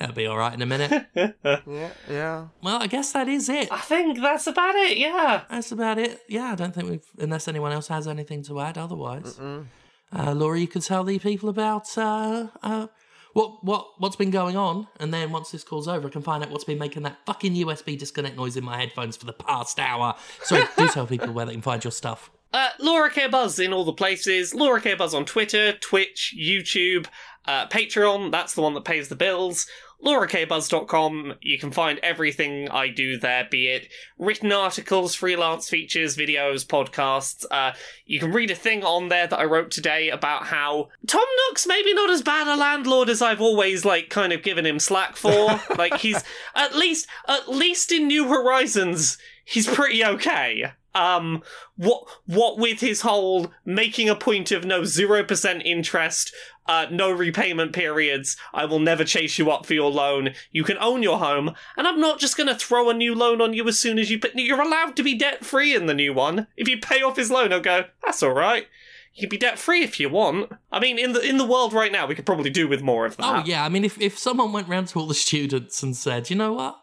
It'll 0.00 0.14
be 0.14 0.26
all 0.26 0.38
right 0.38 0.54
in 0.54 0.62
a 0.62 0.66
minute. 0.66 1.06
Yeah, 1.44 1.90
yeah. 2.08 2.46
well, 2.62 2.80
I 2.82 2.86
guess 2.86 3.12
that 3.12 3.28
is 3.28 3.48
it. 3.48 3.70
I 3.70 3.80
think 3.80 4.18
that's 4.20 4.46
about 4.46 4.74
it. 4.76 4.96
Yeah. 4.96 5.42
That's 5.50 5.72
about 5.72 5.98
it. 5.98 6.20
Yeah, 6.28 6.52
I 6.52 6.54
don't 6.54 6.74
think 6.74 6.88
we've, 6.88 7.04
unless 7.18 7.48
anyone 7.48 7.72
else 7.72 7.88
has 7.88 8.08
anything 8.08 8.42
to 8.44 8.60
add 8.60 8.78
otherwise. 8.78 9.38
Uh, 9.38 10.32
Laura, 10.32 10.58
you 10.58 10.66
could 10.68 10.82
tell 10.82 11.04
the 11.04 11.18
people 11.18 11.48
about 11.48 11.96
uh, 11.98 12.46
uh, 12.62 12.86
what 13.32 13.64
what 13.64 13.88
what's 13.98 14.16
been 14.16 14.30
going 14.30 14.56
on, 14.56 14.88
and 14.98 15.12
then 15.12 15.30
once 15.30 15.50
this 15.50 15.64
call's 15.64 15.88
over, 15.88 16.08
I 16.08 16.10
can 16.10 16.22
find 16.22 16.42
out 16.42 16.50
what's 16.50 16.64
been 16.64 16.78
making 16.78 17.02
that 17.04 17.18
fucking 17.26 17.54
USB 17.54 17.98
disconnect 17.98 18.36
noise 18.36 18.56
in 18.56 18.64
my 18.64 18.78
headphones 18.78 19.16
for 19.16 19.26
the 19.26 19.32
past 19.32 19.78
hour. 19.78 20.14
So 20.42 20.64
do 20.76 20.88
tell 20.88 21.06
people 21.06 21.32
where 21.32 21.46
they 21.46 21.52
can 21.52 21.62
find 21.62 21.82
your 21.82 21.92
stuff. 21.92 22.30
Uh, 22.52 22.70
Laura 22.80 23.08
K 23.08 23.28
Buzz 23.28 23.60
in 23.60 23.72
all 23.72 23.84
the 23.84 23.92
places. 23.92 24.56
Laura 24.56 24.80
K 24.80 24.94
Buzz 24.94 25.14
on 25.14 25.24
Twitter, 25.24 25.74
Twitch, 25.74 26.34
YouTube, 26.36 27.06
uh, 27.46 27.68
Patreon. 27.68 28.32
That's 28.32 28.54
the 28.54 28.60
one 28.62 28.74
that 28.74 28.84
pays 28.84 29.08
the 29.08 29.14
bills. 29.14 29.68
LauraKBuzz.com. 30.04 31.34
You 31.40 31.58
can 31.58 31.70
find 31.70 31.98
everything 32.02 32.68
I 32.70 32.88
do 32.88 33.18
there, 33.18 33.46
be 33.50 33.68
it 33.68 33.88
written 34.18 34.52
articles, 34.52 35.14
freelance 35.14 35.68
features, 35.68 36.16
videos, 36.16 36.66
podcasts. 36.66 37.44
Uh, 37.50 37.72
you 38.06 38.20
can 38.20 38.32
read 38.32 38.50
a 38.50 38.54
thing 38.54 38.84
on 38.84 39.08
there 39.08 39.26
that 39.26 39.38
I 39.38 39.44
wrote 39.44 39.70
today 39.70 40.10
about 40.10 40.46
how 40.46 40.88
Tom 41.06 41.24
Nook's 41.48 41.66
maybe 41.66 41.94
not 41.94 42.10
as 42.10 42.22
bad 42.22 42.48
a 42.48 42.56
landlord 42.56 43.08
as 43.08 43.22
I've 43.22 43.40
always 43.40 43.84
like 43.84 44.10
kind 44.10 44.32
of 44.32 44.42
given 44.42 44.66
him 44.66 44.78
slack 44.78 45.16
for. 45.16 45.60
like 45.76 45.98
he's 45.98 46.22
at 46.54 46.74
least 46.74 47.06
at 47.28 47.48
least 47.48 47.92
in 47.92 48.06
New 48.06 48.28
Horizons, 48.28 49.18
he's 49.44 49.66
pretty 49.66 50.04
okay. 50.04 50.72
Um, 50.94 51.42
what 51.76 52.04
what 52.26 52.58
with 52.58 52.80
his 52.80 53.02
whole 53.02 53.52
making 53.64 54.08
a 54.08 54.16
point 54.16 54.50
of 54.50 54.64
no 54.64 54.84
zero 54.84 55.22
percent 55.22 55.62
interest, 55.64 56.34
uh, 56.70 56.86
no 56.88 57.10
repayment 57.10 57.72
periods. 57.72 58.36
I 58.54 58.64
will 58.64 58.78
never 58.78 59.02
chase 59.02 59.38
you 59.40 59.50
up 59.50 59.66
for 59.66 59.74
your 59.74 59.90
loan. 59.90 60.34
You 60.52 60.62
can 60.62 60.78
own 60.78 61.02
your 61.02 61.18
home, 61.18 61.52
and 61.76 61.88
I'm 61.88 62.00
not 62.00 62.20
just 62.20 62.36
gonna 62.36 62.54
throw 62.54 62.88
a 62.88 62.94
new 62.94 63.12
loan 63.12 63.40
on 63.40 63.54
you 63.54 63.66
as 63.66 63.78
soon 63.80 63.98
as 63.98 64.08
you. 64.08 64.20
But 64.20 64.36
you're 64.36 64.62
allowed 64.62 64.94
to 64.96 65.02
be 65.02 65.16
debt 65.16 65.44
free 65.44 65.74
in 65.74 65.86
the 65.86 65.94
new 65.94 66.12
one. 66.14 66.46
If 66.56 66.68
you 66.68 66.78
pay 66.78 67.02
off 67.02 67.16
his 67.16 67.28
loan, 67.28 67.50
he'll 67.50 67.60
go. 67.60 67.86
That's 68.04 68.22
all 68.22 68.30
right. 68.30 68.68
You 69.14 69.22
can 69.22 69.30
be 69.30 69.38
debt 69.38 69.58
free 69.58 69.82
if 69.82 69.98
you 69.98 70.08
want. 70.08 70.52
I 70.70 70.78
mean, 70.78 70.96
in 70.96 71.12
the 71.12 71.20
in 71.20 71.38
the 71.38 71.44
world 71.44 71.72
right 71.72 71.90
now, 71.90 72.06
we 72.06 72.14
could 72.14 72.26
probably 72.26 72.50
do 72.50 72.68
with 72.68 72.82
more 72.82 73.04
of 73.04 73.16
that. 73.16 73.26
Oh 73.26 73.42
yeah, 73.44 73.64
I 73.64 73.68
mean, 73.68 73.84
if 73.84 74.00
if 74.00 74.16
someone 74.16 74.52
went 74.52 74.68
round 74.68 74.86
to 74.88 75.00
all 75.00 75.06
the 75.08 75.14
students 75.14 75.82
and 75.82 75.96
said, 75.96 76.30
you 76.30 76.36
know 76.36 76.52
what, 76.52 76.80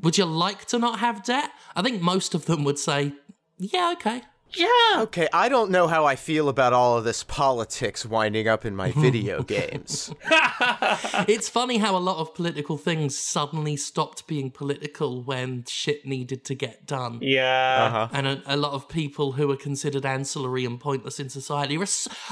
would 0.00 0.18
you 0.18 0.24
like 0.24 0.66
to 0.66 0.78
not 0.78 1.00
have 1.00 1.24
debt? 1.24 1.50
I 1.74 1.82
think 1.82 2.00
most 2.00 2.32
of 2.32 2.46
them 2.46 2.62
would 2.62 2.78
say, 2.78 3.14
yeah, 3.58 3.90
okay. 3.96 4.22
Yeah. 4.54 5.02
Okay, 5.02 5.28
I 5.32 5.48
don't 5.48 5.70
know 5.70 5.86
how 5.86 6.04
I 6.04 6.16
feel 6.16 6.48
about 6.48 6.72
all 6.72 6.98
of 6.98 7.04
this 7.04 7.24
politics 7.24 8.04
winding 8.04 8.48
up 8.48 8.64
in 8.64 8.74
my 8.76 8.90
video 8.96 9.42
games. 9.42 10.12
It's 11.28 11.48
funny 11.48 11.78
how 11.78 11.96
a 11.96 11.98
lot 11.98 12.18
of 12.18 12.34
political 12.34 12.76
things 12.76 13.18
suddenly 13.18 13.76
stopped 13.76 14.26
being 14.26 14.50
political 14.50 15.22
when 15.22 15.64
shit 15.68 16.04
needed 16.06 16.44
to 16.46 16.54
get 16.54 16.86
done. 16.86 17.18
Yeah. 17.22 17.84
Uh-huh. 17.86 18.08
And 18.12 18.26
a, 18.26 18.42
a 18.46 18.56
lot 18.56 18.72
of 18.72 18.88
people 18.88 19.32
who 19.32 19.50
are 19.50 19.56
considered 19.56 20.04
ancillary 20.04 20.64
and 20.64 20.80
pointless 20.80 21.20
in 21.20 21.28
society 21.28 21.76
are, 21.76 21.86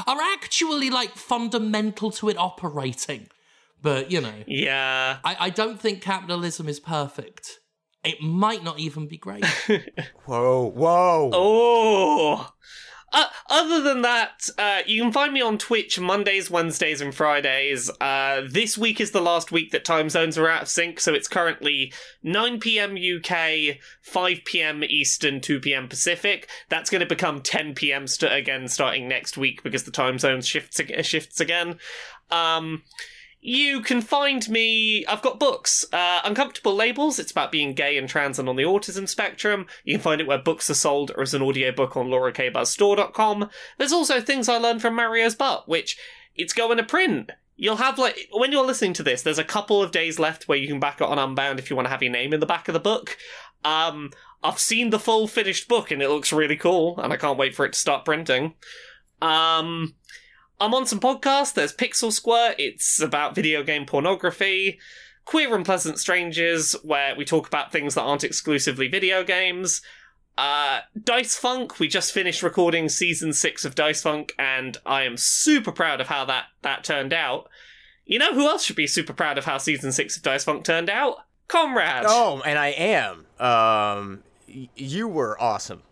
are 0.06 0.20
actually 0.34 0.90
like 0.90 1.12
fundamental 1.16 2.10
to 2.12 2.28
it 2.28 2.36
operating. 2.38 3.28
But, 3.80 4.10
you 4.10 4.20
know, 4.20 4.34
Yeah. 4.46 5.18
I, 5.24 5.36
I 5.40 5.50
don't 5.50 5.80
think 5.80 6.02
capitalism 6.02 6.68
is 6.68 6.80
perfect. 6.80 7.58
It 8.04 8.20
might 8.20 8.62
not 8.62 8.78
even 8.78 9.08
be 9.08 9.18
great. 9.18 9.44
Whoa, 10.24 10.70
whoa. 10.70 11.30
Oh. 11.32 12.52
Uh, 13.10 13.24
other 13.48 13.80
than 13.80 14.02
that, 14.02 14.48
uh, 14.58 14.80
you 14.86 15.02
can 15.02 15.12
find 15.12 15.32
me 15.32 15.40
on 15.40 15.56
Twitch 15.56 15.98
Mondays, 15.98 16.50
Wednesdays, 16.50 17.00
and 17.00 17.14
Fridays. 17.14 17.90
Uh, 18.02 18.42
this 18.46 18.76
week 18.76 19.00
is 19.00 19.12
the 19.12 19.20
last 19.22 19.50
week 19.50 19.70
that 19.70 19.84
time 19.84 20.10
zones 20.10 20.36
are 20.36 20.48
out 20.48 20.62
of 20.62 20.68
sync, 20.68 21.00
so 21.00 21.14
it's 21.14 21.26
currently 21.26 21.92
9 22.22 22.60
p.m. 22.60 22.96
UK, 22.96 23.78
5 24.02 24.38
p.m. 24.44 24.84
Eastern, 24.84 25.40
2 25.40 25.60
p.m. 25.60 25.88
Pacific. 25.88 26.50
That's 26.68 26.90
going 26.90 27.00
to 27.00 27.06
become 27.06 27.40
10 27.40 27.74
p.m. 27.74 28.06
St- 28.06 28.32
again 28.32 28.68
starting 28.68 29.08
next 29.08 29.38
week 29.38 29.62
because 29.62 29.84
the 29.84 29.90
time 29.90 30.18
zone 30.18 30.42
shifts 30.42 30.78
ag- 30.78 31.02
shifts 31.04 31.40
again. 31.40 31.78
Um, 32.30 32.82
you 33.48 33.80
can 33.80 34.02
find 34.02 34.46
me. 34.50 35.06
I've 35.06 35.22
got 35.22 35.40
books. 35.40 35.86
Uh, 35.90 36.20
Uncomfortable 36.22 36.74
Labels. 36.74 37.18
It's 37.18 37.30
about 37.30 37.50
being 37.50 37.72
gay 37.72 37.96
and 37.96 38.06
trans 38.06 38.38
and 38.38 38.46
on 38.46 38.56
the 38.56 38.64
autism 38.64 39.08
spectrum. 39.08 39.66
You 39.84 39.94
can 39.94 40.02
find 40.02 40.20
it 40.20 40.26
where 40.26 40.36
books 40.36 40.68
are 40.68 40.74
sold 40.74 41.12
or 41.16 41.22
as 41.22 41.32
an 41.32 41.40
audiobook 41.40 41.96
on 41.96 42.08
laurakbuzzstore.com. 42.08 43.48
There's 43.78 43.92
also 43.92 44.20
Things 44.20 44.50
I 44.50 44.58
Learned 44.58 44.82
from 44.82 44.94
Mario's 44.94 45.34
Butt, 45.34 45.66
which 45.66 45.96
it's 46.36 46.52
going 46.52 46.76
to 46.76 46.82
print. 46.82 47.30
You'll 47.56 47.76
have 47.76 47.98
like 47.98 48.28
when 48.32 48.52
you're 48.52 48.66
listening 48.66 48.92
to 48.92 49.02
this, 49.02 49.22
there's 49.22 49.38
a 49.38 49.44
couple 49.44 49.82
of 49.82 49.92
days 49.92 50.18
left 50.18 50.46
where 50.46 50.58
you 50.58 50.68
can 50.68 50.78
back 50.78 51.00
it 51.00 51.08
on 51.08 51.18
Unbound 51.18 51.58
if 51.58 51.70
you 51.70 51.76
want 51.76 51.86
to 51.86 51.90
have 51.90 52.02
your 52.02 52.12
name 52.12 52.34
in 52.34 52.40
the 52.40 52.46
back 52.46 52.68
of 52.68 52.74
the 52.74 52.80
book. 52.80 53.16
Um, 53.64 54.12
I've 54.44 54.58
seen 54.58 54.90
the 54.90 55.00
full 55.00 55.26
finished 55.26 55.68
book 55.68 55.90
and 55.90 56.02
it 56.02 56.10
looks 56.10 56.34
really 56.34 56.56
cool, 56.56 57.00
and 57.00 57.14
I 57.14 57.16
can't 57.16 57.38
wait 57.38 57.54
for 57.54 57.64
it 57.64 57.72
to 57.72 57.78
start 57.78 58.04
printing. 58.04 58.54
Um, 59.22 59.94
I'm 60.60 60.74
on 60.74 60.86
some 60.86 61.00
podcasts. 61.00 61.54
There's 61.54 61.72
Pixel 61.74 62.12
Squirt. 62.12 62.56
It's 62.58 63.00
about 63.00 63.34
video 63.34 63.62
game 63.62 63.86
pornography. 63.86 64.78
Queer 65.24 65.54
and 65.54 65.64
Pleasant 65.64 65.98
Strangers, 65.98 66.72
where 66.82 67.14
we 67.14 67.24
talk 67.24 67.46
about 67.46 67.70
things 67.70 67.94
that 67.94 68.02
aren't 68.02 68.24
exclusively 68.24 68.88
video 68.88 69.22
games. 69.22 69.82
Uh, 70.38 70.80
Dice 71.04 71.36
Funk. 71.36 71.78
We 71.78 71.86
just 71.86 72.12
finished 72.12 72.42
recording 72.42 72.88
season 72.88 73.32
six 73.32 73.64
of 73.64 73.74
Dice 73.74 74.02
Funk, 74.02 74.32
and 74.38 74.78
I 74.86 75.02
am 75.02 75.16
super 75.16 75.72
proud 75.72 76.00
of 76.00 76.06
how 76.08 76.24
that 76.24 76.46
that 76.62 76.82
turned 76.84 77.12
out. 77.12 77.48
You 78.06 78.18
know 78.18 78.32
who 78.32 78.46
else 78.46 78.64
should 78.64 78.76
be 78.76 78.86
super 78.86 79.12
proud 79.12 79.36
of 79.36 79.44
how 79.44 79.58
season 79.58 79.92
six 79.92 80.16
of 80.16 80.22
Dice 80.22 80.44
Funk 80.44 80.64
turned 80.64 80.88
out? 80.88 81.16
Comrade. 81.46 82.04
Oh, 82.06 82.40
and 82.46 82.58
I 82.58 82.68
am. 82.68 83.26
Um, 83.38 84.22
y- 84.48 84.68
you 84.76 85.08
were 85.08 85.40
awesome. 85.40 85.82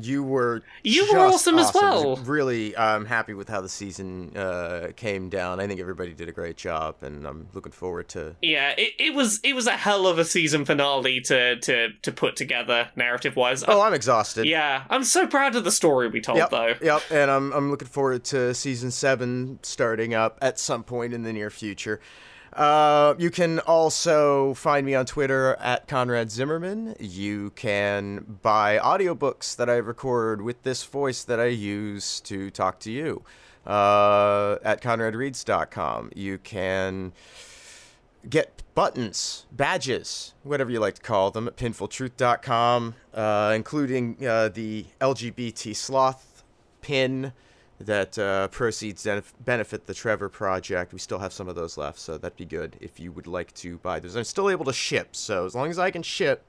You 0.00 0.22
were. 0.22 0.62
You 0.82 1.02
were 1.06 1.12
just 1.18 1.34
awesome 1.48 1.58
as 1.58 1.72
well. 1.74 2.16
Really, 2.16 2.76
I'm 2.76 3.04
happy 3.06 3.34
with 3.34 3.48
how 3.48 3.60
the 3.60 3.68
season 3.68 4.36
uh, 4.36 4.88
came 4.96 5.28
down. 5.28 5.60
I 5.60 5.66
think 5.66 5.80
everybody 5.80 6.12
did 6.12 6.28
a 6.28 6.32
great 6.32 6.56
job, 6.56 6.96
and 7.02 7.26
I'm 7.26 7.48
looking 7.54 7.72
forward 7.72 8.08
to. 8.10 8.36
Yeah, 8.42 8.74
it, 8.76 8.92
it 8.98 9.14
was 9.14 9.40
it 9.42 9.54
was 9.54 9.66
a 9.66 9.72
hell 9.76 10.06
of 10.06 10.18
a 10.18 10.24
season 10.24 10.64
finale 10.64 11.20
to 11.22 11.56
to 11.60 11.88
to 12.02 12.12
put 12.12 12.36
together 12.36 12.88
narrative 12.96 13.36
wise. 13.36 13.64
Oh, 13.66 13.80
I'm 13.80 13.94
exhausted. 13.94 14.46
yeah, 14.46 14.84
I'm 14.90 15.04
so 15.04 15.26
proud 15.26 15.56
of 15.56 15.64
the 15.64 15.72
story 15.72 16.08
we 16.08 16.20
told 16.20 16.38
Yep, 16.38 16.50
though. 16.50 16.74
yep, 16.82 17.02
and 17.10 17.30
I'm 17.30 17.52
I'm 17.52 17.70
looking 17.70 17.88
forward 17.88 18.24
to 18.24 18.54
season 18.54 18.90
seven 18.90 19.58
starting 19.62 20.14
up 20.14 20.38
at 20.42 20.58
some 20.58 20.82
point 20.84 21.12
in 21.14 21.22
the 21.22 21.32
near 21.32 21.50
future. 21.50 22.00
Uh, 22.56 23.14
you 23.18 23.30
can 23.30 23.58
also 23.60 24.54
find 24.54 24.86
me 24.86 24.94
on 24.94 25.04
Twitter 25.04 25.56
at 25.56 25.86
Conrad 25.86 26.30
Zimmerman. 26.30 26.96
You 26.98 27.50
can 27.50 28.38
buy 28.40 28.78
audiobooks 28.78 29.54
that 29.56 29.68
I 29.68 29.74
record 29.74 30.40
with 30.40 30.62
this 30.62 30.82
voice 30.82 31.22
that 31.24 31.38
I 31.38 31.46
use 31.46 32.18
to 32.20 32.50
talk 32.50 32.80
to 32.80 32.90
you 32.90 33.22
uh, 33.66 34.56
at 34.64 34.80
ConradReads.com. 34.80 36.12
You 36.14 36.38
can 36.38 37.12
get 38.26 38.62
buttons, 38.74 39.44
badges, 39.52 40.32
whatever 40.42 40.70
you 40.70 40.80
like 40.80 40.94
to 40.94 41.02
call 41.02 41.30
them, 41.30 41.48
at 41.48 41.56
pinfultruth.com, 41.56 42.94
uh, 43.12 43.52
including 43.54 44.26
uh, 44.26 44.48
the 44.48 44.86
LGBT 45.02 45.76
sloth 45.76 46.42
pin 46.80 47.34
that 47.78 48.18
uh, 48.18 48.48
proceeds 48.48 49.06
benefit 49.44 49.86
the 49.86 49.94
Trevor 49.94 50.28
Project. 50.28 50.92
We 50.92 50.98
still 50.98 51.18
have 51.18 51.32
some 51.32 51.48
of 51.48 51.54
those 51.54 51.76
left, 51.76 51.98
so 51.98 52.16
that'd 52.18 52.36
be 52.36 52.46
good 52.46 52.76
if 52.80 52.98
you 52.98 53.12
would 53.12 53.26
like 53.26 53.52
to 53.54 53.78
buy 53.78 54.00
those. 54.00 54.16
I'm 54.16 54.24
still 54.24 54.48
able 54.50 54.64
to 54.64 54.72
ship, 54.72 55.14
so 55.14 55.44
as 55.44 55.54
long 55.54 55.70
as 55.70 55.78
I 55.78 55.90
can 55.90 56.02
ship, 56.02 56.44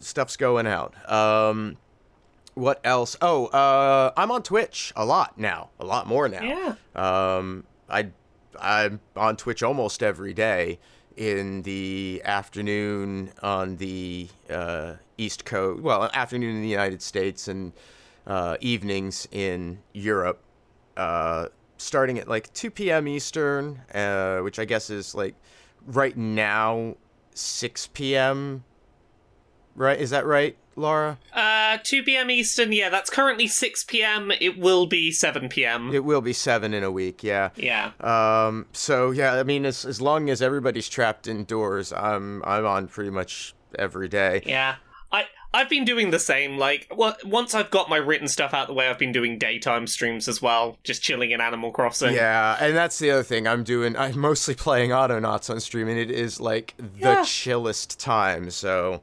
stuff's 0.00 0.36
going 0.36 0.66
out. 0.66 0.94
Um, 1.10 1.76
what 2.54 2.80
else? 2.84 3.16
Oh, 3.20 3.46
uh, 3.46 4.12
I'm 4.16 4.30
on 4.30 4.42
Twitch 4.42 4.92
a 4.96 5.04
lot 5.04 5.38
now, 5.38 5.70
a 5.78 5.84
lot 5.84 6.06
more 6.06 6.28
now. 6.28 6.42
Yeah. 6.42 7.36
Um, 7.36 7.64
I 7.88 8.08
I'm 8.58 9.00
on 9.16 9.36
Twitch 9.36 9.62
almost 9.62 10.02
every 10.02 10.34
day 10.34 10.78
in 11.16 11.62
the 11.62 12.22
afternoon 12.24 13.32
on 13.42 13.76
the 13.76 14.28
uh, 14.48 14.94
East 15.18 15.44
Coast. 15.44 15.82
Well, 15.82 16.10
afternoon 16.14 16.56
in 16.56 16.62
the 16.62 16.68
United 16.68 17.02
States 17.02 17.48
and 17.48 17.72
uh, 18.26 18.56
evenings 18.60 19.26
in 19.30 19.78
Europe. 19.92 20.40
Uh, 20.96 21.46
starting 21.80 22.18
at 22.18 22.28
like 22.28 22.52
2 22.52 22.70
p.m. 22.70 23.08
Eastern, 23.08 23.80
uh, 23.94 24.40
which 24.40 24.58
I 24.58 24.64
guess 24.64 24.90
is 24.90 25.14
like 25.14 25.34
right 25.86 26.16
now 26.16 26.96
6 27.34 27.88
p.m. 27.88 28.64
right? 29.74 29.98
Is 29.98 30.10
that 30.10 30.26
right, 30.26 30.56
Laura? 30.76 31.18
Uh, 31.32 31.78
2 31.82 32.02
p.m. 32.02 32.30
Eastern. 32.30 32.72
Yeah, 32.72 32.90
that's 32.90 33.10
currently 33.10 33.46
6 33.46 33.84
p.m. 33.84 34.30
It 34.40 34.58
will 34.58 34.86
be 34.86 35.10
7 35.10 35.48
p.m. 35.48 35.92
It 35.92 36.04
will 36.04 36.20
be 36.20 36.32
seven 36.32 36.74
in 36.74 36.84
a 36.84 36.90
week. 36.90 37.22
Yeah. 37.22 37.50
yeah. 37.56 37.92
Um. 38.00 38.66
So 38.72 39.10
yeah, 39.10 39.34
I 39.34 39.42
mean, 39.42 39.64
as 39.64 39.84
as 39.84 40.00
long 40.00 40.28
as 40.28 40.42
everybody's 40.42 40.88
trapped 40.88 41.26
indoors, 41.26 41.92
I'm 41.92 42.42
I'm 42.44 42.66
on 42.66 42.88
pretty 42.88 43.10
much 43.10 43.54
every 43.78 44.08
day. 44.08 44.42
Yeah. 44.44 44.76
I 45.12 45.24
I've 45.52 45.68
been 45.68 45.84
doing 45.84 46.10
the 46.10 46.18
same. 46.18 46.58
Like, 46.58 46.86
well, 46.94 47.16
once 47.24 47.54
I've 47.54 47.70
got 47.70 47.88
my 47.88 47.96
written 47.96 48.28
stuff 48.28 48.54
out 48.54 48.68
the 48.68 48.74
way, 48.74 48.88
I've 48.88 48.98
been 48.98 49.12
doing 49.12 49.38
daytime 49.38 49.86
streams 49.86 50.28
as 50.28 50.40
well, 50.40 50.78
just 50.84 51.02
chilling 51.02 51.32
in 51.32 51.40
Animal 51.40 51.72
Crossing. 51.72 52.14
Yeah, 52.14 52.56
and 52.60 52.76
that's 52.76 52.98
the 52.98 53.10
other 53.10 53.22
thing 53.24 53.46
I'm 53.48 53.64
doing. 53.64 53.96
I'm 53.96 54.18
mostly 54.18 54.54
playing 54.54 54.90
Autonauts 54.90 55.50
on 55.50 55.58
stream, 55.60 55.88
and 55.88 55.98
it 55.98 56.10
is 56.10 56.40
like 56.40 56.74
the 56.78 56.88
Yeah. 56.98 57.24
chillest 57.24 57.98
time. 57.98 58.50
So. 58.50 59.02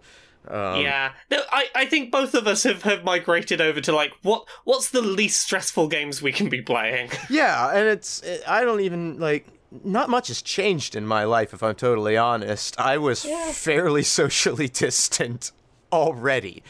Um, 0.50 0.80
Yeah, 0.82 1.12
no, 1.30 1.42
I, 1.52 1.66
I 1.76 1.86
think 1.88 2.10
both 2.10 2.34
of 2.34 2.48
us 2.48 2.64
have, 2.64 2.84
have 2.84 3.04
migrated 3.04 3.60
over 3.60 3.82
to 3.82 3.92
like 3.92 4.14
what 4.22 4.46
what's 4.64 4.92
the 4.92 5.02
least 5.02 5.42
stressful 5.42 5.90
games 5.90 6.22
we 6.22 6.32
can 6.32 6.48
be 6.48 6.62
playing. 6.62 7.10
Yeah, 7.30 7.72
and 7.76 7.86
it's 7.90 8.22
it, 8.22 8.44
I 8.48 8.64
don't 8.64 8.80
even 8.80 9.20
like 9.20 9.46
not 9.84 10.10
much 10.10 10.30
has 10.30 10.42
changed 10.42 10.96
in 10.96 11.06
my 11.06 11.26
life 11.26 11.54
if 11.54 11.62
I'm 11.62 11.76
totally 11.76 12.16
honest. 12.16 12.80
I 12.80 12.98
was 12.98 13.26
fairly 13.52 14.04
socially 14.20 14.70
distant 14.70 15.52
already. 15.92 16.64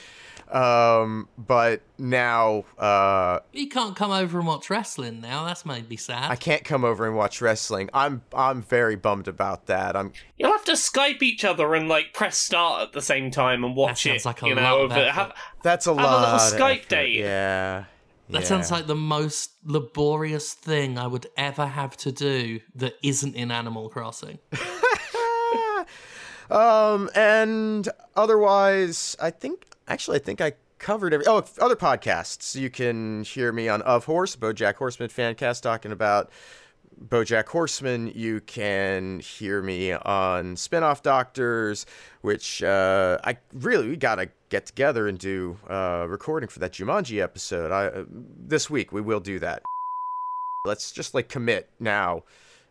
Um, 0.49 1.27
but 1.37 1.81
now 1.97 2.63
uh, 2.77 3.39
You 3.51 3.67
can't 3.67 3.97
come 3.97 4.11
over 4.11 4.37
and 4.39 4.47
watch 4.47 4.69
wrestling 4.69 5.19
now. 5.19 5.43
That's 5.43 5.65
made 5.65 5.89
me 5.89 5.97
sad. 5.97 6.31
I 6.31 6.37
can't 6.37 6.63
come 6.63 6.85
over 6.85 7.05
and 7.05 7.17
watch 7.17 7.41
wrestling. 7.41 7.89
I'm 7.93 8.21
I'm 8.33 8.61
very 8.61 8.95
bummed 8.95 9.27
about 9.27 9.65
that. 9.65 9.97
I'm 9.97 10.13
You'll 10.37 10.53
have 10.53 10.63
to 10.65 10.73
Skype 10.73 11.21
each 11.21 11.43
other 11.43 11.75
and 11.75 11.89
like 11.89 12.13
press 12.13 12.37
start 12.37 12.81
at 12.83 12.93
the 12.93 13.01
same 13.01 13.29
time 13.29 13.65
and 13.65 13.75
watch 13.75 14.03
that 14.05 14.09
sounds 14.09 14.21
it. 14.21 14.25
like 14.25 14.41
a 14.41 14.47
you 14.47 14.55
lot 14.55 14.61
know, 14.61 14.81
of 14.83 14.91
effort. 14.93 15.11
have, 15.11 15.33
that's 15.63 15.85
a 15.85 15.93
Have 15.93 15.99
a 15.99 16.21
little 16.21 16.39
Skype 16.39 16.77
effort. 16.77 16.89
date. 16.89 17.19
Yeah. 17.19 17.83
that 18.29 18.39
yeah. 18.41 18.45
sounds 18.47 18.71
like 18.71 18.87
the 18.87 18.95
most 18.95 19.51
laborious 19.65 20.53
thing 20.53 20.97
I 20.97 21.07
would 21.07 21.27
ever 21.35 21.65
have 21.65 21.97
to 21.97 22.11
do 22.13 22.61
that 22.75 22.93
isn't 23.03 23.35
in 23.35 23.51
Animal 23.51 23.89
Crossing. 23.89 24.39
Um, 26.49 27.09
and 27.15 27.87
otherwise, 28.15 29.15
I 29.19 29.31
think 29.31 29.65
actually, 29.87 30.17
I 30.17 30.19
think 30.21 30.41
I 30.41 30.53
covered 30.79 31.13
every. 31.13 31.25
Oh, 31.27 31.43
other 31.59 31.75
podcasts. 31.75 32.59
You 32.59 32.69
can 32.69 33.23
hear 33.23 33.51
me 33.51 33.69
on 33.69 33.81
Of 33.83 34.05
Horse, 34.05 34.35
BoJack 34.35 34.75
Horseman 34.75 35.09
fancast, 35.09 35.61
talking 35.61 35.91
about 35.91 36.31
BoJack 37.05 37.47
Horseman. 37.47 38.11
You 38.15 38.41
can 38.41 39.19
hear 39.19 39.61
me 39.61 39.91
on 39.91 40.55
Spinoff 40.55 41.01
Doctors, 41.01 41.85
which 42.21 42.63
uh, 42.63 43.17
I 43.23 43.37
really 43.53 43.89
we 43.89 43.97
gotta 43.97 44.29
get 44.49 44.65
together 44.65 45.07
and 45.07 45.19
do 45.19 45.57
uh, 45.69 46.05
recording 46.07 46.49
for 46.49 46.59
that 46.59 46.73
Jumanji 46.73 47.21
episode. 47.21 47.71
I 47.71 47.87
uh, 47.87 48.05
this 48.09 48.69
week 48.69 48.91
we 48.91 49.01
will 49.01 49.19
do 49.19 49.39
that. 49.39 49.63
Let's 50.65 50.91
just 50.91 51.13
like 51.13 51.29
commit 51.29 51.69
now. 51.79 52.23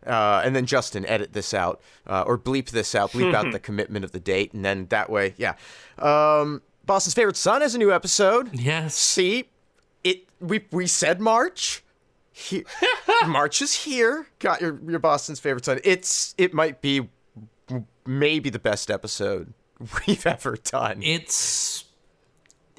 Uh, 0.06 0.42
and 0.44 0.54
then 0.54 0.66
Justin 0.66 1.04
edit 1.06 1.32
this 1.32 1.52
out 1.52 1.80
uh, 2.06 2.22
or 2.26 2.38
bleep 2.38 2.70
this 2.70 2.94
out, 2.94 3.12
bleep 3.12 3.34
out 3.34 3.50
the 3.52 3.58
commitment 3.58 4.04
of 4.04 4.12
the 4.12 4.20
date, 4.20 4.52
and 4.52 4.64
then 4.64 4.86
that 4.86 5.10
way, 5.10 5.34
yeah. 5.36 5.54
Um, 5.98 6.62
Boston's 6.84 7.14
favorite 7.14 7.36
son 7.36 7.62
has 7.62 7.74
a 7.74 7.78
new 7.78 7.92
episode. 7.92 8.54
Yes. 8.54 8.94
See, 8.94 9.48
it 10.04 10.28
we 10.40 10.64
we 10.70 10.86
said 10.86 11.20
March. 11.20 11.82
He, 12.32 12.64
March 13.26 13.60
is 13.60 13.74
here. 13.74 14.28
Got 14.38 14.60
your 14.60 14.78
your 14.86 15.00
Boston's 15.00 15.40
favorite 15.40 15.64
son. 15.64 15.80
It's 15.82 16.34
it 16.38 16.54
might 16.54 16.80
be 16.80 17.08
maybe 18.06 18.50
the 18.50 18.58
best 18.58 18.90
episode 18.90 19.52
we've 20.06 20.26
ever 20.26 20.56
done. 20.56 21.02
It's 21.02 21.84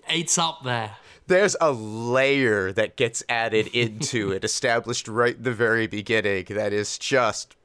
it's 0.08 0.38
up 0.38 0.64
there. 0.64 0.96
There's 1.28 1.56
a 1.60 1.72
layer 1.72 2.72
that 2.74 2.96
gets 2.96 3.24
added 3.30 3.68
into 3.68 4.32
it, 4.32 4.44
established 4.52 5.08
right 5.08 5.36
at 5.36 5.44
the 5.44 5.54
very 5.54 5.88
beginning. 5.88 6.46
That 6.50 6.74
is 6.74 6.98
just, 6.98 7.56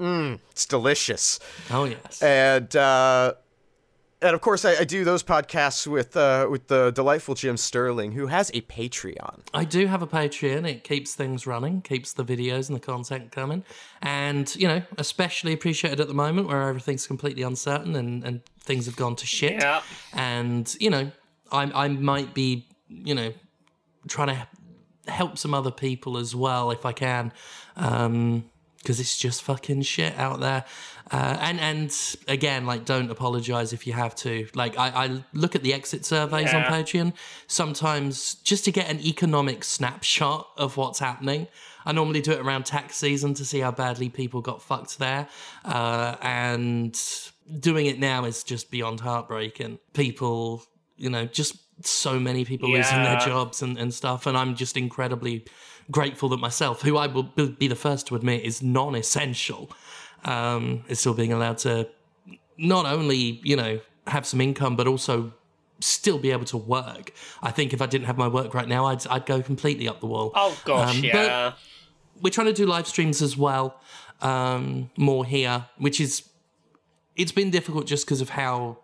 mm, 0.00 0.38
it's 0.50 0.66
delicious. 0.66 1.38
Oh 1.70 1.84
yes. 1.84 2.22
and 2.22 2.74
uh, 2.76 3.34
and 4.22 4.34
of 4.34 4.40
course 4.40 4.64
I, 4.64 4.76
I 4.76 4.84
do 4.84 5.04
those 5.04 5.22
podcasts 5.22 5.86
with 5.86 6.16
uh, 6.16 6.46
with 6.48 6.68
the 6.68 6.92
delightful 6.92 7.34
Jim 7.34 7.56
Sterling, 7.56 8.12
who 8.12 8.28
has 8.28 8.50
a 8.50 8.60
Patreon. 8.62 9.40
I 9.52 9.64
do 9.64 9.86
have 9.86 10.00
a 10.00 10.06
Patreon. 10.06 10.66
It 10.68 10.84
keeps 10.84 11.14
things 11.14 11.46
running, 11.46 11.82
keeps 11.82 12.12
the 12.12 12.24
videos 12.24 12.68
and 12.68 12.76
the 12.76 12.80
content 12.80 13.32
coming. 13.32 13.64
And, 14.00 14.54
you 14.56 14.68
know, 14.68 14.82
especially 14.96 15.52
appreciated 15.52 16.00
at 16.00 16.08
the 16.08 16.14
moment 16.14 16.48
where 16.48 16.68
everything's 16.68 17.06
completely 17.06 17.42
uncertain 17.42 17.96
and, 17.96 18.22
and 18.24 18.44
things 18.60 18.86
have 18.86 18.96
gone 18.96 19.16
to 19.16 19.26
shit. 19.26 19.54
Yeah. 19.54 19.82
And, 20.12 20.74
you 20.80 20.90
know, 20.90 21.10
I, 21.50 21.84
I 21.84 21.88
might 21.88 22.32
be, 22.32 22.66
you 23.04 23.14
know, 23.14 23.32
trying 24.08 24.28
to 24.28 24.48
help 25.10 25.38
some 25.38 25.54
other 25.54 25.70
people 25.70 26.16
as 26.16 26.34
well 26.34 26.70
if 26.70 26.86
I 26.86 26.92
can. 26.92 27.32
Um, 27.76 28.44
because 28.78 28.98
it's 28.98 29.16
just 29.16 29.44
fucking 29.44 29.82
shit 29.82 30.12
out 30.18 30.40
there. 30.40 30.64
Uh, 31.10 31.36
and 31.40 31.60
and 31.60 32.16
again, 32.26 32.66
like, 32.66 32.84
don't 32.84 33.10
apologize 33.10 33.72
if 33.72 33.86
you 33.86 33.92
have 33.92 34.14
to. 34.16 34.48
Like, 34.54 34.76
I, 34.76 34.88
I 34.88 35.24
look 35.32 35.54
at 35.54 35.62
the 35.62 35.72
exit 35.72 36.04
surveys 36.04 36.52
on 36.52 36.62
Patreon 36.64 37.12
sometimes 37.46 38.34
just 38.36 38.64
to 38.64 38.72
get 38.72 38.90
an 38.90 38.98
economic 39.00 39.62
snapshot 39.62 40.48
of 40.56 40.76
what's 40.76 40.98
happening. 40.98 41.46
I 41.84 41.92
normally 41.92 42.20
do 42.20 42.32
it 42.32 42.40
around 42.40 42.64
tax 42.64 42.96
season 42.96 43.34
to 43.34 43.44
see 43.44 43.60
how 43.60 43.70
badly 43.70 44.08
people 44.08 44.40
got 44.40 44.62
fucked 44.62 44.98
there. 44.98 45.28
Uh, 45.64 46.16
and 46.20 47.00
doing 47.60 47.86
it 47.86 47.98
now 48.00 48.24
is 48.24 48.42
just 48.42 48.70
beyond 48.70 49.00
heartbreaking. 49.00 49.78
People, 49.92 50.64
you 50.96 51.10
know, 51.10 51.26
just 51.26 51.56
so 51.80 52.18
many 52.18 52.44
people 52.44 52.70
losing 52.70 53.02
their 53.02 53.18
jobs 53.18 53.62
and, 53.62 53.78
and 53.78 53.92
stuff. 53.92 54.26
And 54.26 54.36
I'm 54.36 54.54
just 54.54 54.76
incredibly 54.76 55.44
grateful 55.90 56.28
that 56.30 56.38
myself, 56.38 56.82
who 56.82 56.96
I 56.96 57.06
will 57.06 57.24
be 57.24 57.68
the 57.68 57.74
first 57.74 58.06
to 58.08 58.16
admit 58.16 58.44
is 58.44 58.62
non 58.62 58.94
essential, 58.94 59.70
um, 60.24 60.84
is 60.88 61.00
still 61.00 61.14
being 61.14 61.32
allowed 61.32 61.58
to 61.58 61.88
not 62.56 62.86
only, 62.86 63.40
you 63.42 63.56
know, 63.56 63.80
have 64.06 64.26
some 64.26 64.40
income, 64.40 64.76
but 64.76 64.86
also 64.86 65.32
still 65.80 66.18
be 66.18 66.30
able 66.30 66.44
to 66.44 66.56
work. 66.56 67.12
I 67.42 67.50
think 67.50 67.72
if 67.72 67.82
I 67.82 67.86
didn't 67.86 68.06
have 68.06 68.16
my 68.16 68.28
work 68.28 68.54
right 68.54 68.68
now, 68.68 68.86
I'd, 68.86 69.04
I'd 69.08 69.26
go 69.26 69.42
completely 69.42 69.88
up 69.88 70.00
the 70.00 70.06
wall. 70.06 70.30
Oh 70.34 70.56
gosh, 70.64 70.96
Um, 70.96 71.04
yeah. 71.04 71.52
We're 72.20 72.30
trying 72.30 72.46
to 72.46 72.52
do 72.52 72.66
live 72.66 72.86
streams 72.86 73.20
as 73.20 73.36
well, 73.36 73.80
um, 74.20 74.90
more 74.96 75.24
here, 75.24 75.66
which 75.78 76.00
is, 76.00 76.22
it's 77.16 77.32
been 77.32 77.50
difficult 77.50 77.86
just 77.86 78.06
because 78.06 78.20
of 78.20 78.28
how 78.28 78.78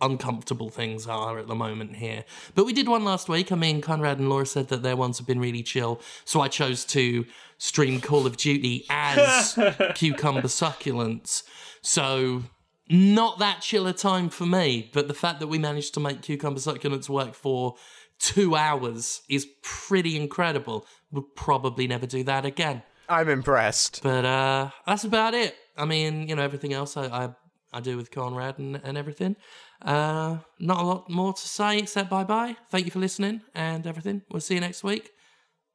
uncomfortable 0.00 0.70
things 0.70 1.06
are 1.06 1.38
at 1.38 1.48
the 1.48 1.54
moment 1.54 1.96
here. 1.96 2.24
But 2.54 2.66
we 2.66 2.72
did 2.72 2.88
one 2.88 3.04
last 3.04 3.28
week. 3.28 3.50
I 3.52 3.56
mean, 3.56 3.80
Conrad 3.80 4.18
and 4.18 4.28
Laura 4.28 4.46
said 4.46 4.68
that 4.68 4.82
their 4.82 4.96
ones 4.96 5.18
have 5.18 5.26
been 5.26 5.40
really 5.40 5.62
chill. 5.62 6.00
So 6.24 6.40
I 6.40 6.48
chose 6.48 6.84
to 6.86 7.24
stream 7.58 8.00
Call 8.00 8.26
of 8.26 8.36
Duty 8.36 8.86
as 8.90 9.58
Cucumber 9.94 10.42
Succulents. 10.42 11.42
So 11.82 12.44
not 12.88 13.38
that 13.38 13.60
chill 13.60 13.86
a 13.86 13.92
time 13.92 14.28
for 14.28 14.46
me. 14.46 14.90
But 14.92 15.08
the 15.08 15.14
fact 15.14 15.40
that 15.40 15.48
we 15.48 15.58
managed 15.58 15.94
to 15.94 16.00
make 16.00 16.22
Cucumber 16.22 16.60
Succulents 16.60 17.08
work 17.08 17.34
for 17.34 17.76
two 18.18 18.56
hours 18.56 19.22
is 19.28 19.46
pretty 19.62 20.16
incredible. 20.16 20.86
We'll 21.10 21.22
probably 21.22 21.86
never 21.86 22.06
do 22.06 22.24
that 22.24 22.44
again. 22.44 22.82
I'm 23.08 23.28
impressed. 23.28 24.00
But 24.02 24.24
uh, 24.24 24.70
that's 24.86 25.04
about 25.04 25.34
it. 25.34 25.56
I 25.76 25.84
mean, 25.84 26.28
you 26.28 26.36
know, 26.36 26.42
everything 26.42 26.72
else 26.72 26.96
I, 26.96 27.06
I, 27.06 27.28
I 27.72 27.80
do 27.80 27.96
with 27.96 28.10
Conrad 28.10 28.58
and, 28.58 28.80
and 28.82 28.98
everything. 28.98 29.36
Uh, 29.82 30.38
not 30.58 30.80
a 30.80 30.82
lot 30.82 31.10
more 31.10 31.32
to 31.32 31.48
say 31.48 31.78
except 31.78 32.10
bye 32.10 32.24
bye. 32.24 32.56
Thank 32.70 32.86
you 32.86 32.90
for 32.90 32.98
listening 32.98 33.42
and 33.54 33.86
everything. 33.86 34.22
We'll 34.30 34.40
see 34.40 34.54
you 34.54 34.60
next 34.60 34.82
week. 34.82 35.10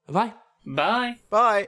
Bye 0.08 0.14
bye. 0.14 0.34
Bye. 0.66 1.20
Bye. 1.30 1.68